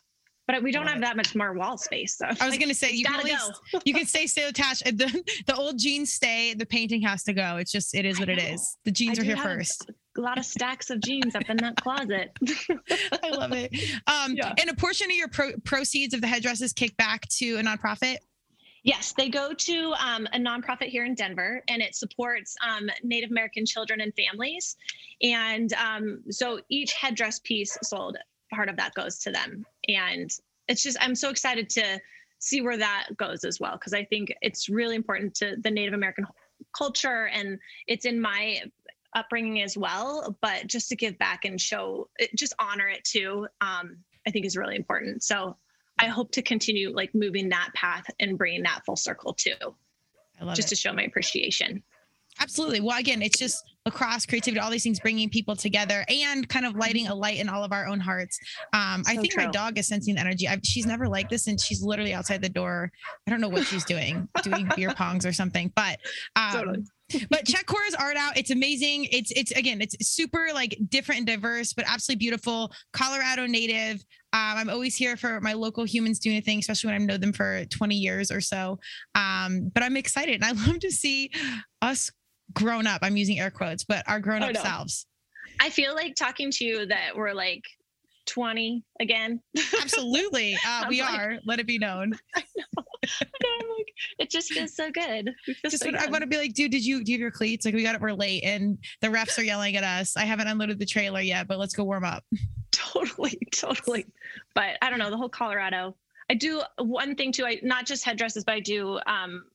But 0.47 0.63
we 0.63 0.71
don't 0.71 0.87
have 0.87 1.01
that 1.01 1.15
much 1.15 1.35
more 1.35 1.53
wall 1.53 1.77
space. 1.77 2.17
So 2.17 2.25
I 2.25 2.47
was 2.47 2.57
gonna 2.57 2.73
say 2.73 2.91
you 2.91 3.05
can 3.05 3.15
only 3.19 3.31
go. 3.31 3.79
you 3.85 3.93
can 3.93 4.05
stay 4.07 4.25
so 4.25 4.47
attached. 4.47 4.83
The 4.85 5.23
the 5.45 5.55
old 5.55 5.77
jeans 5.77 6.11
stay. 6.11 6.55
The 6.55 6.65
painting 6.65 7.01
has 7.03 7.23
to 7.23 7.33
go. 7.33 7.57
It's 7.57 7.71
just 7.71 7.93
it 7.93 8.05
is 8.05 8.19
what 8.19 8.29
it 8.29 8.39
is. 8.39 8.77
The 8.85 8.91
jeans 8.91 9.19
I 9.19 9.21
are 9.21 9.25
here 9.25 9.35
a- 9.35 9.39
first. 9.39 9.91
A 10.17 10.21
lot 10.21 10.37
of 10.37 10.45
stacks 10.45 10.89
of 10.89 10.99
jeans 10.99 11.35
up 11.35 11.49
in 11.49 11.57
that 11.57 11.75
closet. 11.77 12.31
I 13.23 13.29
love 13.29 13.53
it. 13.53 13.73
Um, 14.07 14.35
Yeah. 14.35 14.53
and 14.59 14.69
a 14.69 14.73
portion 14.75 15.09
of 15.09 15.15
your 15.15 15.27
pro- 15.29 15.57
proceeds 15.63 16.13
of 16.13 16.21
the 16.21 16.27
headdresses 16.27 16.73
kick 16.73 16.95
back 16.97 17.27
to 17.37 17.57
a 17.57 17.63
nonprofit. 17.63 18.17
Yes, 18.83 19.13
they 19.15 19.29
go 19.29 19.53
to 19.53 19.93
um, 20.03 20.27
a 20.33 20.39
nonprofit 20.39 20.87
here 20.87 21.05
in 21.05 21.13
Denver, 21.13 21.63
and 21.67 21.83
it 21.83 21.95
supports 21.95 22.55
um, 22.67 22.89
Native 23.03 23.29
American 23.29 23.63
children 23.65 24.01
and 24.01 24.11
families. 24.15 24.75
And 25.21 25.71
um, 25.73 26.23
so 26.31 26.59
each 26.69 26.93
headdress 26.93 27.39
piece 27.39 27.77
sold, 27.83 28.17
part 28.51 28.69
of 28.69 28.77
that 28.77 28.95
goes 28.95 29.19
to 29.19 29.31
them. 29.31 29.65
And 29.87 30.31
it's 30.67 30.81
just, 30.81 30.97
I'm 30.99 31.13
so 31.15 31.29
excited 31.29 31.69
to 31.71 31.99
see 32.39 32.61
where 32.61 32.77
that 32.77 33.09
goes 33.17 33.43
as 33.43 33.59
well 33.59 33.73
because 33.73 33.93
I 33.93 34.03
think 34.05 34.33
it's 34.41 34.67
really 34.67 34.95
important 34.95 35.35
to 35.35 35.57
the 35.61 35.69
Native 35.69 35.93
American 35.93 36.25
culture 36.75 37.27
and 37.27 37.59
it's 37.87 38.05
in 38.05 38.19
my 38.19 38.61
upbringing 39.15 39.61
as 39.61 39.77
well. 39.77 40.35
But 40.41 40.67
just 40.67 40.89
to 40.89 40.95
give 40.95 41.17
back 41.17 41.45
and 41.45 41.59
show, 41.59 42.09
just 42.35 42.53
honor 42.59 42.87
it 42.87 43.03
too, 43.03 43.47
um, 43.61 43.97
I 44.27 44.31
think 44.31 44.45
is 44.45 44.57
really 44.57 44.75
important. 44.75 45.23
So 45.23 45.57
I 45.99 46.05
hope 46.05 46.31
to 46.31 46.41
continue 46.41 46.93
like 46.93 47.13
moving 47.13 47.49
that 47.49 47.69
path 47.75 48.05
and 48.19 48.37
bringing 48.37 48.63
that 48.63 48.83
full 48.85 48.95
circle 48.95 49.33
too, 49.33 49.53
just 50.53 50.67
it. 50.67 50.69
to 50.69 50.75
show 50.75 50.93
my 50.93 51.03
appreciation. 51.03 51.83
Absolutely. 52.39 52.81
Well, 52.81 52.97
again, 52.97 53.21
it's 53.21 53.37
just 53.37 53.70
lacrosse, 53.85 54.25
creativity, 54.25 54.59
all 54.59 54.69
these 54.69 54.83
things 54.83 54.99
bringing 54.99 55.29
people 55.29 55.55
together 55.55 56.05
and 56.07 56.47
kind 56.47 56.65
of 56.65 56.75
lighting 56.75 57.07
a 57.07 57.15
light 57.15 57.39
in 57.39 57.49
all 57.49 57.63
of 57.63 57.71
our 57.71 57.87
own 57.87 57.99
hearts. 57.99 58.39
Um, 58.73 59.03
so 59.03 59.11
I 59.11 59.15
think 59.15 59.33
true. 59.33 59.45
my 59.45 59.51
dog 59.51 59.77
is 59.77 59.87
sensing 59.87 60.15
the 60.15 60.21
energy. 60.21 60.47
I've, 60.47 60.61
she's 60.63 60.85
never 60.85 61.07
like 61.07 61.29
this, 61.29 61.47
and 61.47 61.59
she's 61.59 61.81
literally 61.81 62.13
outside 62.13 62.41
the 62.41 62.49
door. 62.49 62.91
I 63.27 63.31
don't 63.31 63.41
know 63.41 63.49
what 63.49 63.65
she's 63.65 63.85
doing, 63.85 64.27
doing 64.43 64.69
beer 64.75 64.89
pongs 64.97 65.25
or 65.25 65.33
something. 65.33 65.71
But 65.75 65.99
um, 66.35 66.51
totally. 66.53 67.27
but 67.29 67.45
check 67.45 67.65
Cora's 67.65 67.95
art 67.95 68.17
out. 68.17 68.37
It's 68.37 68.51
amazing. 68.51 69.05
It's 69.11 69.31
it's 69.31 69.51
again, 69.51 69.81
it's 69.81 69.95
super 70.07 70.49
like 70.53 70.77
different 70.89 71.19
and 71.19 71.27
diverse, 71.27 71.73
but 71.73 71.85
absolutely 71.87 72.19
beautiful. 72.19 72.71
Colorado 72.93 73.47
native. 73.47 74.03
Um, 74.33 74.55
I'm 74.57 74.69
always 74.69 74.95
here 74.95 75.17
for 75.17 75.41
my 75.41 75.51
local 75.53 75.83
humans 75.83 76.17
doing 76.17 76.37
a 76.37 76.41
thing, 76.41 76.59
especially 76.59 76.87
when 76.87 76.95
I've 77.01 77.07
known 77.07 77.19
them 77.19 77.33
for 77.33 77.65
20 77.65 77.95
years 77.95 78.31
or 78.31 78.39
so. 78.39 78.79
Um, 79.13 79.69
but 79.73 79.83
I'm 79.83 79.97
excited 79.97 80.35
and 80.35 80.45
I 80.45 80.51
love 80.67 80.79
to 80.79 80.91
see 80.91 81.31
us 81.81 82.09
grown 82.53 82.87
up. 82.87 82.99
I'm 83.01 83.17
using 83.17 83.39
air 83.39 83.51
quotes, 83.51 83.83
but 83.83 84.07
our 84.07 84.19
grown 84.19 84.43
up 84.43 84.49
oh, 84.49 84.53
no. 84.53 84.61
selves. 84.61 85.05
I 85.59 85.69
feel 85.69 85.93
like 85.93 86.15
talking 86.15 86.51
to 86.51 86.65
you 86.65 86.85
that 86.87 87.15
we're 87.15 87.33
like 87.33 87.63
20 88.27 88.83
again. 88.99 89.41
Absolutely. 89.81 90.57
Uh, 90.65 90.85
we 90.89 91.01
like, 91.01 91.19
are. 91.19 91.39
Let 91.45 91.59
it 91.59 91.67
be 91.67 91.77
known. 91.77 92.13
I 92.35 92.43
know. 92.55 92.83
I'm 93.03 93.69
like, 93.77 93.87
it 94.19 94.29
just 94.29 94.53
feels 94.53 94.75
so 94.75 94.91
good. 94.91 95.31
Feel 95.45 95.71
just 95.71 95.83
so 95.83 95.89
I 95.89 96.05
want 96.07 96.21
to 96.21 96.27
be 96.27 96.37
like, 96.37 96.53
dude, 96.53 96.71
did 96.71 96.85
you 96.85 97.03
do 97.03 97.11
you 97.11 97.17
have 97.17 97.21
your 97.21 97.31
cleats? 97.31 97.65
Like 97.65 97.73
we 97.73 97.83
got 97.83 97.95
it, 97.95 98.01
we're 98.01 98.13
late 98.13 98.43
and 98.43 98.77
the 99.01 99.07
refs 99.07 99.37
are 99.39 99.43
yelling 99.43 99.75
at 99.75 99.83
us. 99.83 100.15
I 100.15 100.25
haven't 100.25 100.47
unloaded 100.47 100.79
the 100.79 100.85
trailer 100.85 101.19
yet, 101.19 101.47
but 101.47 101.57
let's 101.57 101.73
go 101.73 101.83
warm 101.83 102.03
up. 102.03 102.23
Totally, 102.71 103.39
totally. 103.53 104.05
But 104.53 104.77
I 104.81 104.89
don't 104.89 104.99
know, 104.99 105.09
the 105.09 105.17
whole 105.17 105.29
Colorado. 105.29 105.95
I 106.29 106.33
do 106.33 106.61
one 106.77 107.15
thing 107.15 107.31
too. 107.31 107.45
I 107.45 107.59
not 107.63 107.85
just 107.85 108.03
headdresses, 108.03 108.43
but 108.43 108.55
I 108.55 108.59
do 108.59 108.99
um 109.05 109.45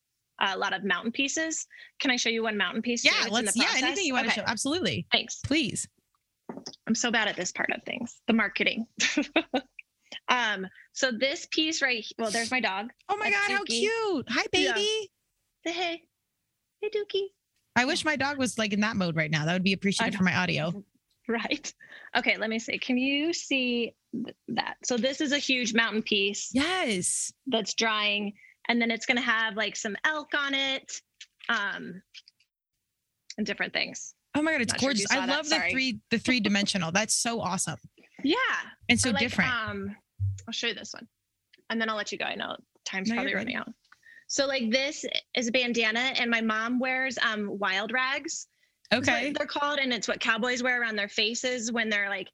a 0.41 0.57
lot 0.57 0.75
of 0.75 0.85
mountain 0.85 1.13
pieces. 1.13 1.67
Can 2.01 2.11
I 2.11 2.17
show 2.17 2.29
you 2.29 2.43
one 2.43 2.57
mountain 2.57 2.83
piece? 2.83 3.05
Yeah, 3.05 3.13
let's. 3.31 3.57
Yeah, 3.57 3.67
anything 3.77 4.05
you 4.05 4.15
want 4.15 4.27
okay. 4.27 4.35
to 4.35 4.41
show. 4.41 4.47
Absolutely. 4.47 5.07
Thanks. 5.13 5.41
Please. 5.45 5.89
I'm 6.87 6.95
so 6.95 7.11
bad 7.11 7.29
at 7.29 7.37
this 7.37 7.53
part 7.53 7.71
of 7.71 7.83
things, 7.85 8.21
the 8.27 8.33
marketing. 8.33 8.87
um, 10.29 10.67
so 10.93 11.11
this 11.11 11.47
piece 11.51 11.83
right, 11.83 12.05
well, 12.19 12.31
there's 12.31 12.51
my 12.51 12.61
dog. 12.61 12.91
Oh 13.09 13.17
my 13.17 13.31
god, 13.31 13.49
Dookie. 13.49 13.53
how 13.53 13.65
cute! 13.65 14.27
Hi, 14.31 14.45
baby. 14.53 15.09
Yeah. 15.65 15.73
Say 15.73 15.73
hey, 15.73 16.03
hey, 16.81 16.91
Dookie. 16.91 17.27
I 17.75 17.85
wish 17.85 18.05
my 18.05 18.17
dog 18.17 18.39
was 18.39 18.59
like 18.59 18.73
in 18.73 18.81
that 18.81 18.97
mode 18.97 19.17
right 19.17 19.31
now. 19.31 19.45
That 19.45 19.53
would 19.53 19.65
be 19.65 19.73
appreciated 19.73 20.17
for 20.17 20.25
my 20.25 20.37
audio. 20.37 20.85
Right. 21.29 21.75
Okay, 22.17 22.37
let 22.37 22.51
me 22.51 22.61
see. 22.61 22.79
Can 22.79 22.97
you 22.97 23.33
see 23.33 23.97
that? 24.47 24.77
So 24.85 24.97
this 24.97 25.21
is 25.21 25.33
a 25.33 25.39
huge 25.39 25.75
mountain 25.75 26.03
piece. 26.03 26.51
Yes. 26.55 27.33
That's 27.49 27.75
drying 27.75 28.33
and 28.69 28.81
then 28.81 28.91
it's 28.91 29.07
going 29.07 29.17
to 29.17 29.23
have 29.23 29.57
like 29.57 29.77
some 29.77 29.97
elk 30.05 30.33
on 30.37 30.55
it 30.55 31.01
um 31.49 32.03
and 33.39 33.47
different 33.47 33.73
things. 33.73 34.15
Oh 34.35 34.43
my 34.43 34.53
god 34.53 34.63
it's 34.63 34.73
gorgeous 34.75 35.07
sure 35.11 35.21
i 35.21 35.27
love 35.27 35.49
the 35.49 35.61
three 35.71 35.99
the 36.11 36.19
three 36.19 36.41
dimensional 36.41 36.93
that's 36.93 37.15
so 37.15 37.41
awesome. 37.41 37.79
Yeah. 38.23 38.37
And 38.89 39.01
so 39.01 39.11
like, 39.11 39.21
different. 39.21 39.51
um 39.51 39.97
i'll 40.47 40.53
show 40.53 40.67
you 40.69 40.75
this 40.75 40.93
one. 40.93 41.07
And 41.71 41.81
then 41.81 41.89
i'll 41.89 41.97
let 41.97 42.13
you 42.13 42.19
go. 42.19 42.25
I 42.25 42.35
know 42.35 42.57
time's 42.85 43.09
no, 43.09 43.17
probably 43.17 43.35
running 43.35 43.57
out. 43.57 43.69
So 44.29 44.47
like 44.47 44.71
this 44.71 45.05
is 45.35 45.49
a 45.49 45.53
bandana 45.53 46.13
and 46.19 46.31
my 46.31 46.41
mom 46.41 46.79
wears 46.79 47.19
um 47.19 47.59
wild 47.59 47.93
rags. 47.93 48.49
Okay. 48.93 49.33
they're 49.37 49.47
called 49.47 49.79
and 49.81 49.93
it's 49.93 50.07
what 50.07 50.21
cowboys 50.21 50.63
wear 50.63 50.81
around 50.81 50.97
their 50.97 51.09
faces 51.09 51.73
when 51.73 51.89
they're 51.89 52.09
like 52.09 52.29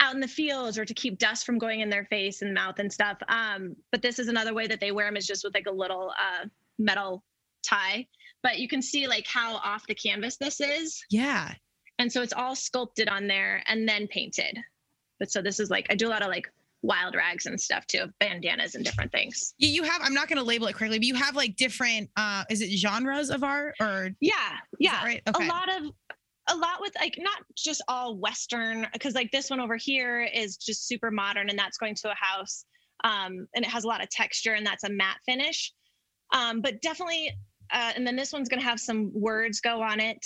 out 0.00 0.14
in 0.14 0.20
the 0.20 0.28
fields 0.28 0.78
or 0.78 0.84
to 0.84 0.94
keep 0.94 1.18
dust 1.18 1.46
from 1.46 1.58
going 1.58 1.80
in 1.80 1.90
their 1.90 2.04
face 2.06 2.42
and 2.42 2.52
mouth 2.52 2.78
and 2.78 2.92
stuff. 2.92 3.18
Um, 3.28 3.76
but 3.92 4.02
this 4.02 4.18
is 4.18 4.28
another 4.28 4.54
way 4.54 4.66
that 4.66 4.80
they 4.80 4.92
wear 4.92 5.06
them 5.06 5.16
is 5.16 5.26
just 5.26 5.44
with 5.44 5.54
like 5.54 5.66
a 5.66 5.72
little 5.72 6.10
uh, 6.10 6.46
metal 6.78 7.22
tie. 7.62 8.06
But 8.42 8.58
you 8.58 8.68
can 8.68 8.82
see 8.82 9.06
like 9.06 9.26
how 9.26 9.56
off 9.56 9.86
the 9.86 9.94
canvas 9.94 10.36
this 10.36 10.60
is. 10.60 11.02
Yeah. 11.10 11.54
And 11.98 12.12
so 12.12 12.22
it's 12.22 12.32
all 12.32 12.54
sculpted 12.54 13.08
on 13.08 13.26
there 13.26 13.62
and 13.66 13.88
then 13.88 14.06
painted. 14.06 14.58
But 15.18 15.30
so 15.30 15.40
this 15.40 15.58
is 15.58 15.70
like 15.70 15.86
I 15.90 15.94
do 15.94 16.08
a 16.08 16.10
lot 16.10 16.22
of 16.22 16.28
like 16.28 16.46
wild 16.82 17.14
rags 17.14 17.46
and 17.46 17.60
stuff 17.60 17.86
too, 17.86 18.04
bandanas 18.20 18.74
and 18.74 18.84
different 18.84 19.10
things. 19.10 19.54
Yeah, 19.58 19.70
you 19.70 19.82
have 19.82 20.02
I'm 20.04 20.14
not 20.14 20.28
going 20.28 20.38
to 20.38 20.44
label 20.44 20.66
it 20.66 20.74
correctly, 20.74 20.98
but 20.98 21.06
you 21.06 21.14
have 21.14 21.34
like 21.34 21.56
different 21.56 22.10
uh 22.16 22.44
is 22.50 22.60
it 22.60 22.70
genres 22.76 23.30
of 23.30 23.42
art 23.42 23.74
or 23.80 24.10
Yeah. 24.20 24.34
Yeah. 24.78 25.02
Right? 25.04 25.22
Okay. 25.26 25.46
A 25.46 25.48
lot 25.48 25.68
of 25.68 25.90
a 26.48 26.56
lot 26.56 26.80
with 26.80 26.92
like 27.00 27.16
not 27.18 27.38
just 27.56 27.82
all 27.88 28.16
western 28.16 28.86
because 28.92 29.14
like 29.14 29.30
this 29.32 29.50
one 29.50 29.60
over 29.60 29.76
here 29.76 30.22
is 30.22 30.56
just 30.56 30.86
super 30.86 31.10
modern 31.10 31.50
and 31.50 31.58
that's 31.58 31.78
going 31.78 31.94
to 31.94 32.10
a 32.10 32.14
house 32.14 32.64
um, 33.04 33.46
and 33.54 33.64
it 33.64 33.68
has 33.68 33.84
a 33.84 33.88
lot 33.88 34.02
of 34.02 34.08
texture 34.10 34.54
and 34.54 34.66
that's 34.66 34.84
a 34.84 34.90
matte 34.90 35.18
finish. 35.26 35.72
Um, 36.32 36.60
but 36.60 36.80
definitely 36.82 37.30
uh, 37.72 37.92
and 37.96 38.06
then 38.06 38.16
this 38.16 38.32
one's 38.32 38.48
going 38.48 38.60
to 38.60 38.66
have 38.66 38.78
some 38.78 39.10
words 39.12 39.60
go 39.60 39.82
on 39.82 39.98
it 39.98 40.24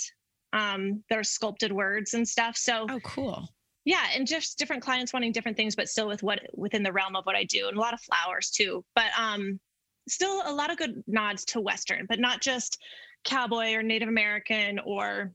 um, 0.53 1.03
that 1.09 1.17
are 1.17 1.23
sculpted 1.23 1.71
words 1.71 2.13
and 2.13 2.27
stuff. 2.27 2.55
So 2.55 2.85
oh 2.89 2.99
cool. 3.03 3.47
yeah 3.85 4.07
and 4.15 4.27
just 4.27 4.57
different 4.57 4.83
clients 4.83 5.13
wanting 5.13 5.31
different 5.31 5.57
things 5.57 5.75
but 5.75 5.89
still 5.89 6.07
with 6.07 6.21
what 6.23 6.39
within 6.53 6.83
the 6.83 6.91
realm 6.91 7.15
of 7.15 7.25
what 7.25 7.35
i 7.35 7.43
do 7.45 7.67
and 7.67 7.77
a 7.77 7.79
lot 7.79 7.93
of 7.93 8.01
flowers 8.01 8.51
too. 8.51 8.83
But 8.95 9.11
um 9.17 9.59
still 10.07 10.41
a 10.45 10.53
lot 10.53 10.71
of 10.71 10.77
good 10.77 11.03
nods 11.07 11.45
to 11.45 11.61
western 11.61 12.05
but 12.07 12.19
not 12.19 12.41
just 12.41 12.79
cowboy 13.23 13.73
or 13.73 13.83
native 13.83 14.09
american 14.09 14.79
or 14.79 15.31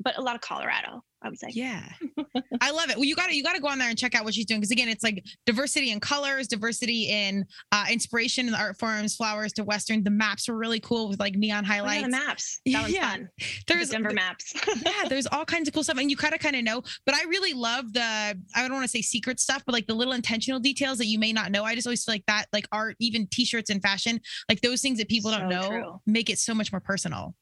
but 0.00 0.18
a 0.18 0.22
lot 0.22 0.34
of 0.34 0.40
Colorado. 0.40 1.02
I 1.20 1.28
would 1.28 1.38
say. 1.38 1.48
Yeah. 1.50 1.82
I 2.60 2.70
love 2.70 2.90
it. 2.90 2.96
Well, 2.96 3.04
you 3.04 3.16
got 3.16 3.28
to 3.28 3.34
you 3.34 3.42
got 3.42 3.54
to 3.54 3.60
go 3.60 3.68
on 3.68 3.78
there 3.78 3.88
and 3.88 3.98
check 3.98 4.14
out 4.14 4.24
what 4.24 4.34
she's 4.34 4.46
doing 4.46 4.60
because 4.60 4.70
again, 4.70 4.88
it's 4.88 5.02
like 5.02 5.24
diversity 5.46 5.90
in 5.90 5.98
colors, 5.98 6.46
diversity 6.46 7.08
in 7.10 7.44
uh, 7.72 7.86
inspiration 7.90 8.46
in 8.46 8.52
the 8.52 8.58
art 8.58 8.78
forms, 8.78 9.16
flowers 9.16 9.52
to 9.54 9.64
western. 9.64 10.04
The 10.04 10.10
maps 10.10 10.48
were 10.48 10.56
really 10.56 10.78
cool 10.78 11.08
with 11.08 11.18
like 11.18 11.34
neon 11.34 11.64
highlights. 11.64 12.04
Oh, 12.04 12.06
yeah, 12.06 12.06
the 12.06 12.10
maps. 12.26 12.60
That 12.66 12.84
was 12.84 12.92
yeah. 12.92 13.10
fun. 13.10 13.28
There's 13.66 13.88
the 13.88 13.94
Denver 13.94 14.12
maps. 14.14 14.54
yeah, 14.86 15.08
there's 15.08 15.26
all 15.26 15.44
kinds 15.44 15.66
of 15.66 15.74
cool 15.74 15.82
stuff, 15.82 15.98
and 15.98 16.10
you 16.10 16.16
kind 16.16 16.34
of 16.34 16.40
kind 16.40 16.54
of 16.54 16.62
know. 16.62 16.82
But 17.04 17.16
I 17.16 17.24
really 17.24 17.52
love 17.52 17.92
the 17.92 18.00
I 18.00 18.62
don't 18.62 18.72
want 18.72 18.84
to 18.84 18.88
say 18.88 19.02
secret 19.02 19.40
stuff, 19.40 19.64
but 19.66 19.72
like 19.72 19.86
the 19.86 19.94
little 19.94 20.14
intentional 20.14 20.60
details 20.60 20.98
that 20.98 21.06
you 21.06 21.18
may 21.18 21.32
not 21.32 21.50
know. 21.50 21.64
I 21.64 21.74
just 21.74 21.86
always 21.86 22.04
feel 22.04 22.14
like 22.14 22.26
that, 22.26 22.46
like 22.52 22.68
art, 22.70 22.96
even 23.00 23.26
t-shirts 23.26 23.70
and 23.70 23.82
fashion, 23.82 24.20
like 24.48 24.60
those 24.60 24.80
things 24.80 24.98
that 24.98 25.08
people 25.08 25.32
so 25.32 25.38
don't 25.38 25.48
know, 25.48 25.68
true. 25.68 26.00
make 26.06 26.30
it 26.30 26.38
so 26.38 26.54
much 26.54 26.70
more 26.72 26.80
personal. 26.80 27.34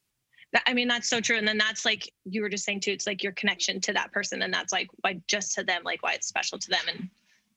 I 0.66 0.74
mean, 0.74 0.88
that's 0.88 1.08
so 1.08 1.20
true. 1.20 1.36
And 1.36 1.46
then 1.46 1.58
that's 1.58 1.84
like 1.84 2.12
you 2.24 2.42
were 2.42 2.48
just 2.48 2.64
saying 2.64 2.80
too, 2.80 2.92
it's 2.92 3.06
like 3.06 3.22
your 3.22 3.32
connection 3.32 3.80
to 3.82 3.92
that 3.92 4.12
person. 4.12 4.42
And 4.42 4.52
that's 4.52 4.72
like 4.72 4.88
why 5.00 5.20
just 5.26 5.54
to 5.54 5.64
them, 5.64 5.82
like 5.84 6.02
why 6.02 6.12
it's 6.12 6.28
special 6.28 6.58
to 6.58 6.70
them 6.70 6.80
and 6.88 7.08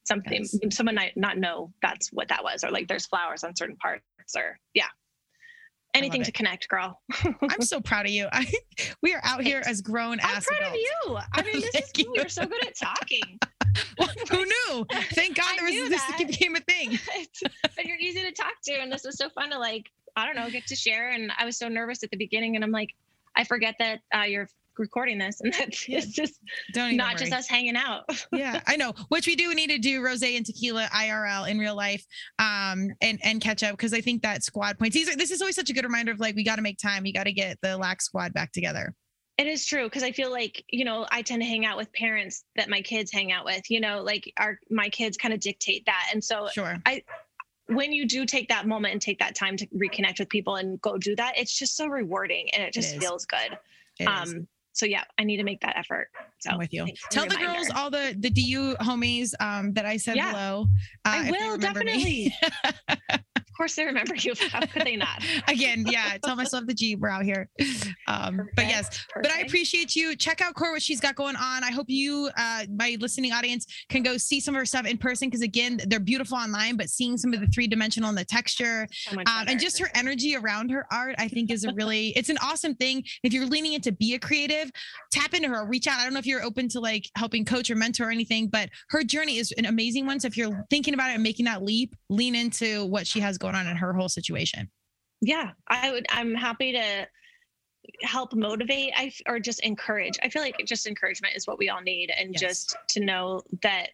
something 0.09 0.41
yes. 0.41 0.75
someone 0.75 0.95
might 0.95 1.15
not 1.15 1.37
know 1.37 1.71
that's 1.81 2.11
what 2.11 2.27
that 2.29 2.43
was, 2.43 2.63
or 2.63 2.71
like 2.71 2.87
there's 2.87 3.05
flowers 3.05 3.43
on 3.43 3.55
certain 3.55 3.77
parts, 3.77 4.03
or 4.35 4.59
yeah. 4.73 4.87
Anything 5.95 6.21
to 6.23 6.31
connect, 6.31 6.67
girl. 6.67 7.01
I'm 7.41 7.61
so 7.61 7.81
proud 7.81 8.05
of 8.05 8.11
you. 8.11 8.27
I, 8.31 8.51
we 9.01 9.13
are 9.15 9.21
out 9.23 9.41
here 9.41 9.63
as 9.65 9.81
grown 9.81 10.19
I'm 10.21 10.41
proud 10.41 10.59
adults. 10.59 10.75
of 10.75 10.75
you. 10.75 11.17
I 11.33 11.41
mean, 11.41 11.61
this 11.61 11.75
is 11.75 11.91
cool. 12.05 12.15
You're 12.15 12.29
so 12.29 12.45
good 12.45 12.63
at 12.63 12.77
talking. 12.77 13.39
well, 13.97 14.09
who 14.29 14.45
knew? 14.45 14.85
Thank 15.13 15.35
God 15.35 15.55
there 15.57 15.65
was 15.65 15.89
this 15.89 16.03
became 16.17 16.55
a 16.55 16.59
thing. 16.59 16.99
but 17.75 17.85
you're 17.85 17.97
easy 17.97 18.21
to 18.21 18.31
talk 18.31 18.53
to, 18.65 18.73
and 18.73 18.91
this 18.91 19.03
was 19.03 19.17
so 19.17 19.29
fun 19.29 19.49
to 19.49 19.57
like 19.57 19.89
I 20.19 20.25
don't 20.25 20.35
know, 20.35 20.49
get 20.49 20.67
to 20.67 20.75
share. 20.75 21.09
And 21.09 21.31
I 21.37 21.45
was 21.45 21.57
so 21.57 21.67
nervous 21.67 22.03
at 22.03 22.11
the 22.11 22.17
beginning, 22.17 22.55
and 22.55 22.63
I'm 22.63 22.71
like, 22.71 22.89
I 23.35 23.43
forget 23.43 23.75
that 23.79 23.99
uh, 24.15 24.23
you're 24.23 24.47
recording 24.79 25.17
this 25.17 25.41
and 25.41 25.53
that 25.55 25.69
it's 25.87 26.07
just 26.07 26.39
Don't 26.73 26.95
not 26.95 27.09
worry. 27.09 27.19
just 27.19 27.33
us 27.33 27.47
hanging 27.47 27.75
out. 27.75 28.09
yeah, 28.31 28.61
I 28.65 28.77
know. 28.77 28.93
Which 29.09 29.27
we 29.27 29.35
do 29.35 29.53
need 29.53 29.69
to 29.69 29.77
do 29.77 30.03
rose 30.03 30.23
and 30.23 30.45
tequila 30.45 30.85
IRL 30.85 31.49
in 31.49 31.59
real 31.59 31.75
life 31.75 32.05
um 32.39 32.89
and 33.01 33.19
and 33.23 33.41
catch 33.41 33.61
up 33.61 33.71
because 33.71 33.93
I 33.93 34.01
think 34.01 34.23
that 34.23 34.43
squad 34.43 34.79
points. 34.79 34.95
These 34.95 35.09
are 35.09 35.15
this 35.15 35.31
is 35.31 35.41
always 35.41 35.55
such 35.55 35.69
a 35.69 35.73
good 35.73 35.83
reminder 35.83 36.11
of 36.11 36.19
like 36.19 36.35
we 36.35 36.43
got 36.43 36.55
to 36.55 36.61
make 36.61 36.77
time. 36.79 37.05
You 37.05 37.13
got 37.13 37.25
to 37.25 37.33
get 37.33 37.57
the 37.61 37.77
lax 37.77 38.05
squad 38.05 38.33
back 38.33 38.51
together. 38.51 38.95
It 39.37 39.47
is 39.47 39.65
true 39.65 39.85
because 39.85 40.03
I 40.03 40.11
feel 40.11 40.31
like 40.31 40.63
you 40.69 40.85
know 40.85 41.05
I 41.11 41.21
tend 41.21 41.41
to 41.41 41.47
hang 41.47 41.65
out 41.65 41.77
with 41.77 41.91
parents 41.93 42.43
that 42.55 42.69
my 42.69 42.81
kids 42.81 43.11
hang 43.11 43.31
out 43.31 43.45
with. 43.45 43.69
You 43.69 43.79
know, 43.79 44.01
like 44.01 44.31
our 44.37 44.57
my 44.69 44.89
kids 44.89 45.17
kind 45.17 45.33
of 45.33 45.39
dictate 45.39 45.85
that, 45.85 46.09
and 46.13 46.23
so 46.23 46.47
sure. 46.51 46.77
I 46.85 47.03
when 47.69 47.93
you 47.93 48.07
do 48.07 48.25
take 48.25 48.49
that 48.49 48.67
moment 48.67 48.93
and 48.93 49.01
take 49.01 49.19
that 49.19 49.35
time 49.35 49.55
to 49.57 49.67
reconnect 49.67 50.19
with 50.19 50.29
people 50.29 50.55
and 50.55 50.81
go 50.81 50.97
do 50.97 51.15
that, 51.15 51.37
it's 51.37 51.57
just 51.57 51.77
so 51.77 51.87
rewarding 51.87 52.49
and 52.53 52.63
it 52.63 52.73
just 52.73 52.95
it 52.95 52.99
feels 52.99 53.25
good. 53.25 53.57
It 53.99 54.05
um, 54.05 54.23
is. 54.23 54.35
so 54.73 54.85
yeah, 54.85 55.03
I 55.17 55.23
need 55.23 55.37
to 55.37 55.43
make 55.43 55.61
that 55.61 55.77
effort. 55.77 56.09
So 56.39 56.51
I'm 56.51 56.57
with 56.57 56.73
you. 56.73 56.87
Tell 57.11 57.27
the 57.27 57.35
girls 57.35 57.69
all 57.75 57.89
the 57.89 58.15
the 58.17 58.29
DU 58.29 58.75
homies 58.77 59.33
um, 59.39 59.73
that 59.73 59.85
I 59.85 59.97
said 59.97 60.15
yeah. 60.15 60.31
hello. 60.31 60.65
Uh, 61.05 61.23
I 61.25 61.31
will 61.31 61.57
definitely. 61.57 62.33
of 63.59 63.63
course 63.63 63.75
they 63.75 63.83
remember 63.83 64.15
you. 64.15 64.33
How 64.51 64.61
could 64.61 64.83
they 64.85 64.95
not? 64.95 65.21
Again, 65.49 65.83
yeah, 65.85 66.17
tell 66.23 66.37
myself 66.37 66.65
the 66.65 66.73
G. 66.73 66.95
We're 66.95 67.09
out 67.09 67.25
here. 67.25 67.49
Um, 68.07 68.37
but 68.55 68.63
Perfect, 68.63 68.69
yes, 68.69 69.05
but 69.15 69.31
I 69.31 69.41
appreciate 69.41 69.97
you. 69.97 70.15
Check 70.15 70.39
out 70.39 70.55
Cora, 70.55 70.71
what 70.71 70.81
she's 70.81 71.01
got 71.01 71.15
going 71.15 71.35
on. 71.35 71.65
I 71.65 71.71
hope 71.71 71.87
you, 71.89 72.29
uh, 72.37 72.63
my 72.73 72.95
listening 73.01 73.33
audience, 73.33 73.65
can 73.89 74.01
go 74.01 74.15
see 74.15 74.39
some 74.39 74.55
of 74.55 74.59
her 74.59 74.65
stuff 74.65 74.85
in 74.85 74.97
person 74.97 75.27
because 75.27 75.41
again, 75.41 75.81
they're 75.87 75.99
beautiful 75.99 76.37
online, 76.37 76.77
but 76.77 76.89
seeing 76.89 77.17
some 77.17 77.33
of 77.33 77.41
the 77.41 77.47
three 77.47 77.67
dimensional 77.67 78.07
and 78.07 78.17
the 78.17 78.23
texture, 78.23 78.87
So 78.91 79.19
um, 79.19 79.25
and 79.47 79.59
just 79.59 79.77
her 79.79 79.89
energy 79.93 80.37
around 80.37 80.71
her 80.71 80.85
art, 80.89 81.15
I 81.19 81.27
think 81.27 81.51
is 81.51 81.65
a 81.65 81.73
really, 81.73 82.09
it's 82.15 82.29
an 82.29 82.37
awesome 82.41 82.75
thing. 82.75 83.03
If 83.23 83.33
you're 83.33 83.45
leaning 83.45 83.73
into 83.73 83.91
be 83.91 84.13
a 84.13 84.19
creative, 84.19 84.71
tap 85.11 85.33
into 85.33 85.49
her, 85.49 85.65
reach 85.65 85.85
out. 85.85 85.99
I 85.99 86.05
don't 86.05 86.13
know 86.13 86.19
if 86.19 86.25
you're 86.25 86.43
open 86.43 86.69
to 86.69 86.79
like 86.79 87.09
helping 87.17 87.43
coach 87.43 87.69
or 87.69 87.75
mentor 87.75 88.07
or 88.07 88.11
anything, 88.11 88.47
but 88.47 88.69
her 88.87 89.03
journey 89.03 89.37
is 89.37 89.51
an 89.57 89.65
amazing 89.65 90.05
one. 90.05 90.21
So 90.21 90.27
if 90.27 90.37
you're 90.37 90.65
thinking 90.69 90.93
about 90.93 91.09
it 91.09 91.15
and 91.15 91.23
making 91.23 91.45
that 91.45 91.61
leap, 91.61 91.93
lean 92.09 92.35
into 92.35 92.85
what 92.85 93.05
she 93.05 93.19
has 93.19 93.37
going 93.37 93.48
on 93.55 93.67
in 93.67 93.75
her 93.77 93.93
whole 93.93 94.09
situation. 94.09 94.69
yeah 95.21 95.51
i 95.67 95.91
would 95.91 96.05
i'm 96.09 96.33
happy 96.33 96.71
to 96.73 97.07
help 98.03 98.33
motivate 98.33 98.91
i 98.95 99.11
or 99.27 99.39
just 99.39 99.59
encourage 99.61 100.13
i 100.23 100.29
feel 100.29 100.41
like 100.41 100.55
just 100.65 100.85
encouragement 100.87 101.35
is 101.35 101.47
what 101.47 101.57
we 101.57 101.69
all 101.69 101.81
need 101.81 102.11
and 102.17 102.33
Yes. 102.33 102.41
just 102.41 102.75
to 102.89 102.99
know 102.99 103.41
that 103.63 103.87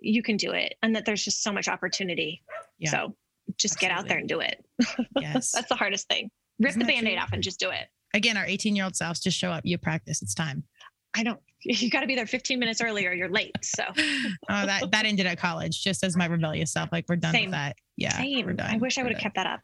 you 0.00 0.22
can 0.22 0.36
do 0.36 0.52
it 0.52 0.74
and 0.82 0.94
that 0.96 1.04
there's 1.04 1.24
just 1.24 1.42
so 1.42 1.52
much 1.52 1.68
opportunity 1.68 2.42
Yeah. 2.78 2.90
so 2.90 3.16
just 3.56 3.78
get 3.78 3.90
out 3.90 4.08
there 4.08 4.18
and 4.18 4.28
do 4.28 4.40
it 4.40 4.64
Yes. 5.20 5.52
that's 5.52 5.68
the 5.68 5.74
hardest 5.74 6.08
thing 6.08 6.30
rip 6.58 6.70
Isn't 6.70 6.80
the 6.80 6.86
that 6.86 6.92
band-aid 6.94 7.18
off 7.18 7.32
and 7.32 7.42
just 7.42 7.60
do 7.60 7.70
it 7.70 7.86
Again, 8.14 8.38
our 8.38 8.46
18 8.46 8.74
year 8.74 8.84
old 8.86 8.96
selves 8.96 9.20
just 9.20 9.36
show 9.36 9.50
up. 9.50 9.66
You 9.66 9.76
practice. 9.76 10.22
It's 10.22 10.34
time. 10.34 10.64
i 11.14 11.22
don't 11.22 11.38
you 11.62 11.90
got 11.90 12.00
to 12.00 12.06
be 12.06 12.14
there 12.14 12.26
15 12.26 12.58
minutes 12.58 12.80
earlier 12.80 13.12
you're 13.12 13.28
late 13.30 13.54
so 13.62 13.84
Oh, 13.96 14.66
that 14.66 14.90
that 14.92 15.04
ended 15.04 15.26
at 15.26 15.38
college, 15.38 15.82
just 15.84 16.02
as 16.02 16.16
my 16.16 16.24
rebellious 16.26 16.72
self. 16.72 16.88
Like 16.90 17.04
we're 17.08 17.16
done 17.16 17.32
Same. 17.32 17.46
with 17.46 17.52
that. 17.52 17.76
Yeah, 17.98 18.16
Same. 18.16 18.56
i 18.60 18.76
wish 18.76 18.96
i 18.96 19.02
would 19.02 19.12
have 19.12 19.20
kept 19.20 19.34
that 19.34 19.46
up 19.46 19.60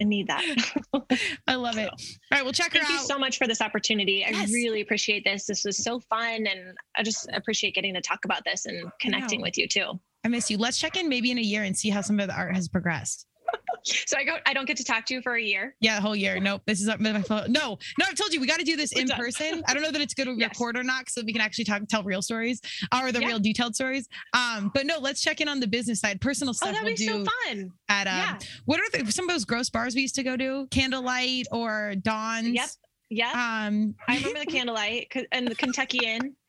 i 0.00 0.04
need 0.04 0.26
that 0.28 0.44
I 1.46 1.54
love 1.56 1.76
it. 1.76 1.88
All 1.88 1.98
right, 2.32 2.42
well, 2.42 2.52
check 2.52 2.72
her 2.72 2.80
Thank 2.80 2.90
you 2.90 2.98
so 2.98 3.18
much 3.18 3.38
for 3.38 3.46
this 3.46 3.60
opportunity. 3.60 4.24
I 4.24 4.30
really 4.46 4.80
appreciate 4.80 5.24
this. 5.24 5.46
This 5.46 5.64
was 5.64 5.82
so 5.82 6.00
fun, 6.00 6.46
and 6.46 6.74
I 6.96 7.02
just 7.02 7.28
appreciate 7.32 7.74
getting 7.74 7.94
to 7.94 8.00
talk 8.00 8.24
about 8.24 8.44
this 8.44 8.66
and 8.66 8.90
connecting 9.00 9.40
with 9.42 9.58
you 9.58 9.68
too. 9.68 10.00
I 10.24 10.28
miss 10.28 10.50
you. 10.50 10.58
Let's 10.58 10.78
check 10.78 10.96
in 10.96 11.08
maybe 11.08 11.30
in 11.30 11.38
a 11.38 11.42
year 11.42 11.64
and 11.64 11.76
see 11.76 11.90
how 11.90 12.00
some 12.00 12.20
of 12.20 12.28
the 12.28 12.34
art 12.34 12.54
has 12.54 12.68
progressed. 12.68 13.26
So 13.82 14.18
I 14.18 14.24
go. 14.24 14.36
I 14.44 14.52
don't 14.52 14.66
get 14.66 14.76
to 14.76 14.84
talk 14.84 15.06
to 15.06 15.14
you 15.14 15.22
for 15.22 15.34
a 15.36 15.40
year. 15.42 15.74
Yeah, 15.80 15.96
the 15.96 16.02
whole 16.02 16.14
year. 16.14 16.38
Nope. 16.38 16.60
This 16.66 16.82
is 16.82 16.88
up 16.88 17.00
my 17.00 17.22
phone. 17.22 17.50
No, 17.50 17.78
no, 17.98 18.04
I've 18.06 18.14
told 18.14 18.30
you 18.32 18.38
we 18.40 18.46
got 18.46 18.58
to 18.58 18.64
do 18.64 18.76
this 18.76 18.92
We're 18.94 19.02
in 19.02 19.08
done. 19.08 19.18
person. 19.18 19.62
I 19.66 19.72
don't 19.72 19.82
know 19.82 19.90
that 19.90 20.02
it's 20.02 20.12
good 20.12 20.26
to 20.26 20.32
Yes. 20.38 20.50
record 20.50 20.76
or 20.76 20.82
not, 20.82 21.08
so 21.08 21.22
we 21.24 21.32
can 21.32 21.40
actually 21.40 21.64
talk, 21.64 21.80
tell 21.88 22.02
real 22.02 22.20
stories 22.20 22.60
or 22.94 23.10
the 23.10 23.20
Yeah. 23.20 23.28
real 23.28 23.38
detailed 23.38 23.74
stories. 23.74 24.06
Um, 24.34 24.70
but 24.74 24.84
no, 24.84 24.98
let's 24.98 25.22
check 25.22 25.40
in 25.40 25.48
on 25.48 25.60
the 25.60 25.66
business 25.66 26.00
side. 26.00 26.20
Personal 26.20 26.52
stuff. 26.52 26.68
Oh, 26.70 26.72
that'd 26.72 26.86
we'll 26.86 26.96
be 26.96 27.06
so 27.06 27.24
fun. 27.46 27.72
at 27.88 28.06
um, 28.06 28.14
Yeah. 28.16 28.38
what 28.66 28.80
are 28.80 29.02
the, 29.02 29.10
some 29.10 29.24
of 29.28 29.34
those 29.34 29.46
gross 29.46 29.70
bars 29.70 29.94
we 29.94 30.02
used 30.02 30.14
to 30.16 30.22
go 30.22 30.36
to? 30.36 30.68
Candlelight 30.70 31.46
or 31.50 31.94
Dawn's. 32.02 32.48
Yep. 32.54 32.68
Yeah. 33.10 33.30
Um, 33.32 33.96
I 34.08 34.16
remember 34.16 34.38
the 34.38 34.46
candlelight 34.46 35.12
and 35.32 35.46
the 35.46 35.54
Kentucky 35.54 35.98
Inn. 36.04 36.34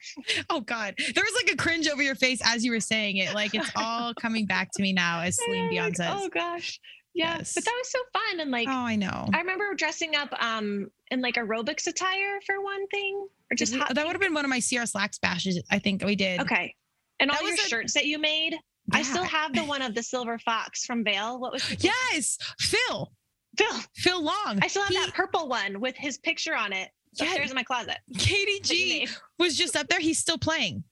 Oh 0.49 0.61
God, 0.61 0.95
there 0.97 1.23
was 1.23 1.43
like 1.43 1.53
a 1.53 1.55
cringe 1.55 1.87
over 1.87 2.01
your 2.01 2.15
face 2.15 2.41
as 2.43 2.65
you 2.65 2.71
were 2.71 2.79
saying 2.79 3.17
it. 3.17 3.35
Like 3.35 3.53
it's 3.53 3.69
all 3.75 4.13
coming 4.19 4.47
back 4.47 4.71
to 4.73 4.81
me 4.81 4.93
now, 4.93 5.21
as 5.21 5.37
Celine 5.37 5.69
Dion 5.69 5.85
like, 5.89 5.95
says. 5.95 6.11
Oh 6.11 6.27
gosh. 6.27 6.79
Yeah. 7.13 7.37
Yes. 7.37 7.53
But 7.53 7.65
that 7.65 7.75
was 7.77 7.91
so 7.91 7.99
fun. 8.11 8.39
And 8.39 8.49
like, 8.49 8.67
oh, 8.67 8.71
I 8.71 8.95
know. 8.95 9.29
I 9.31 9.37
remember 9.37 9.75
dressing 9.75 10.15
up 10.15 10.33
um 10.41 10.89
in 11.11 11.21
like 11.21 11.35
aerobics 11.35 11.85
attire 11.85 12.39
for 12.47 12.63
one 12.63 12.87
thing, 12.87 13.27
or 13.51 13.55
just 13.55 13.75
hot. 13.75 13.93
that 13.93 14.05
would 14.05 14.13
have 14.13 14.21
been 14.21 14.33
one 14.33 14.43
of 14.43 14.49
my 14.49 14.59
CR 14.59 14.85
Slacks 14.85 15.19
bashes. 15.19 15.61
I 15.69 15.77
think 15.77 16.03
we 16.03 16.15
did. 16.15 16.41
Okay. 16.41 16.73
And 17.19 17.29
all 17.29 17.43
your 17.43 17.53
a- 17.53 17.57
shirts 17.57 17.93
that 17.93 18.05
you 18.05 18.17
made. 18.17 18.57
I 18.91 19.03
still 19.03 19.23
have 19.23 19.53
the 19.53 19.61
one 19.61 19.83
of 19.83 19.93
the 19.93 20.01
silver 20.01 20.39
fox 20.39 20.83
from 20.83 21.03
Vail. 21.03 21.39
What 21.39 21.53
was 21.53 21.75
Yes, 22.11 22.37
Phil. 22.59 23.11
Phil? 23.57 23.67
Phil 23.95 24.23
Long. 24.23 24.59
I 24.61 24.67
still 24.67 24.83
have 24.83 24.89
He- 24.91 24.95
that 24.97 25.13
purple 25.13 25.47
one 25.47 25.79
with 25.79 25.95
his 25.97 26.17
picture 26.17 26.55
on 26.55 26.71
it 26.73 26.89
Yeah. 27.13 27.25
upstairs 27.25 27.49
in 27.51 27.55
my 27.55 27.63
closet. 27.63 27.97
Katie 28.17 28.59
G 28.61 29.07
was 29.39 29.57
just 29.57 29.75
up 29.75 29.87
there. 29.87 29.99
He's 29.99 30.19
still 30.19 30.37
playing. 30.37 30.83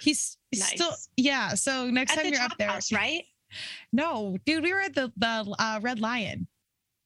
He's 0.00 0.36
he's 0.50 0.66
still 0.66 0.94
yeah. 1.16 1.54
So 1.54 1.90
next 1.90 2.12
At 2.12 2.16
time 2.22 2.24
the 2.30 2.36
you're 2.36 2.40
up 2.44 2.56
there, 2.58 2.68
House, 2.68 2.90
right? 2.92 3.24
no, 3.92 4.36
dude, 4.46 4.62
we 4.64 4.72
were 4.72 4.80
at 4.80 4.94
the 4.94 5.12
the 5.16 5.54
uh, 5.58 5.78
Red 5.82 6.00
Lion. 6.00 6.48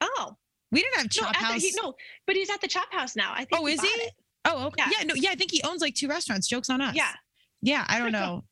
Oh, 0.00 0.36
We 0.70 0.82
didn't 0.82 0.96
have 0.96 1.04
no, 1.06 1.08
Chop 1.08 1.32
the- 1.32 1.44
House. 1.44 1.62
he- 1.62 1.72
no, 1.82 1.94
but 2.26 2.36
he's 2.36 2.50
at 2.50 2.60
the 2.60 2.68
Chop 2.68 2.92
House 2.92 3.16
now. 3.16 3.32
I 3.34 3.38
think. 3.44 3.60
oh, 3.60 3.66
he 3.66 3.74
is 3.74 3.80
he? 3.80 3.86
it. 3.88 4.12
Oh, 4.44 4.66
okay. 4.68 4.84
Yeah. 4.86 4.98
Yeah. 5.00 5.04
no, 5.04 5.14
yeah. 5.14 5.30
I 5.30 5.34
think 5.34 5.50
he 5.50 5.60
owns 5.62 5.80
like 5.82 5.94
two 5.96 6.08
restaurants. 6.08 6.46
Jokes 6.48 6.70
on 6.70 6.80
us. 6.80 6.94
Yeah, 6.94 7.12
yeah. 7.62 7.84
I 7.88 7.98
don't 7.98 8.12
know. 8.12 8.44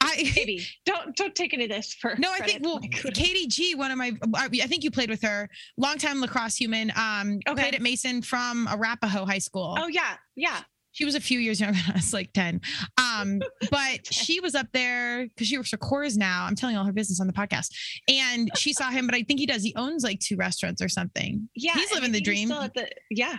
I 0.00 0.30
maybe. 0.36 0.64
don't 0.86 1.14
don't 1.16 1.34
take 1.34 1.54
any 1.54 1.64
of 1.64 1.70
this 1.70 1.94
for. 1.94 2.14
No, 2.18 2.30
I 2.32 2.38
credit. 2.38 2.62
think 2.62 2.64
well, 2.64 3.12
Katie 3.12 3.46
G, 3.46 3.74
one 3.74 3.90
of 3.90 3.98
my, 3.98 4.12
I 4.36 4.48
think 4.48 4.84
you 4.84 4.90
played 4.90 5.10
with 5.10 5.22
her, 5.22 5.48
longtime 5.76 6.20
lacrosse 6.20 6.56
human. 6.56 6.92
Um, 6.96 7.38
Okay. 7.46 7.60
played 7.62 7.74
at 7.74 7.82
Mason 7.82 8.22
from 8.22 8.66
Arapahoe 8.68 9.24
High 9.26 9.38
School. 9.38 9.76
Oh 9.78 9.88
yeah, 9.88 10.16
yeah. 10.36 10.60
She 10.92 11.04
was 11.04 11.16
a 11.16 11.20
few 11.20 11.40
years 11.40 11.58
younger 11.60 11.78
than 11.88 11.96
us, 11.96 12.12
like 12.12 12.32
ten. 12.32 12.60
Um, 12.98 13.40
but 13.72 14.06
she 14.12 14.38
was 14.38 14.54
up 14.54 14.68
there 14.72 15.26
because 15.26 15.48
she 15.48 15.56
works 15.56 15.70
for 15.70 15.76
Coors 15.76 16.16
now. 16.16 16.44
I'm 16.46 16.54
telling 16.54 16.76
all 16.76 16.84
her 16.84 16.92
business 16.92 17.20
on 17.20 17.26
the 17.26 17.32
podcast, 17.32 17.66
and 18.08 18.48
she 18.56 18.72
saw 18.72 18.90
him. 18.90 19.06
But 19.06 19.16
I 19.16 19.22
think 19.24 19.40
he 19.40 19.46
does. 19.46 19.64
He 19.64 19.74
owns 19.74 20.04
like 20.04 20.20
two 20.20 20.36
restaurants 20.36 20.80
or 20.80 20.88
something. 20.88 21.48
Yeah, 21.56 21.72
he's 21.74 21.92
living 21.92 22.12
the 22.12 22.20
dream. 22.20 22.46
Still 22.48 22.62
at 22.62 22.74
the, 22.74 22.88
yeah, 23.10 23.38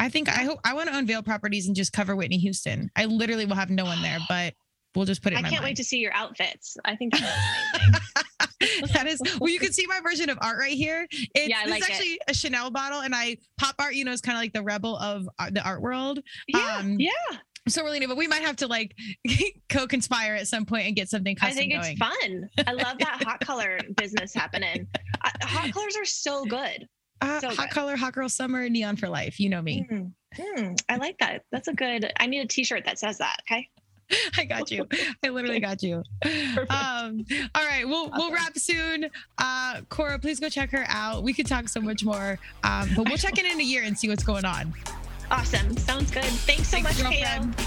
I 0.00 0.08
think 0.08 0.28
I 0.28 0.42
hope 0.44 0.58
I 0.64 0.74
want 0.74 0.88
to 0.88 0.96
unveil 0.96 1.22
Properties 1.22 1.66
and 1.66 1.76
just 1.76 1.92
cover 1.92 2.16
Whitney 2.16 2.38
Houston. 2.38 2.90
I 2.96 3.04
literally 3.04 3.46
will 3.46 3.54
have 3.56 3.70
no 3.70 3.84
one 3.84 4.00
there, 4.02 4.18
but 4.28 4.54
we'll 4.94 5.04
just 5.06 5.22
put 5.22 5.32
it. 5.32 5.38
I 5.38 5.42
can't 5.42 5.62
wait 5.62 5.76
to 5.76 5.84
see 5.84 5.98
your 5.98 6.12
outfits. 6.14 6.76
I 6.84 6.96
think 6.96 7.14
that 8.92 9.06
is 9.06 9.20
well 9.40 9.50
you 9.50 9.58
can 9.58 9.72
see 9.72 9.86
my 9.86 10.00
version 10.00 10.28
of 10.28 10.38
art 10.42 10.58
right 10.58 10.76
here 10.76 11.06
it's 11.10 11.48
Yeah, 11.48 11.60
I 11.60 11.62
this 11.64 11.70
like 11.70 11.82
is 11.82 11.88
it. 11.88 11.92
actually 11.92 12.20
a 12.28 12.34
chanel 12.34 12.70
bottle 12.70 13.00
and 13.00 13.14
i 13.14 13.36
pop 13.58 13.74
art 13.78 13.94
you 13.94 14.04
know 14.04 14.12
is 14.12 14.20
kind 14.20 14.36
of 14.36 14.42
like 14.42 14.52
the 14.52 14.62
rebel 14.62 14.96
of 14.98 15.26
the 15.52 15.62
art 15.64 15.80
world 15.80 16.20
yeah, 16.46 16.76
Um, 16.78 16.96
yeah. 16.98 17.10
so 17.68 17.82
really 17.82 18.04
but 18.06 18.16
we 18.18 18.26
might 18.26 18.42
have 18.42 18.56
to 18.56 18.66
like 18.66 18.94
co-conspire 19.70 20.34
at 20.34 20.46
some 20.46 20.66
point 20.66 20.86
and 20.86 20.94
get 20.96 21.08
something 21.08 21.36
custom. 21.36 21.52
I 21.52 21.58
think 21.58 21.72
going 21.72 21.96
it's 21.98 21.98
fun. 21.98 22.48
I 22.66 22.72
love 22.72 22.98
that 22.98 23.22
hot 23.24 23.40
color 23.40 23.78
business 23.96 24.34
happening. 24.34 24.86
Hot 25.42 25.72
colors 25.72 25.96
are 25.96 26.04
so 26.04 26.44
good. 26.44 26.86
Uh, 27.20 27.40
so 27.40 27.48
hot 27.50 27.56
good. 27.56 27.70
color 27.70 27.96
hot 27.96 28.12
girl 28.12 28.28
summer 28.28 28.68
neon 28.68 28.96
for 28.96 29.08
life 29.08 29.38
you 29.40 29.48
know 29.48 29.62
me 29.62 29.86
Mm, 29.90 30.12
mm, 30.38 30.80
I 30.88 30.96
like 30.96 31.18
that. 31.18 31.42
That's 31.50 31.66
a 31.68 31.72
good. 31.72 32.12
I 32.20 32.26
need 32.26 32.40
a 32.40 32.46
T-shirt 32.46 32.84
that 32.84 32.98
says 32.98 33.18
that. 33.18 33.36
Okay. 33.50 33.68
i 34.38 34.44
got 34.44 34.72
you 34.72 34.84
i 35.24 35.28
literally 35.28 35.60
got 35.68 35.84
you 35.84 36.02
um 36.68 37.24
all 37.54 37.64
right 37.64 37.84
we'll 37.86 38.10
we'll 38.10 38.32
wrap 38.32 38.58
soon 38.58 39.08
uh 39.38 39.80
cora 39.88 40.18
please 40.18 40.40
go 40.40 40.48
check 40.48 40.68
her 40.72 40.84
out 40.88 41.22
we 41.22 41.32
could 41.32 41.46
talk 41.46 41.68
so 41.68 41.80
much 41.80 42.04
more 42.04 42.36
um 42.64 42.88
but 42.96 43.06
we'll 43.06 43.16
check 43.16 43.38
in 43.38 43.46
in 43.46 43.60
a 43.60 43.62
year 43.62 43.84
and 43.84 43.96
see 43.96 44.08
what's 44.08 44.24
going 44.24 44.44
on 44.44 44.74
Awesome. 45.30 45.76
Sounds 45.76 46.10
good. 46.10 46.24
Thanks 46.24 46.66
so 46.68 46.80
Thanks, 46.80 47.00
much, 47.00 47.08
girlfriend. 47.08 47.56
Kale. 47.56 47.66